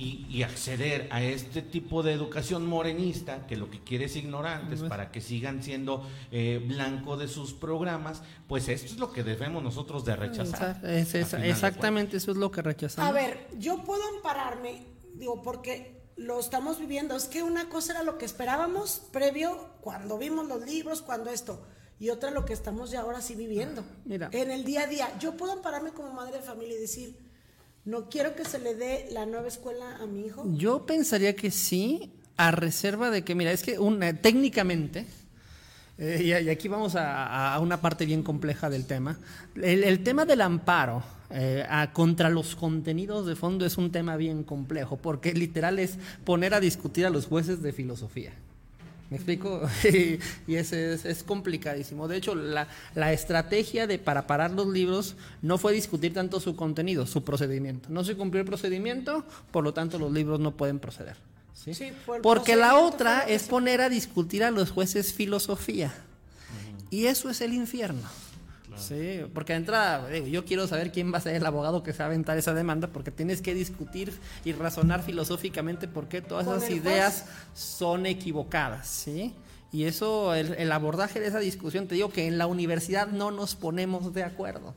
Y, 0.01 0.27
y 0.31 0.43
acceder 0.45 1.09
a 1.11 1.23
este 1.23 1.61
tipo 1.61 2.03
de 2.03 2.13
educación 2.15 2.67
morenista, 2.67 3.47
que 3.47 3.55
lo 3.57 3.69
que 3.71 3.81
quiere 3.85 4.07
es 4.07 4.17
ignorantes, 4.17 4.81
para 4.85 5.13
que 5.13 5.21
sigan 5.21 5.63
siendo 5.63 6.09
eh, 6.33 6.65
blanco 6.67 7.19
de 7.19 7.29
sus 7.29 7.53
programas, 7.53 8.23
pues 8.49 8.69
esto 8.69 8.87
es 8.87 8.99
lo 8.99 9.13
que 9.13 9.23
debemos 9.23 9.63
nosotros 9.63 10.07
de 10.07 10.17
rechazar. 10.17 10.81
Es- 10.87 11.15
exactamente 11.15 12.17
eso 12.17 12.31
es 12.31 12.39
lo 12.39 12.51
que 12.51 12.63
rechazamos. 12.63 13.11
A 13.11 13.13
ver, 13.13 13.47
yo 13.59 13.85
puedo 13.85 14.03
ampararme, 14.17 14.87
digo, 15.17 15.43
porque 15.43 16.01
lo 16.17 16.41
estamos 16.41 16.79
viviendo. 16.79 17.15
Es 17.15 17.27
que 17.27 17.43
una 17.43 17.69
cosa 17.69 17.93
era 17.93 18.03
lo 18.03 18.17
que 18.17 18.25
esperábamos 18.25 19.03
previo 19.13 19.69
cuando 19.83 20.17
vimos 20.17 20.47
los 20.49 20.65
libros, 20.65 21.03
cuando 21.03 21.29
esto, 21.31 21.63
y 21.99 22.09
otra 22.09 22.31
lo 22.31 22.47
que 22.47 22.55
estamos 22.55 22.91
ya 22.91 23.03
ahora 23.03 23.21
sí 23.21 23.35
viviendo. 23.35 23.85
Mira. 24.07 24.31
En 24.33 24.51
el 24.51 24.65
día 24.65 24.85
a 24.85 24.87
día. 24.87 25.19
Yo 25.19 25.37
puedo 25.37 25.53
ampararme 25.53 25.91
como 25.91 26.11
madre 26.13 26.39
de 26.39 26.43
familia 26.43 26.75
y 26.77 26.81
decir, 26.81 27.19
no 27.85 28.09
quiero 28.09 28.35
que 28.35 28.45
se 28.45 28.59
le 28.59 28.75
dé 28.75 29.09
la 29.13 29.27
nueva 29.27 29.49
escuela 29.49 29.97
a 29.97 30.07
mi 30.07 30.27
hijo. 30.27 30.45
Yo 30.55 30.87
pensaría 30.87 31.35
que 31.35 31.51
sí, 31.51 32.13
a 32.37 32.51
reserva 32.51 33.11
de 33.11 33.23
que, 33.23 33.35
mira, 33.35 33.53
es 33.53 33.63
que 33.63 33.79
una, 33.79 34.15
técnicamente, 34.15 35.07
eh, 35.99 36.23
y, 36.25 36.49
aquí 36.49 36.69
vamos 36.69 36.97
a, 36.97 37.55
a 37.55 37.61
una 37.61 37.81
parte 37.81 38.07
bien 38.07 38.23
compleja 38.23 38.71
del 38.71 38.87
tema, 38.87 39.19
el, 39.55 40.03
tema 40.03 40.25
del 40.25 40.41
amparo 40.41 41.03
eh, 41.31 41.65
contra 41.93 42.29
los 42.31 42.57
contenidos 42.57 43.27
de 43.27 43.37
fondo 43.37 43.65
es 43.65 43.79
un 43.79 43.93
tema 43.93 44.17
bien 44.17 44.43
complejo, 44.43 44.97
porque 44.97 45.33
literal 45.33 45.79
es 45.79 45.99
poner 46.25 46.55
a 46.55 46.61
discutir 46.61 47.07
a 47.07 47.11
los 47.11 47.27
jueces 47.27 47.63
de 47.63 47.73
filosofía. 47.73 48.33
¿Me 49.11 49.17
explico? 49.17 49.61
y 50.47 50.55
ese 50.55 50.95
es, 50.95 51.05
es 51.05 51.23
complicadísimo. 51.25 52.07
De 52.07 52.17
hecho, 52.17 52.37
la, 52.37 52.69
la 52.95 53.13
estrategia 53.13 53.89
de 53.89 53.99
para 53.99 54.29
parar 54.29 54.53
los 54.53 54.69
libros 54.69 55.17
no 55.43 55.59
fue 55.59 55.73
discutir 55.73 56.15
tanto 56.15 56.39
su 56.39 56.55
contenido, 56.55 57.07
su 57.07 57.25
procedimiento. 57.25 57.89
No 57.91 58.05
se 58.05 58.17
cumplió 58.17 58.41
el 58.41 58.47
procedimiento, 58.47 59.25
por 59.51 59.65
lo 59.65 59.75
tanto 59.75 59.99
los 59.99 60.13
libros 60.13 60.39
no 60.39 60.57
pueden 60.57 60.79
proceder. 60.79 61.17
¿sí? 61.55 61.93
Porque 62.23 62.57
la 62.57 62.79
otra 62.79 63.21
es 63.21 63.45
poner 63.45 63.81
a 63.81 63.89
discutir 63.89 64.45
a 64.45 64.51
los 64.51 64.71
jueces 64.71 65.13
filosofía. 65.13 65.93
Y 66.91 67.07
eso 67.07 67.31
es 67.31 67.41
el 67.41 67.53
infierno. 67.53 68.09
Sí, 68.77 69.21
porque 69.35 69.53
de 69.53 69.59
entrada, 69.59 70.09
digo, 70.09 70.27
yo 70.27 70.45
quiero 70.45 70.67
saber 70.67 70.93
quién 70.93 71.13
va 71.13 71.19
a 71.19 71.21
ser 71.21 71.35
el 71.35 71.45
abogado 71.45 71.83
que 71.83 71.93
se 71.93 71.99
va 71.99 72.05
a 72.05 72.07
aventar 72.09 72.39
esa 72.39 72.55
demanda, 72.55 72.89
porque 72.89 73.11
tienes 73.11 73.43
que 73.43 73.55
discutir 73.55 74.13
y 74.45 74.53
razonar 74.53 75.03
filosóficamente 75.03 75.89
por 75.89 76.09
qué 76.09 76.23
todas 76.23 76.47
esas 76.47 76.71
ideas 76.71 77.27
son 77.55 78.07
equivocadas, 78.07 78.89
¿sí? 78.89 79.35
Y 79.73 79.85
eso, 79.85 80.35
el, 80.35 80.55
el 80.55 80.73
abordaje 80.73 81.21
de 81.21 81.29
esa 81.29 81.39
discusión, 81.39 81.87
te 81.87 81.95
digo 81.95 82.11
que 82.11 82.27
en 82.27 82.39
la 82.39 82.47
universidad 82.47 83.09
no 83.09 83.31
nos 83.31 83.55
ponemos 83.55 84.13
de 84.13 84.25
acuerdo. 84.25 84.75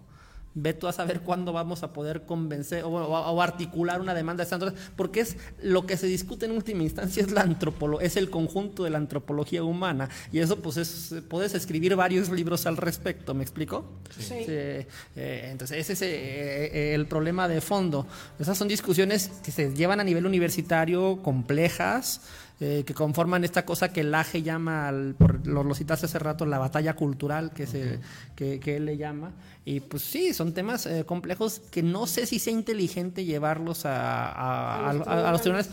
Ve 0.55 0.73
tú 0.73 0.87
a 0.87 0.93
saber 0.93 1.21
cuándo 1.21 1.51
vamos 1.51 1.81
a 1.83 1.93
poder 1.93 2.25
convencer 2.25 2.83
o, 2.83 2.89
o- 2.89 3.31
o 3.31 3.41
articular 3.41 3.99
una 4.01 4.13
demanda 4.13 4.45
de 4.45 4.51
naturaleza, 4.51 4.91
porque 4.95 5.21
es 5.21 5.37
lo 5.61 5.85
que 5.87 5.97
se 5.97 6.05
discute 6.07 6.45
en 6.45 6.51
última 6.51 6.83
instancia 6.83 7.23
es 7.23 7.31
la 7.31 7.41
antropolo 7.41 7.99
es 8.01 8.17
el 8.17 8.29
conjunto 8.29 8.83
de 8.83 8.89
la 8.91 8.97
antropología 8.99 9.63
humana 9.63 10.09
y 10.31 10.39
eso 10.39 10.59
pues 10.59 10.77
es 10.77 11.15
puedes 11.27 11.55
escribir 11.55 11.95
varios 11.95 12.29
libros 12.29 12.65
al 12.67 12.77
respecto, 12.77 13.33
¿me 13.33 13.41
explico? 13.43 13.85
Sí. 14.17 14.33
Eh, 14.47 14.87
eh, 15.15 15.47
entonces 15.51 15.77
ese 15.79 15.93
es 15.93 16.01
eh, 16.03 16.07
eh, 16.11 16.93
el 16.95 17.07
problema 17.07 17.47
de 17.47 17.59
fondo. 17.59 18.05
Esas 18.39 18.57
son 18.57 18.67
discusiones 18.67 19.31
que 19.43 19.51
se 19.51 19.73
llevan 19.73 19.99
a 19.99 20.03
nivel 20.03 20.25
universitario 20.25 21.19
complejas 21.23 22.21
eh, 22.65 22.83
que 22.85 22.93
conforman 22.93 23.43
esta 23.43 23.65
cosa 23.65 23.91
que 23.91 23.99
el 24.01 24.15
AGE 24.15 24.41
llama, 24.41 24.87
al- 24.87 25.15
por, 25.17 25.45
lo, 25.45 25.63
lo 25.65 25.75
citaste 25.75 26.05
hace 26.05 26.17
rato, 26.19 26.45
la 26.45 26.59
batalla 26.59 26.95
cultural 26.95 27.51
que, 27.51 27.67
se, 27.67 27.99
que, 28.37 28.59
que 28.61 28.77
él 28.77 28.85
le 28.85 28.95
llama. 28.95 29.31
Y 29.65 29.81
pues 29.81 30.03
sí, 30.03 30.33
son 30.33 30.53
temas 30.53 30.85
eh, 30.85 31.03
complejos 31.05 31.59
que 31.71 31.83
no 31.83 32.07
sé 32.07 32.25
si 32.25 32.39
sea 32.39 32.53
inteligente 32.53 33.25
llevarlos 33.25 33.85
a, 33.85 34.27
a- 34.29 34.91
a- 34.91 35.03
a- 35.05 35.29
a 35.29 35.31
los 35.33 35.41
tribunales. 35.41 35.69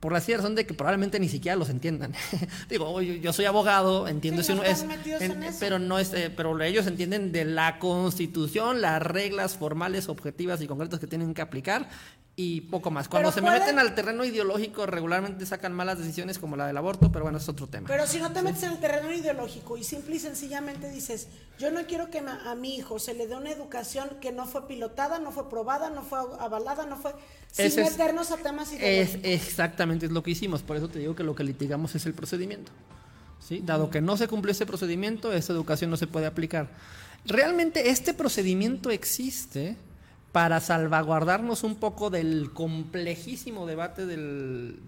Por 0.00 0.12
la 0.12 0.20
sencilla 0.20 0.36
razón 0.38 0.54
de 0.54 0.66
que 0.66 0.74
probablemente 0.74 1.18
ni 1.18 1.28
siquiera 1.30 1.56
los 1.56 1.70
entiendan. 1.70 2.12
Digo, 2.68 2.88
oye, 2.90 3.20
yo 3.20 3.32
soy 3.32 3.46
abogado, 3.46 4.06
entiendo 4.06 4.42
Sí, 4.42 4.48
si 4.48 4.54
no 4.54 4.60
uno 4.60 4.70
es, 4.70 4.82
en 5.22 5.42
eso. 5.42 5.56
pero 5.60 5.78
no 5.78 5.98
es, 5.98 6.12
eh, 6.12 6.30
pero 6.34 6.60
ellos 6.62 6.86
entienden 6.86 7.32
de 7.32 7.44
la 7.46 7.78
Constitución, 7.78 8.80
las 8.82 9.00
reglas 9.02 9.56
formales, 9.56 10.08
objetivas 10.10 10.60
y 10.60 10.66
concretas 10.66 11.00
que 11.00 11.06
tienen 11.06 11.32
que 11.34 11.40
aplicar 11.42 11.88
y 12.36 12.62
poco 12.62 12.90
más. 12.90 13.08
Cuando 13.08 13.28
Pero 13.30 13.34
se 13.34 13.40
me 13.42 13.46
pueden- 13.48 13.60
meten 13.62 13.78
al 13.78 13.94
terreno 13.94 14.24
ideológico, 14.24 14.86
regularmente 14.86 15.46
sacan 15.46 15.72
malas 15.72 15.98
decisiones 15.98 16.40
como 16.40 16.56
la 16.56 16.66
del 16.66 16.76
aborto, 16.76 17.12
pero 17.12 17.24
bueno, 17.24 17.38
es 17.38 17.48
otro 17.48 17.68
tema. 17.68 17.86
Pero 17.86 18.08
si 18.08 18.18
no 18.18 18.32
te 18.32 18.42
metes 18.42 18.64
en 18.64 18.72
el 18.72 18.78
terreno 18.80 19.12
ideológico 19.12 19.76
y 19.76 19.84
simple 19.84 20.16
y 20.16 20.18
sencillamente 20.18 20.90
dices, 20.90 21.28
yo 21.60 21.70
no 21.70 21.84
quiero 21.86 22.10
que 22.10 22.18
a 22.18 22.54
mi 22.56 22.74
hijo 22.76 22.98
se 22.98 23.14
le 23.14 23.28
dé 23.28 23.36
una 23.36 23.50
educación 23.52 24.08
que 24.20 24.32
no 24.32 24.46
fue 24.46 24.66
pilotada, 24.66 25.20
no 25.20 25.30
fue 25.30 25.48
probada, 25.48 25.90
no 25.90 26.02
fue 26.02 26.18
avalada, 26.40 26.86
no 26.86 26.96
fue... 26.96 27.12
Sin 27.52 27.66
es- 27.66 27.76
meternos 27.76 28.32
a 28.32 28.36
temas 28.38 28.72
Es 28.72 28.80
ideológicos. 28.80 29.20
exactamente 29.30 30.06
es 30.06 30.12
lo 30.12 30.24
que 30.24 30.32
hicimos, 30.32 30.62
por 30.62 30.76
eso 30.76 30.88
te 30.88 30.98
digo 30.98 31.14
que 31.14 31.22
lo 31.22 31.36
que 31.36 31.44
litigamos 31.44 31.94
es 31.94 32.04
el 32.06 32.14
procedimiento. 32.14 32.72
¿sí? 33.38 33.62
Dado 33.64 33.90
que 33.90 34.00
no 34.00 34.16
se 34.16 34.26
cumplió 34.26 34.50
ese 34.50 34.66
procedimiento, 34.66 35.32
esa 35.32 35.52
educación 35.52 35.88
no 35.90 35.96
se 35.96 36.08
puede 36.08 36.26
aplicar. 36.26 36.68
Realmente 37.26 37.90
este 37.90 38.12
procedimiento 38.12 38.90
existe 38.90 39.76
para 40.34 40.58
salvaguardarnos 40.58 41.62
un 41.62 41.76
poco 41.76 42.10
del 42.10 42.52
complejísimo 42.52 43.66
debate 43.66 44.04
del 44.04 44.80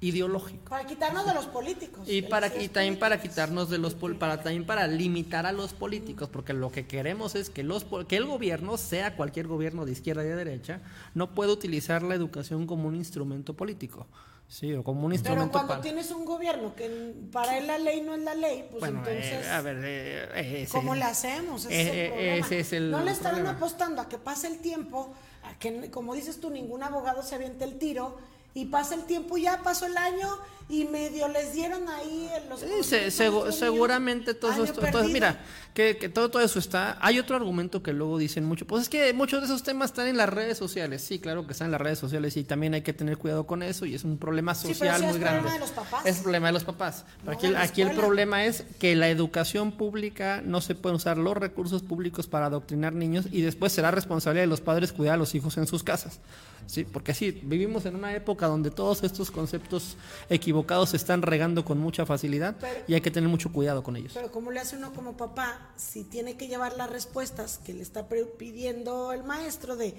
ideológico. 0.00 0.70
Para 0.70 0.86
quitarnos 0.86 1.26
de 1.26 1.34
los 1.34 1.44
políticos. 1.44 2.08
Y 2.08 2.22
para 2.22 2.46
y 2.46 2.68
también 2.68 2.98
para 2.98 3.20
quitarnos 3.20 3.68
de 3.68 3.76
los 3.76 3.94
para 4.18 4.42
también 4.42 4.64
para 4.64 4.86
limitar 4.86 5.44
a 5.44 5.52
los 5.52 5.74
políticos, 5.74 6.30
porque 6.32 6.54
lo 6.54 6.72
que 6.72 6.86
queremos 6.86 7.34
es 7.34 7.50
que 7.50 7.62
los 7.62 7.84
que 8.08 8.16
el 8.16 8.24
gobierno, 8.24 8.78
sea 8.78 9.14
cualquier 9.14 9.46
gobierno 9.46 9.84
de 9.84 9.92
izquierda 9.92 10.24
y 10.24 10.28
de 10.28 10.36
derecha, 10.36 10.80
no 11.12 11.34
puede 11.34 11.52
utilizar 11.52 12.02
la 12.02 12.14
educación 12.14 12.66
como 12.66 12.88
un 12.88 12.94
instrumento 12.94 13.52
político. 13.52 14.06
Sí, 14.46 14.72
o 14.74 14.84
como 14.84 15.00
un 15.06 15.10
Pero 15.10 15.14
instrumento 15.14 15.52
cuando 15.52 15.68
para 15.68 15.80
tienes 15.82 16.10
un 16.12 16.24
gobierno 16.24 16.74
que 16.76 17.14
para 17.32 17.58
él 17.58 17.66
la 17.66 17.78
ley 17.78 18.02
no 18.02 18.14
es 18.14 18.22
la 18.22 18.34
ley, 18.34 18.68
pues 18.70 18.80
bueno, 18.80 18.98
entonces... 18.98 19.44
eh, 19.46 19.50
a 19.50 19.60
ver, 19.62 19.76
eh, 19.84 20.24
eh, 20.34 20.62
ese- 20.62 20.72
¿Cómo 20.76 20.94
le 20.94 21.02
hacemos? 21.04 21.64
Ese, 21.64 21.74
eh, 21.74 21.80
es 21.80 21.88
el 21.88 21.98
eh, 21.98 22.08
problema. 22.10 22.46
ese 22.46 22.60
es 22.60 22.72
el 22.72 22.90
no 22.90 23.00
le 23.00 23.10
estarán 23.10 23.36
problema. 23.36 23.56
apostando 23.56 24.02
a 24.02 24.08
que 24.08 24.18
pase 24.18 24.46
el 24.46 24.58
tiempo, 24.58 25.12
a 25.42 25.58
que, 25.58 25.90
como 25.90 26.14
dices 26.14 26.40
tú, 26.40 26.50
ningún 26.50 26.82
abogado 26.82 27.22
se 27.22 27.34
aviente 27.34 27.64
el 27.64 27.78
tiro 27.78 28.16
y 28.52 28.66
pasa 28.66 28.94
el 28.94 29.04
tiempo, 29.04 29.36
ya 29.38 29.62
pasó 29.62 29.86
el 29.86 29.96
año 29.96 30.28
y 30.68 30.84
medio 30.84 31.28
les 31.28 31.52
dieron 31.52 31.88
ahí 31.88 32.28
los... 32.48 32.60
Sí, 32.60 32.66
se- 32.82 33.10
seguramente 33.10 34.32
niños. 34.32 34.40
todo 34.40 34.52
Año 34.52 34.64
esto, 34.64 34.80
todo- 34.90 35.04
mira, 35.04 35.40
que, 35.74 35.96
que 35.96 36.08
todo, 36.08 36.30
todo 36.30 36.42
eso 36.42 36.58
está. 36.58 36.96
Hay 37.00 37.18
otro 37.18 37.36
argumento 37.36 37.82
que 37.82 37.92
luego 37.92 38.16
dicen 38.16 38.44
mucho, 38.44 38.66
pues 38.66 38.82
es 38.84 38.88
que 38.88 39.12
muchos 39.12 39.40
de 39.40 39.46
esos 39.46 39.62
temas 39.62 39.90
están 39.90 40.06
en 40.06 40.16
las 40.16 40.28
redes 40.28 40.56
sociales. 40.56 41.02
Sí, 41.02 41.18
claro 41.18 41.46
que 41.46 41.52
están 41.52 41.66
en 41.66 41.72
las 41.72 41.80
redes 41.80 41.98
sociales 41.98 42.36
y 42.36 42.44
también 42.44 42.74
hay 42.74 42.82
que 42.82 42.92
tener 42.92 43.18
cuidado 43.18 43.46
con 43.46 43.62
eso 43.62 43.84
y 43.84 43.94
es 43.94 44.04
un 44.04 44.16
problema 44.18 44.54
social 44.54 44.98
sí 44.98 45.04
es 45.04 45.10
muy 45.10 45.20
grande. 45.20 45.40
problema 45.40 45.52
de 45.54 45.60
los 45.60 45.70
papás. 45.70 46.06
Es 46.06 46.16
problema 46.20 46.46
de 46.46 46.52
los 46.52 46.64
papás. 46.64 47.04
No 47.24 47.32
aquí, 47.32 47.82
el 47.82 47.90
problema 47.92 48.44
es 48.46 48.64
que 48.78 48.94
la 48.96 49.08
educación 49.10 49.72
pública 49.72 50.40
no 50.44 50.60
se 50.60 50.74
pueden 50.74 50.96
usar 50.96 51.18
los 51.18 51.36
recursos 51.36 51.82
públicos 51.82 52.26
para 52.26 52.46
adoctrinar 52.46 52.92
niños 52.94 53.26
y 53.30 53.42
después 53.42 53.72
será 53.72 53.90
responsabilidad 53.90 54.44
de 54.44 54.48
los 54.48 54.60
padres 54.60 54.92
cuidar 54.92 55.14
a 55.14 55.18
los 55.18 55.34
hijos 55.34 55.56
en 55.58 55.66
sus 55.66 55.82
casas. 55.84 56.20
Sí, 56.66 56.84
porque 56.84 57.12
sí, 57.12 57.40
vivimos 57.42 57.84
en 57.84 57.94
una 57.94 58.14
época 58.14 58.46
donde 58.46 58.70
todos 58.70 59.02
estos 59.02 59.30
conceptos 59.30 59.98
equivocados 60.30 60.53
se 60.86 60.96
están 60.96 61.22
regando 61.22 61.64
con 61.64 61.78
mucha 61.78 62.06
facilidad 62.06 62.56
Pero- 62.60 62.84
y 62.86 62.94
hay 62.94 63.00
que 63.00 63.10
tener 63.10 63.28
mucho 63.28 63.52
cuidado 63.52 63.82
con 63.82 63.96
ellos. 63.96 64.12
Pero 64.14 64.30
¿cómo 64.30 64.50
le 64.50 64.60
hace 64.60 64.76
uno 64.76 64.92
como 64.92 65.16
papá 65.16 65.72
si 65.76 66.04
tiene 66.04 66.36
que 66.36 66.46
llevar 66.48 66.76
las 66.76 66.90
respuestas 66.90 67.58
que 67.58 67.72
le 67.74 67.82
está 67.82 68.06
pidiendo 68.38 69.12
el 69.12 69.24
maestro 69.24 69.76
de 69.76 69.94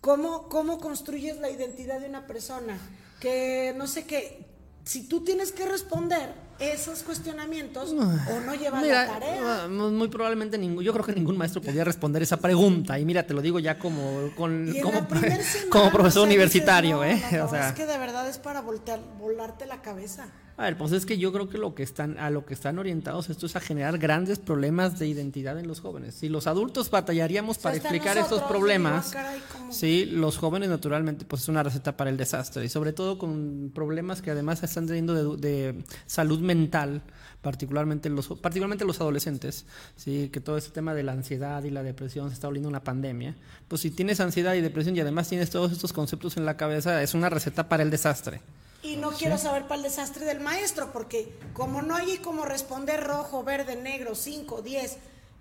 cómo, 0.00 0.48
cómo 0.48 0.78
construyes 0.78 1.38
la 1.40 1.50
identidad 1.50 2.00
de 2.00 2.08
una 2.08 2.26
persona? 2.26 2.78
Que 3.20 3.74
no 3.76 3.86
sé 3.86 4.04
qué, 4.06 4.46
si 4.84 5.08
tú 5.08 5.24
tienes 5.24 5.50
que 5.52 5.64
responder 5.64 6.32
esos 6.58 7.02
cuestionamientos 7.02 7.90
o 7.92 8.40
no 8.40 8.54
llevas 8.54 8.82
Mira, 8.82 9.06
la 9.06 9.12
tarea. 9.12 9.64
ah, 9.64 9.68
muy 9.68 10.08
probablemente 10.08 10.58
ningún, 10.58 10.84
yo 10.84 10.92
creo 10.92 11.04
que 11.04 11.12
ningún 11.12 11.36
maestro 11.36 11.60
podía 11.60 11.84
responder 11.84 12.22
esa 12.22 12.36
pregunta. 12.38 12.98
Y 12.98 13.04
mira, 13.04 13.26
te 13.26 13.34
lo 13.34 13.42
digo 13.42 13.58
ya 13.58 13.78
como, 13.78 14.30
con, 14.36 14.72
como, 14.82 15.00
la 15.00 15.08
primer 15.08 15.42
semana, 15.42 15.70
como 15.70 15.86
o 15.86 15.90
profesor 15.90 16.22
sea, 16.22 16.22
universitario, 16.22 17.02
dices, 17.02 17.32
¿eh? 17.32 17.36
no, 17.38 17.44
o 17.46 17.48
sea, 17.48 17.68
es 17.68 17.74
que 17.74 17.86
de 17.86 17.98
verdad 17.98 18.28
es 18.28 18.38
para 18.38 18.60
voltear, 18.60 19.00
volarte 19.18 19.66
la 19.66 19.82
cabeza. 19.82 20.28
a 20.56 20.62
ver, 20.64 20.78
pues 20.78 20.92
es 20.92 21.04
que 21.04 21.18
yo 21.18 21.32
creo 21.32 21.48
que 21.48 21.58
lo 21.58 21.74
que 21.74 21.82
están, 21.82 22.18
a 22.18 22.30
lo 22.30 22.46
que 22.46 22.54
están 22.54 22.78
orientados 22.78 23.28
esto 23.28 23.46
es 23.46 23.56
a 23.56 23.60
generar 23.60 23.98
grandes 23.98 24.38
problemas 24.38 24.98
de 24.98 25.08
identidad 25.08 25.58
en 25.58 25.66
los 25.66 25.80
jóvenes. 25.80 26.14
Si 26.14 26.28
los 26.28 26.46
adultos 26.46 26.90
batallaríamos 26.90 27.58
para 27.58 27.76
explicar 27.76 28.16
nosotros, 28.16 28.24
estos 28.24 28.38
digo, 28.38 28.48
problemas, 28.48 29.08
ah, 29.08 29.12
caray, 29.12 29.40
¿cómo? 29.52 29.72
sí, 29.72 30.04
los 30.06 30.38
jóvenes 30.38 30.68
naturalmente 30.68 31.24
pues 31.24 31.42
es 31.42 31.48
una 31.48 31.62
receta 31.62 31.96
para 31.96 32.10
el 32.10 32.16
desastre 32.16 32.64
y 32.64 32.68
sobre 32.68 32.92
todo 32.92 33.18
con 33.18 33.72
problemas 33.74 34.22
que 34.22 34.30
además 34.30 34.62
están 34.62 34.86
teniendo 34.86 35.36
de, 35.36 35.72
de 35.72 35.84
salud 36.06 36.38
mental 36.44 37.02
particularmente 37.42 38.08
los 38.08 38.28
particularmente 38.28 38.84
los 38.84 39.00
adolescentes 39.00 39.66
sí 39.96 40.30
que 40.32 40.40
todo 40.40 40.56
este 40.56 40.70
tema 40.70 40.94
de 40.94 41.02
la 41.02 41.12
ansiedad 41.12 41.62
y 41.64 41.70
la 41.70 41.82
depresión 41.82 42.28
se 42.28 42.34
está 42.34 42.46
volviendo 42.46 42.68
una 42.68 42.84
pandemia 42.84 43.34
pues 43.68 43.82
si 43.82 43.90
tienes 43.90 44.20
ansiedad 44.20 44.54
y 44.54 44.60
depresión 44.60 44.96
y 44.96 45.00
además 45.00 45.28
tienes 45.28 45.50
todos 45.50 45.72
estos 45.72 45.92
conceptos 45.92 46.36
en 46.36 46.44
la 46.44 46.56
cabeza 46.56 47.02
es 47.02 47.14
una 47.14 47.28
receta 47.28 47.68
para 47.68 47.82
el 47.82 47.90
desastre 47.90 48.40
Y 48.82 48.96
no 48.96 49.10
quiero 49.12 49.38
saber 49.38 49.62
para 49.62 49.76
el 49.76 49.82
desastre 49.82 50.26
del 50.26 50.40
maestro, 50.40 50.92
porque 50.92 51.32
como 51.54 51.80
no 51.80 51.96
hay 51.96 52.18
como 52.18 52.44
responder 52.44 53.02
rojo, 53.02 53.42
verde, 53.42 53.76
negro, 53.76 54.14
5, 54.14 54.60
10, 54.60 54.98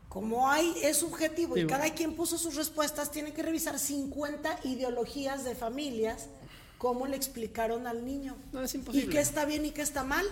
como 0.07 0.49
hay, 0.49 0.73
es 0.81 0.97
subjetivo 0.97 1.57
y 1.57 1.67
cada 1.67 1.89
quien 1.93 2.15
puso 2.15 2.37
sus 2.37 2.55
respuestas, 2.55 3.11
tiene 3.11 3.33
que 3.33 3.43
revisar 3.43 3.79
50 3.79 4.59
ideologías 4.63 5.43
de 5.43 5.55
familias, 5.55 6.29
cómo 6.77 7.05
le 7.05 7.17
explicaron 7.17 7.85
al 7.85 8.05
niño. 8.05 8.37
No, 8.53 8.61
es 8.61 8.75
¿Y 8.75 8.77
imposible. 8.77 9.09
qué 9.09 9.19
está 9.19 9.43
bien 9.45 9.65
y 9.65 9.71
qué 9.71 9.81
está 9.81 10.03
mal? 10.03 10.25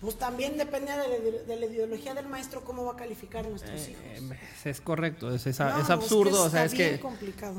Pues 0.00 0.16
también 0.16 0.56
depende 0.56 0.92
de 0.92 0.96
la, 0.98 1.54
de 1.54 1.56
la 1.60 1.66
ideología 1.66 2.14
del 2.14 2.28
maestro 2.28 2.62
cómo 2.62 2.84
va 2.84 2.92
a 2.92 2.96
calificar 2.96 3.44
a 3.44 3.48
nuestros 3.48 3.88
hijos. 3.88 4.00
Eh, 4.06 4.30
es 4.64 4.80
correcto, 4.80 5.34
es, 5.34 5.44
es- 5.48 5.58
No, 5.58 5.80
es 5.80 5.86
que 5.88 5.92
absurdo, 5.92 6.44
o 6.44 6.48
sea, 6.50 6.64
es 6.64 6.72
que 6.72 7.00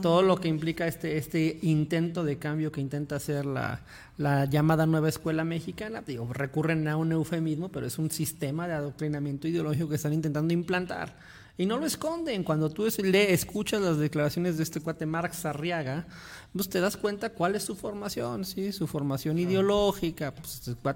todo 0.01 0.21
lo 0.21 0.37
que 0.39 0.47
implica 0.47 0.87
este, 0.87 1.17
este 1.17 1.59
intento 1.63 2.23
de 2.23 2.37
cambio 2.37 2.71
que 2.71 2.79
intenta 2.79 3.17
hacer 3.17 3.45
la, 3.45 3.81
la 4.17 4.45
llamada 4.45 4.85
nueva 4.85 5.09
escuela 5.09 5.43
mexicana, 5.43 6.01
digo, 6.01 6.31
recurren 6.31 6.87
a 6.87 6.95
un 6.95 7.11
eufemismo, 7.11 7.67
pero 7.69 7.85
es 7.87 7.99
un 7.99 8.09
sistema 8.09 8.69
de 8.69 8.73
adoctrinamiento 8.75 9.49
ideológico 9.49 9.89
que 9.89 9.95
están 9.95 10.13
intentando 10.13 10.53
implantar. 10.53 11.17
Y 11.57 11.65
no 11.65 11.77
lo 11.77 11.85
esconden. 11.85 12.45
Cuando 12.45 12.69
tú 12.69 12.87
le 13.03 13.33
escuchas 13.33 13.81
las 13.81 13.97
declaraciones 13.97 14.55
de 14.55 14.63
este 14.63 14.79
cuate 14.79 15.05
Marx 15.05 15.43
Arriaga, 15.45 16.07
pues 16.53 16.67
te 16.67 16.80
das 16.80 16.97
cuenta 16.97 17.30
cuál 17.30 17.55
es 17.55 17.63
su 17.63 17.76
formación, 17.76 18.43
¿sí? 18.43 18.71
Su 18.71 18.88
formación 18.88 19.38
ideológica. 19.38 20.34
Pues 20.34 20.67
este 20.67 20.76
pues, 20.76 20.95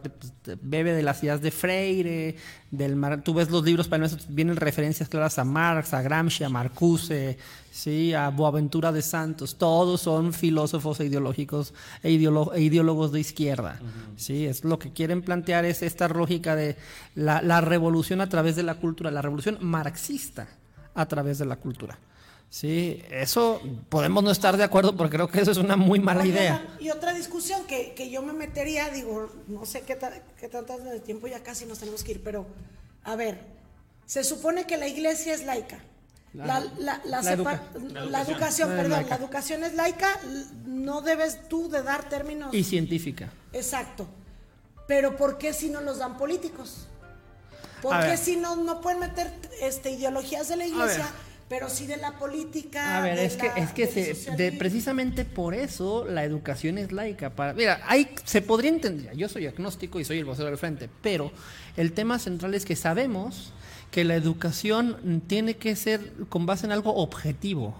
bebe 0.61 0.93
de 0.93 1.03
las 1.03 1.21
ideas 1.23 1.41
de 1.41 1.51
Freire, 1.51 2.35
del 2.71 2.95
Mar- 2.95 3.21
tú 3.23 3.33
ves 3.35 3.51
los 3.51 3.63
libros 3.63 3.87
para 3.87 4.07
vienen 4.29 4.55
referencias 4.55 5.07
claras 5.09 5.37
a 5.37 5.43
Marx, 5.43 5.93
a 5.93 6.01
Gramsci, 6.01 6.43
a 6.43 6.49
Marcuse, 6.49 7.37
¿sí? 7.71 8.13
A 8.13 8.29
Boaventura 8.29 8.91
de 8.91 9.03
Santos. 9.03 9.55
Todos 9.57 10.01
son 10.01 10.33
filósofos 10.33 10.99
e 10.99 11.05
ideológicos 11.05 11.73
e, 12.01 12.09
ideolo- 12.11 12.51
e 12.55 12.61
ideólogos 12.61 13.11
de 13.11 13.19
izquierda. 13.19 13.79
¿sí? 14.17 14.45
Es 14.45 14.63
lo 14.63 14.79
que 14.79 14.91
quieren 14.91 15.21
plantear 15.21 15.65
es 15.65 15.83
esta 15.83 16.07
lógica 16.07 16.55
de 16.55 16.77
la, 17.13 17.41
la 17.43 17.61
revolución 17.61 18.21
a 18.21 18.27
través 18.29 18.55
de 18.55 18.63
la 18.63 18.75
cultura, 18.75 19.11
la 19.11 19.21
revolución 19.21 19.59
marxista 19.61 20.47
a 20.95 21.05
través 21.07 21.37
de 21.37 21.45
la 21.45 21.57
cultura. 21.57 21.97
Sí, 22.53 23.01
eso 23.09 23.59
podemos 23.89 24.23
no 24.23 24.29
estar 24.29 24.57
de 24.57 24.63
acuerdo 24.63 24.95
porque 24.95 25.15
creo 25.15 25.27
que 25.27 25.41
eso 25.41 25.49
es 25.49 25.57
una 25.57 25.75
muy 25.75 25.99
mala 25.99 26.21
Oye, 26.21 26.29
idea. 26.29 26.67
Y 26.79 26.91
otra 26.91 27.11
discusión 27.11 27.63
que, 27.65 27.95
que 27.95 28.11
yo 28.11 28.21
me 28.21 28.31
metería, 28.31 28.91
digo, 28.91 29.31
no 29.47 29.65
sé 29.65 29.81
qué, 29.81 29.95
ta- 29.95 30.21
qué 30.39 30.47
tantas 30.49 30.83
de 30.83 30.99
tiempo 30.99 31.25
ya 31.25 31.41
casi 31.41 31.65
nos 31.65 31.79
tenemos 31.79 32.03
que 32.03 32.11
ir, 32.11 32.21
pero 32.23 32.45
a 33.05 33.15
ver, 33.15 33.39
se 34.05 34.23
supone 34.23 34.67
que 34.67 34.77
la 34.77 34.85
iglesia 34.87 35.33
es 35.33 35.43
laica. 35.45 35.79
La, 36.35 36.59
la, 36.77 37.01
la, 37.05 37.21
La 37.23 37.31
educación, 37.33 37.97
educación. 38.27 38.69
No 38.69 38.75
es 38.75 38.81
perdón, 38.83 38.91
laica. 38.91 39.09
la 39.09 39.15
educación 39.15 39.63
es 39.63 39.73
laica, 39.73 40.19
no 40.67 41.01
debes 41.01 41.49
tú 41.49 41.69
de 41.69 41.81
dar 41.81 42.07
términos. 42.07 42.53
Y 42.53 42.63
científica. 42.63 43.31
Exacto. 43.51 44.05
Pero 44.87 45.17
¿por 45.17 45.39
qué 45.39 45.53
si 45.53 45.71
no 45.71 45.81
los 45.81 45.97
dan 45.97 46.19
políticos? 46.19 46.85
¿Por 47.81 47.95
A 47.95 48.01
qué 48.01 48.07
ver. 48.09 48.17
si 48.19 48.35
no, 48.35 48.55
no 48.57 48.79
pueden 48.79 48.99
meter 48.99 49.33
este, 49.59 49.89
ideologías 49.89 50.47
de 50.49 50.55
la 50.57 50.67
iglesia, 50.67 51.03
ver. 51.05 51.32
Pero 51.49 51.69
sí 51.69 51.85
de 51.87 51.97
la 51.97 52.17
política? 52.17 52.97
A 52.97 53.01
ver, 53.01 53.19
es 53.19 53.35
que, 53.37 53.47
la- 53.47 53.53
es 53.55 53.71
que 53.71 53.87
se- 53.87 54.31
de- 54.35 54.51
precisamente 54.53 55.25
por 55.25 55.53
eso 55.53 56.05
la 56.05 56.23
educación 56.23 56.77
es 56.77 56.91
laica. 56.91 57.29
Para, 57.31 57.53
mira, 57.53 57.81
hay, 57.87 58.09
se 58.23 58.41
podría 58.41 58.71
entender, 58.71 59.15
yo 59.15 59.29
soy 59.29 59.45
agnóstico 59.47 59.99
y 59.99 60.05
soy 60.05 60.19
el 60.19 60.25
vocero 60.25 60.47
del 60.47 60.57
frente, 60.57 60.89
pero 61.01 61.31
el 61.77 61.91
tema 61.93 62.19
central 62.19 62.53
es 62.55 62.65
que 62.65 62.75
sabemos 62.75 63.53
que 63.91 64.03
la 64.03 64.15
educación 64.15 65.21
tiene 65.27 65.55
que 65.57 65.75
ser 65.75 66.13
con 66.29 66.45
base 66.45 66.65
en 66.65 66.71
algo 66.71 66.95
objetivo. 66.95 67.75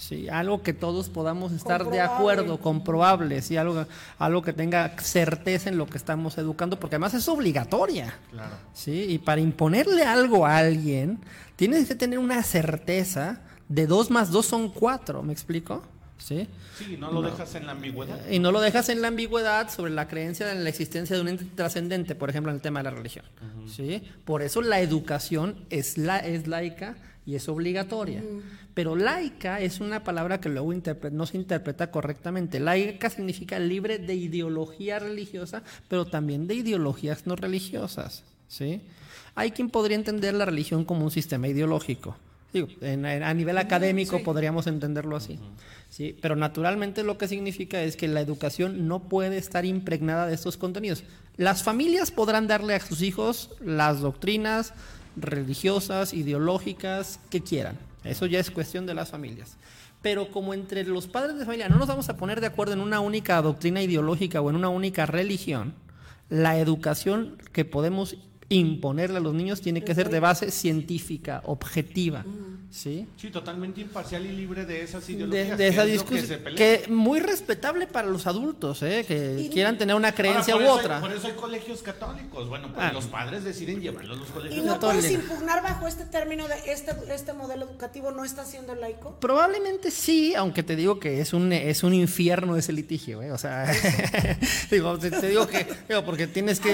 Sí, 0.00 0.30
algo 0.30 0.62
que 0.62 0.72
todos 0.72 1.10
podamos 1.10 1.52
estar 1.52 1.90
de 1.90 2.00
acuerdo, 2.00 2.58
comprobable, 2.58 3.42
sí, 3.42 3.58
algo, 3.58 3.84
algo 4.18 4.40
que 4.40 4.54
tenga 4.54 4.96
certeza 4.98 5.68
en 5.68 5.76
lo 5.76 5.86
que 5.86 5.98
estamos 5.98 6.38
educando, 6.38 6.80
porque 6.80 6.96
además 6.96 7.12
es 7.12 7.28
obligatoria. 7.28 8.14
Claro. 8.30 8.56
¿sí? 8.72 9.04
Y 9.10 9.18
para 9.18 9.42
imponerle 9.42 10.04
algo 10.04 10.46
a 10.46 10.56
alguien, 10.56 11.18
tienes 11.54 11.86
que 11.86 11.94
tener 11.94 12.18
una 12.18 12.42
certeza 12.42 13.42
de 13.68 13.86
dos 13.86 14.10
más 14.10 14.30
dos 14.30 14.46
son 14.46 14.70
cuatro, 14.70 15.22
¿me 15.22 15.34
explico? 15.34 15.82
¿Sí? 16.16 16.48
Sí, 16.78 16.96
no 16.98 17.12
lo 17.12 17.20
dejas 17.20 17.54
en 17.54 17.66
la 17.66 17.72
ambigüedad. 17.72 18.18
Y 18.30 18.38
no 18.38 18.52
lo 18.52 18.60
dejas 18.60 18.88
en 18.88 19.02
la 19.02 19.08
ambigüedad 19.08 19.70
sobre 19.70 19.92
la 19.92 20.08
creencia 20.08 20.50
en 20.50 20.64
la 20.64 20.70
existencia 20.70 21.14
de 21.14 21.20
un 21.20 21.28
ente 21.28 21.44
trascendente, 21.44 22.14
por 22.14 22.30
ejemplo, 22.30 22.50
en 22.50 22.56
el 22.56 22.62
tema 22.62 22.80
de 22.80 22.84
la 22.84 22.90
religión. 22.90 23.26
¿sí? 23.66 24.02
Por 24.24 24.40
eso 24.40 24.62
la 24.62 24.80
educación 24.80 25.66
es, 25.68 25.98
la, 25.98 26.18
es 26.18 26.46
laica 26.46 26.96
y 27.26 27.34
es 27.34 27.48
obligatoria. 27.48 28.22
Pero 28.74 28.94
laica 28.96 29.60
es 29.60 29.80
una 29.80 30.04
palabra 30.04 30.40
que 30.40 30.48
luego 30.48 30.72
no 31.12 31.26
se 31.26 31.36
interpreta 31.36 31.90
correctamente. 31.90 32.60
Laica 32.60 33.10
significa 33.10 33.58
libre 33.58 33.98
de 33.98 34.14
ideología 34.14 34.98
religiosa, 34.98 35.62
pero 35.88 36.06
también 36.06 36.46
de 36.46 36.54
ideologías 36.54 37.26
no 37.26 37.36
religiosas. 37.36 38.22
¿sí? 38.48 38.80
Hay 39.34 39.50
quien 39.52 39.70
podría 39.70 39.96
entender 39.96 40.34
la 40.34 40.44
religión 40.44 40.84
como 40.84 41.04
un 41.04 41.10
sistema 41.10 41.48
ideológico. 41.48 42.16
Digo, 42.52 42.66
en- 42.80 43.04
en- 43.06 43.22
a 43.22 43.32
nivel 43.32 43.58
académico 43.58 44.16
podríamos 44.24 44.66
entenderlo 44.66 45.14
así. 45.16 45.38
¿sí? 45.88 46.16
Pero 46.20 46.34
naturalmente 46.34 47.04
lo 47.04 47.16
que 47.16 47.28
significa 47.28 47.80
es 47.82 47.96
que 47.96 48.08
la 48.08 48.20
educación 48.20 48.88
no 48.88 49.04
puede 49.08 49.36
estar 49.36 49.64
impregnada 49.64 50.26
de 50.26 50.34
estos 50.34 50.56
contenidos. 50.56 51.04
Las 51.36 51.62
familias 51.62 52.10
podrán 52.10 52.46
darle 52.48 52.74
a 52.74 52.80
sus 52.80 53.02
hijos 53.02 53.50
las 53.64 54.00
doctrinas 54.00 54.74
religiosas, 55.16 56.12
ideológicas, 56.14 57.20
que 57.30 57.40
quieran. 57.40 57.76
Eso 58.04 58.26
ya 58.26 58.40
es 58.40 58.50
cuestión 58.50 58.86
de 58.86 58.94
las 58.94 59.10
familias. 59.10 59.56
Pero 60.02 60.30
como 60.30 60.54
entre 60.54 60.84
los 60.84 61.06
padres 61.06 61.38
de 61.38 61.44
familia 61.44 61.68
no 61.68 61.76
nos 61.76 61.88
vamos 61.88 62.08
a 62.08 62.16
poner 62.16 62.40
de 62.40 62.46
acuerdo 62.46 62.72
en 62.72 62.80
una 62.80 63.00
única 63.00 63.40
doctrina 63.42 63.82
ideológica 63.82 64.40
o 64.40 64.48
en 64.48 64.56
una 64.56 64.70
única 64.70 65.06
religión, 65.06 65.74
la 66.30 66.58
educación 66.58 67.36
que 67.52 67.64
podemos 67.64 68.16
imponerle 68.50 69.16
a 69.16 69.20
los 69.20 69.32
niños 69.32 69.60
tiene 69.62 69.82
que 69.82 69.94
ser 69.94 70.10
de 70.10 70.20
base 70.20 70.50
científica, 70.50 71.40
objetiva. 71.46 72.24
¿Sí? 72.72 73.04
Sí, 73.16 73.30
totalmente 73.30 73.80
imparcial 73.80 74.24
y 74.26 74.28
libre 74.30 74.64
de 74.64 74.82
esas 74.82 75.04
de, 75.04 75.14
ideologías. 75.14 75.58
de 75.58 75.66
esa 75.68 75.84
que 75.84 75.90
discusión 75.90 76.40
que 76.56 76.84
muy 76.88 77.18
respetable 77.18 77.88
para 77.88 78.06
los 78.06 78.28
adultos 78.28 78.80
¿eh? 78.84 79.04
que 79.08 79.40
Y- 79.40 79.48
quieran 79.48 79.76
tener 79.76 79.96
una 79.96 80.12
creencia 80.14 80.54
Ahora, 80.54 80.66
u 80.66 80.70
otra 80.78 80.96
hay- 80.98 81.00
por 81.02 81.12
eso 81.12 81.26
hay 81.26 81.32
colegios 81.32 81.82
católicos. 81.82 82.48
Bueno, 82.48 82.68
pues 82.72 82.86
Ah. 82.86 82.92
los 82.92 83.06
padres 83.06 83.42
deciden 83.42 83.80
llevarlos 83.80 84.16
a 84.18 84.20
los 84.20 84.28
¿Y 84.28 84.32
colegios 84.32 84.64
no 84.64 84.72
católicos. 84.74 85.04
puedes 85.04 85.20
impugnar 85.20 85.62
bajo 85.64 85.88
este 85.88 86.04
término 86.04 86.46
de 86.46 86.54
este, 86.72 86.92
este 87.12 87.32
modelo 87.32 87.64
educativo 87.68 88.12
no 88.12 88.24
está 88.24 88.44
siendo 88.44 88.72
laico? 88.76 89.16
probablemente 89.18 89.90
sí 89.90 90.36
aunque 90.36 90.62
te 90.62 90.76
digo 90.76 91.00
que 91.00 91.20
es 91.20 91.32
un 91.32 91.52
es 91.52 91.82
un 91.82 91.92
infierno 91.92 92.56
ese 92.56 92.72
litigio 92.72 93.20
¿eh? 93.20 93.32
o 93.32 93.38
sea 93.38 93.66
digo 94.70 94.96
te, 94.96 95.10
te 95.10 95.28
digo 95.28 95.48
que 95.48 95.66
digo, 95.88 96.04
porque 96.04 96.28
tienes 96.28 96.60
que. 96.60 96.70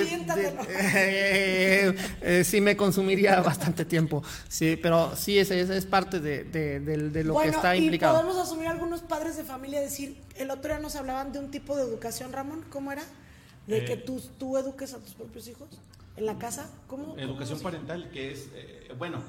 Eh, 1.66 1.96
eh, 2.22 2.44
sí 2.44 2.60
me 2.60 2.76
consumiría 2.76 3.40
bastante 3.42 3.84
tiempo 3.84 4.22
sí 4.48 4.78
pero 4.82 5.14
sí 5.16 5.38
es, 5.38 5.50
es, 5.50 5.70
es 5.70 5.86
parte 5.86 6.20
de, 6.20 6.44
de- 6.44 6.80
de- 6.80 7.10
de 7.10 7.24
lo 7.24 7.34
bueno, 7.34 7.50
que 7.50 7.56
está 7.56 7.76
y 7.76 7.84
implicado 7.84 8.20
podemos 8.20 8.36
asumir 8.38 8.68
algunos 8.68 9.00
padres 9.02 9.36
de 9.36 9.44
familia 9.44 9.80
decir, 9.80 10.16
el 10.36 10.50
otro 10.50 10.72
día 10.72 10.78
nos 10.80 10.96
hablaban 10.96 11.32
de 11.32 11.38
un 11.38 11.50
tipo 11.50 11.76
de 11.76 11.82
educación, 11.82 12.32
Ramón, 12.32 12.64
¿cómo 12.70 12.92
era? 12.92 13.02
De 13.66 13.84
que 13.84 13.94
Eh. 13.94 13.96
tú, 13.96 14.20
tú 14.38 14.56
eduques 14.58 14.94
a 14.94 14.98
tus 14.98 15.14
propios 15.14 15.48
hijos 15.48 15.68
en 16.16 16.24
la 16.26 16.38
casa, 16.38 16.70
¿cómo? 16.86 17.16
Educación 17.18 17.60
parental, 17.60 18.10
que 18.12 18.30
es, 18.32 18.48
eh, 18.54 18.88
bueno, 18.98 19.22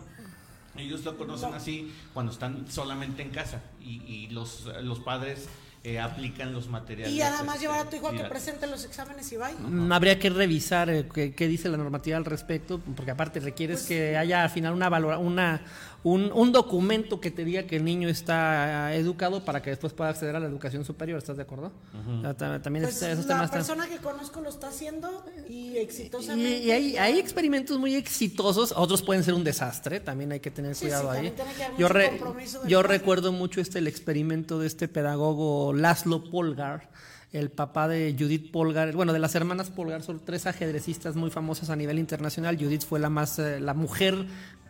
ellos 0.77 1.03
lo 1.03 1.18
conocen 1.18 1.53
así 1.53 1.91
cuando 2.14 2.31
están 2.31 2.65
solamente 2.69 3.22
en 3.23 3.31
casa 3.31 3.61
y, 3.81 4.01
y 4.05 4.27
los, 4.30 4.65
los 4.84 4.99
padres 4.99 5.47
eh, 5.93 5.99
aplican 5.99 6.53
los 6.53 6.68
materiales. 6.68 7.14
Y 7.15 7.19
nada 7.19 7.43
más 7.43 7.55
este, 7.55 7.65
llevar 7.68 7.85
a 7.85 7.89
tu 7.89 7.95
hijo 7.95 8.07
a 8.09 8.11
que 8.11 8.23
presente 8.26 8.68
los 8.68 8.84
exámenes 8.85 9.31
y 9.31 9.38
vaya. 9.38 9.57
Mm, 9.59 9.91
Habría 9.91 10.19
que 10.19 10.30
revisar 10.30 10.89
eh, 10.89 11.07
qué, 11.14 11.34
qué 11.34 11.47
dice 11.47 11.69
la 11.69 11.77
normativa 11.77 12.18
al 12.18 12.26
respecto, 12.26 12.80
porque 12.95 13.11
aparte 13.11 13.39
requieres 13.39 13.84
que 13.84 14.18
haya 14.18 14.43
al 14.43 14.49
final 14.49 14.73
una 14.73 14.89
valora, 14.89 15.18
una 15.18 15.61
un, 16.03 16.31
un 16.31 16.51
documento 16.51 17.19
que 17.19 17.31
te 17.31 17.43
diga 17.43 17.64
que 17.64 17.76
el 17.76 17.84
niño 17.84 18.07
está 18.07 18.93
eh, 18.93 18.97
educado 18.99 19.43
para 19.43 19.61
que 19.61 19.72
después 19.72 19.91
pueda 19.93 20.11
acceder 20.11 20.35
a 20.35 20.39
la 20.39 20.45
educación 20.47 20.85
superior, 20.85 21.18
¿estás 21.18 21.35
de 21.38 21.43
acuerdo? 21.43 21.72
O 22.19 22.22
sea, 22.22 22.34
ta- 22.35 22.61
también 22.61 22.84
Pues 22.85 22.97
es- 22.97 23.03
esos 23.03 23.26
la 23.26 23.34
temas 23.34 23.45
están- 23.45 23.59
persona 23.59 23.88
que 23.88 23.97
conozco 23.97 24.39
lo 24.41 24.49
está 24.49 24.68
haciendo 24.69 25.26
y 25.49 25.76
exitosamente. 25.77 26.59
y 26.59 26.72
hay, 26.72 26.97
hay 26.97 27.19
experimentos 27.19 27.77
muy 27.80 27.95
exitosos, 27.95 28.73
otros 28.77 29.01
pueden 29.01 29.23
ser 29.23 29.34
un 29.34 29.43
desastre, 29.43 29.99
también 29.99 30.31
hay 30.31 30.39
que 30.39 30.51
tener 30.51 30.76
Sí, 30.76 30.85
cuidado 30.85 31.11
sí, 31.14 31.18
ahí. 31.18 31.34
Yo, 31.77 31.89
re- 31.89 32.19
yo 32.68 32.84
recuerdo 32.84 33.31
mucho 33.31 33.59
este 33.59 33.80
el 33.80 33.88
experimento 33.88 34.59
de 34.59 34.68
este 34.68 34.88
pedagogo 34.88 35.73
Laszlo 35.82 36.24
Polgar, 36.30 36.90
el 37.34 37.49
papá 37.49 37.88
de 37.88 38.16
Judith 38.18 38.52
Polgar, 38.52 38.94
bueno, 38.94 39.14
de 39.14 39.20
las 39.20 39.36
hermanas 39.36 39.70
Polgar, 39.70 40.02
son 40.02 40.22
tres 40.24 40.48
ajedrecistas 40.48 41.16
muy 41.16 41.30
famosas 41.30 41.70
a 41.70 41.76
nivel 41.76 41.99
internacional. 41.99 42.58
Judith 42.58 42.84
fue 42.84 42.99
la 42.99 43.10
más, 43.10 43.38
eh, 43.40 43.60
la 43.60 43.74
mujer 43.74 44.26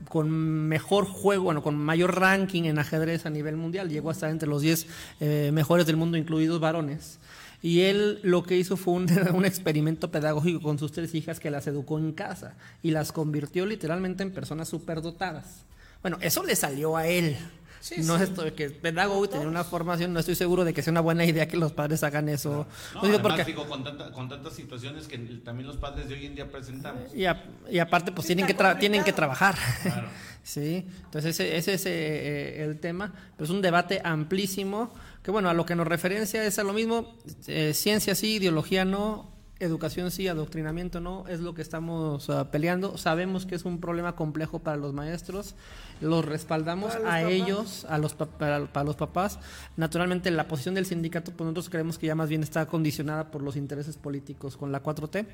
con 0.09 0.29
mejor 0.29 1.05
juego, 1.05 1.45
bueno, 1.45 1.61
con 1.61 1.77
mayor 1.77 2.19
ranking 2.19 2.63
en 2.63 2.79
ajedrez 2.79 3.25
a 3.25 3.29
nivel 3.29 3.57
mundial. 3.57 3.89
Llegó 3.89 4.09
a 4.09 4.13
estar 4.13 4.29
entre 4.29 4.49
los 4.49 4.61
10 4.61 4.87
eh, 5.19 5.51
mejores 5.53 5.85
del 5.85 5.97
mundo, 5.97 6.17
incluidos 6.17 6.59
varones. 6.59 7.19
Y 7.61 7.81
él 7.81 8.19
lo 8.23 8.43
que 8.43 8.57
hizo 8.57 8.77
fue 8.77 8.95
un, 8.95 9.07
un 9.33 9.45
experimento 9.45 10.11
pedagógico 10.11 10.61
con 10.61 10.79
sus 10.79 10.91
tres 10.91 11.13
hijas 11.15 11.39
que 11.39 11.51
las 11.51 11.67
educó 11.67 11.99
en 11.99 12.11
casa 12.11 12.55
y 12.81 12.91
las 12.91 13.11
convirtió 13.11 13.65
literalmente 13.65 14.23
en 14.23 14.31
personas 14.31 14.67
superdotadas. 14.67 15.65
Bueno, 16.01 16.17
eso 16.21 16.43
le 16.43 16.55
salió 16.55 16.97
a 16.97 17.07
él. 17.07 17.37
Sí, 17.79 17.95
no 18.03 18.17
sí. 18.17 18.23
es 18.23 18.29
esto 18.29 18.55
que 18.55 18.69
pedagogo 18.69 19.25
y 19.25 19.27
tener 19.27 19.47
una 19.47 19.63
formación, 19.63 20.11
no 20.13 20.19
estoy 20.19 20.35
seguro 20.35 20.65
de 20.65 20.73
que 20.73 20.81
sea 20.81 20.91
una 20.91 21.01
buena 21.01 21.23
idea 21.25 21.47
que 21.47 21.57
los 21.57 21.71
padres 21.73 22.03
hagan 22.03 22.27
eso. 22.29 22.65
No, 22.95 23.01
Lo 23.01 23.07
digo 23.07 23.21
porque- 23.21 23.43
digo, 23.45 23.67
con, 23.67 23.83
tanta- 23.83 24.11
con 24.11 24.27
tantas 24.29 24.53
situaciones 24.53 25.07
que 25.07 25.17
también 25.43 25.67
los 25.67 25.77
padres 25.77 26.09
de 26.09 26.15
hoy 26.15 26.25
en 26.25 26.35
día 26.35 26.49
presentamos. 26.51 27.13
y, 27.15 27.25
a- 27.25 27.43
y 27.69 27.79
aparte, 27.79 28.11
pues 28.11 28.27
Sí, 28.27 28.35
tienen 28.35 28.45
que, 28.47 28.57
tra- 28.57 28.77
tienen 28.79 29.03
que 29.03 29.13
trabajar. 29.13 29.55
Claro. 29.83 30.07
sí, 30.43 30.85
entonces 31.05 31.39
ese, 31.39 31.55
ese 31.57 31.73
es 31.75 31.85
eh, 31.85 31.91
eh, 31.91 32.63
el 32.63 32.79
tema. 32.79 33.13
Pero 33.35 33.45
es 33.45 33.49
un 33.51 33.61
debate 33.61 34.01
amplísimo 34.03 34.93
que, 35.23 35.31
bueno, 35.31 35.49
a 35.49 35.53
lo 35.53 35.65
que 35.65 35.75
nos 35.75 35.87
referencia 35.87 36.43
es 36.43 36.57
a 36.59 36.63
lo 36.63 36.73
mismo: 36.73 37.15
eh, 37.47 37.73
ciencia 37.73 38.15
sí, 38.15 38.35
ideología 38.35 38.85
no, 38.85 39.31
educación 39.59 40.11
sí, 40.11 40.27
adoctrinamiento 40.27 40.99
no. 40.99 41.25
Es 41.27 41.39
lo 41.39 41.53
que 41.53 41.61
estamos 41.61 42.29
ah, 42.29 42.51
peleando. 42.51 42.97
Sabemos 42.97 43.45
que 43.45 43.55
es 43.55 43.65
un 43.65 43.79
problema 43.79 44.15
complejo 44.15 44.59
para 44.59 44.77
los 44.77 44.93
maestros. 44.93 45.55
Los 45.99 46.25
respaldamos 46.25 46.93
los 46.93 47.03
a 47.03 47.05
papás. 47.07 47.23
ellos, 47.31 47.85
a 47.89 47.97
los 47.97 48.13
pa- 48.13 48.27
para, 48.27 48.65
para 48.67 48.83
los 48.83 48.95
papás. 48.95 49.39
Naturalmente, 49.77 50.29
la 50.31 50.47
posición 50.47 50.75
del 50.75 50.85
sindicato, 50.85 51.31
pues 51.31 51.45
nosotros 51.45 51.69
creemos 51.69 51.97
que 51.97 52.05
ya 52.07 52.15
más 52.15 52.29
bien 52.29 52.43
está 52.43 52.65
condicionada 52.67 53.31
por 53.31 53.41
los 53.41 53.55
intereses 53.55 53.97
políticos 53.97 54.57
con 54.57 54.71
la 54.71 54.83
4T. 54.83 55.25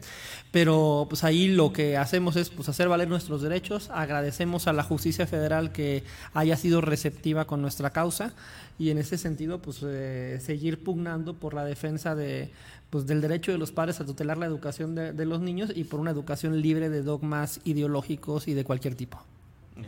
Pero 0.52 1.06
pues 1.10 1.24
ahí 1.24 1.48
lo 1.50 1.74
que 1.74 1.98
hacemos 1.98 2.36
es 2.36 2.50
pues 2.50 2.70
hacer 2.70 2.88
valer 2.88 3.08
nuestros 3.08 3.42
derechos. 3.42 3.90
Agradecemos 3.94 4.68
a 4.68 4.74
la 4.74 4.84
justicia 4.84 5.28
federal 5.28 5.72
que 5.72 6.04
haya 6.34 6.56
sido 6.56 6.82
receptiva 6.82 7.46
con 7.46 7.62
nuestra 7.62 7.90
causa 7.90 8.34
y 8.80 8.90
en 8.90 8.98
ese 8.98 9.18
sentido 9.18 9.62
pues 9.62 9.82
eh, 9.84 10.40
seguir 10.42 10.84
pugnando 10.84 11.34
por 11.34 11.54
la 11.54 11.66
defensa 11.66 12.16
de 12.16 12.50
pues 12.90 13.08
del 13.08 13.22
derecho 13.22 13.52
de 13.52 13.58
los 13.58 13.72
padres 13.72 14.00
a 14.00 14.06
tutelar 14.06 14.38
la 14.38 14.46
educación 14.46 14.94
de, 14.94 15.14
de 15.14 15.26
los 15.26 15.42
niños 15.42 15.72
y 15.76 15.84
por 15.84 16.00
una 16.00 16.12
educación 16.12 16.62
libre 16.62 16.90
de 16.90 17.02
dogmas 17.02 17.60
ideológicos 17.64 18.48
y 18.48 18.54
de 18.54 18.64
cualquier 18.64 18.96
tipo. 18.96 19.20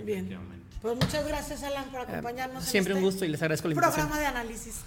Bien. 0.03 0.27
Pues 0.81 0.95
muchas 0.95 1.27
gracias, 1.27 1.63
Alan, 1.63 1.85
por 1.85 2.01
eh, 2.01 2.03
acompañarnos. 2.03 2.63
Siempre 2.63 2.93
un 2.93 2.99
este 2.99 3.05
gusto 3.05 3.25
y 3.25 3.29
les 3.29 3.41
agradezco 3.41 3.67
la 3.67 3.73
invitación. 3.73 4.07
Programa 4.07 4.19
de 4.19 4.27
análisis. 4.27 4.81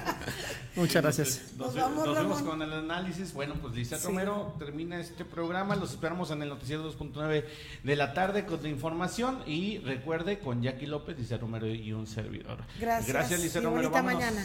muchas 0.76 1.02
gracias. 1.02 1.40
Nos, 1.56 1.68
nos, 1.68 1.74
vamos, 1.76 2.06
nos 2.06 2.16
vemos 2.16 2.42
con 2.42 2.62
el 2.62 2.72
análisis. 2.72 3.32
Bueno, 3.32 3.54
pues 3.60 3.74
Lisa. 3.74 3.98
Romero 4.04 4.54
termina 4.58 4.98
este 4.98 5.24
programa. 5.24 5.76
Los 5.76 5.92
esperamos 5.92 6.30
en 6.30 6.42
el 6.42 6.48
Noticiero 6.48 6.90
2.9 6.92 7.44
de 7.84 7.96
la 7.96 8.12
tarde 8.12 8.44
con 8.44 8.62
la 8.62 8.68
información. 8.68 9.42
Y 9.46 9.78
recuerde, 9.78 10.38
con 10.40 10.62
Jackie 10.62 10.86
López, 10.86 11.18
Lisa 11.18 11.36
Romero 11.36 11.66
y 11.68 11.92
un 11.92 12.06
servidor. 12.06 12.64
Gracias. 12.80 13.08
Gracias, 13.08 13.40
Lisa 13.40 13.60
Romero. 13.60 13.88
Hasta 13.88 14.02
mañana. 14.02 14.44